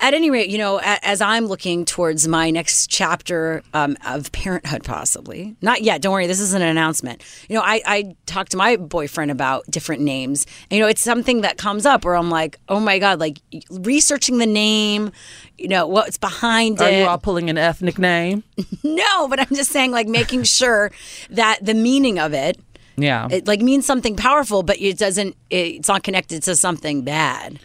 At 0.03 0.15
any 0.15 0.31
rate, 0.31 0.51
you 0.51 0.59
know, 0.59 0.81
as 0.83 1.21
I'm 1.21 1.47
looking 1.47 1.85
towards 1.85 2.27
my 2.27 2.51
next 2.51 2.89
chapter 2.91 3.63
um, 3.73 3.97
of 4.05 4.33
parenthood, 4.33 4.83
possibly 4.83 5.55
not 5.63 5.83
yet. 5.83 6.03
Don't 6.03 6.13
worry, 6.13 6.27
this 6.27 6.41
is 6.41 6.55
an 6.55 6.61
announcement. 6.61 7.23
You 7.49 7.55
know, 7.55 7.63
I, 7.63 7.81
I 7.87 8.17
talked 8.27 8.51
to 8.51 8.57
my 8.57 8.77
boyfriend 8.77 9.31
about 9.31 9.65
different 9.71 10.03
names. 10.03 10.45
And, 10.71 10.79
you 10.79 10.83
know, 10.83 10.89
it's 10.89 11.01
something 11.01 11.43
that 11.43 11.57
comes 11.57 11.87
up 11.87 12.05
where 12.05 12.17
I'm 12.17 12.31
like, 12.31 12.59
oh 12.69 12.81
my 12.81 12.99
god, 12.99 13.21
like 13.21 13.39
researching 13.71 14.39
the 14.39 14.47
name. 14.47 15.13
You 15.57 15.69
know 15.69 15.87
what's 15.87 16.19
behind 16.19 16.81
Are 16.81 16.89
it. 16.89 16.95
Are 16.95 16.99
you 17.03 17.07
all 17.07 17.19
pulling 17.19 17.49
an 17.49 17.57
ethnic 17.57 17.97
name? 17.97 18.43
no, 18.83 19.29
but 19.29 19.39
I'm 19.39 19.55
just 19.55 19.71
saying, 19.71 19.93
like 19.93 20.09
making 20.09 20.43
sure 20.43 20.91
that 21.31 21.61
the 21.63 21.75
meaning 21.75 22.19
of 22.19 22.35
it 22.35 22.59
Yeah. 22.97 23.29
it 23.31 23.47
like 23.47 23.61
means 23.61 23.87
something 23.87 24.17
powerful, 24.17 24.65
but 24.65 24.81
it 24.81 24.99
doesn't. 24.99 25.37
It's 25.51 25.87
not 25.87 26.03
connected 26.03 26.43
to 26.43 26.57
something 26.57 27.03
bad, 27.03 27.61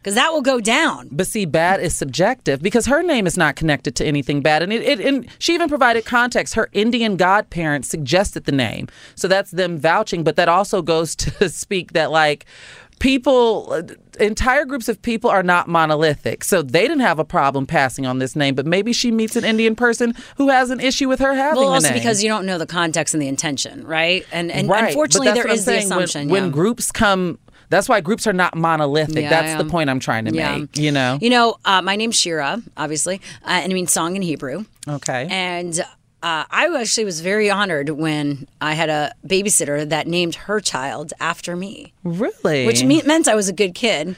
because 0.00 0.14
that 0.14 0.32
will 0.32 0.40
go 0.42 0.60
down. 0.60 1.08
But 1.12 1.26
see, 1.26 1.44
bad 1.44 1.80
is 1.80 1.94
subjective 1.94 2.62
because 2.62 2.86
her 2.86 3.02
name 3.02 3.26
is 3.26 3.36
not 3.36 3.56
connected 3.56 3.94
to 3.96 4.04
anything 4.04 4.40
bad, 4.40 4.62
and 4.62 4.72
it, 4.72 4.82
it 4.82 5.00
and 5.00 5.28
she 5.38 5.54
even 5.54 5.68
provided 5.68 6.04
context. 6.04 6.54
Her 6.54 6.68
Indian 6.72 7.16
godparents 7.16 7.88
suggested 7.88 8.44
the 8.44 8.52
name, 8.52 8.88
so 9.14 9.28
that's 9.28 9.50
them 9.50 9.78
vouching. 9.78 10.24
But 10.24 10.36
that 10.36 10.48
also 10.48 10.82
goes 10.82 11.14
to 11.16 11.48
speak 11.48 11.92
that 11.92 12.10
like 12.10 12.46
people, 13.00 13.82
entire 14.20 14.64
groups 14.64 14.88
of 14.88 15.02
people 15.02 15.28
are 15.28 15.42
not 15.42 15.66
monolithic, 15.66 16.44
so 16.44 16.62
they 16.62 16.82
didn't 16.82 17.00
have 17.00 17.18
a 17.18 17.24
problem 17.24 17.66
passing 17.66 18.06
on 18.06 18.20
this 18.20 18.36
name. 18.36 18.54
But 18.54 18.66
maybe 18.66 18.92
she 18.92 19.10
meets 19.10 19.34
an 19.34 19.44
Indian 19.44 19.74
person 19.74 20.14
who 20.36 20.48
has 20.50 20.70
an 20.70 20.78
issue 20.78 21.08
with 21.08 21.18
her 21.18 21.34
having 21.34 21.60
Well, 21.60 21.72
also 21.72 21.92
because 21.92 22.22
you 22.22 22.28
don't 22.28 22.46
know 22.46 22.58
the 22.58 22.66
context 22.66 23.12
and 23.12 23.22
the 23.22 23.28
intention, 23.28 23.84
right? 23.84 24.24
And 24.30 24.52
and 24.52 24.68
right. 24.68 24.88
unfortunately, 24.88 25.32
there 25.32 25.48
is 25.50 25.64
the. 25.64 25.72
When- 25.72 25.80
assumption. 25.80 26.28
when, 26.28 26.44
yeah. 26.44 26.50
groups 26.50 26.92
come. 26.92 27.38
That's 27.70 27.88
why 27.88 28.00
groups 28.00 28.26
are 28.26 28.32
not 28.32 28.54
monolithic. 28.56 29.22
Yeah, 29.22 29.30
that's 29.30 29.62
the 29.62 29.68
point 29.68 29.88
I'm 29.88 30.00
trying 30.00 30.26
to 30.26 30.34
Yeah. 30.34 30.58
make. 30.58 30.76
You 30.76 30.92
know. 30.92 31.18
You 31.22 31.30
know, 31.30 31.56
uh, 31.64 31.80
my 31.80 31.96
name's 31.96 32.20
Shira, 32.20 32.60
obviously, 32.76 33.20
uh, 33.44 33.60
and 33.62 33.72
it 33.72 33.74
means 33.74 33.92
song 33.92 34.16
in 34.16 34.22
Hebrew. 34.22 34.64
Okay. 34.88 35.26
And 35.30 35.80
uh, 36.22 36.44
I 36.50 36.68
actually 36.78 37.04
was 37.06 37.20
very 37.20 37.48
honored 37.48 37.88
when 37.90 38.46
I 38.60 38.74
had 38.74 38.90
a 38.90 39.12
babysitter 39.26 39.88
that 39.88 40.06
named 40.06 40.34
her 40.34 40.60
child 40.60 41.14
after 41.20 41.56
me. 41.56 41.94
Really? 42.04 42.66
Which 42.66 42.84
me- 42.84 43.02
meant 43.06 43.26
I 43.28 43.34
was 43.34 43.48
a 43.48 43.54
good 43.54 43.74
kid. 43.74 44.16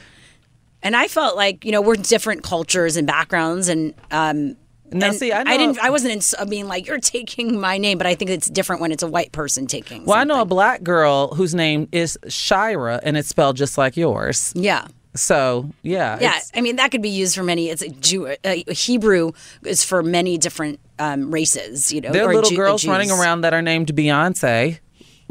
And 0.81 0.97
I 0.97 1.07
felt 1.07 1.37
like, 1.37 1.63
you 1.63 1.71
know, 1.71 1.79
we're 1.81 1.95
different 1.95 2.43
cultures 2.43 2.97
and 2.97 3.07
backgrounds 3.07 3.69
and 3.69 3.93
um 4.11 4.57
Now, 4.93 5.07
and 5.07 5.15
see, 5.15 5.31
I 5.33 5.43
know- 5.43 5.57
didn't 5.57 5.79
I 5.79 5.89
wasn't 5.89 6.13
ins- 6.13 6.35
I 6.37 6.45
mean 6.45 6.67
like 6.67 6.87
you're 6.87 6.99
taking 6.99 7.59
my 7.59 7.77
name, 7.77 7.97
but 7.97 8.07
I 8.07 8.15
think 8.15 8.31
it's 8.31 8.49
different 8.49 8.81
when 8.81 8.91
it's 8.91 9.03
a 9.03 9.07
white 9.07 9.31
person 9.31 9.67
taking. 9.67 10.05
Well, 10.05 10.17
I 10.17 10.23
know 10.23 10.41
a 10.41 10.45
black 10.45 10.83
girl 10.83 11.33
whose 11.35 11.53
name 11.55 11.87
is 11.91 12.17
Shira, 12.27 12.99
and 13.03 13.17
it's 13.17 13.27
spelled 13.29 13.57
just 13.57 13.77
like 13.77 13.97
yours. 13.97 14.53
Yeah. 14.55 14.87
So 15.15 15.69
yeah, 15.83 16.17
Yeah, 16.19 16.39
I 16.55 16.61
mean 16.61 16.77
that 16.77 16.89
could 16.89 17.03
be 17.03 17.09
used 17.09 17.35
for 17.35 17.43
many. 17.43 17.69
It's 17.69 17.83
a 17.83 17.89
Jew. 17.89 18.35
Uh, 18.43 18.55
Hebrew 18.69 19.33
is 19.63 19.83
for 19.83 20.01
many 20.01 20.39
different 20.39 20.79
um, 20.97 21.29
races. 21.31 21.91
You 21.93 22.01
know, 22.01 22.11
there 22.11 22.27
are 22.27 22.33
little 22.33 22.55
girls 22.55 22.85
running 22.87 23.11
around 23.11 23.41
that 23.41 23.53
are 23.53 23.61
named 23.61 23.93
Beyonce, 23.95 24.79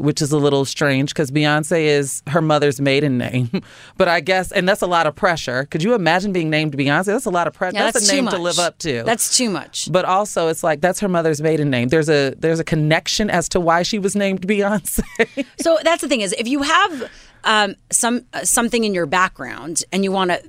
which 0.03 0.21
is 0.21 0.31
a 0.31 0.37
little 0.37 0.65
strange 0.65 1.09
because 1.09 1.31
Beyonce 1.31 1.83
is 1.85 2.21
her 2.27 2.41
mother's 2.41 2.81
maiden 2.81 3.17
name. 3.17 3.49
but 3.97 4.07
I 4.07 4.19
guess, 4.19 4.51
and 4.51 4.67
that's 4.67 4.81
a 4.81 4.87
lot 4.87 5.07
of 5.07 5.15
pressure. 5.15 5.65
Could 5.65 5.81
you 5.81 5.93
imagine 5.93 6.33
being 6.33 6.49
named 6.49 6.75
Beyonce? 6.77 7.05
That's 7.05 7.25
a 7.25 7.29
lot 7.29 7.47
of 7.47 7.53
pressure. 7.53 7.75
Yeah, 7.77 7.83
that's, 7.85 7.93
that's 7.99 8.07
a 8.09 8.11
too 8.11 8.21
name 8.21 8.27
to 8.31 8.37
live 8.37 8.59
up 8.59 8.77
to. 8.79 9.03
That's 9.03 9.35
too 9.37 9.49
much. 9.49 9.89
But 9.91 10.05
also, 10.05 10.49
it's 10.49 10.63
like 10.63 10.81
that's 10.81 10.99
her 10.99 11.07
mother's 11.07 11.41
maiden 11.41 11.69
name. 11.69 11.87
There's 11.87 12.09
a 12.09 12.31
there's 12.37 12.59
a 12.59 12.63
connection 12.63 13.29
as 13.29 13.47
to 13.49 13.59
why 13.59 13.83
she 13.83 13.97
was 13.97 14.15
named 14.15 14.41
Beyonce. 14.47 15.45
So 15.61 15.79
that's 15.83 16.01
the 16.01 16.07
thing 16.09 16.21
is, 16.21 16.33
if 16.37 16.47
you 16.47 16.61
have 16.63 17.09
um, 17.45 17.75
some 17.89 18.25
uh, 18.33 18.43
something 18.43 18.83
in 18.83 18.93
your 18.93 19.05
background 19.05 19.83
and 19.91 20.03
you 20.03 20.11
want 20.11 20.31
to 20.31 20.41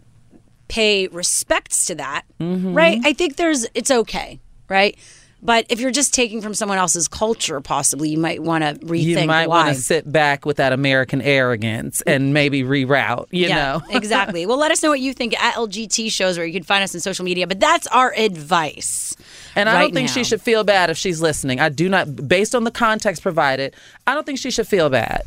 pay 0.69 1.07
respects 1.09 1.87
to 1.87 1.95
that, 1.95 2.23
Mm-hmm. 2.41 2.75
right? 2.75 3.01
I 3.05 3.13
think 3.13 3.37
there's 3.37 3.67
it's 3.75 3.91
okay, 3.91 4.41
right? 4.69 4.97
But 5.45 5.67
if 5.69 5.79
you're 5.79 5.91
just 5.91 6.15
taking 6.15 6.41
from 6.41 6.55
someone 6.55 6.79
else's 6.79 7.07
culture, 7.07 7.61
possibly 7.61 8.09
you 8.09 8.19
might 8.19 8.43
want 8.43 8.65
to 8.65 8.87
rethink 8.87 9.03
you 9.03 9.27
might 9.27 9.47
want 9.49 9.69
to 9.69 9.81
sit 9.81 10.11
back 10.11 10.47
with 10.47 10.57
that 10.57 10.73
American 10.73 11.21
arrogance 11.21 12.01
and 12.03 12.33
maybe 12.33 12.63
reroute. 12.63 13.27
You 13.31 13.49
yeah, 13.49 13.55
know, 13.55 13.83
exactly. 13.91 14.47
Well, 14.47 14.57
let 14.57 14.73
us 14.73 14.83
know 14.83 14.89
what 14.89 15.01
you 15.01 15.13
think 15.13 15.39
at 15.41 15.55
LGT 15.55 16.11
shows, 16.11 16.39
where 16.39 16.47
you 16.47 16.53
can 16.55 16.63
find 16.63 16.83
us 16.83 16.95
on 16.95 17.03
social 17.03 17.27
media. 17.27 17.47
But 17.47 17.61
that's 17.61 17.87
our 17.89 18.15
advice. 18.15 19.15
And 19.55 19.69
I 19.69 19.81
don't 19.81 19.93
think 19.93 20.09
now. 20.09 20.15
she 20.15 20.25
should 20.25 20.41
feel 20.41 20.65
bad 20.65 20.91
if 20.91 20.97
she's 20.97 21.21
listening. 21.21 21.61
I 21.61 21.69
do 21.69 21.89
not, 21.89 22.27
based 22.27 22.55
on 22.55 22.65
the 22.65 22.71
context 22.71 23.23
provided, 23.23 23.75
I 24.07 24.15
don't 24.15 24.25
think 24.25 24.39
she 24.39 24.51
should 24.51 24.67
feel 24.67 24.89
bad. 24.89 25.23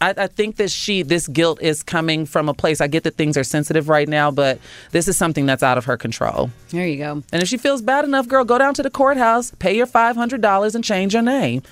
I, 0.00 0.14
I 0.16 0.26
think 0.28 0.56
that 0.56 0.70
she, 0.70 1.02
this 1.02 1.26
guilt 1.26 1.60
is 1.60 1.82
coming 1.82 2.24
from 2.24 2.48
a 2.48 2.54
place. 2.54 2.80
I 2.80 2.86
get 2.86 3.02
that 3.04 3.16
things 3.16 3.36
are 3.36 3.44
sensitive 3.44 3.88
right 3.88 4.08
now, 4.08 4.30
but 4.30 4.58
this 4.92 5.08
is 5.08 5.16
something 5.16 5.46
that's 5.46 5.62
out 5.62 5.76
of 5.76 5.86
her 5.86 5.96
control. 5.96 6.50
There 6.70 6.86
you 6.86 6.98
go. 6.98 7.22
And 7.32 7.42
if 7.42 7.48
she 7.48 7.56
feels 7.56 7.82
bad 7.82 8.04
enough, 8.04 8.28
girl, 8.28 8.44
go 8.44 8.58
down 8.58 8.74
to 8.74 8.82
the 8.82 8.90
courthouse, 8.90 9.52
pay 9.58 9.76
your 9.76 9.86
five 9.86 10.16
hundred 10.16 10.40
dollars, 10.40 10.74
and 10.74 10.84
change 10.84 11.14
your 11.14 11.22
name 11.22 11.62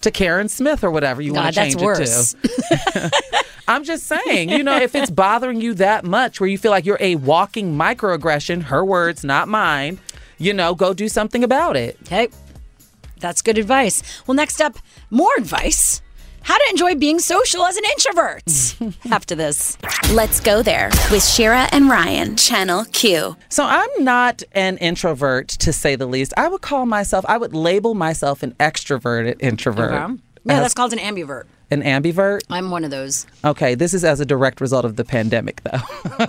to 0.00 0.10
Karen 0.10 0.48
Smith 0.48 0.84
or 0.84 0.90
whatever 0.90 1.22
you 1.22 1.32
want 1.32 1.54
to 1.54 1.60
change 1.60 1.74
that's 1.74 1.84
worse. 1.84 2.34
it 2.42 2.42
to. 2.42 3.10
I'm 3.68 3.84
just 3.84 4.06
saying, 4.06 4.50
you 4.50 4.62
know, 4.62 4.76
if 4.76 4.94
it's 4.94 5.10
bothering 5.10 5.60
you 5.60 5.74
that 5.74 6.04
much 6.04 6.38
where 6.38 6.48
you 6.48 6.58
feel 6.58 6.70
like 6.70 6.84
you're 6.84 6.98
a 7.00 7.16
walking 7.16 7.74
microaggression, 7.74 8.64
her 8.64 8.84
words, 8.84 9.24
not 9.24 9.48
mine, 9.48 9.98
you 10.38 10.52
know, 10.52 10.74
go 10.74 10.92
do 10.92 11.08
something 11.08 11.42
about 11.42 11.76
it. 11.76 11.98
Okay. 12.02 12.28
That's 13.20 13.40
good 13.40 13.56
advice. 13.56 14.02
Well, 14.26 14.34
next 14.34 14.60
up, 14.60 14.76
more 15.10 15.30
advice. 15.38 16.02
How 16.44 16.58
to 16.58 16.64
enjoy 16.70 16.94
being 16.94 17.18
social 17.20 17.64
as 17.64 17.78
an 17.78 17.84
introvert. 17.84 18.76
After 19.10 19.34
this. 19.34 19.78
Let's 20.12 20.40
go 20.40 20.62
there 20.62 20.90
with 21.10 21.24
Shira 21.24 21.68
and 21.72 21.88
Ryan, 21.88 22.36
Channel 22.36 22.84
Q. 22.92 23.34
So 23.48 23.64
I'm 23.64 23.88
not 23.98 24.42
an 24.52 24.76
introvert 24.76 25.48
to 25.48 25.72
say 25.72 25.96
the 25.96 26.04
least. 26.06 26.34
I 26.36 26.48
would 26.48 26.60
call 26.60 26.84
myself, 26.84 27.24
I 27.28 27.38
would 27.38 27.54
label 27.54 27.94
myself 27.94 28.42
an 28.42 28.52
extroverted 28.60 29.36
introvert. 29.40 29.92
Okay. 29.92 30.14
Yeah, 30.44 30.60
that's 30.60 30.74
called 30.74 30.92
an 30.92 30.98
ambivert. 30.98 31.44
An 31.70 31.82
ambivert? 31.82 32.42
I'm 32.50 32.70
one 32.70 32.84
of 32.84 32.90
those. 32.90 33.26
Okay, 33.42 33.74
this 33.74 33.94
is 33.94 34.04
as 34.04 34.20
a 34.20 34.26
direct 34.26 34.60
result 34.60 34.84
of 34.84 34.96
the 34.96 35.04
pandemic 35.04 35.62
though. 35.62 36.26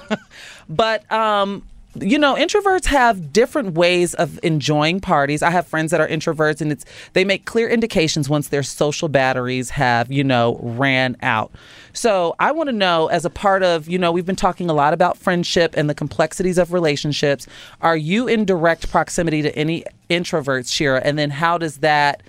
but 0.70 1.12
um 1.12 1.62
you 2.00 2.18
know, 2.18 2.36
introverts 2.36 2.86
have 2.86 3.32
different 3.32 3.74
ways 3.76 4.14
of 4.16 4.40
enjoying 4.44 5.00
parties. 5.00 5.42
I 5.42 5.50
have 5.50 5.66
friends 5.66 5.92
that 5.92 6.02
are 6.02 6.08
introverts 6.08 6.62
and 6.62 6.72
it's 6.72 6.86
they 7.14 7.24
make 7.24 7.46
clear 7.46 7.70
indications 7.70 8.28
once 8.28 8.50
their 8.50 8.64
social 8.64 9.08
batteries 9.08 9.70
have, 9.72 10.12
you 10.12 10.24
know, 10.24 10.60
ran 10.62 11.16
out. 11.22 11.52
So, 11.94 12.36
I 12.40 12.52
want 12.52 12.68
to 12.68 12.74
know 12.74 13.08
as 13.08 13.24
a 13.24 13.30
part 13.30 13.64
of, 13.64 13.88
you 13.88 13.98
know, 13.98 14.12
we've 14.12 14.26
been 14.26 14.36
talking 14.36 14.70
a 14.70 14.74
lot 14.74 14.94
about 14.94 15.18
friendship 15.18 15.74
and 15.78 15.90
the 15.90 15.96
complexities 15.96 16.58
of 16.58 16.74
relationships. 16.74 17.48
Are 17.82 17.96
you 17.96 18.28
in 18.28 18.44
direct 18.44 18.90
proximity 18.90 19.42
to 19.44 19.56
any 19.56 19.86
introverts, 20.10 20.74
Shira? 20.74 21.02
And 21.04 21.18
then 21.18 21.30
how 21.30 21.58
does 21.58 21.78
that 21.78 22.22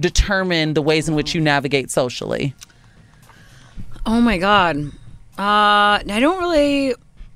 determine 0.00 0.74
the 0.74 0.82
ways 0.82 1.08
in 1.08 1.14
which 1.14 1.34
you 1.34 1.40
navigate 1.40 1.90
socially? 1.90 2.54
Oh 4.06 4.20
my 4.20 4.38
god. 4.38 4.78
Uh 5.38 6.00
I 6.00 6.18
don't 6.18 6.40
really 6.40 6.94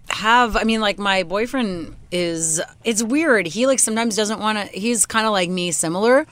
have 0.08 0.56
I 0.56 0.64
mean 0.64 0.80
like 0.80 0.98
my 0.98 1.22
boyfriend 1.22 1.96
is 2.10 2.60
it's 2.84 3.02
weird. 3.02 3.46
He 3.46 3.66
like 3.66 3.78
sometimes 3.78 4.16
doesn't 4.16 4.40
want 4.40 4.58
to 4.58 4.64
he's 4.78 5.06
kind 5.06 5.26
of 5.26 5.32
like 5.32 5.50
me 5.50 5.70
similar. 5.70 6.26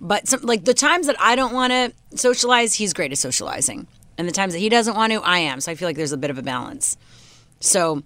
But 0.00 0.28
some, 0.28 0.42
like 0.42 0.64
the 0.64 0.74
times 0.74 1.06
that 1.06 1.16
I 1.18 1.36
don't 1.36 1.54
want 1.54 1.72
to 1.72 1.92
socialize, 2.16 2.74
he's 2.74 2.92
great 2.92 3.12
at 3.12 3.18
socializing. 3.18 3.86
And 4.18 4.28
the 4.28 4.32
times 4.32 4.52
that 4.52 4.58
he 4.58 4.68
doesn't 4.68 4.94
want 4.94 5.12
to, 5.12 5.20
I 5.22 5.38
am. 5.38 5.60
So 5.60 5.72
I 5.72 5.74
feel 5.74 5.88
like 5.88 5.96
there's 5.96 6.12
a 6.12 6.18
bit 6.18 6.30
of 6.30 6.38
a 6.38 6.42
balance. 6.42 6.96
So 7.60 8.02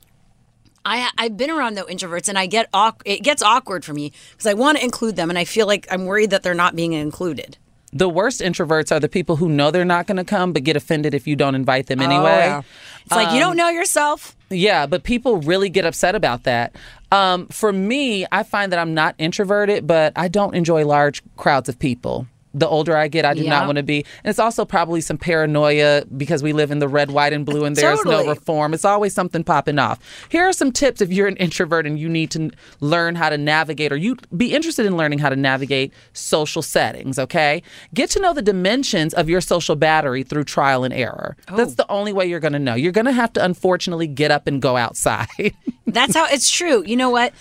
I 0.84 1.10
I've 1.18 1.36
been 1.36 1.50
around 1.50 1.74
though 1.74 1.84
introverts 1.84 2.28
and 2.28 2.38
I 2.38 2.46
get 2.46 2.68
it 3.04 3.22
gets 3.22 3.42
awkward 3.42 3.84
for 3.84 3.92
me 3.92 4.12
because 4.32 4.46
I 4.46 4.54
want 4.54 4.78
to 4.78 4.84
include 4.84 5.16
them 5.16 5.30
and 5.30 5.38
I 5.38 5.44
feel 5.44 5.66
like 5.66 5.86
I'm 5.90 6.06
worried 6.06 6.30
that 6.30 6.42
they're 6.42 6.54
not 6.54 6.76
being 6.76 6.92
included. 6.92 7.58
The 7.92 8.08
worst 8.08 8.40
introverts 8.40 8.92
are 8.92 9.00
the 9.00 9.08
people 9.08 9.36
who 9.36 9.48
know 9.48 9.72
they're 9.72 9.84
not 9.84 10.06
going 10.06 10.16
to 10.16 10.24
come 10.24 10.52
but 10.52 10.62
get 10.62 10.76
offended 10.76 11.12
if 11.12 11.26
you 11.26 11.34
don't 11.34 11.56
invite 11.56 11.88
them 11.88 12.00
oh, 12.00 12.04
anyway. 12.04 12.22
Oh, 12.22 12.38
yeah. 12.38 12.62
It's 13.04 13.14
like 13.14 13.32
you 13.32 13.40
don't 13.40 13.56
know 13.56 13.68
yourself. 13.68 14.36
Yeah, 14.50 14.86
but 14.86 15.04
people 15.04 15.38
really 15.38 15.68
get 15.68 15.84
upset 15.84 16.14
about 16.14 16.44
that. 16.44 16.74
Um, 17.12 17.46
for 17.48 17.72
me, 17.72 18.26
I 18.30 18.42
find 18.42 18.72
that 18.72 18.78
I'm 18.78 18.94
not 18.94 19.14
introverted, 19.18 19.86
but 19.86 20.12
I 20.16 20.28
don't 20.28 20.54
enjoy 20.54 20.84
large 20.84 21.22
crowds 21.36 21.68
of 21.68 21.78
people. 21.78 22.26
The 22.52 22.66
older 22.66 22.96
I 22.96 23.06
get, 23.08 23.24
I 23.24 23.34
do 23.34 23.42
Yeah. 23.44 23.50
not 23.50 23.66
want 23.66 23.76
to 23.76 23.82
be. 23.84 23.98
And 24.24 24.30
it's 24.30 24.40
also 24.40 24.64
probably 24.64 25.00
some 25.00 25.16
paranoia 25.16 26.04
because 26.16 26.42
we 26.42 26.52
live 26.52 26.70
in 26.72 26.80
the 26.80 26.88
red, 26.88 27.10
white, 27.12 27.32
and 27.32 27.46
blue 27.46 27.64
and 27.64 27.76
there's 27.76 27.98
Totally. 27.98 28.24
no 28.24 28.30
reform. 28.30 28.74
It's 28.74 28.84
always 28.84 29.14
something 29.14 29.44
popping 29.44 29.78
off. 29.78 30.00
Here 30.30 30.42
are 30.48 30.52
some 30.52 30.72
tips 30.72 31.00
if 31.00 31.12
you're 31.12 31.28
an 31.28 31.36
introvert 31.36 31.86
and 31.86 31.98
you 31.98 32.08
need 32.08 32.30
to 32.32 32.50
learn 32.80 33.14
how 33.14 33.28
to 33.30 33.38
navigate 33.38 33.92
or 33.92 33.96
you 33.96 34.16
be 34.36 34.52
interested 34.52 34.84
in 34.84 34.96
learning 34.96 35.20
how 35.20 35.28
to 35.28 35.36
navigate 35.36 35.92
social 36.12 36.60
settings, 36.62 37.18
okay? 37.18 37.62
Get 37.94 38.10
to 38.10 38.20
know 38.20 38.34
the 38.34 38.42
dimensions 38.42 39.14
of 39.14 39.28
your 39.28 39.40
social 39.40 39.76
battery 39.76 40.22
through 40.24 40.44
trial 40.44 40.82
and 40.82 40.92
error. 40.92 41.36
That's 41.54 41.74
the 41.76 41.88
only 41.90 42.12
way 42.12 42.26
you're 42.26 42.40
going 42.40 42.52
to 42.54 42.58
know. 42.58 42.74
You're 42.74 42.90
going 42.92 43.06
to 43.06 43.12
have 43.12 43.32
to 43.34 43.44
unfortunately 43.44 44.08
get 44.08 44.30
up 44.32 44.46
and 44.48 44.60
go 44.60 44.76
outside. 44.76 45.28
That's 45.86 46.14
how 46.16 46.26
it's 46.26 46.50
true. 46.50 46.82
You 46.84 46.96
know 46.96 47.10
what? 47.10 47.32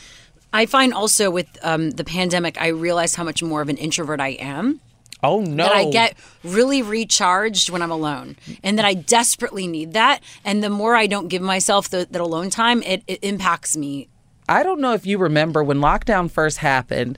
I 0.53 0.65
find 0.65 0.93
also 0.93 1.29
with 1.29 1.47
um, 1.63 1.91
the 1.91 2.03
pandemic, 2.03 2.59
I 2.59 2.67
realize 2.67 3.13
how 3.15 3.23
much 3.23 3.41
more 3.43 3.61
of 3.61 3.69
an 3.69 3.77
introvert 3.77 4.19
I 4.19 4.29
am. 4.39 4.81
Oh 5.23 5.41
no! 5.41 5.63
That 5.63 5.73
I 5.73 5.89
get 5.89 6.15
really 6.43 6.81
recharged 6.81 7.69
when 7.69 7.81
I'm 7.81 7.91
alone, 7.91 8.37
and 8.63 8.77
that 8.77 8.85
I 8.85 8.93
desperately 8.93 9.67
need 9.67 9.93
that. 9.93 10.21
And 10.45 10.63
the 10.63 10.69
more 10.69 10.95
I 10.95 11.07
don't 11.07 11.27
give 11.27 11.41
myself 11.41 11.89
the, 11.89 12.07
that 12.09 12.21
alone 12.21 12.49
time, 12.49 12.81
it, 12.83 13.03
it 13.07 13.19
impacts 13.23 13.75
me. 13.75 14.07
I 14.47 14.63
don't 14.63 14.79
know 14.79 14.93
if 14.93 15.05
you 15.05 15.17
remember 15.17 15.63
when 15.63 15.79
lockdown 15.79 16.31
first 16.31 16.57
happened. 16.57 17.17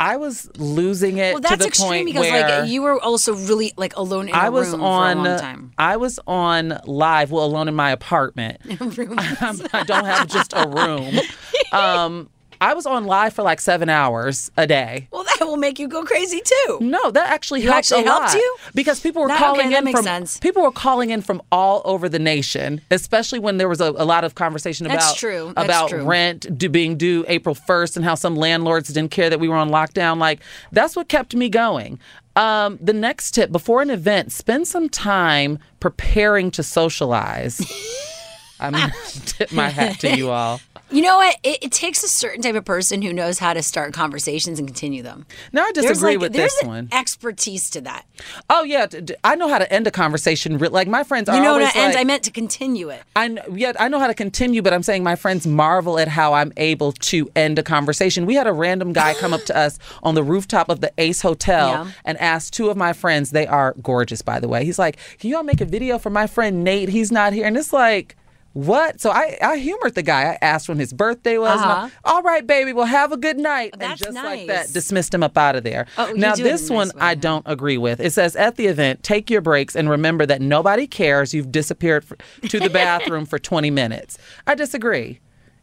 I 0.00 0.16
was 0.16 0.48
losing 0.56 1.18
it 1.18 1.34
Well, 1.34 1.42
to 1.42 1.48
that's 1.48 1.62
the 1.62 1.68
extreme 1.68 1.88
point 1.88 2.06
because 2.06 2.30
where 2.30 2.60
like 2.60 2.70
you 2.70 2.82
were 2.82 3.00
also 3.00 3.34
really 3.34 3.72
like 3.76 3.96
alone 3.96 4.28
in 4.28 4.34
a 4.34 4.38
I 4.38 4.48
was 4.48 4.70
room 4.70 4.82
on 4.82 5.16
for 5.16 5.20
a 5.20 5.30
long 5.30 5.40
time. 5.40 5.72
I 5.76 5.96
was 5.96 6.20
on 6.26 6.78
live, 6.84 7.32
well, 7.32 7.44
alone 7.44 7.66
in 7.66 7.74
my 7.74 7.90
apartment. 7.90 8.60
I 8.70 9.84
don't 9.86 10.04
have 10.04 10.28
just 10.28 10.52
a 10.54 10.68
room. 10.68 11.14
Um, 11.70 12.30
I 12.60 12.74
was 12.74 12.86
on 12.86 13.04
live 13.04 13.34
for 13.34 13.42
like 13.42 13.60
seven 13.60 13.88
hours 13.88 14.50
a 14.56 14.66
day. 14.66 15.08
Well, 15.10 15.24
that 15.24 15.46
will 15.46 15.56
make 15.56 15.78
you 15.78 15.86
go 15.88 16.04
crazy 16.04 16.40
too. 16.44 16.78
No, 16.80 17.10
that 17.10 17.30
actually 17.30 17.60
You 17.62 17.68
helped 17.68 17.78
actually 17.92 18.02
a 18.02 18.06
helped 18.06 18.26
lot. 18.26 18.34
you? 18.34 18.56
because 18.74 19.00
people 19.00 19.22
were 19.22 19.28
calling 19.28 19.60
okay, 19.60 19.70
that 19.70 19.78
in 19.78 19.84
makes 19.84 19.98
from 19.98 20.04
sense. 20.04 20.38
people 20.38 20.62
were 20.62 20.72
calling 20.72 21.10
in 21.10 21.20
from 21.22 21.40
all 21.52 21.82
over 21.84 22.08
the 22.08 22.18
nation, 22.18 22.80
especially 22.90 23.38
when 23.38 23.58
there 23.58 23.68
was 23.68 23.80
a, 23.80 23.90
a 23.90 24.04
lot 24.04 24.24
of 24.24 24.34
conversation 24.34 24.86
That's 24.88 25.04
about 25.06 25.16
true. 25.16 25.52
That's 25.54 25.64
about 25.66 25.88
true. 25.90 26.04
rent 26.04 26.58
due, 26.58 26.68
being 26.68 26.96
due 26.96 27.24
April 27.28 27.54
first 27.54 27.96
and 27.96 28.04
how 28.04 28.14
some 28.14 28.34
landlords 28.36 28.88
didn't 28.88 29.10
care 29.10 29.30
that 29.30 29.38
we 29.40 29.48
were 29.48 29.56
on 29.56 29.70
lockdown. 29.70 30.18
Like 30.18 30.40
that's 30.72 30.96
what 30.96 31.08
kept 31.08 31.34
me 31.34 31.48
going. 31.48 31.98
Um, 32.36 32.78
the 32.80 32.92
next 32.92 33.32
tip 33.32 33.50
before 33.50 33.82
an 33.82 33.90
event, 33.90 34.30
spend 34.32 34.68
some 34.68 34.88
time 34.88 35.58
preparing 35.80 36.50
to 36.52 36.62
socialize. 36.62 37.60
I'm 38.60 38.72
gonna 38.72 38.92
tip 39.24 39.52
my 39.52 39.68
hat 39.68 40.00
to 40.00 40.16
you 40.16 40.30
all. 40.30 40.60
You 40.90 41.02
know 41.02 41.16
what? 41.18 41.36
It, 41.42 41.58
it 41.64 41.72
takes 41.72 42.02
a 42.02 42.08
certain 42.08 42.40
type 42.42 42.54
of 42.54 42.64
person 42.64 43.02
who 43.02 43.12
knows 43.12 43.38
how 43.38 43.52
to 43.52 43.62
start 43.62 43.92
conversations 43.92 44.58
and 44.58 44.66
continue 44.66 45.02
them. 45.02 45.26
No, 45.52 45.62
I 45.62 45.70
There's, 45.74 45.86
disagree 45.86 46.12
like- 46.12 46.20
with 46.20 46.32
there's 46.32 46.52
this 46.54 46.62
an 46.62 46.68
one. 46.68 46.88
Expertise 46.92 47.68
to 47.70 47.80
that. 47.82 48.06
Oh 48.48 48.62
yeah, 48.64 48.86
I 49.22 49.34
know 49.36 49.48
how 49.48 49.58
to 49.58 49.70
end 49.72 49.86
a 49.86 49.90
conversation. 49.90 50.56
Like 50.58 50.88
my 50.88 51.04
friends 51.04 51.28
are 51.28 51.36
You 51.36 51.42
know 51.42 51.52
always 51.52 51.66
what 51.66 51.76
I, 51.76 51.80
and 51.84 51.94
like, 51.94 52.00
I 52.00 52.04
meant 52.04 52.22
to 52.24 52.30
continue 52.30 52.88
it. 52.88 53.02
I 53.14 53.36
yeah, 53.52 53.72
I 53.78 53.88
know 53.88 53.98
how 53.98 54.06
to 54.06 54.14
continue, 54.14 54.62
but 54.62 54.72
I'm 54.72 54.82
saying 54.82 55.02
my 55.04 55.14
friends 55.16 55.46
marvel 55.46 55.98
at 55.98 56.08
how 56.08 56.32
I'm 56.34 56.52
able 56.56 56.92
to 56.92 57.30
end 57.36 57.58
a 57.58 57.62
conversation. 57.62 58.24
We 58.26 58.34
had 58.34 58.46
a 58.46 58.52
random 58.52 58.92
guy 58.92 59.14
come 59.14 59.32
up 59.34 59.44
to 59.44 59.56
us 59.56 59.78
on 60.02 60.14
the 60.14 60.22
rooftop 60.22 60.68
of 60.68 60.80
the 60.80 60.92
Ace 60.98 61.20
Hotel 61.22 61.68
Yeah. 61.68 61.90
and 62.04 62.18
asked 62.18 62.54
two 62.54 62.70
of 62.70 62.76
my 62.76 62.92
friends. 62.92 63.30
They 63.30 63.46
are 63.46 63.74
gorgeous, 63.82 64.22
by 64.22 64.40
the 64.40 64.48
way. 64.48 64.64
He's 64.64 64.78
like, 64.78 64.96
"Can 65.18 65.28
you 65.30 65.36
all 65.36 65.42
make 65.44 65.60
a 65.60 65.64
video 65.66 65.98
for 65.98 66.10
my 66.10 66.26
friend 66.26 66.64
Nate? 66.64 66.88
He's 66.88 67.12
not 67.12 67.32
here." 67.34 67.46
And 67.46 67.56
it's 67.56 67.72
like. 67.72 68.16
What? 68.54 69.00
So 69.00 69.10
I, 69.10 69.36
I 69.42 69.56
humored 69.58 69.94
the 69.94 70.02
guy. 70.02 70.32
I 70.32 70.38
asked 70.44 70.68
when 70.68 70.78
his 70.78 70.92
birthday 70.92 71.38
was. 71.38 71.60
Uh-huh. 71.60 71.88
all 72.04 72.22
right, 72.22 72.46
baby. 72.46 72.72
Well, 72.72 72.86
have 72.86 73.12
a 73.12 73.16
good 73.16 73.38
night. 73.38 73.70
and 73.74 73.82
That's 73.82 74.00
just 74.00 74.14
like 74.14 74.46
that, 74.48 74.72
dismissed 74.72 75.14
him 75.14 75.22
up 75.22 75.36
out 75.36 75.54
of 75.54 75.64
there. 75.64 75.86
Oh, 75.96 76.12
now 76.16 76.34
do 76.34 76.42
it 76.42 76.46
in 76.46 76.46
a 76.46 76.50
this 76.56 76.62
nice 76.62 76.70
one 76.70 76.90
I 76.98 77.14
don't 77.14 77.44
agree 77.46 77.78
with. 77.78 78.00
It 78.00 78.12
says 78.12 78.34
at 78.36 78.56
the 78.56 78.66
event, 78.66 79.02
take 79.02 79.30
your 79.30 79.40
breaks 79.42 79.76
and 79.76 79.88
remember 79.88 80.26
that 80.26 80.40
nobody 80.40 80.86
cares. 80.86 81.34
You've 81.34 81.52
disappeared 81.52 82.04
for, 82.04 82.16
to 82.48 82.58
the 82.58 82.70
bathroom 82.70 83.26
for 83.26 83.38
20 83.38 83.70
minutes. 83.70 84.18
I 84.46 84.54
disagree. 84.54 85.20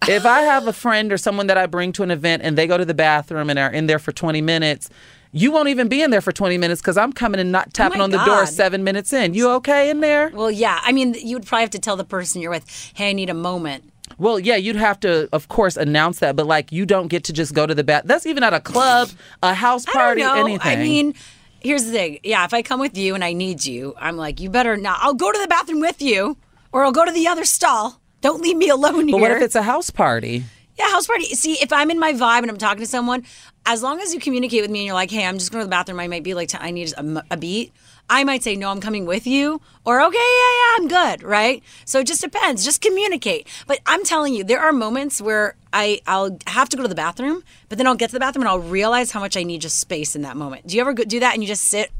If 0.07 0.25
I 0.25 0.41
have 0.41 0.67
a 0.67 0.73
friend 0.73 1.11
or 1.11 1.17
someone 1.17 1.47
that 1.47 1.57
I 1.57 1.65
bring 1.65 1.91
to 1.93 2.03
an 2.03 2.11
event 2.11 2.43
and 2.43 2.57
they 2.57 2.67
go 2.67 2.77
to 2.77 2.85
the 2.85 2.93
bathroom 2.93 3.49
and 3.49 3.57
are 3.57 3.71
in 3.71 3.87
there 3.87 3.97
for 3.97 4.11
20 4.11 4.39
minutes, 4.41 4.89
you 5.35 5.51
won't 5.51 5.67
even 5.67 5.89
be 5.89 6.01
in 6.01 6.11
there 6.11 6.21
for 6.21 6.31
20 6.31 6.57
minutes 6.57 6.81
because 6.81 6.97
I'm 6.97 7.11
coming 7.11 7.41
and 7.41 7.51
not 7.51 7.67
oh 7.67 7.71
tapping 7.73 7.97
my 7.97 8.05
on 8.05 8.09
the 8.09 8.23
door 8.23 8.45
seven 8.45 8.85
minutes 8.85 9.11
in. 9.11 9.33
You 9.33 9.51
okay 9.55 9.89
in 9.89 9.99
there? 9.99 10.29
Well, 10.29 10.49
yeah. 10.49 10.79
I 10.81 10.93
mean, 10.93 11.13
you 11.13 11.35
would 11.35 11.45
probably 11.45 11.63
have 11.63 11.71
to 11.71 11.79
tell 11.79 11.97
the 11.97 12.05
person 12.05 12.41
you're 12.41 12.51
with, 12.51 12.93
hey, 12.95 13.09
I 13.09 13.13
need 13.13 13.29
a 13.29 13.33
moment. 13.33 13.91
Well, 14.17 14.39
yeah, 14.39 14.55
you'd 14.55 14.77
have 14.77 14.97
to, 15.01 15.27
of 15.33 15.49
course, 15.49 15.75
announce 15.75 16.19
that, 16.19 16.37
but 16.37 16.47
like 16.47 16.71
you 16.71 16.85
don't 16.85 17.07
get 17.07 17.25
to 17.25 17.33
just 17.33 17.53
go 17.53 17.67
to 17.67 17.75
the 17.75 17.83
bath. 17.83 18.03
That's 18.05 18.25
even 18.25 18.43
at 18.43 18.53
a 18.53 18.61
club, 18.61 19.09
a 19.43 19.53
house 19.53 19.85
party, 19.85 20.23
I 20.23 20.39
anything. 20.39 20.79
I 20.79 20.81
mean, 20.81 21.15
here's 21.59 21.83
the 21.83 21.91
thing. 21.91 22.19
Yeah, 22.23 22.45
if 22.45 22.53
I 22.53 22.61
come 22.61 22.79
with 22.79 22.97
you 22.97 23.13
and 23.13 23.23
I 23.23 23.33
need 23.33 23.65
you, 23.65 23.93
I'm 23.97 24.15
like, 24.15 24.39
you 24.39 24.49
better 24.49 24.77
not. 24.77 24.99
I'll 25.01 25.15
go 25.15 25.33
to 25.33 25.37
the 25.37 25.47
bathroom 25.47 25.81
with 25.81 26.01
you, 26.01 26.37
or 26.71 26.85
I'll 26.85 26.93
go 26.93 27.03
to 27.03 27.11
the 27.11 27.27
other 27.27 27.43
stall. 27.43 27.99
Don't 28.21 28.41
leave 28.41 28.55
me 28.55 28.69
alone 28.69 29.07
but 29.07 29.17
here. 29.17 29.19
what 29.19 29.31
if 29.31 29.41
it's 29.41 29.55
a 29.55 29.63
house 29.63 29.89
party? 29.89 30.45
Yeah, 30.77 30.89
house 30.91 31.07
party. 31.07 31.25
See, 31.25 31.53
if 31.53 31.73
I'm 31.73 31.91
in 31.91 31.99
my 31.99 32.13
vibe 32.13 32.39
and 32.39 32.49
I'm 32.49 32.57
talking 32.57 32.81
to 32.81 32.87
someone, 32.87 33.23
as 33.65 33.81
long 33.81 33.99
as 33.99 34.13
you 34.13 34.19
communicate 34.19 34.61
with 34.61 34.69
me 34.71 34.79
and 34.79 34.85
you're 34.85 34.93
like, 34.95 35.09
hey, 35.11 35.25
I'm 35.25 35.37
just 35.37 35.51
going 35.51 35.61
to 35.61 35.65
the 35.65 35.69
bathroom, 35.71 35.99
I 35.99 36.07
might 36.07 36.23
be 36.23 36.33
like, 36.33 36.51
I 36.53 36.71
need 36.71 36.93
a 36.97 37.37
beat. 37.37 37.73
I 38.07 38.23
might 38.23 38.43
say, 38.43 38.55
no, 38.55 38.69
I'm 38.69 38.79
coming 38.79 39.07
with 39.07 39.25
you. 39.25 39.59
Or, 39.83 39.99
okay, 39.99 40.15
yeah, 40.15 40.19
yeah, 40.19 40.75
I'm 40.77 40.87
good, 40.87 41.23
right? 41.23 41.63
So 41.85 41.99
it 42.01 42.07
just 42.07 42.21
depends. 42.21 42.63
Just 42.63 42.79
communicate. 42.81 43.47
But 43.65 43.79
I'm 43.87 44.03
telling 44.03 44.35
you, 44.35 44.43
there 44.43 44.59
are 44.59 44.71
moments 44.71 45.19
where 45.19 45.55
I, 45.73 46.01
I'll 46.05 46.37
have 46.45 46.69
to 46.69 46.77
go 46.77 46.83
to 46.83 46.89
the 46.89 46.93
bathroom, 46.93 47.43
but 47.67 47.79
then 47.79 47.87
I'll 47.87 47.95
get 47.95 48.11
to 48.11 48.13
the 48.13 48.19
bathroom 48.19 48.43
and 48.43 48.49
I'll 48.49 48.59
realize 48.59 49.09
how 49.09 49.19
much 49.19 49.35
I 49.35 49.41
need 49.41 49.61
just 49.61 49.79
space 49.79 50.15
in 50.15 50.21
that 50.21 50.37
moment. 50.37 50.67
Do 50.67 50.75
you 50.75 50.81
ever 50.81 50.93
go, 50.93 51.03
do 51.03 51.19
that 51.21 51.33
and 51.33 51.41
you 51.41 51.47
just 51.47 51.63
sit 51.63 51.91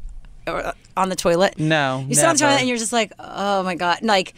uh, 0.46 0.72
on 0.96 1.08
the 1.08 1.16
toilet? 1.16 1.58
No, 1.58 2.04
You 2.08 2.14
sit 2.14 2.24
on 2.24 2.36
the 2.36 2.38
toilet 2.40 2.60
and 2.60 2.68
you're 2.68 2.78
just 2.78 2.92
like, 2.92 3.12
oh 3.18 3.64
my 3.64 3.74
God. 3.74 3.98
Like, 4.02 4.34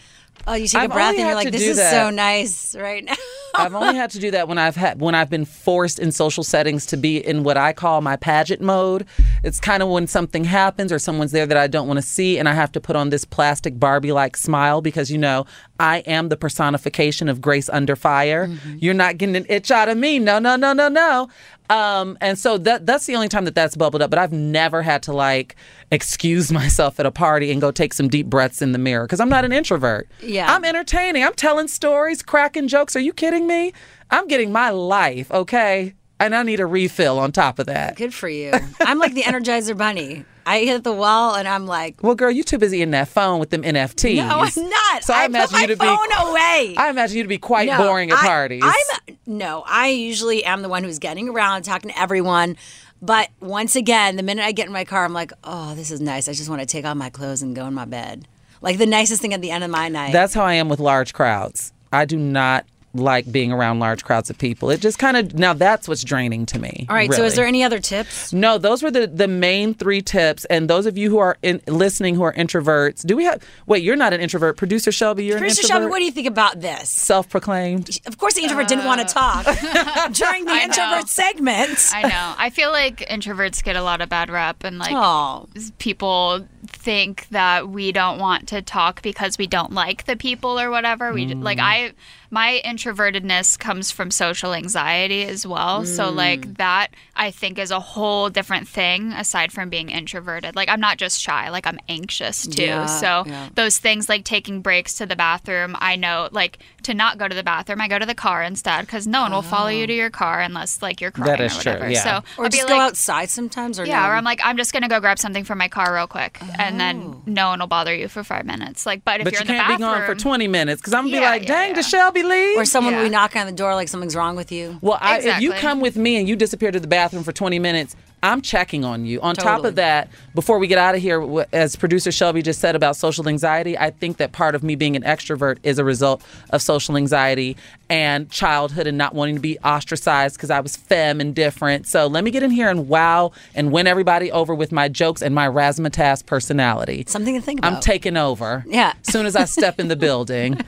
oh, 0.47 0.55
you 0.55 0.66
take 0.66 0.82
I've 0.82 0.91
a 0.91 0.95
breath 0.95 1.14
and 1.16 1.26
you're 1.26 1.34
like, 1.34 1.51
this 1.51 1.62
is 1.62 1.76
that. 1.76 1.91
so 1.91 2.11
nice 2.11 2.74
right 2.76 3.05
now. 3.05 3.14
I've 3.54 3.75
only 3.75 3.96
had 3.96 4.11
to 4.11 4.18
do 4.18 4.30
that 4.30 4.46
when 4.46 4.58
I've 4.58 4.76
had 4.76 5.00
when 5.00 5.14
I've 5.14 5.30
been 5.30 5.45
forced 5.45 5.99
in 5.99 6.12
social 6.12 6.45
settings 6.45 6.87
to 6.87 6.96
be 6.96 7.17
in 7.17 7.42
what 7.42 7.57
I 7.57 7.72
call 7.72 8.00
my 8.00 8.17
pageant 8.17 8.61
mode. 8.61 9.07
It's 9.42 9.58
kind 9.58 9.83
of 9.83 9.88
when 9.88 10.07
something 10.07 10.45
happens 10.45 10.92
or 10.92 10.99
someone's 10.99 11.33
there 11.33 11.46
that 11.46 11.57
I 11.57 11.67
don't 11.67 11.87
want 11.87 11.99
to 11.99 12.03
see, 12.03 12.38
and 12.38 12.49
I 12.49 12.54
have 12.54 12.71
to 12.72 12.80
put 12.80 12.95
on 12.95 13.11
this 13.11 13.25
plastic 13.25 13.79
Barbie-like 13.80 14.37
smile 14.37 14.80
because 14.80 15.11
you 15.11 15.18
know 15.18 15.46
I 15.80 15.99
am 16.00 16.29
the 16.29 16.37
personification 16.37 17.29
of 17.29 17.41
grace 17.41 17.68
under 17.68 17.96
fire. 17.96 18.46
Mm-hmm. 18.46 18.76
You're 18.80 18.95
not 18.95 19.18
getting 19.18 19.37
an 19.37 19.46
itch 19.49 19.71
out 19.71 19.88
of 19.88 19.96
me. 19.96 20.18
No, 20.18 20.38
no, 20.38 20.57
no, 20.57 20.72
no, 20.72 20.88
no. 20.88 21.29
Um, 21.70 22.16
and 22.20 22.38
so 22.38 22.58
that 22.58 22.86
that's 22.86 23.07
the 23.07 23.14
only 23.14 23.28
time 23.28 23.45
that 23.45 23.54
that's 23.54 23.76
bubbled 23.76 24.03
up. 24.03 24.11
But 24.11 24.18
I've 24.18 24.32
never 24.32 24.82
had 24.82 25.03
to 25.04 25.12
like 25.12 25.57
excuse 25.90 26.50
myself 26.61 26.99
at 26.99 27.07
a 27.07 27.11
party 27.11 27.50
and 27.50 27.61
go 27.61 27.70
take 27.70 27.95
some 27.95 28.08
deep 28.08 28.26
breaths 28.26 28.62
in 28.62 28.72
the 28.72 28.78
mirror 28.78 29.04
because 29.04 29.20
I'm 29.20 29.28
not 29.28 29.45
an 29.45 29.53
introvert. 29.53 30.08
Yeah. 30.22 30.53
I'm 30.53 30.64
entertaining. 30.64 31.24
I'm 31.24 31.34
telling 31.34 31.68
stories, 31.68 32.22
cracking 32.22 32.68
jokes. 32.68 32.96
Are 32.96 33.00
you 33.00 33.12
kidding 33.12 33.46
me? 33.46 33.72
I'm 34.11 34.26
getting 34.26 34.53
my 34.53 34.70
life, 34.70 35.30
okay? 35.30 35.95
And 36.20 36.34
I 36.34 36.42
need 36.42 36.61
a 36.61 36.66
refill 36.66 37.18
on 37.18 37.30
top 37.32 37.58
of 37.58 37.66
that. 37.66 37.96
Good 37.96 38.12
for 38.12 38.28
you. 38.28 38.53
I'm 38.80 38.99
like 38.99 39.14
the 39.14 39.22
Energizer 39.22 39.76
Bunny. 39.76 40.24
I 40.45 40.61
hit 40.61 40.82
the 40.82 40.92
wall 40.95 41.34
and 41.36 41.46
I'm 41.46 41.66
like, 41.66 42.03
Well, 42.03 42.14
girl, 42.14 42.30
you 42.30 42.42
too 42.42 42.57
busy 42.58 42.80
in 42.82 42.90
that 42.92 43.08
phone 43.08 43.38
with 43.38 43.50
them 43.50 43.62
NFTs. 43.62 44.16
no, 44.16 44.40
I'm 44.40 44.68
not. 44.70 45.04
So 45.04 45.12
I, 45.14 45.22
I 45.22 45.24
imagine 45.26 45.61
you 45.61 45.66
to 45.68 45.76
be 45.76 45.84
phone 45.86 46.12
away. 46.30 46.74
I 46.76 46.88
imagine 46.90 47.18
you 47.18 47.22
to 47.22 47.28
be 47.28 47.38
quite 47.38 47.68
No, 47.68 47.76
boring 47.76 48.11
at 48.11 48.18
I- 48.18 48.26
parties. 48.26 48.62
I'm 48.64 49.16
no, 49.26 49.62
I 49.66 49.88
usually 49.88 50.42
am 50.45 50.62
the 50.62 50.70
one 50.70 50.84
who's 50.84 50.99
getting 50.99 51.28
around, 51.28 51.62
talking 51.64 51.90
to 51.90 51.99
everyone. 52.00 52.57
But 53.03 53.28
once 53.40 53.76
again, 53.76 54.16
the 54.16 54.22
minute 54.22 54.42
I 54.45 54.53
get 54.53 54.66
in 54.66 54.72
my 54.72 54.84
car, 54.84 55.04
I'm 55.04 55.12
like, 55.12 55.32
oh, 55.45 55.74
this 55.74 55.90
is 55.90 56.00
nice. 56.00 56.28
I 56.28 56.32
just 56.32 56.49
want 56.49 56.62
to 56.62 56.66
take 56.66 56.84
off 56.86 56.96
my 56.96 57.11
clothes 57.11 57.42
and 57.42 57.54
go 57.54 57.66
in 57.66 57.74
my 57.74 57.84
bed. 57.84 58.26
Like 58.62 58.78
the 58.78 58.86
nicest 58.86 59.20
thing 59.22 59.34
at 59.34 59.42
the 59.42 59.50
end 59.50 59.62
of 59.64 59.70
my 59.70 59.88
night. 59.90 60.12
That's 60.14 60.32
how 60.34 60.45
I 60.45 60.54
am 60.54 60.68
with 60.70 60.80
large 60.80 61.12
crowds. 61.12 61.72
I 61.92 62.07
do 62.07 62.16
not 62.16 62.64
like 62.99 63.30
being 63.30 63.53
around 63.53 63.80
large 63.80 64.04
crowds 64.04 64.30
of 64.30 64.38
people. 64.38 64.70
It 64.70 64.80
just 64.80 64.99
kind 64.99 65.16
of 65.16 65.34
now 65.34 65.53
that's 65.53 65.88
what's 65.88 66.04
draining 66.04 66.46
to 66.46 66.58
me. 66.58 66.87
All 66.88 66.95
right. 66.95 67.12
So, 67.12 67.25
is 67.25 67.37
there 67.37 67.46
any 67.46 67.62
other 67.62 67.79
tips? 67.79 68.33
No, 68.33 68.58
those 68.58 68.83
were 68.83 68.91
the 68.91 69.07
the 69.07 69.29
main 69.29 69.75
three 69.75 70.03
tips. 70.03 70.45
And 70.46 70.68
those 70.68 70.87
of 70.87 70.99
you 70.99 71.11
who 71.11 71.18
are 71.18 71.37
in, 71.42 71.61
listening 71.66 72.14
who 72.14 72.22
are 72.22 72.33
introverts, 72.34 73.07
do 73.07 73.16
we 73.16 73.25
have? 73.25 73.42
Wait, 73.66 73.83
you're 73.83 73.96
not 73.96 74.12
an 74.12 74.20
introvert, 74.20 74.57
producer 74.57 74.92
Shelby. 74.92 75.25
You're 75.25 75.38
Producer 75.38 75.62
an 75.62 75.68
Shelby, 75.68 75.87
what 75.87 75.99
do 75.99 76.04
you 76.04 76.12
think 76.12 76.26
about 76.26 76.61
this? 76.61 76.88
Self-proclaimed. 76.88 78.00
Of 78.07 78.18
course, 78.18 78.34
the 78.34 78.42
introvert 78.42 78.68
didn't 78.68 78.84
want 78.84 79.07
to 79.07 79.18
uh. 79.18 79.42
talk 79.42 79.45
during 80.12 80.45
the 80.45 80.53
I 80.53 80.58
know. 80.58 80.64
introvert 80.64 81.08
segment. 81.08 81.91
I 81.92 82.03
know. 82.03 82.34
I 82.38 82.50
feel 82.50 82.70
like 82.70 82.99
introverts 83.08 83.62
get 83.62 83.76
a 83.76 83.83
lot 83.83 84.00
of 84.00 84.08
bad 84.08 84.30
rep, 84.30 84.64
and 84.64 84.79
like 84.79 84.92
Aw. 84.92 85.45
people 85.79 86.46
think 86.66 87.29
that 87.29 87.68
we 87.68 87.92
don't 87.92 88.18
want 88.18 88.49
to 88.49 88.62
talk 88.62 89.03
because 89.03 89.38
we 89.38 89.46
don't 89.46 89.72
like 89.72 90.04
the 90.04 90.16
people 90.16 90.58
or 90.58 90.70
whatever. 90.70 91.12
We 91.12 91.26
like 91.34 91.58
mm. 91.58 91.62
I 91.62 91.92
my 92.30 92.61
introvertedness 92.64 93.59
comes 93.59 93.91
from 93.91 94.11
social 94.11 94.53
anxiety 94.55 95.25
as 95.25 95.46
well. 95.46 95.84
So 95.84 96.05
Mm. 96.13 96.14
like 96.17 96.55
that 96.59 96.88
I 97.17 97.30
think 97.30 97.59
is 97.59 97.71
a 97.71 97.80
whole 97.80 98.29
different 98.30 98.68
thing 98.68 99.13
aside 99.13 99.53
from 99.53 99.68
being 99.71 99.88
introverted. 99.91 100.55
Like 100.57 100.68
I'm 100.68 100.80
not 100.80 100.99
just 100.99 101.21
shy, 101.21 101.49
like 101.50 101.67
I'm 101.67 101.79
anxious 101.88 102.46
too. 102.46 102.63
Yeah, 102.63 102.87
so 102.87 103.25
yeah. 103.26 103.49
those 103.55 103.79
things 103.79 104.09
like 104.09 104.25
taking 104.25 104.61
breaks 104.61 104.95
to 104.95 105.07
the 105.07 105.17
bathroom, 105.17 105.76
I 105.80 105.96
know 105.96 106.29
like 106.33 106.59
to 106.84 106.95
not 106.95 107.18
go 107.18 107.29
to 107.29 107.34
the 107.34 107.42
bathroom, 107.42 107.80
I 107.80 107.88
go 107.88 107.99
to 107.99 108.07
the 108.07 108.14
car 108.14 108.42
instead 108.42 108.83
because 108.83 109.07
no 109.07 109.22
one 109.22 109.33
will 109.33 109.42
follow 109.42 109.68
you 109.68 109.87
to 109.87 109.92
your 109.92 110.11
car 110.11 110.41
unless 110.41 110.80
like 110.83 111.00
you're 111.00 111.11
crying 111.11 111.30
That 111.37 111.41
is 111.41 111.59
or 111.59 111.63
true, 111.63 111.72
whatever. 111.72 111.91
yeah. 111.91 112.03
So 112.03 112.11
Or 112.38 112.45
I'll 112.45 112.50
be 112.50 112.57
just 112.59 112.68
like, 112.68 112.76
go 112.79 112.80
outside 112.80 113.30
sometimes, 113.30 113.79
or 113.80 113.84
yeah, 113.87 114.03
no? 114.03 114.09
or 114.09 114.14
I'm 114.14 114.25
like, 114.25 114.41
I'm 114.45 114.57
just 114.57 114.72
gonna 114.72 114.88
go 114.88 115.00
grab 115.00 115.18
something 115.18 115.45
from 115.45 115.59
my 115.59 115.68
car 115.68 115.95
real 115.95 116.07
quick, 116.07 116.38
and 116.59 116.76
Oh. 116.76 116.79
then 116.79 117.22
no 117.26 117.49
one 117.49 117.61
will 117.61 117.67
bother 117.67 117.95
you 117.95 118.09
for 118.09 118.22
five 118.25 118.45
minutes. 118.46 118.87
Like, 118.87 119.05
but 119.05 119.21
if 119.21 119.25
but 119.25 119.33
you're 119.33 119.41
you 119.41 119.42
in 119.42 119.46
the 119.49 119.53
can't 119.55 119.68
bathroom, 119.80 119.92
be 119.92 119.99
gone 119.99 120.07
for 120.07 120.14
20 120.14 120.49
minutes 120.49 120.80
because 120.80 120.95
I'm 120.95 121.05
gonna 121.05 121.17
be 121.17 121.22
Yeah, 121.22 121.30
like, 121.30 121.42
yeah, 121.42 121.49
dang, 121.49 121.68
yeah. 121.71 121.75
does 121.76 121.87
Shelby 122.20 122.28
leave? 122.34 122.58
or 122.58 122.64
someone 122.64 122.95
will 122.95 123.00
Yeah. 123.03 123.08
be 123.08 123.11
knocking 123.12 123.40
on 123.40 123.46
the 123.46 123.53
door 123.53 123.74
like 123.74 123.88
something's 123.88 124.16
wrong 124.16 124.36
with 124.36 124.50
you. 124.53 124.78
Well, 124.80 124.99
I, 125.00 125.18
if 125.20 125.40
you 125.40 125.53
come 125.53 125.80
with 125.80 125.96
me 125.96 126.16
and 126.16 126.28
you 126.28 126.36
disappear 126.36 126.70
to 126.70 126.80
the 126.80 126.88
bathroom 126.88 127.22
for 127.24 127.32
20 127.32 127.58
minutes, 127.58 127.96
I'm 128.20 128.40
checking 128.40 128.84
on 128.84 129.07
you. 129.07 129.20
On 129.20 129.36
top 129.36 129.64
of 129.64 129.76
that, 129.76 130.08
before 130.34 130.58
we 130.58 130.66
get 130.66 130.76
out 130.76 130.96
of 130.96 131.00
here, 131.00 131.24
as 131.53 131.76
producer 131.76 132.11
Shelby 132.11 132.42
just 132.42 132.61
said 132.61 132.74
about 132.74 132.96
social 132.96 133.28
anxiety, 133.28 133.78
I 133.78 133.90
think 133.90 134.16
that 134.16 134.32
part 134.32 134.57
of 134.57 134.64
me 134.64 134.74
being 134.74 134.96
an 134.96 135.04
extrovert 135.04 135.58
is 135.62 135.78
a 135.78 135.84
result 135.84 136.20
of 136.50 136.61
social 136.61 136.96
anxiety 136.96 137.57
and 137.88 138.28
childhood 138.28 138.88
and 138.88 138.99
not 138.99 139.14
wanting 139.14 139.36
to 139.36 139.40
be 139.40 139.57
ostracized 139.61 140.34
because 140.36 140.50
I 140.50 140.58
was 140.58 140.74
femme 140.76 141.20
and 141.20 141.32
different. 141.32 141.86
So 141.86 142.08
let 142.08 142.24
me 142.24 142.32
get 142.32 142.42
in 142.42 142.50
here 142.50 142.68
and 142.68 142.88
wow 142.88 143.30
and 143.54 143.70
win 143.70 143.86
everybody 143.86 144.32
over 144.32 144.53
with 144.53 144.72
my 144.72 144.88
jokes 144.88 145.22
and 145.22 145.32
my 145.32 145.46
razzmatazz 145.46 146.26
personality. 146.26 147.04
Something 147.07 147.36
to 147.36 147.40
think 147.40 147.61
about. 147.61 147.72
I'm 147.74 147.80
taking 147.80 148.16
over. 148.16 148.64
Yeah. 148.66 148.95
As 149.07 149.12
soon 149.12 149.26
as 149.26 149.36
I 149.36 149.45
step 149.45 149.78
in 149.78 149.86
the 149.86 149.96
building. 150.08 150.58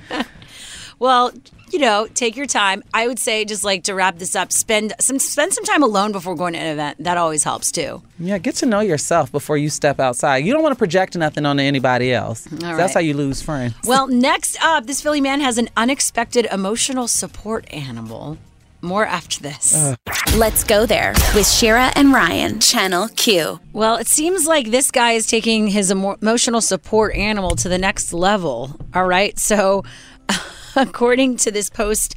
Well, 1.00 1.32
you 1.72 1.78
know, 1.78 2.06
take 2.14 2.36
your 2.36 2.46
time. 2.46 2.82
I 2.92 3.08
would 3.08 3.18
say 3.18 3.44
just 3.44 3.64
like 3.64 3.84
to 3.84 3.94
wrap 3.94 4.18
this 4.18 4.36
up, 4.36 4.52
spend 4.52 4.92
some 5.00 5.18
spend 5.18 5.54
some 5.54 5.64
time 5.64 5.82
alone 5.82 6.12
before 6.12 6.34
going 6.34 6.52
to 6.52 6.58
an 6.58 6.72
event. 6.72 7.02
That 7.02 7.16
always 7.16 7.42
helps 7.42 7.72
too. 7.72 8.02
Yeah, 8.18 8.38
get 8.38 8.56
to 8.56 8.66
know 8.66 8.80
yourself 8.80 9.32
before 9.32 9.56
you 9.56 9.70
step 9.70 9.98
outside. 9.98 10.38
You 10.38 10.52
don't 10.52 10.62
want 10.62 10.74
to 10.74 10.78
project 10.78 11.16
nothing 11.16 11.46
onto 11.46 11.62
anybody 11.62 12.12
else. 12.12 12.40
So 12.40 12.56
right. 12.56 12.76
That's 12.76 12.92
how 12.94 13.00
you 13.00 13.14
lose 13.14 13.40
friends. 13.40 13.74
Well, 13.86 14.08
next 14.08 14.62
up, 14.62 14.86
this 14.86 15.00
Philly 15.00 15.20
man 15.20 15.40
has 15.40 15.58
an 15.58 15.70
unexpected 15.76 16.46
emotional 16.52 17.08
support 17.08 17.72
animal. 17.72 18.36
More 18.82 19.04
after 19.04 19.40
this. 19.40 19.94
Let's 20.36 20.64
go 20.64 20.86
there 20.86 21.12
with 21.34 21.46
Shira 21.46 21.92
and 21.96 22.14
Ryan, 22.14 22.60
Channel 22.60 23.08
Q. 23.08 23.60
Well, 23.74 23.96
it 23.96 24.06
seems 24.06 24.46
like 24.46 24.70
this 24.70 24.90
guy 24.90 25.12
is 25.12 25.26
taking 25.26 25.66
his 25.68 25.90
emo- 25.90 26.16
emotional 26.22 26.62
support 26.62 27.14
animal 27.14 27.56
to 27.56 27.68
the 27.68 27.76
next 27.76 28.14
level. 28.14 28.74
All 28.94 29.04
right. 29.06 29.38
So, 29.38 29.84
according 30.76 31.36
to 31.38 31.50
this 31.50 31.70
post 31.70 32.14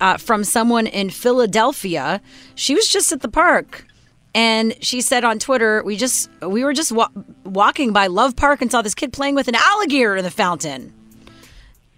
uh, 0.00 0.16
from 0.16 0.44
someone 0.44 0.86
in 0.86 1.10
Philadelphia, 1.10 2.20
she 2.54 2.74
was 2.74 2.88
just 2.88 3.12
at 3.12 3.20
the 3.20 3.28
park. 3.28 3.86
And 4.34 4.74
she 4.82 5.00
said 5.00 5.24
on 5.24 5.38
Twitter, 5.40 5.82
"We 5.84 5.96
just 5.96 6.30
we 6.40 6.62
were 6.64 6.72
just 6.72 6.92
wa- 6.92 7.10
walking 7.44 7.92
by 7.92 8.06
Love 8.06 8.36
Park 8.36 8.62
and 8.62 8.70
saw 8.70 8.80
this 8.80 8.94
kid 8.94 9.12
playing 9.12 9.34
with 9.34 9.48
an 9.48 9.56
alligator 9.56 10.16
in 10.16 10.22
the 10.24 10.30
fountain." 10.30 10.94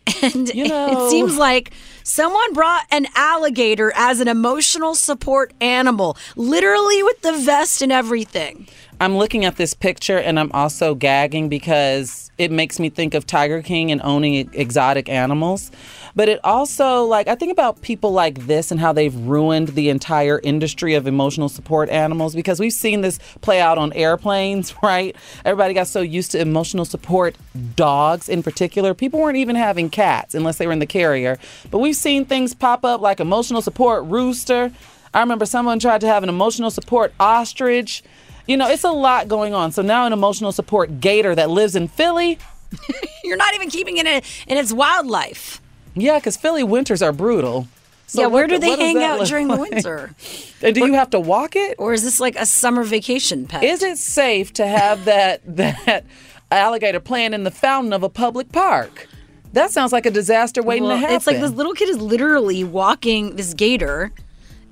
And 0.23 0.49
You 0.53 0.67
know- 0.67 1.07
it 1.07 1.11
seems 1.11 1.37
like 1.37 1.73
someone 2.03 2.53
brought 2.55 2.87
an 2.91 3.07
alligator 3.15 3.93
as 3.95 4.19
an 4.21 4.29
emotional 4.29 4.95
support 4.95 5.53
animal, 5.61 6.17
literally 6.35 7.03
with 7.05 7.21
the 7.23 7.35
vest 7.35 7.83
and 7.83 7.93
everything. 7.93 8.67
I'm 9.01 9.17
looking 9.17 9.45
at 9.45 9.57
this 9.57 9.75
picture 9.75 10.19
and 10.19 10.41
I'm 10.41 10.51
also 10.53 10.95
gagging 10.95 11.49
because 11.49 12.32
it 12.43 12.51
makes 12.51 12.79
me 12.79 12.91
think 12.91 13.15
of 13.15 13.27
Tiger 13.27 13.63
King 13.63 13.91
and 13.91 14.01
owning 14.03 14.51
exotic 14.53 15.09
animals. 15.09 15.71
But 16.15 16.29
it 16.29 16.41
also, 16.45 17.05
like, 17.05 17.29
I 17.29 17.35
think 17.35 17.53
about 17.53 17.81
people 17.81 18.13
like 18.13 18.47
this 18.47 18.71
and 18.71 18.79
how 18.79 18.93
they've 18.93 19.15
ruined 19.15 19.69
the 19.69 19.89
entire 19.89 20.41
industry 20.43 20.95
of 20.95 21.07
emotional 21.07 21.49
support 21.49 21.89
animals 21.89 22.35
because 22.35 22.61
we've 22.61 22.73
seen 22.73 23.01
this 23.01 23.19
play 23.41 23.61
out 23.61 23.79
on 23.79 23.93
airplanes, 23.95 24.75
right? 24.83 25.17
Everybody 25.45 25.73
got 25.73 25.87
so 25.89 26.01
used 26.01 26.33
to 26.33 26.41
emotional 26.41 26.85
support 26.85 27.37
dogs 27.77 28.29
in 28.29 28.43
particular. 28.43 28.93
People 28.93 29.21
weren't 29.21 29.39
even 29.39 29.57
having 29.57 29.89
cats 29.89 30.35
unless 30.35 30.59
they 30.59 30.67
were 30.67 30.73
in 30.73 30.81
the 30.81 30.87
carrier. 30.87 31.39
But 31.71 31.79
we've 31.79 31.97
seen 31.97 32.25
things 32.25 32.55
pop 32.55 32.85
up 32.85 33.01
like 33.01 33.21
emotional 33.21 33.63
support 33.63 34.05
rooster. 34.05 34.73
I 35.15 35.21
remember 35.21 35.47
someone 35.47 35.79
tried 35.79 36.01
to 36.03 36.07
have 36.07 36.23
an 36.23 36.29
emotional 36.29 36.71
support 36.71 37.13
ostrich. 37.21 38.03
You 38.47 38.57
know, 38.57 38.69
it's 38.69 38.85
a 38.85 38.91
lot 38.91 39.29
going 39.29 39.55
on. 39.55 39.73
So 39.73 39.83
now 39.83 40.07
an 40.07 40.13
emotional 40.13 40.53
support 40.53 41.01
gator 41.01 41.35
that 41.35 41.51
lives 41.51 41.77
in 41.77 41.89
Philly. 41.89 42.39
You're 43.25 43.37
not 43.37 43.55
even 43.55 43.71
keeping 43.71 43.99
it 43.99 44.07
in, 44.07 44.23
in 44.49 44.59
its 44.59 44.73
wildlife. 44.73 45.61
Yeah, 45.95 46.19
because 46.19 46.37
Philly 46.37 46.65
winters 46.65 47.03
are 47.03 47.13
brutal. 47.13 47.69
So 48.07 48.23
yeah, 48.23 48.27
where 48.27 48.47
do 48.47 48.59
they 48.59 48.77
hang 48.77 49.03
out 49.03 49.27
during 49.27 49.49
the 49.49 49.57
winter? 49.57 50.15
And 50.65 50.77
do 50.77 50.87
you 50.87 50.93
have 50.93 51.11
to 51.11 51.19
walk 51.19 51.57
it? 51.57 51.75
Or 51.79 51.93
is 51.93 52.05
this 52.05 52.21
like 52.21 52.37
a 52.37 52.47
summer 52.47 52.85
vacation 52.85 53.47
pet? 53.49 53.65
Is 53.65 53.83
it 53.83 53.99
safe 53.99 54.53
to 54.53 54.67
have 54.67 55.07
that 55.07 55.41
that 55.57 56.05
alligator 56.53 57.01
playing 57.01 57.35
in 57.35 57.43
the 57.43 57.51
fountain 57.51 57.93
of 57.93 58.05
a 58.05 58.09
public 58.09 58.53
park? 58.53 59.09
That 59.53 59.73
sounds 59.73 59.93
like 59.93 60.07
a 60.07 60.11
disaster 60.11 60.63
waiting 60.63 60.85
Well, 60.85 60.93
to 60.93 60.99
happen. 60.99 61.17
It's 61.17 61.27
like 61.27 61.41
this 61.41 61.51
little 61.51 61.73
kid 61.73 61.89
is 61.89 61.99
literally 61.99 62.63
walking 62.63 63.35
this 63.35 63.55
gator, 63.55 64.13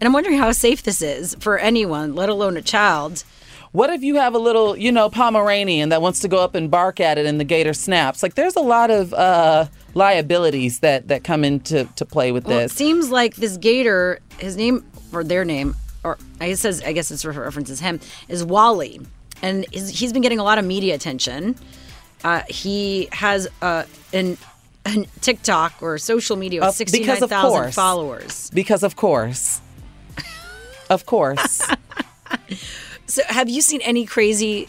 and 0.01 0.07
I'm 0.07 0.13
wondering 0.13 0.39
how 0.39 0.53
safe 0.53 0.85
this 0.85 1.03
is 1.03 1.35
for 1.41 1.59
anyone, 1.59 2.15
let 2.15 2.29
alone 2.29 2.57
a 2.57 2.63
child. 2.63 3.25
What 3.73 3.91
if 3.91 4.03
you 4.03 4.17
have 4.17 4.35
a 4.35 4.39
little, 4.39 4.77
you 4.77 4.91
know, 4.91 5.09
Pomeranian 5.09 5.91
that 5.91 6.03
wants 6.03 6.21
to 6.21 6.29
go 6.29 6.39
up 6.39 6.57
and 6.57 6.69
bark 6.71 6.99
at 6.99 7.19
it 7.19 7.27
and 7.27 7.39
the 7.39 7.45
gator 7.45 7.73
snaps? 7.73 8.21
Like 8.23 8.35
there's 8.35 8.57
a 8.57 8.61
lot 8.61 8.91
of 8.91 9.15
uh, 9.15 9.67
liabilities 9.95 10.81
that, 10.81 11.07
that 11.09 11.23
come 11.23 11.45
into 11.45 11.85
to 11.97 12.05
play 12.05 12.33
with 12.33 12.47
Well, 12.47 12.59
it 12.59 12.63
this. 12.63 12.73
seems 12.73 13.11
like 13.11 13.37
this 13.37 13.57
gator, 13.57 14.19
his 14.39 14.57
name 14.57 14.85
or 15.13 15.23
their 15.23 15.45
name, 15.45 15.77
or 16.03 16.19
I 16.41 16.49
guess 16.49 16.61
says 16.61 16.83
I 16.83 16.93
guess 16.93 17.13
it's 17.13 17.25
refer- 17.25 17.45
references 17.45 17.79
him, 17.79 18.01
is 18.29 18.45
Wally, 18.45 19.01
and 19.41 19.65
is, 19.71 19.89
he's 19.91 20.13
been 20.13 20.23
getting 20.23 20.41
a 20.41 20.45
lot 20.45 20.59
of 20.59 20.65
media 20.65 20.97
attention. 20.97 21.55
Uh, 22.25 22.43
he 22.49 23.09
has 23.13 23.47
uh, 23.63 23.85
an, 24.13 24.37
an 24.85 25.07
TikTok 25.21 25.81
or 25.81 25.97
social 25.97 26.37
media 26.37 26.61
with 26.61 26.67
because 26.67 26.77
sixty 26.77 27.05
nine 27.05 27.23
of 27.23 27.31
thousand 27.31 27.73
followers. 27.73 28.51
Because 28.51 28.83
of 28.83 28.97
course. 28.97 29.61
of 30.91 31.07
course. 31.07 31.63
So, 33.11 33.23
have 33.27 33.49
you 33.49 33.61
seen 33.61 33.81
any 33.83 34.07
crazy 34.07 34.69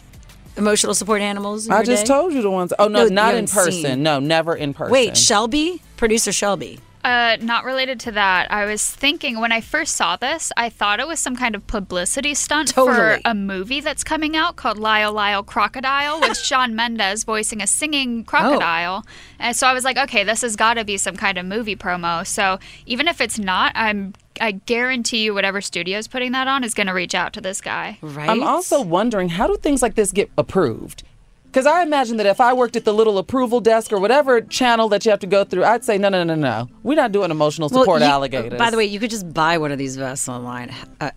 emotional 0.58 0.94
support 0.94 1.22
animals? 1.22 1.68
In 1.68 1.74
I 1.74 1.84
just 1.84 2.06
day? 2.06 2.08
told 2.14 2.34
you 2.34 2.42
the 2.42 2.50
ones. 2.50 2.74
Oh 2.80 2.88
no, 2.88 3.04
No, 3.04 3.10
not 3.10 3.36
in 3.36 3.48
person. 3.48 3.72
seen. 3.72 4.04
No, 4.04 4.20
never 4.20 4.56
in 4.56 4.74
person. 4.74 4.92
Wait, 4.92 5.16
Shelby, 5.16 5.82
producer 5.98 6.32
Shelby. 6.32 6.80
Uh, 7.04 7.38
not 7.42 7.66
related 7.66 8.00
to 8.02 8.12
that. 8.12 8.52
I 8.52 8.66
was 8.66 8.88
thinking 8.88 9.40
when 9.40 9.52
I 9.52 9.62
first 9.62 9.96
saw 9.96 10.16
this, 10.16 10.52
I 10.56 10.70
thought 10.70 11.00
it 11.00 11.08
was 11.08 11.20
some 11.20 11.36
kind 11.36 11.56
of 11.56 11.66
publicity 11.66 12.34
stunt 12.34 12.74
for 12.74 13.20
a 13.26 13.34
movie 13.34 13.80
that's 13.80 14.04
coming 14.04 14.36
out 14.36 14.56
called 14.56 14.78
Lyle 14.78 15.12
Lyle 15.12 15.44
Crocodile 15.44 16.20
with 16.22 16.38
Shawn 16.46 16.76
Mendes 16.76 17.24
voicing 17.24 17.62
a 17.62 17.68
singing 17.68 18.24
crocodile. 18.24 19.04
Oh. 19.06 19.12
And 19.40 19.56
so 19.56 19.68
I 19.68 19.74
was 19.74 19.84
like, 19.84 19.98
okay, 19.98 20.24
this 20.24 20.42
has 20.42 20.56
got 20.56 20.76
to 20.76 20.86
be 20.86 20.98
some 20.98 21.16
kind 21.18 21.38
of 21.38 21.46
movie 21.46 21.76
promo. 21.76 22.26
So 22.26 22.60
even 22.86 23.08
if 23.08 23.20
it's 23.20 23.40
not, 23.40 23.72
I'm 23.76 24.14
I 24.40 24.52
guarantee 24.52 25.24
you 25.24 25.34
whatever 25.34 25.62
studio 25.62 25.98
is 25.98 26.08
putting 26.08 26.32
that 26.32 26.48
on 26.48 26.64
is 26.64 26.74
going 26.74 26.88
to 26.88 26.94
reach 26.94 27.14
out 27.14 27.34
to 27.34 27.42
this 27.42 27.62
guy. 27.62 28.00
Right. 28.02 28.30
I'm 28.30 28.44
also 28.44 28.82
wondering 28.82 29.30
how 29.30 29.48
do 29.48 29.56
things 29.58 29.82
like 29.82 29.96
this 29.96 30.12
get 30.12 30.32
approved? 30.38 31.04
Because 31.52 31.66
I 31.66 31.84
imagine 31.84 32.16
that 32.16 32.26
if 32.26 32.40
I 32.40 32.54
worked 32.54 32.78
at 32.78 32.86
the 32.86 32.94
little 32.94 33.18
approval 33.18 33.60
desk 33.60 33.92
or 33.92 34.00
whatever 34.00 34.40
channel 34.40 34.88
that 34.90 35.04
you 35.04 35.12
have 35.12 35.20
to 35.20 35.28
go 35.28 35.44
through, 35.44 35.66
I'd 35.66 35.84
say, 35.84 35.98
no, 35.98 36.08
no, 36.08 36.24
no, 36.24 36.36
no. 36.36 36.70
We're 36.84 36.96
not 36.96 37.12
doing 37.12 37.30
emotional 37.30 37.68
Well, 37.70 37.82
support 37.84 38.00
you- 38.02 38.08
alligators. 38.08 38.58
By 38.58 38.70
the 38.70 38.78
way, 38.78 38.86
you 38.86 39.02
could 39.02 39.10
just 39.10 39.34
buy 39.34 39.58
one 39.58 39.72
of 39.74 39.78
these 39.78 39.98
vests 39.98 40.30
online. 40.30 40.74
Uh, 41.02 41.12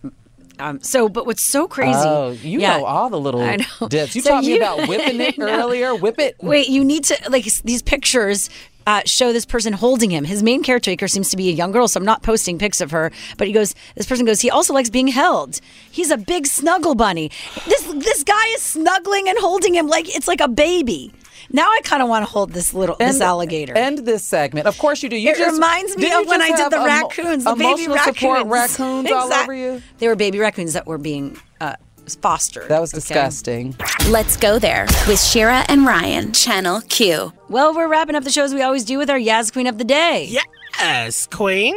um, 0.59 0.81
so, 0.83 1.09
but 1.09 1.25
what's 1.27 1.43
so 1.43 1.69
crazy? 1.69 1.99
Oh, 2.03 2.31
you 2.31 2.59
Yeah, 2.61 2.79
know 2.79 2.85
all 2.85 3.11
the 3.11 3.21
little 3.21 3.43
I 3.53 3.57
know. 3.57 3.87
dips. 3.89 4.17
You 4.17 4.23
So 4.23 4.31
taught 4.31 4.45
me 4.45 4.57
about 4.57 4.89
whipping 4.89 5.21
it 5.21 5.37
earlier. 5.39 5.95
Whip 5.95 6.19
it. 6.19 6.35
Wait, 6.43 6.69
you 6.69 6.85
need 6.85 7.05
to 7.05 7.17
like 7.31 7.45
these 7.63 7.83
pictures. 7.83 8.51
Uh, 8.87 9.01
show 9.07 9.33
this 9.33 9.47
person 9.47 9.73
holding 9.73 10.11
him. 10.11 10.25
His 10.25 10.43
main 10.43 10.63
caretaker 10.63 11.09
seems 11.09 11.31
to 11.31 11.37
be 11.37 11.49
a 11.49 11.53
young 11.53 11.73
girl, 11.73 11.89
so 11.89 11.99
I'm 11.99 12.05
not 12.05 12.23
posting 12.23 12.59
pics 12.59 12.81
of 12.81 12.91
her. 12.91 13.11
But 13.39 13.47
he 13.47 13.53
goes, 13.53 13.75
this 13.95 14.07
person 14.07 14.27
goes, 14.27 14.41
he 14.41 14.51
also 14.51 14.75
likes 14.75 14.91
being 14.91 15.09
held. 15.09 15.61
He's 15.91 16.11
a 16.11 16.19
big 16.19 16.47
snuggle 16.47 16.95
bunny. 16.95 17.31
This 17.67 17.83
this 17.85 18.25
guy 18.25 18.47
is 18.49 18.63
snuggling 18.63 19.29
and 19.29 19.39
holding 19.39 19.75
him 19.75 19.87
like 19.87 20.15
it's 20.15 20.29
like 20.29 20.41
a 20.41 20.49
baby. 20.49 21.13
Now 21.51 21.67
I 21.67 21.81
kind 21.85 22.03
of 22.03 22.09
want 22.09 22.27
to 22.27 22.31
hold 22.31 22.53
this 22.53 22.75
little 22.75 22.97
this 22.97 23.21
alligator. 23.21 23.77
End 23.77 23.99
this 23.99 24.25
segment. 24.25 24.67
Of 24.67 24.79
course 24.79 25.03
you 25.03 25.09
do. 25.09 25.17
You 25.17 25.31
it 25.31 25.37
just, 25.37 25.55
reminds 25.55 25.97
me 25.97 26.13
of 26.13 26.27
when 26.27 26.43
I 26.43 26.57
did 26.57 26.71
the 26.71 26.79
raccoons, 26.79 27.45
the 27.45 27.55
baby 27.55 27.89
raccoons. 27.89 28.49
raccoons 28.49 29.11
all 29.11 29.33
over 29.33 29.55
you. 29.55 29.83
They 29.99 30.09
were 30.09 30.17
baby 30.17 30.39
raccoons 30.39 30.73
that 30.73 30.87
were 30.87 30.99
being 30.99 31.39
uh, 31.61 31.77
fostered. 32.09 32.69
That 32.69 32.81
was 32.81 32.93
okay? 32.93 33.01
disgusting. 33.01 33.77
Let's 34.09 34.37
go 34.37 34.59
there 34.59 34.87
with 35.07 35.21
Shira 35.21 35.65
and 35.69 35.87
Ryan, 35.87 36.33
Channel 36.33 36.83
Q. 36.89 37.33
Well, 37.49 37.75
we're 37.75 37.89
wrapping 37.89 38.15
up 38.15 38.25
the 38.25 38.31
show 38.31 38.45
as 38.45 38.55
we 38.55 38.63
always 38.63 38.85
do 38.85 38.99
with 38.99 39.11
our 39.11 39.19
Yaz 39.19 39.53
Queen 39.53 39.67
of 39.67 39.79
the 39.79 39.85
Day. 39.85 40.29
Yes, 40.79 41.27
Queen. 41.27 41.75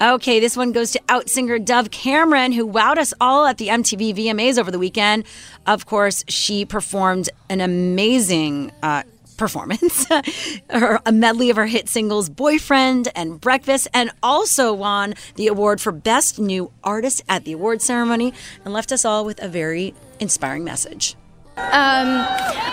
Okay, 0.00 0.38
this 0.38 0.56
one 0.56 0.70
goes 0.70 0.92
to 0.92 1.00
out 1.08 1.28
singer 1.28 1.58
Dove 1.58 1.90
Cameron, 1.90 2.52
who 2.52 2.68
wowed 2.68 2.98
us 2.98 3.12
all 3.20 3.46
at 3.46 3.58
the 3.58 3.66
MTV 3.66 4.14
VMAs 4.14 4.56
over 4.56 4.70
the 4.70 4.78
weekend. 4.78 5.24
Of 5.66 5.86
course, 5.86 6.24
she 6.28 6.64
performed 6.64 7.28
an 7.48 7.60
amazing 7.60 8.70
uh, 8.80 9.02
performance, 9.38 10.06
her, 10.70 11.00
a 11.06 11.12
medley 11.12 11.48
of 11.48 11.56
her 11.56 11.66
hit 11.66 11.88
singles 11.88 12.28
"Boyfriend" 12.28 13.08
and 13.14 13.40
"Breakfast," 13.40 13.88
and 13.94 14.10
also 14.22 14.74
won 14.74 15.14
the 15.36 15.46
award 15.46 15.80
for 15.80 15.92
Best 15.92 16.38
New 16.38 16.70
Artist 16.84 17.22
at 17.28 17.44
the 17.44 17.52
award 17.52 17.80
ceremony, 17.80 18.34
and 18.64 18.74
left 18.74 18.92
us 18.92 19.04
all 19.04 19.24
with 19.24 19.42
a 19.42 19.48
very 19.48 19.94
inspiring 20.20 20.64
message. 20.64 21.16
Um, 21.56 22.24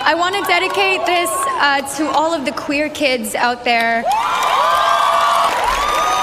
I 0.07 0.13
want 0.15 0.35
to 0.35 0.41
dedicate 0.43 1.05
this 1.07 1.29
uh, 1.31 1.81
to 1.97 2.07
all 2.11 2.33
of 2.33 2.45
the 2.45 2.51
queer 2.51 2.89
kids 2.89 3.33
out 3.33 3.63
there 3.63 4.03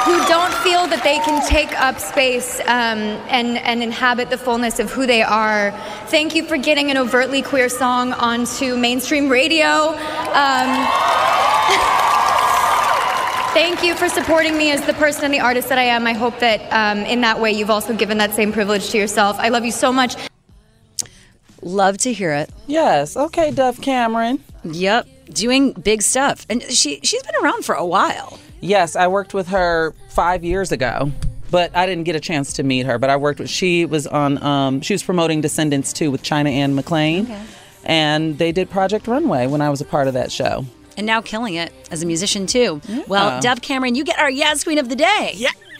who 0.05 0.19
don't 0.27 0.53
feel 0.55 0.87
that 0.89 1.03
they 1.05 1.19
can 1.19 1.47
take 1.49 1.79
up 1.81 1.99
space 1.99 2.61
um, 2.61 2.99
and, 3.29 3.59
and 3.59 3.83
inhabit 3.83 4.31
the 4.31 4.39
fullness 4.39 4.79
of 4.79 4.91
who 4.91 5.07
they 5.07 5.23
are. 5.23 5.71
Thank 6.07 6.35
you 6.35 6.45
for 6.45 6.57
getting 6.57 6.91
an 6.91 6.97
overtly 6.97 7.41
queer 7.41 7.69
song 7.69 8.13
onto 8.13 8.77
mainstream 8.77 9.29
radio. 9.29 9.95
Um, 10.35 10.89
Thank 13.53 13.83
you 13.83 13.95
for 13.95 14.09
supporting 14.09 14.57
me 14.57 14.71
as 14.71 14.81
the 14.87 14.95
person 14.95 15.27
and 15.27 15.35
the 15.35 15.41
artist 15.41 15.69
that 15.69 15.79
I 15.79 15.83
am. 15.83 16.07
I 16.07 16.15
hope 16.15 16.39
that 16.39 16.61
um, 16.73 17.05
in 17.05 17.21
that 17.21 17.39
way 17.39 17.53
you've 17.53 17.69
also 17.69 17.95
given 17.95 18.17
that 18.17 18.33
same 18.33 18.51
privilege 18.51 18.89
to 18.91 18.99
yourself. 18.99 19.37
I 19.39 19.51
love 19.51 19.67
you 19.67 19.73
so 19.73 19.93
much. 19.93 20.17
Love 21.61 21.99
to 21.99 22.15
hear 22.15 22.33
it. 22.33 22.51
Yes. 22.67 23.15
Okay, 23.15 23.51
Dove 23.51 23.81
Cameron. 23.83 24.43
Yep, 24.65 25.07
doing 25.27 25.73
big 25.73 26.01
stuff, 26.01 26.47
and 26.49 26.63
she 26.63 26.99
she's 27.03 27.23
been 27.23 27.35
around 27.43 27.65
for 27.65 27.75
a 27.75 27.85
while. 27.85 28.39
Yes, 28.63 28.95
I 28.97 29.09
worked 29.09 29.35
with 29.35 29.49
her 29.49 29.93
five 30.09 30.45
years 30.45 30.71
ago, 30.73 31.11
but 31.51 31.77
I 31.77 31.85
didn't 31.85 32.05
get 32.05 32.15
a 32.17 32.21
chance 32.21 32.53
to 32.55 32.63
meet 32.63 32.87
her. 32.87 32.97
But 32.99 33.11
I 33.11 33.17
worked 33.17 33.41
with. 33.41 33.51
She 33.51 33.85
was 33.85 34.07
on. 34.07 34.43
Um, 34.43 34.81
she 34.81 34.95
was 34.95 35.03
promoting 35.03 35.41
Descendants 35.41 35.93
2 35.93 36.11
with 36.11 36.23
China 36.23 36.49
Anne 36.49 36.75
McClain, 36.77 37.29
and 37.85 38.39
they 38.39 38.53
did 38.53 38.71
Project 38.71 39.07
Runway 39.09 39.49
when 39.49 39.61
I 39.61 39.69
was 39.69 39.81
a 39.81 39.85
part 39.85 40.07
of 40.09 40.15
that 40.15 40.31
show. 40.33 40.65
and 40.97 41.07
now 41.07 41.21
killing 41.23 41.55
it 41.55 41.73
as 41.91 42.03
a 42.03 42.07
musician 42.07 42.47
too. 42.47 42.81
Well, 43.09 43.29
Yeah. 43.31 43.41
Dove 43.41 43.63
Cameron, 43.63 43.95
you 43.95 44.05
get 44.05 44.19
our 44.19 44.31
Yaz 44.31 44.63
Queen 44.63 44.79
of 44.79 44.89
the 44.91 44.97
Day. 44.97 45.33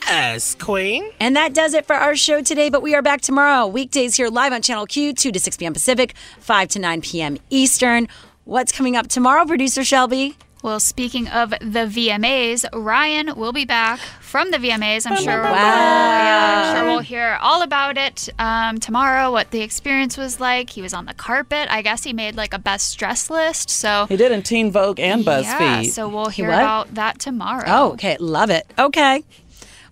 Yes, 0.09 0.55
Queen. 0.57 1.05
And 1.21 1.37
that 1.37 1.53
does 1.55 1.75
it 1.75 1.87
for 1.87 1.95
our 1.95 2.17
show 2.17 2.41
today, 2.43 2.71
but 2.71 2.83
we 2.83 2.95
are 2.95 3.03
back 3.03 3.21
tomorrow, 3.21 3.67
weekdays 3.67 4.17
here 4.17 4.29
live 4.29 4.53
on 4.55 4.61
Channel 4.63 4.87
Q, 4.87 5.13
2 5.13 5.31
to 5.31 5.39
6 5.39 5.57
p.m. 5.59 5.73
Pacific, 5.75 6.15
5 6.41 6.69
to 6.69 6.79
9 6.81 7.01
p.m. 7.03 7.37
Eastern. 7.51 8.09
What's 8.45 8.73
coming 8.73 8.97
up 8.97 9.07
tomorrow, 9.07 9.45
producer 9.45 9.85
Shelby? 9.85 10.37
Well, 10.63 10.79
speaking 10.79 11.27
of 11.27 11.51
the 11.51 11.87
VMAs, 11.91 12.65
Ryan 12.73 13.35
will 13.37 13.51
be 13.53 13.65
back 13.65 13.99
from 14.21 14.53
the 14.53 14.59
VMAs. 14.59 15.11
I'm 15.11 15.17
sure. 15.21 15.43
Wow. 15.43 15.51
Yeah, 15.53 16.63
I'm 16.73 16.77
sure 16.77 16.85
we'll 16.87 17.01
hear 17.01 17.37
all 17.43 17.63
about 17.63 17.99
it 17.99 18.29
um, 18.39 18.79
tomorrow. 18.79 19.33
What 19.33 19.51
the 19.51 19.61
experience 19.63 20.17
was 20.17 20.39
like. 20.39 20.71
He 20.71 20.81
was 20.81 20.95
on 20.95 21.07
the 21.07 21.15
carpet. 21.15 21.67
I 21.69 21.83
guess 21.83 22.05
he 22.05 22.13
made 22.13 22.37
like 22.37 22.55
a 22.55 22.61
best 22.61 22.97
dress 22.97 23.29
list. 23.29 23.71
So 23.71 24.07
He 24.09 24.17
did 24.17 24.31
in 24.31 24.43
Teen 24.43 24.71
Vogue 24.71 25.01
and 25.01 25.25
BuzzFeed. 25.25 25.43
yeah, 25.59 25.83
so 25.91 26.09
we'll 26.09 26.29
He 26.29 26.43
hear 26.43 26.51
what? 26.51 26.59
about 26.61 26.95
that 26.95 27.19
tomorrow. 27.19 27.65
Oh, 27.67 27.93
okay. 27.95 28.17
Love 28.21 28.51
it. 28.51 28.65
Okay. 28.79 29.25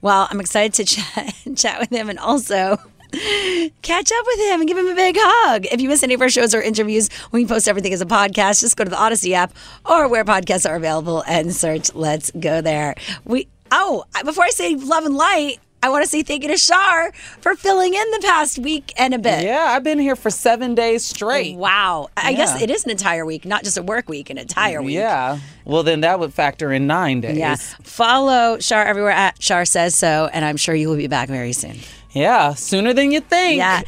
Well, 0.02 0.28
I'm 0.30 0.38
excited 0.40 0.72
to 0.74 0.84
chat, 0.94 1.34
chat 1.56 1.80
with 1.80 1.90
him 1.90 2.08
and 2.08 2.18
also 2.20 2.78
catch 3.82 4.12
up 4.12 4.26
with 4.26 4.40
him 4.40 4.60
and 4.60 4.68
give 4.68 4.78
him 4.78 4.88
a 4.88 4.94
big 4.94 5.16
hug. 5.18 5.66
If 5.66 5.80
you 5.80 5.88
miss 5.88 6.02
any 6.02 6.14
of 6.14 6.20
our 6.20 6.28
shows 6.28 6.54
or 6.54 6.62
interviews, 6.62 7.08
we 7.32 7.46
post 7.46 7.68
everything 7.68 7.92
as 7.92 8.00
a 8.00 8.06
podcast. 8.06 8.60
Just 8.60 8.76
go 8.76 8.84
to 8.84 8.90
the 8.90 8.96
Audacy 8.96 9.32
app 9.32 9.52
or 9.84 10.08
where 10.08 10.24
podcasts 10.24 10.68
are 10.68 10.76
available 10.76 11.22
and 11.26 11.54
search 11.54 11.94
Let's 11.94 12.30
Go 12.38 12.60
There. 12.60 12.94
We 13.24 13.48
oh, 13.72 14.04
before 14.24 14.44
I 14.44 14.50
say 14.50 14.74
love 14.74 15.04
and 15.04 15.16
light, 15.16 15.58
I 15.82 15.88
want 15.88 16.04
to 16.04 16.10
say 16.10 16.22
thank 16.22 16.42
you 16.42 16.48
to 16.50 16.58
Shar 16.58 17.10
for 17.40 17.54
filling 17.54 17.94
in 17.94 18.10
the 18.10 18.20
past 18.22 18.58
week 18.58 18.92
and 18.98 19.14
a 19.14 19.18
bit. 19.18 19.44
Yeah, 19.44 19.64
I've 19.68 19.82
been 19.82 19.98
here 19.98 20.14
for 20.14 20.28
seven 20.28 20.74
days 20.74 21.04
straight. 21.04 21.56
Wow. 21.56 22.10
I 22.18 22.34
guess 22.34 22.60
it 22.60 22.70
is 22.70 22.84
an 22.84 22.90
entire 22.90 23.24
week, 23.24 23.46
not 23.46 23.64
just 23.64 23.78
a 23.78 23.82
work 23.82 24.08
week, 24.08 24.28
an 24.28 24.36
entire 24.36 24.82
week. 24.82 24.94
Yeah. 24.94 25.38
Well, 25.64 25.82
then 25.82 26.02
that 26.02 26.20
would 26.20 26.34
factor 26.34 26.70
in 26.70 26.86
nine 26.86 27.22
days. 27.22 27.38
Yeah. 27.38 27.56
Follow 27.82 28.58
Shar 28.58 28.84
everywhere 28.84 29.12
at 29.12 29.42
Shar 29.42 29.64
Says 29.64 29.94
So, 29.94 30.28
and 30.32 30.44
I'm 30.44 30.58
sure 30.58 30.74
you 30.74 30.88
will 30.88 30.96
be 30.96 31.06
back 31.06 31.28
very 31.30 31.52
soon. 31.52 31.76
Yeah, 32.10 32.54
sooner 32.54 32.92
than 32.92 33.10
you 33.10 33.20
think. 33.20 33.56
Yeah. 33.56 33.82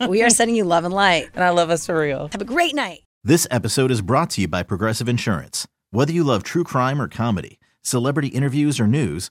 we 0.08 0.22
are 0.22 0.30
sending 0.30 0.56
you 0.56 0.64
love 0.64 0.84
and 0.84 0.92
light. 0.92 1.30
And 1.34 1.42
I 1.42 1.50
love 1.50 1.70
us 1.70 1.86
for 1.86 1.98
real. 1.98 2.28
Have 2.32 2.42
a 2.42 2.46
great 2.46 2.74
night. 2.74 3.04
This 3.24 3.46
episode 3.50 3.90
is 3.90 4.02
brought 4.02 4.30
to 4.30 4.42
you 4.42 4.48
by 4.48 4.62
Progressive 4.62 5.08
Insurance. 5.08 5.66
Whether 5.90 6.12
you 6.12 6.24
love 6.24 6.42
true 6.42 6.64
crime 6.64 7.00
or 7.00 7.08
comedy, 7.08 7.58
celebrity 7.82 8.28
interviews 8.28 8.78
or 8.78 8.86
news, 8.86 9.30